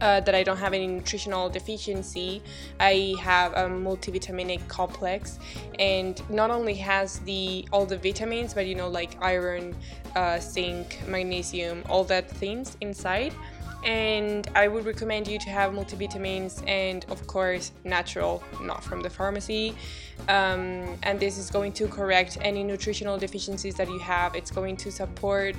uh, 0.02 0.20
that 0.22 0.36
I 0.36 0.44
don't 0.44 0.58
have 0.58 0.74
any 0.74 0.88
nutritional 0.88 1.50
deficiency. 1.50 2.42
I 2.80 3.16
have 3.22 3.54
a 3.54 3.70
multivitaminic 3.70 4.68
complex, 4.68 5.40
and 5.80 6.22
not 6.30 6.52
only 6.52 6.76
has 6.76 7.20
the 7.20 7.68
all 7.72 7.86
the 7.86 7.98
vitamins, 7.98 8.54
but 8.54 8.66
you 8.66 8.76
know 8.76 8.90
like 8.90 9.16
iron, 9.22 9.76
uh, 10.16 10.40
zinc, 10.40 11.00
magnesium, 11.08 11.84
all 11.90 12.04
that 12.06 12.30
things 12.30 12.78
inside 12.82 13.34
and 13.84 14.48
I 14.54 14.68
would 14.68 14.86
recommend 14.86 15.28
you 15.28 15.40
to 15.40 15.50
have 15.50 15.74
multivitamins 15.74 16.68
and, 16.68 17.06
of 17.10 17.26
course, 17.26 17.72
natural, 17.84 18.44
not 18.62 18.84
from 18.84 19.02
the 19.02 19.10
pharmacy. 19.10 19.76
Um, 20.30 20.98
and 21.02 21.20
this 21.20 21.40
is 21.40 21.50
going 21.50 21.74
to 21.74 21.88
correct 21.88 22.38
any 22.42 22.64
nutritional 22.64 23.18
deficiencies 23.18 23.76
that 23.76 23.90
you 23.90 23.98
have. 24.00 24.36
It's 24.36 24.52
going 24.52 24.78
to 24.78 24.92
support 24.92 25.56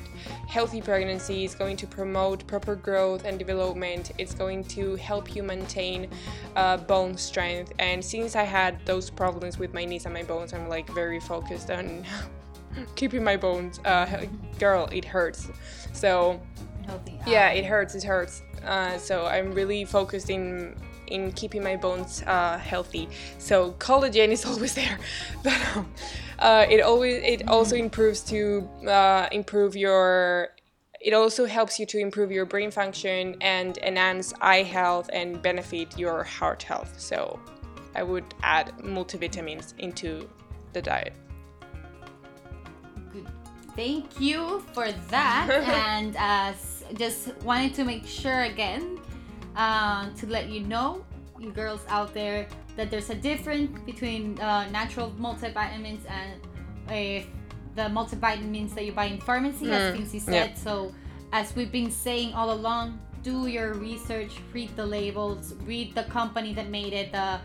healthy 0.47 0.81
pregnancy, 0.81 1.44
it's 1.44 1.57
going 1.57 1.77
to 1.78 1.86
promote 1.86 2.47
proper 2.47 2.77
growth 2.77 3.24
and 3.24 3.39
development, 3.39 4.12
it's 4.19 4.35
going 4.35 4.65
to 4.65 4.94
help 4.97 5.35
you 5.35 5.43
maintain 5.43 6.09
uh, 6.55 6.77
bone 6.77 7.16
strength. 7.16 7.73
And 7.81 8.05
since 8.05 8.36
I 8.36 8.44
had 8.44 8.85
those 8.86 9.11
problems 9.11 9.59
with 9.59 9.74
my 9.74 9.85
knees 9.85 10.05
and 10.05 10.15
my 10.15 10.23
bones, 10.23 10.53
I'm 10.53 10.69
like 10.69 10.89
very 10.90 11.19
focused 11.19 11.70
on 11.70 12.05
keeping 12.94 13.24
my 13.24 13.36
bones. 13.36 13.81
Uh, 13.85 14.27
girl, 14.59 14.89
it 14.93 15.05
hurts. 15.05 15.51
So, 15.93 16.40
healthy. 16.85 17.19
Yeah, 17.27 17.51
it 17.51 17.65
hurts. 17.65 17.95
It 17.95 18.03
hurts. 18.03 18.43
Uh, 18.65 18.99
so 18.99 19.27
I'm 19.27 19.53
really 19.53 19.85
focused 19.85 20.31
in 20.31 20.77
in 21.09 21.33
keeping 21.33 21.63
my 21.63 21.77
bones 21.77 22.23
uh, 22.27 22.59
healthy. 22.59 23.09
So 23.39 23.73
collagen 23.73 24.29
is 24.29 24.45
always 24.51 24.75
there, 24.75 24.99
but 25.45 25.77
um, 25.77 25.93
uh, 26.39 26.67
it 26.69 26.81
always 26.81 27.23
it 27.23 27.49
also 27.49 27.77
improves 27.77 28.21
to 28.25 28.69
uh, 28.87 29.29
improve 29.33 29.77
your. 29.77 30.49
It 31.01 31.15
also 31.15 31.47
helps 31.47 31.81
you 31.81 31.87
to 31.87 31.99
improve 31.99 32.31
your 32.31 32.47
brain 32.47 32.71
function 32.71 33.37
and 33.41 33.77
enhance 33.79 34.33
eye 34.41 34.63
health 34.63 35.11
and 35.13 35.43
benefit 35.43 35.99
your 35.99 36.23
heart 36.23 36.63
health. 36.63 36.95
So 36.97 37.41
I 37.97 38.05
would 38.05 38.25
add 38.43 38.73
multivitamins 38.79 39.75
into 39.79 40.29
the 40.73 40.81
diet. 40.81 41.15
Thank 43.77 44.20
you 44.20 44.61
for 44.73 44.93
that. 45.11 45.49
and 45.65 46.16
uh, 46.16 46.53
just 46.94 47.35
wanted 47.43 47.74
to 47.74 47.85
make 47.85 48.07
sure 48.07 48.43
again 48.43 48.99
uh, 49.57 50.11
to 50.11 50.27
let 50.27 50.49
you 50.49 50.61
know, 50.61 51.05
you 51.39 51.51
girls 51.51 51.85
out 51.89 52.12
there, 52.15 52.47
that 52.77 52.90
there's 52.90 53.11
a 53.11 53.15
difference 53.15 53.78
between 53.85 54.39
uh, 54.40 54.69
natural 54.70 55.11
multivitamins 55.19 56.01
and 56.09 56.40
uh, 56.89 57.27
the 57.74 57.89
multivitamins 57.89 58.74
that 58.74 58.85
you 58.85 58.93
buy 58.93 59.07
in 59.07 59.20
pharmacy, 59.20 59.66
mm. 59.66 59.73
as 59.73 59.97
Fincy 59.97 60.20
said. 60.20 60.51
Yeah. 60.51 60.55
So, 60.55 60.94
as 61.32 61.57
we've 61.57 61.73
been 61.73 61.90
saying 61.90 62.35
all 62.35 62.53
along, 62.53 63.01
do 63.23 63.47
your 63.47 63.74
research, 63.74 64.32
read 64.53 64.74
the 64.77 64.85
labels, 64.85 65.55
read 65.65 65.94
the 65.94 66.05
company 66.05 66.53
that 66.55 66.69
made 66.69 66.93
it, 66.93 67.15
uh, 67.15 67.39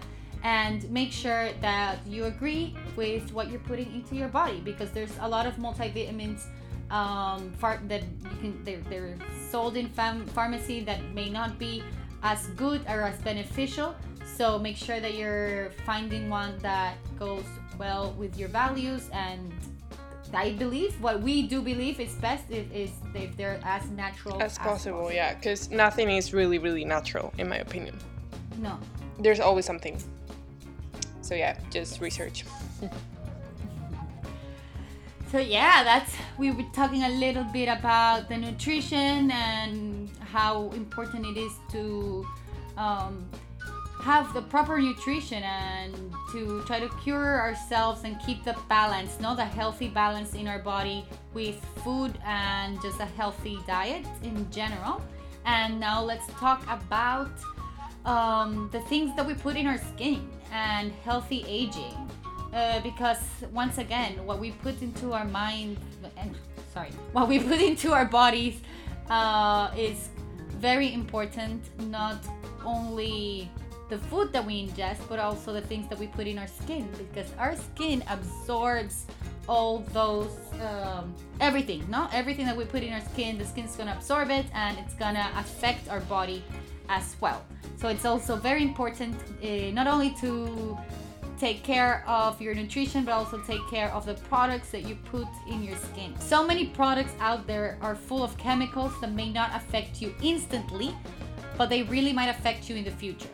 and 0.47 0.89
make 0.89 1.11
sure 1.11 1.49
that 1.59 1.99
you 2.07 2.23
agree 2.23 2.73
with 2.95 3.33
what 3.33 3.51
you're 3.51 3.67
putting 3.71 3.93
into 3.93 4.15
your 4.15 4.29
body 4.29 4.61
because 4.61 4.89
there's 4.91 5.11
a 5.19 5.27
lot 5.27 5.45
of 5.45 5.53
multivitamins 5.57 6.45
um, 6.89 7.51
far- 7.59 7.81
that 7.89 8.01
you 8.01 8.37
can 8.39 8.63
they're, 8.63 8.79
they're 8.89 9.17
sold 9.51 9.75
in 9.75 9.89
fam- 9.89 10.25
pharmacy 10.27 10.79
that 10.79 11.03
may 11.13 11.29
not 11.29 11.59
be 11.59 11.83
as 12.23 12.47
good 12.55 12.79
or 12.87 13.01
as 13.01 13.17
beneficial. 13.23 13.93
So 14.37 14.57
make 14.57 14.77
sure 14.77 15.01
that 15.01 15.15
you're 15.15 15.71
finding 15.85 16.29
one 16.29 16.57
that 16.59 16.95
goes 17.19 17.43
well 17.77 18.15
with 18.17 18.39
your 18.39 18.47
values 18.47 19.09
and 19.11 19.51
I 20.33 20.53
believe 20.53 20.93
what 21.01 21.21
we 21.21 21.43
do 21.43 21.61
believe 21.61 21.99
is 21.99 22.13
best 22.15 22.49
is, 22.49 22.71
is 22.71 22.91
if 23.13 23.35
they're 23.35 23.59
as 23.65 23.89
natural 23.89 24.41
as, 24.41 24.53
as 24.53 24.57
possible, 24.57 24.99
possible. 24.99 25.11
Yeah, 25.11 25.33
because 25.33 25.69
nothing 25.71 26.09
is 26.09 26.33
really, 26.33 26.57
really 26.57 26.85
natural, 26.85 27.33
in 27.37 27.49
my 27.49 27.57
opinion. 27.57 27.97
No. 28.59 28.79
There's 29.19 29.39
always 29.39 29.65
something. 29.65 30.01
So 31.27 31.35
yeah, 31.35 31.57
just 31.69 31.99
research. 31.99 32.45
So 35.29 35.39
yeah, 35.39 35.83
that's 35.83 36.15
we 36.37 36.51
were 36.51 36.63
talking 36.71 37.03
a 37.03 37.09
little 37.09 37.43
bit 37.43 37.67
about 37.67 38.29
the 38.29 38.37
nutrition 38.37 39.29
and 39.29 40.09
how 40.21 40.71
important 40.71 41.25
it 41.25 41.37
is 41.37 41.51
to 41.73 42.25
um, 42.77 43.29
have 43.99 44.33
the 44.33 44.41
proper 44.41 44.79
nutrition 44.79 45.43
and 45.43 45.93
to 46.31 46.63
try 46.65 46.79
to 46.79 46.87
cure 47.03 47.41
ourselves 47.41 48.05
and 48.05 48.17
keep 48.25 48.45
the 48.45 48.55
balance, 48.69 49.19
not 49.19 49.35
the 49.35 49.43
healthy 49.43 49.89
balance 49.89 50.33
in 50.33 50.47
our 50.47 50.59
body 50.59 51.05
with 51.33 51.59
food 51.83 52.17
and 52.23 52.81
just 52.81 53.01
a 53.01 53.09
healthy 53.19 53.59
diet 53.67 54.05
in 54.23 54.49
general. 54.49 55.01
And 55.43 55.77
now 55.77 56.01
let's 56.01 56.27
talk 56.39 56.63
about 56.69 57.31
um, 58.05 58.69
the 58.71 58.79
things 58.87 59.13
that 59.17 59.27
we 59.27 59.33
put 59.33 59.57
in 59.57 59.67
our 59.67 59.77
skin 59.77 60.25
and 60.51 60.91
healthy 61.03 61.43
aging. 61.47 61.95
Uh, 62.53 62.79
because 62.81 63.19
once 63.51 63.77
again, 63.77 64.13
what 64.25 64.39
we 64.39 64.51
put 64.51 64.81
into 64.81 65.13
our 65.13 65.25
mind, 65.25 65.77
and 66.17 66.35
sorry, 66.73 66.89
what 67.11 67.27
we 67.27 67.39
put 67.39 67.61
into 67.61 67.93
our 67.93 68.05
bodies 68.05 68.61
uh, 69.09 69.69
is 69.77 70.09
very 70.59 70.93
important. 70.93 71.61
Not 71.89 72.17
only 72.65 73.49
the 73.89 73.97
food 73.97 74.33
that 74.33 74.45
we 74.45 74.67
ingest, 74.67 74.99
but 75.07 75.19
also 75.19 75.53
the 75.53 75.61
things 75.61 75.87
that 75.89 75.99
we 75.99 76.07
put 76.07 76.27
in 76.27 76.37
our 76.37 76.47
skin, 76.47 76.89
because 76.97 77.31
our 77.37 77.55
skin 77.55 78.03
absorbs 78.09 79.05
all 79.47 79.79
those 79.93 80.35
um, 80.61 81.13
everything. 81.39 81.85
Not 81.89 82.13
everything 82.13 82.45
that 82.45 82.57
we 82.57 82.65
put 82.65 82.83
in 82.83 82.93
our 82.93 83.01
skin, 83.01 83.37
the 83.37 83.45
skin's 83.45 83.75
gonna 83.75 83.93
absorb 83.95 84.29
it, 84.29 84.45
and 84.53 84.77
it's 84.79 84.93
gonna 84.95 85.31
affect 85.35 85.89
our 85.89 86.01
body 86.01 86.43
as 86.89 87.15
well. 87.21 87.43
So 87.77 87.89
it's 87.89 88.05
also 88.05 88.35
very 88.35 88.63
important 88.63 89.15
uh, 89.43 89.71
not 89.71 89.87
only 89.87 90.11
to 90.21 90.77
take 91.37 91.63
care 91.63 92.03
of 92.07 92.41
your 92.41 92.55
nutrition, 92.55 93.05
but 93.05 93.11
also 93.11 93.39
take 93.41 93.61
care 93.69 93.89
of 93.89 94.05
the 94.05 94.15
products 94.15 94.71
that 94.71 94.87
you 94.87 94.95
put 94.95 95.27
in 95.49 95.63
your 95.63 95.77
skin. 95.77 96.15
So 96.19 96.45
many 96.45 96.67
products 96.67 97.13
out 97.19 97.45
there 97.45 97.77
are 97.81 97.95
full 97.95 98.23
of 98.23 98.37
chemicals 98.37 98.93
that 99.01 99.11
may 99.11 99.31
not 99.31 99.55
affect 99.55 100.01
you 100.01 100.13
instantly, 100.23 100.95
but 101.57 101.69
they 101.69 101.83
really 101.83 102.13
might 102.13 102.29
affect 102.29 102.69
you 102.69 102.75
in 102.75 102.83
the 102.83 102.91
future. 102.91 103.29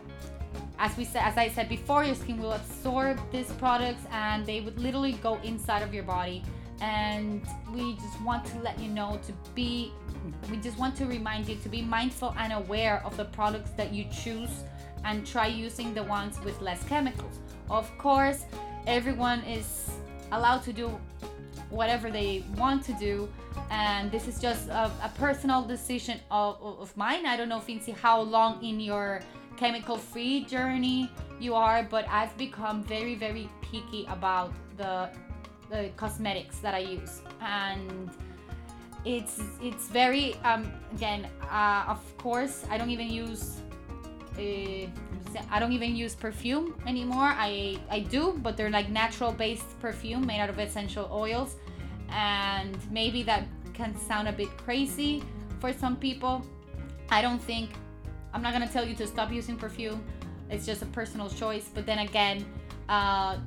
As 0.79 0.97
we 0.97 1.05
said, 1.05 1.23
as 1.23 1.37
I 1.37 1.47
said 1.47 1.69
before, 1.69 2.03
your 2.03 2.15
skin 2.15 2.37
will 2.41 2.53
absorb 2.53 3.17
these 3.31 3.49
products 3.53 4.03
and 4.11 4.45
they 4.45 4.59
would 4.59 4.77
literally 4.79 5.13
go 5.13 5.39
inside 5.43 5.81
of 5.81 5.93
your 5.93 6.03
body. 6.03 6.43
And 6.81 7.41
we 7.73 7.95
just 7.95 8.21
want 8.21 8.43
to 8.47 8.59
let 8.59 8.77
you 8.79 8.89
know 8.89 9.17
to 9.25 9.33
be, 9.55 9.93
we 10.49 10.57
just 10.57 10.77
want 10.77 10.95
to 10.97 11.05
remind 11.05 11.47
you 11.47 11.55
to 11.57 11.69
be 11.69 11.81
mindful 11.81 12.33
and 12.37 12.53
aware 12.53 13.01
of 13.05 13.15
the 13.17 13.25
products 13.25 13.71
that 13.71 13.93
you 13.93 14.05
choose 14.11 14.63
and 15.05 15.25
try 15.25 15.47
using 15.47 15.93
the 15.93 16.03
ones 16.03 16.39
with 16.43 16.59
less 16.61 16.83
chemicals. 16.85 17.39
Of 17.69 17.95
course, 17.97 18.45
everyone 18.87 19.41
is 19.41 19.89
allowed 20.31 20.63
to 20.63 20.73
do 20.73 20.89
whatever 21.69 22.11
they 22.11 22.43
want 22.57 22.83
to 22.85 22.93
do, 22.93 23.27
and 23.69 24.11
this 24.11 24.27
is 24.27 24.39
just 24.39 24.69
a, 24.69 24.91
a 25.01 25.11
personal 25.17 25.63
decision 25.63 26.19
of, 26.29 26.61
of 26.61 26.95
mine. 26.95 27.25
I 27.25 27.35
don't 27.35 27.49
know, 27.49 27.59
Fincy, 27.59 27.95
how 27.95 28.21
long 28.21 28.63
in 28.63 28.79
your 28.79 29.21
chemical 29.57 29.97
free 29.97 30.45
journey 30.45 31.11
you 31.39 31.53
are, 31.53 31.83
but 31.83 32.07
I've 32.09 32.35
become 32.37 32.83
very, 32.83 33.15
very 33.15 33.49
picky 33.61 34.05
about 34.09 34.53
the, 34.77 35.09
the 35.69 35.89
cosmetics 35.97 36.59
that 36.59 36.73
I 36.73 36.79
use. 36.79 37.21
And 37.41 38.09
it's 39.05 39.41
it's 39.61 39.87
very 39.87 40.35
um 40.43 40.71
again 40.93 41.27
uh, 41.51 41.83
of 41.87 42.17
course 42.17 42.65
i 42.69 42.77
don't 42.77 42.89
even 42.89 43.09
use 43.09 43.59
uh, 44.39 44.87
i 45.51 45.59
don't 45.59 45.73
even 45.73 45.95
use 45.95 46.15
perfume 46.15 46.73
anymore. 46.87 47.33
I 47.35 47.77
i 47.89 47.99
do 47.99 48.39
but 48.41 48.55
they're 48.55 48.69
like 48.69 48.89
natural 48.89 49.31
based 49.31 49.79
perfume 49.79 50.25
made 50.25 50.39
out 50.39 50.49
of 50.49 50.59
essential 50.59 51.09
oils. 51.11 51.55
And 52.09 52.77
maybe 52.91 53.23
that 53.23 53.47
can 53.73 53.97
sound 53.97 54.27
a 54.27 54.31
bit 54.31 54.55
crazy 54.57 55.23
for 55.59 55.73
some 55.73 55.95
people. 55.95 56.45
I 57.09 57.21
don't 57.21 57.41
think 57.41 57.71
i'm 58.33 58.41
not 58.41 58.53
gonna 58.53 58.67
tell 58.67 58.87
you 58.87 58.95
to 58.95 59.07
stop 59.07 59.31
using 59.31 59.57
perfume. 59.57 60.03
It's 60.49 60.65
just 60.65 60.81
a 60.81 60.87
personal 60.87 61.29
choice. 61.29 61.69
But 61.73 61.85
then 61.85 61.99
again 61.99 62.45
uh, 62.89 63.37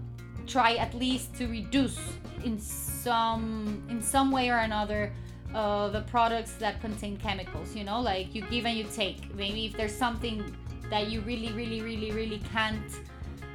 try 0.47 0.74
at 0.74 0.95
least 0.95 1.35
to 1.37 1.47
reduce 1.47 1.99
in 2.45 2.59
some 2.59 3.83
in 3.89 4.03
some 4.03 4.31
way 4.31 4.51
or 4.51 4.59
another 4.59 5.12
uh, 5.57 5.89
the 5.89 6.03
products 6.03 6.53
that 6.62 6.81
contain 6.81 7.16
chemicals 7.16 7.74
you 7.74 7.85
know 7.89 8.01
like 8.01 8.35
you 8.35 8.43
give 8.43 8.66
and 8.66 8.77
you 8.77 8.87
take. 9.03 9.19
Maybe 9.35 9.61
if 9.69 9.73
there's 9.78 9.99
something 10.07 10.39
that 10.91 11.09
you 11.11 11.20
really 11.23 11.51
really 11.53 11.81
really 11.81 12.11
really 12.12 12.41
can't 12.53 12.91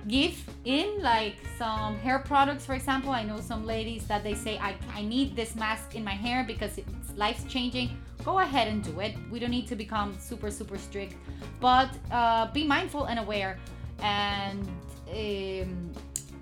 give 0.07 0.35
in 0.65 0.87
like 1.01 1.35
some 1.59 1.95
hair 2.05 2.17
products 2.17 2.65
for 2.65 2.73
example 2.73 3.11
i 3.11 3.21
know 3.21 3.39
some 3.39 3.63
ladies 3.67 4.07
that 4.07 4.23
they 4.23 4.33
say 4.33 4.57
i, 4.57 4.75
I 4.95 5.03
need 5.03 5.35
this 5.35 5.55
mask 5.55 5.93
in 5.93 6.03
my 6.03 6.17
hair 6.25 6.43
because 6.43 6.79
it's 6.79 7.13
life 7.15 7.47
changing 7.47 7.89
go 8.23 8.39
ahead 8.39 8.67
and 8.67 8.83
do 8.83 8.99
it. 8.99 9.15
We 9.31 9.39
don't 9.39 9.51
need 9.51 9.67
to 9.67 9.75
become 9.75 10.17
super 10.19 10.51
super 10.51 10.77
strict 10.77 11.15
but 11.59 11.89
uh, 12.11 12.51
be 12.51 12.63
mindful 12.63 13.05
and 13.05 13.19
aware 13.19 13.57
and 14.01 14.67
um, 15.09 15.91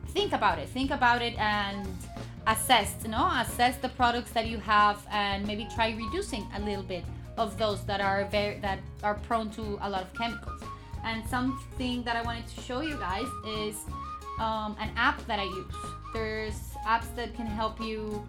think 0.10 0.34
about 0.34 0.60
it. 0.60 0.70
Think 0.70 0.92
about 0.92 1.22
it 1.22 1.38
and 1.40 1.88
assess 2.48 2.96
you 3.04 3.10
know 3.10 3.30
assess 3.36 3.78
the 3.78 3.90
products 3.90 4.32
that 4.32 4.48
you 4.48 4.58
have 4.58 5.06
and 5.12 5.46
maybe 5.46 5.68
try 5.76 5.92
reducing 5.92 6.46
a 6.56 6.60
little 6.62 6.84
bit 6.84 7.04
of 7.38 7.58
those 7.58 7.84
that 7.86 8.02
are 8.02 8.26
very 8.26 8.60
that 8.60 8.80
are 9.04 9.16
prone 9.16 9.50
to 9.50 9.78
a 9.82 9.90
lot 9.90 10.02
of 10.02 10.14
chemicals. 10.14 10.62
And 11.06 11.26
something 11.30 12.04
that 12.04 12.16
i 12.18 12.22
wanted 12.22 12.48
to 12.48 12.62
show 12.62 12.82
you 12.82 12.98
guys 12.98 13.28
is 13.48 13.76
um, 14.40 14.76
an 14.80 14.92
app 14.98 15.26
that 15.28 15.40
i 15.40 15.44
use. 15.44 15.76
There's 16.14 16.60
apps 16.86 17.14
that 17.16 17.34
can 17.36 17.46
help 17.46 17.80
you 17.80 18.26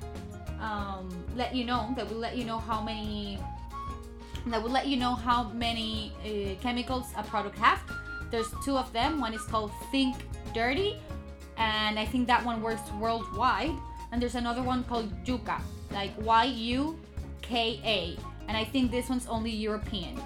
um, 0.61 1.09
let 1.35 1.55
you 1.55 1.65
know 1.65 1.93
that 1.97 2.09
will 2.09 2.19
let 2.19 2.37
you 2.37 2.45
know 2.45 2.59
how 2.59 2.81
many 2.83 3.39
that 4.47 4.63
will 4.63 4.71
let 4.71 4.87
you 4.87 4.97
know 4.97 5.15
how 5.15 5.51
many 5.51 6.13
uh, 6.25 6.61
chemicals 6.63 7.07
a 7.17 7.23
product 7.25 7.59
have. 7.59 7.81
There's 8.31 8.49
two 8.65 8.77
of 8.77 8.93
them. 8.93 9.21
One 9.21 9.35
is 9.35 9.43
called 9.43 9.73
think 9.91 10.17
dirty 10.55 10.97
and 11.61 11.99
i 11.99 12.05
think 12.05 12.27
that 12.27 12.45
one 12.45 12.61
works 12.63 12.91
worldwide 12.99 13.77
and 14.13 14.21
there's 14.21 14.35
another 14.35 14.63
one 14.63 14.85
called 14.85 15.09
Yuka, 15.25 15.61
like 15.93 16.13
Y 16.23 16.45
U 16.45 16.99
K 17.43 17.81
A, 17.85 18.17
and 18.49 18.57
I 18.57 18.65
think 18.65 18.91
this 18.91 19.09
one's 19.09 19.27
only 19.27 19.51
European. 19.51 20.19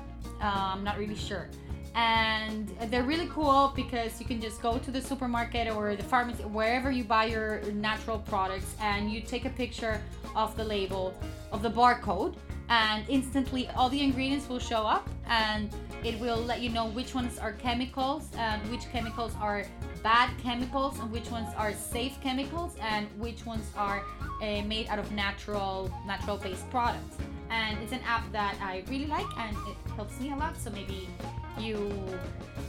Uh, 0.43 0.73
I'm 0.73 0.85
not 0.85 0.99
really 0.99 1.17
sure. 1.17 1.49
And 1.97 2.69
they're 2.91 3.05
really 3.05 3.29
cool 3.29 3.73
because 3.77 4.21
you 4.21 4.27
can 4.27 4.41
just 4.41 4.61
go 4.61 4.79
to 4.79 4.91
the 4.91 5.01
supermarket 5.01 5.71
or 5.73 5.95
the 5.95 6.03
pharmacy, 6.03 6.43
wherever 6.43 6.91
you 6.91 7.05
buy 7.05 7.27
your 7.27 7.63
natural 7.73 8.19
products, 8.19 8.75
and 8.81 9.13
you 9.13 9.21
take 9.21 9.45
a 9.45 9.51
picture 9.51 10.03
of 10.35 10.57
the 10.57 10.65
label, 10.65 11.15
of 11.53 11.63
the 11.63 11.71
barcode, 11.71 12.35
and 12.69 13.05
instantly 13.09 13.69
all 13.77 13.89
the 13.89 14.01
ingredients 14.01 14.49
will 14.49 14.59
show 14.59 14.83
up 14.87 15.09
and 15.29 15.71
it 16.03 16.19
will 16.19 16.39
let 16.39 16.61
you 16.61 16.71
know 16.71 16.87
which 16.87 17.15
ones 17.15 17.39
are 17.39 17.53
chemicals 17.53 18.29
and 18.39 18.63
which 18.71 18.91
chemicals 18.91 19.33
are 19.41 19.65
bad 20.03 20.31
chemicals 20.43 20.99
and 20.99 21.11
which 21.11 21.31
ones 21.31 21.49
are 21.57 21.73
safe 21.73 22.19
chemicals 22.23 22.77
and 22.81 23.07
which 23.19 23.45
ones 23.47 23.71
are 23.77 24.03
uh, 24.43 24.63
made 24.63 24.87
out 24.89 24.99
of 24.99 25.11
natural 25.13 25.91
natural 26.07 26.37
based 26.37 26.69
products. 26.71 27.17
And 27.51 27.79
it's 27.83 27.93
an 27.93 28.01
app 28.07 28.31
that 28.33 28.57
i 28.61 28.83
really 28.89 29.07
like 29.07 29.27
and 29.39 29.57
it 29.69 29.77
helps 29.95 30.19
me 30.21 30.33
a 30.33 30.37
lot 30.37 30.57
so 30.57 30.71
maybe 30.71 31.09
you 31.59 31.93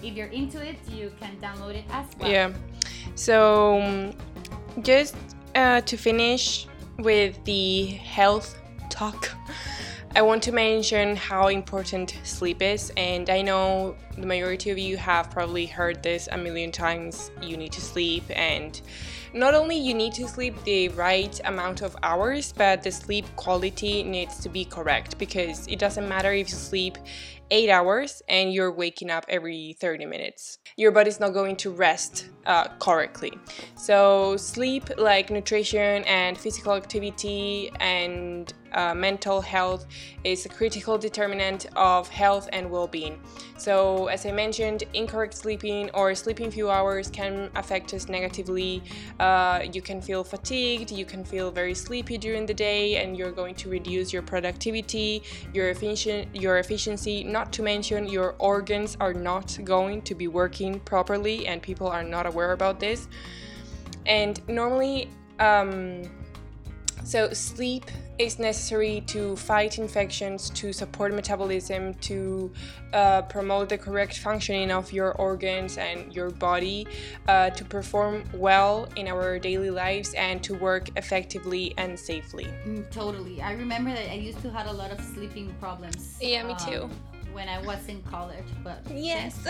if 0.03 0.13
you're 0.13 0.27
into 0.27 0.61
it 0.63 0.75
you 0.89 1.11
can 1.19 1.35
download 1.41 1.75
it 1.75 1.85
as 1.89 2.05
well. 2.19 2.29
Yeah. 2.29 2.53
So 3.15 4.13
just 4.81 5.15
uh, 5.55 5.81
to 5.81 5.97
finish 5.97 6.67
with 6.99 7.41
the 7.45 7.85
health 7.85 8.57
talk 8.89 9.29
I 10.15 10.21
want 10.21 10.43
to 10.43 10.53
mention 10.53 11.17
how 11.17 11.49
important 11.49 12.17
sleep 12.23 12.61
is, 12.61 12.89
and 12.95 13.29
I 13.29 13.41
know 13.41 13.97
the 14.17 14.25
majority 14.25 14.69
of 14.69 14.77
you 14.77 14.95
have 14.95 15.29
probably 15.29 15.65
heard 15.65 16.01
this 16.01 16.29
a 16.31 16.37
million 16.37 16.71
times. 16.71 17.31
You 17.41 17.57
need 17.57 17.73
to 17.73 17.81
sleep, 17.81 18.23
and 18.29 18.79
not 19.33 19.53
only 19.53 19.77
you 19.77 19.93
need 19.93 20.13
to 20.13 20.25
sleep 20.29 20.55
the 20.63 20.87
right 20.89 21.37
amount 21.43 21.81
of 21.81 21.97
hours, 22.01 22.53
but 22.53 22.81
the 22.81 22.93
sleep 22.93 23.25
quality 23.35 24.03
needs 24.03 24.39
to 24.39 24.47
be 24.47 24.63
correct 24.63 25.17
because 25.17 25.67
it 25.67 25.79
doesn't 25.79 26.07
matter 26.07 26.31
if 26.31 26.47
you 26.47 26.55
sleep 26.55 26.97
eight 27.51 27.69
hours 27.69 28.21
and 28.29 28.53
you're 28.53 28.71
waking 28.71 29.11
up 29.11 29.25
every 29.27 29.75
30 29.81 30.05
minutes. 30.05 30.59
Your 30.77 30.93
body's 30.93 31.19
not 31.19 31.33
going 31.33 31.57
to 31.57 31.71
rest 31.71 32.29
uh, 32.45 32.69
correctly. 32.79 33.33
So, 33.75 34.37
sleep, 34.37 34.89
like 34.97 35.29
nutrition 35.29 36.05
and 36.05 36.37
physical 36.37 36.73
activity 36.73 37.69
and 37.81 38.53
uh, 38.75 38.93
mental 38.93 39.41
health, 39.41 39.87
is 40.23 40.45
a 40.45 40.49
critical 40.49 40.97
determinant 40.97 41.65
of 41.75 42.07
health 42.09 42.47
and 42.53 42.69
well 42.69 42.87
being. 42.87 43.19
So, 43.57 44.07
as 44.07 44.25
I 44.25 44.31
mentioned, 44.31 44.83
incorrect 44.93 45.33
sleeping 45.33 45.89
or 45.91 46.13
sleeping 46.13 46.51
few 46.51 46.69
hours 46.69 47.09
can 47.09 47.49
affect 47.55 47.93
us 47.93 48.07
negatively. 48.09 48.83
Uh, 49.19 49.63
you 49.71 49.81
can 49.81 50.01
feel 50.01 50.23
fatigued, 50.23 50.91
you 50.91 51.05
can 51.05 51.23
feel 51.23 51.51
very 51.51 51.73
sleepy 51.73 52.17
during 52.17 52.45
the 52.45 52.53
day, 52.53 52.97
and 52.97 53.17
you're 53.17 53.31
going 53.31 53.55
to 53.55 53.69
reduce 53.69 54.11
your 54.11 54.21
productivity, 54.21 55.23
your, 55.53 55.73
your 56.33 56.59
efficiency, 56.59 57.23
not 57.23 57.53
to 57.53 57.63
mention 57.63 58.07
your 58.07 58.35
organs 58.39 58.97
are 58.99 59.13
not 59.13 59.57
going 59.63 60.01
to 60.01 60.13
be 60.13 60.27
working 60.27 60.79
properly, 60.81 61.47
and 61.47 61.61
people 61.61 61.87
are 61.87 62.03
not 62.03 62.25
aware 62.25 62.51
about 62.51 62.79
this. 62.79 63.07
And 64.05 64.39
normally, 64.47 65.09
um, 65.39 66.03
so 67.05 67.31
sleep 67.33 67.91
is 68.17 68.39
necessary 68.39 69.01
to 69.07 69.35
fight 69.35 69.77
infections, 69.77 70.49
to 70.51 70.73
support 70.73 71.13
metabolism, 71.13 71.93
to 71.95 72.51
uh, 72.93 73.21
promote 73.23 73.69
the 73.69 73.77
correct 73.77 74.17
functioning 74.17 74.71
of 74.71 74.91
your 74.91 75.11
organs 75.13 75.77
and 75.77 76.13
your 76.15 76.31
body, 76.31 76.87
uh, 77.27 77.51
to 77.51 77.63
perform 77.63 78.23
well 78.33 78.89
in 78.95 79.07
our 79.07 79.37
daily 79.37 79.69
lives, 79.69 80.15
and 80.15 80.41
to 80.43 80.55
work 80.55 80.89
effectively 80.97 81.75
and 81.77 81.99
safely. 81.99 82.45
Mm, 82.65 82.89
totally. 82.89 83.39
I 83.39 83.51
remember 83.51 83.91
that 83.91 84.09
I 84.09 84.15
used 84.15 84.41
to 84.41 84.49
have 84.49 84.65
a 84.65 84.73
lot 84.73 84.89
of 84.89 84.99
sleeping 84.99 85.53
problems. 85.59 86.17
Yeah, 86.19 86.43
me 86.43 86.53
um, 86.53 86.59
too. 86.59 86.89
When 87.33 87.47
I 87.47 87.61
was 87.61 87.87
in 87.87 88.01
college, 88.01 88.47
but 88.63 88.79
yes. 88.91 89.45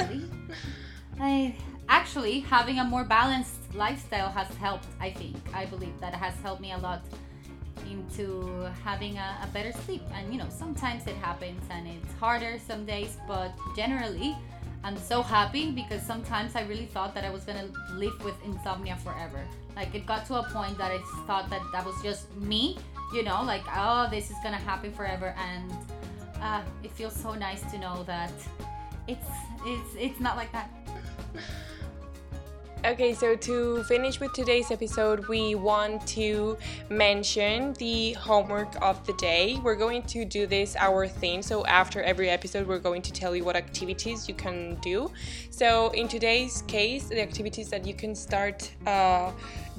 I 1.21 1.55
actually 1.87 2.39
having 2.41 2.79
a 2.79 2.83
more 2.83 3.05
balanced 3.05 3.73
lifestyle 3.73 4.29
has 4.29 4.47
helped. 4.57 4.87
I 4.99 5.11
think 5.11 5.37
I 5.53 5.65
believe 5.65 5.97
that 6.01 6.13
has 6.13 6.33
helped 6.41 6.61
me 6.61 6.73
a 6.73 6.77
lot 6.77 7.05
into 7.89 8.69
having 8.83 9.17
a, 9.17 9.37
a, 9.43 9.47
better 9.47 9.71
sleep. 9.71 10.01
And 10.13 10.31
you 10.31 10.39
know, 10.39 10.47
sometimes 10.49 11.07
it 11.07 11.15
happens 11.15 11.61
and 11.69 11.87
it's 11.87 12.13
harder 12.19 12.59
some 12.59 12.85
days, 12.85 13.17
but 13.27 13.51
generally, 13.75 14.35
I'm 14.83 14.97
so 14.97 15.21
happy 15.21 15.71
because 15.71 16.01
sometimes 16.01 16.55
I 16.55 16.61
really 16.63 16.85
thought 16.85 17.15
that 17.15 17.23
I 17.23 17.31
was 17.31 17.43
gonna 17.43 17.67
live 17.93 18.23
with 18.23 18.35
insomnia 18.45 18.95
forever. 18.97 19.41
Like 19.75 19.95
it 19.95 20.05
got 20.05 20.25
to 20.27 20.35
a 20.35 20.43
point 20.43 20.77
that 20.77 20.91
I 20.91 20.99
thought 21.25 21.49
that 21.49 21.61
that 21.71 21.85
was 21.85 21.95
just 22.03 22.33
me, 22.35 22.77
you 23.13 23.23
know, 23.23 23.41
like 23.43 23.63
oh, 23.75 24.07
this 24.11 24.29
is 24.29 24.37
gonna 24.43 24.57
happen 24.57 24.91
forever, 24.93 25.35
and 25.37 25.71
uh, 26.41 26.61
it 26.83 26.91
feels 26.91 27.15
so 27.15 27.33
nice 27.33 27.61
to 27.71 27.79
know 27.79 28.03
that 28.03 28.31
it's 29.07 29.27
it's 29.65 29.95
it's 29.97 30.19
not 30.19 30.37
like 30.37 30.51
that. 30.51 30.69
Okay, 32.85 33.15
so 33.15 33.35
to 33.35 33.83
finish 33.85 34.19
with 34.19 34.33
today's 34.33 34.69
episode, 34.69 35.27
we 35.27 35.55
want 35.55 36.05
to 36.09 36.55
mention 36.87 37.73
the 37.79 38.13
homework 38.13 38.79
of 38.79 39.03
the 39.07 39.13
day. 39.13 39.59
We're 39.63 39.75
going 39.75 40.03
to 40.03 40.23
do 40.23 40.45
this 40.45 40.75
our 40.75 41.07
theme. 41.07 41.41
So 41.41 41.65
after 41.65 42.03
every 42.03 42.29
episode, 42.29 42.67
we're 42.67 42.77
going 42.77 43.01
to 43.01 43.11
tell 43.11 43.35
you 43.35 43.43
what 43.43 43.55
activities 43.55 44.29
you 44.29 44.35
can 44.35 44.75
do. 44.81 45.09
So 45.49 45.89
in 45.93 46.07
today's 46.07 46.61
case, 46.67 47.05
the 47.05 47.23
activities 47.23 47.71
that 47.71 47.87
you 47.87 47.95
can 47.95 48.13
start 48.13 48.69
uh, 48.85 49.31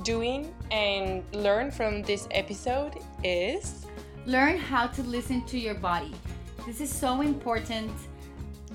doing 0.02 0.52
and 0.72 1.22
learn 1.32 1.70
from 1.70 2.02
this 2.02 2.26
episode 2.32 2.94
is 3.22 3.86
learn 4.26 4.58
how 4.58 4.88
to 4.88 5.02
listen 5.04 5.46
to 5.46 5.56
your 5.56 5.74
body. 5.76 6.12
This 6.66 6.80
is 6.80 6.90
so 6.92 7.20
important 7.20 7.92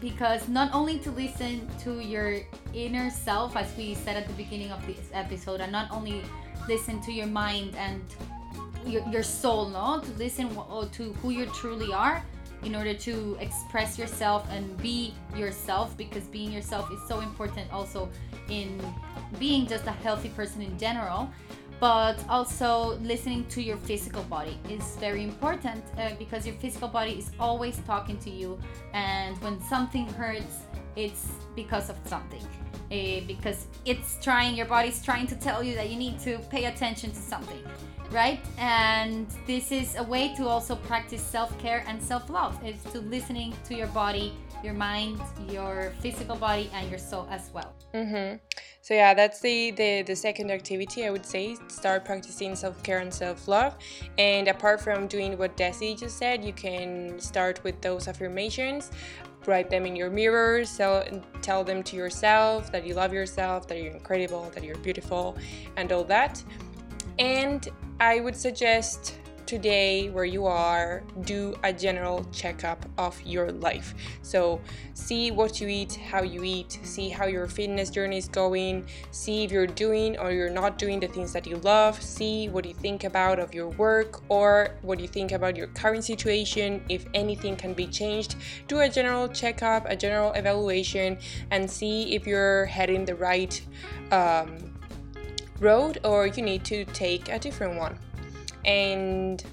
because 0.02 0.50
not 0.50 0.74
only 0.74 0.98
to 1.00 1.12
listen 1.12 1.70
to 1.84 2.00
your 2.00 2.40
inner 2.74 3.10
self, 3.12 3.56
as 3.56 3.72
we 3.78 3.94
said 3.94 4.18
at 4.18 4.28
the 4.28 4.34
beginning 4.34 4.72
of 4.72 4.86
this 4.88 5.10
episode, 5.14 5.62
and 5.62 5.72
not 5.72 5.90
only 5.92 6.24
listen 6.68 7.00
to 7.02 7.12
your 7.12 7.28
mind 7.28 7.76
and 7.78 8.04
your, 8.86 9.08
your 9.10 9.24
soul, 9.24 9.70
no, 9.70 10.00
to 10.00 10.12
listen 10.14 10.50
oh, 10.58 10.90
to 10.92 11.14
who 11.22 11.30
you 11.30 11.46
truly 11.48 11.94
are 11.94 12.26
in 12.64 12.76
order 12.76 12.94
to 12.94 13.38
express 13.40 13.98
yourself 13.98 14.46
and 14.50 14.76
be 14.82 15.14
yourself 15.36 15.96
because 15.98 16.24
being 16.26 16.52
yourself 16.52 16.92
is 16.92 17.00
so 17.08 17.22
important 17.22 17.72
also 17.72 18.10
in 18.50 18.80
being 19.40 19.66
just 19.66 19.86
a 19.88 19.92
healthy 19.92 20.30
person 20.30 20.62
in 20.62 20.78
general 20.78 21.32
but 21.82 22.16
also 22.30 23.00
listening 23.02 23.44
to 23.46 23.60
your 23.60 23.76
physical 23.76 24.22
body 24.24 24.56
is 24.70 24.96
very 24.98 25.24
important 25.24 25.84
uh, 25.98 26.12
because 26.20 26.46
your 26.46 26.56
physical 26.58 26.88
body 26.88 27.14
is 27.14 27.32
always 27.40 27.76
talking 27.88 28.18
to 28.20 28.30
you 28.30 28.58
and 28.94 29.36
when 29.42 29.60
something 29.62 30.06
hurts 30.14 30.60
it's 30.96 31.28
because 31.56 31.90
of 31.90 31.98
something. 32.06 32.46
Uh, 32.92 33.22
because 33.26 33.66
it's 33.86 34.22
trying 34.22 34.54
your 34.56 34.66
body's 34.66 35.02
trying 35.04 35.26
to 35.26 35.36
tell 35.36 35.64
you 35.64 35.74
that 35.74 35.90
you 35.90 35.98
need 35.98 36.20
to 36.20 36.38
pay 36.50 36.66
attention 36.66 37.10
to 37.10 37.20
something 37.20 37.64
right? 38.12 38.42
And 38.58 39.26
this 39.48 39.72
is 39.72 39.96
a 39.96 40.04
way 40.04 40.34
to 40.36 40.48
also 40.48 40.76
practice 40.76 41.22
self-care 41.22 41.84
and 41.88 42.02
self-love 42.04 42.64
is 42.66 42.84
to 42.92 43.00
listening 43.00 43.54
to 43.70 43.74
your 43.74 43.88
body 43.88 44.34
your 44.64 44.74
mind 44.74 45.20
your 45.50 45.94
physical 46.00 46.36
body 46.36 46.70
and 46.74 46.90
your 46.90 47.00
soul 47.00 47.28
as 47.30 47.50
well. 47.54 47.74
Mm-hmm. 47.94 48.38
so 48.82 48.94
yeah 48.94 49.14
that's 49.14 49.42
the, 49.42 49.72
the 49.72 50.04
the 50.04 50.16
second 50.16 50.50
activity 50.50 51.06
i 51.06 51.10
would 51.10 51.26
say 51.26 51.58
start 51.68 52.06
practicing 52.06 52.56
self-care 52.56 53.00
and 53.00 53.14
self-love. 53.14 53.76
And 54.18 54.48
apart 54.48 54.82
from 54.82 55.08
doing 55.08 55.38
what 55.38 55.58
desi 55.58 56.00
just 56.00 56.18
said 56.18 56.44
you 56.44 56.54
can 56.54 57.20
start 57.20 57.64
with 57.64 57.82
those 57.82 58.08
affirmations 58.08 58.92
write 59.48 59.70
them 59.70 59.86
in 59.86 59.96
your 59.96 60.10
mirror 60.10 60.64
tell, 60.64 61.04
tell 61.42 61.64
them 61.64 61.82
to 61.84 61.96
yourself 61.96 62.72
that 62.72 62.86
you 62.86 62.94
love 62.94 63.12
yourself 63.12 63.68
that 63.68 63.82
you're 63.82 63.94
incredible 63.94 64.52
that 64.54 64.64
you're 64.64 64.78
beautiful 64.78 65.38
and 65.78 65.92
all 65.92 66.04
that. 66.04 66.44
And 67.20 67.68
I 68.00 68.20
would 68.20 68.36
suggest 68.36 69.18
today 69.52 70.10
where 70.12 70.24
you 70.24 70.46
are 70.46 71.04
do 71.26 71.54
a 71.66 71.74
general 71.74 72.24
checkup 72.32 72.86
of 72.98 73.22
your 73.24 73.52
life 73.52 73.94
so 74.22 74.62
see 74.94 75.30
what 75.30 75.60
you 75.60 75.68
eat 75.68 75.96
how 76.10 76.24
you 76.24 76.42
eat 76.42 76.80
see 76.84 77.10
how 77.10 77.26
your 77.26 77.48
fitness 77.48 77.90
journey 77.90 78.18
is 78.18 78.30
going 78.30 78.86
see 79.12 79.44
if 79.44 79.52
you're 79.52 79.68
doing 79.68 80.18
or 80.20 80.32
you're 80.32 80.50
not 80.50 80.78
doing 80.78 81.02
the 81.02 81.08
things 81.10 81.34
that 81.34 81.46
you 81.46 81.58
love 81.58 82.02
see 82.02 82.48
what 82.48 82.64
you 82.66 82.74
think 82.74 83.04
about 83.04 83.40
of 83.40 83.54
your 83.54 83.68
work 83.72 84.22
or 84.30 84.78
what 84.84 85.02
you 85.02 85.08
think 85.18 85.34
about 85.34 85.58
your 85.58 85.68
current 85.68 86.06
situation 86.06 86.82
if 86.88 87.06
anything 87.14 87.58
can 87.58 87.74
be 87.74 87.86
changed 87.86 88.38
do 88.70 88.80
a 88.80 88.88
general 88.88 89.28
checkup 89.28 89.86
a 89.90 89.98
general 89.98 90.32
evaluation 90.32 91.18
and 91.52 91.70
see 91.70 92.16
if 92.16 92.26
you're 92.26 92.64
heading 92.68 93.04
the 93.04 93.16
right 93.16 93.62
um, 94.14 94.72
road 95.60 96.00
or 96.06 96.28
you 96.28 96.42
need 96.42 96.66
to 96.66 96.84
take 96.86 97.30
a 97.30 97.38
different 97.38 97.78
one. 97.78 97.98
And 98.66 99.44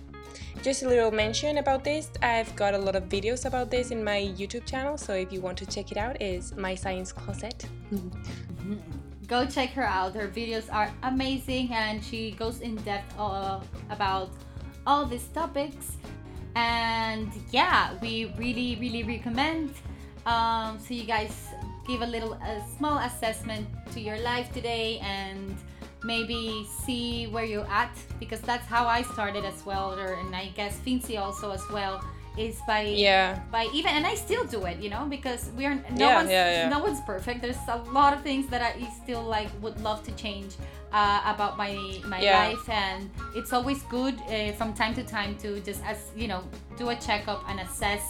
just 0.63 0.83
a 0.83 0.89
little 0.89 1.11
mention 1.11 1.59
about 1.59 1.85
this 1.85 2.11
I've 2.21 2.55
got 2.57 2.75
a 2.75 2.79
lot 2.79 2.97
of 2.97 3.05
videos 3.05 3.45
about 3.45 3.71
this 3.71 3.91
in 3.91 4.03
my 4.03 4.21
YouTube 4.37 4.67
channel, 4.67 4.99
so 4.99 5.15
if 5.15 5.33
you 5.33 5.41
want 5.41 5.57
to 5.59 5.67
check 5.67 5.93
it 5.93 5.99
out, 5.99 6.21
is 6.21 6.55
My 6.57 6.75
Science 6.75 7.13
Closet. 7.13 7.67
Go 9.29 9.47
check 9.47 9.71
her 9.71 9.85
out. 9.85 10.15
Her 10.15 10.27
videos 10.27 10.73
are 10.73 10.91
amazing 11.03 11.73
and 11.73 12.03
she 12.03 12.33
goes 12.33 12.61
in 12.61 12.77
depth 12.77 13.15
uh, 13.19 13.61
about 13.91 14.31
all 14.87 15.05
these 15.05 15.29
topics. 15.29 15.99
And 16.57 17.31
yeah, 17.53 17.95
we 18.01 18.33
really, 18.39 18.77
really 18.81 19.05
recommend. 19.05 19.75
Um, 20.25 20.79
so 20.81 20.95
you 20.95 21.05
guys 21.05 21.49
give 21.87 22.01
a 22.03 22.07
little, 22.07 22.33
a 22.35 22.63
small 22.77 22.99
assessment 22.99 23.69
to 23.93 24.01
your 24.01 24.19
life 24.21 24.51
today 24.53 24.99
and 25.01 25.55
maybe 26.05 26.67
see 26.85 27.27
where 27.27 27.45
you're 27.45 27.69
at 27.69 27.97
because 28.21 28.41
that's 28.41 28.67
how 28.67 28.87
I 28.87 29.03
started 29.03 29.45
as 29.45 29.65
well, 29.67 29.99
or 29.99 30.15
and 30.15 30.35
I 30.35 30.49
guess 30.55 30.79
Fincy 30.85 31.19
also 31.19 31.51
as 31.51 31.63
well 31.71 32.03
is 32.37 32.61
by 32.69 32.83
yeah 32.83 33.41
by 33.51 33.67
even 33.75 33.91
and 33.91 34.07
I 34.07 34.15
still 34.15 34.45
do 34.45 34.65
it, 34.65 34.79
you 34.79 34.91
know, 34.91 35.07
because 35.07 35.51
we 35.57 35.67
are 35.67 35.75
no 35.75 35.83
yeah, 35.97 36.15
one's 36.15 36.31
yeah, 36.31 36.51
yeah. 36.51 36.69
no 36.69 36.79
one's 36.79 37.01
perfect. 37.03 37.43
There's 37.43 37.59
a 37.69 37.79
lot 37.91 38.13
of 38.15 38.23
things 38.23 38.47
that 38.49 38.63
I 38.63 38.89
still 39.03 39.23
like 39.23 39.49
would 39.61 39.81
love 39.81 40.03
to 40.05 40.13
change 40.13 40.55
uh, 40.93 41.21
about 41.27 41.57
my 41.59 41.75
my 42.07 42.21
life, 42.21 42.69
and 42.69 43.11
it's 43.35 43.53
always 43.53 43.83
good 43.91 44.15
uh, 44.29 44.53
from 44.53 44.73
time 44.75 44.95
to 44.95 45.03
time 45.03 45.37
to 45.39 45.61
just 45.61 45.83
as 45.85 45.99
you 46.17 46.29
know 46.29 46.43
do 46.77 46.91
a 46.91 46.97
checkup 46.97 47.43
and 47.49 47.61
assess 47.61 48.03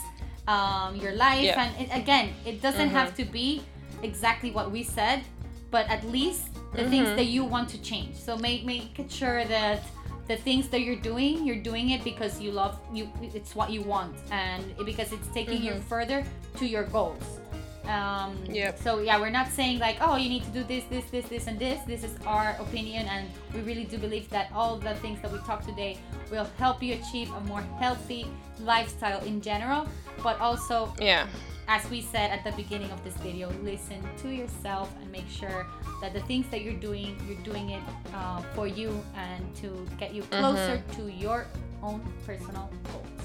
um, 0.46 0.96
your 0.96 1.12
life. 1.12 1.56
And 1.56 1.70
it, 1.80 1.88
again, 1.92 2.34
it 2.44 2.60
doesn't 2.60 2.88
mm-hmm. 2.88 2.96
have 2.96 3.16
to 3.16 3.24
be 3.24 3.62
exactly 4.02 4.50
what 4.50 4.70
we 4.70 4.82
said, 4.82 5.22
but 5.70 5.88
at 5.88 6.04
least 6.04 6.57
the 6.72 6.82
mm-hmm. 6.82 6.90
things 6.90 7.08
that 7.16 7.26
you 7.26 7.44
want 7.44 7.68
to 7.70 7.82
change. 7.82 8.16
So 8.16 8.36
make 8.36 8.64
make 8.64 8.98
sure 9.08 9.44
that 9.44 9.82
the 10.26 10.36
things 10.36 10.68
that 10.68 10.82
you're 10.82 11.02
doing, 11.10 11.46
you're 11.46 11.62
doing 11.62 11.90
it 11.90 12.04
because 12.04 12.40
you 12.40 12.52
love 12.52 12.78
you. 12.92 13.10
It's 13.22 13.54
what 13.54 13.70
you 13.70 13.82
want, 13.82 14.14
and 14.30 14.64
because 14.84 15.12
it's 15.12 15.28
taking 15.28 15.62
mm-hmm. 15.62 15.76
you 15.76 15.88
further 15.88 16.24
to 16.58 16.66
your 16.66 16.84
goals. 16.84 17.40
Um, 17.88 18.38
yep. 18.44 18.78
So 18.78 19.00
yeah, 19.00 19.18
we're 19.18 19.30
not 19.30 19.48
saying 19.48 19.78
like, 19.78 19.96
oh, 20.00 20.16
you 20.16 20.28
need 20.28 20.44
to 20.44 20.50
do 20.50 20.62
this, 20.62 20.84
this, 20.90 21.04
this, 21.10 21.26
this, 21.26 21.46
and 21.46 21.58
this. 21.58 21.80
This 21.86 22.04
is 22.04 22.14
our 22.26 22.54
opinion, 22.60 23.06
and 23.08 23.28
we 23.54 23.60
really 23.62 23.84
do 23.84 23.98
believe 23.98 24.28
that 24.30 24.50
all 24.54 24.76
the 24.76 24.94
things 24.96 25.20
that 25.22 25.32
we 25.32 25.38
talk 25.38 25.64
today 25.64 25.98
will 26.30 26.48
help 26.58 26.82
you 26.82 26.94
achieve 26.94 27.32
a 27.32 27.40
more 27.42 27.62
healthy 27.80 28.26
lifestyle 28.60 29.24
in 29.24 29.40
general, 29.40 29.88
but 30.22 30.38
also 30.40 30.92
yeah 31.00 31.26
as 31.68 31.88
we 31.90 32.00
said 32.00 32.30
at 32.30 32.42
the 32.44 32.52
beginning 32.52 32.90
of 32.90 33.04
this 33.04 33.14
video, 33.18 33.52
listen 33.62 34.02
to 34.22 34.30
yourself 34.30 34.90
and 35.00 35.12
make 35.12 35.28
sure 35.28 35.66
that 36.00 36.14
the 36.14 36.20
things 36.22 36.46
that 36.50 36.62
you're 36.62 36.80
doing, 36.80 37.14
you're 37.28 37.40
doing 37.42 37.70
it 37.70 37.82
uh, 38.14 38.40
for 38.54 38.66
you 38.66 39.04
and 39.14 39.54
to 39.56 39.86
get 39.98 40.14
you 40.14 40.22
mm-hmm. 40.22 40.40
closer 40.40 40.78
mm-hmm. 40.78 41.02
to 41.02 41.12
your 41.12 41.46
own 41.82 42.00
personal 42.24 42.70
goals. 42.90 43.17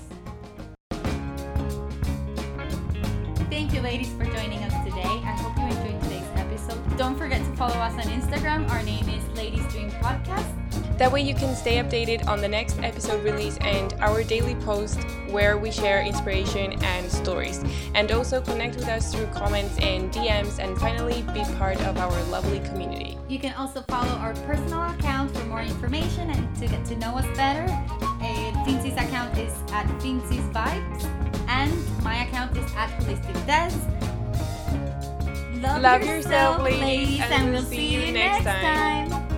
Thank 3.53 3.71
you, 3.71 3.81
ladies, 3.81 4.11
for 4.13 4.25
joining 4.25 4.63
us 4.63 4.73
today. 4.83 5.03
I 5.03 5.37
hope 5.37 5.55
you 5.55 5.65
enjoyed 5.65 6.01
today's 6.01 6.27
episode. 6.37 6.97
Don't 6.97 7.15
forget 7.15 7.37
to 7.37 7.55
follow 7.55 7.75
us 7.75 7.93
on 7.93 8.11
Instagram. 8.11 8.67
Our 8.71 8.81
name 8.81 9.07
is 9.07 9.23
Ladies 9.37 9.63
Dream 9.71 9.91
Podcast. 9.91 10.97
That 10.97 11.11
way, 11.11 11.21
you 11.21 11.35
can 11.35 11.55
stay 11.55 11.75
updated 11.75 12.27
on 12.27 12.41
the 12.41 12.47
next 12.47 12.79
episode 12.79 13.23
release 13.23 13.59
and 13.61 13.93
our 13.99 14.23
daily 14.23 14.55
post 14.55 15.03
where 15.29 15.59
we 15.59 15.69
share 15.69 16.01
inspiration 16.01 16.83
and 16.83 17.11
stories. 17.11 17.63
And 17.93 18.11
also 18.11 18.41
connect 18.41 18.75
with 18.75 18.87
us 18.87 19.13
through 19.13 19.27
comments 19.27 19.77
and 19.77 20.11
DMs, 20.11 20.57
and 20.57 20.75
finally, 20.79 21.21
be 21.31 21.43
part 21.59 21.79
of 21.81 21.99
our 21.99 22.23
lovely 22.31 22.59
community. 22.61 23.19
You 23.29 23.37
can 23.37 23.53
also 23.53 23.83
follow 23.83 24.13
our 24.13 24.33
personal 24.47 24.81
account 24.81 25.37
for 25.37 25.45
more 25.45 25.61
information 25.61 26.31
and 26.31 26.55
to 26.55 26.65
get 26.65 26.83
to 26.85 26.95
know 26.95 27.19
us 27.19 27.37
better. 27.37 28.02
Fincy's 28.65 28.93
account 28.93 29.37
is 29.37 29.53
at 29.71 29.85
Fincy's 30.01 30.45
Vibes, 30.55 31.03
and 31.47 32.03
my 32.03 32.23
account 32.23 32.55
is 32.57 32.71
at 32.75 32.89
Holistic 32.99 33.45
Des. 33.45 33.73
Love, 35.59 35.81
Love 35.81 36.03
yourself, 36.03 36.61
ladies, 36.61 37.21
and, 37.21 37.33
and 37.33 37.51
we'll 37.51 37.63
see 37.63 37.87
you 37.87 38.11
next 38.13 38.43
time. 38.45 39.09
time. 39.09 39.32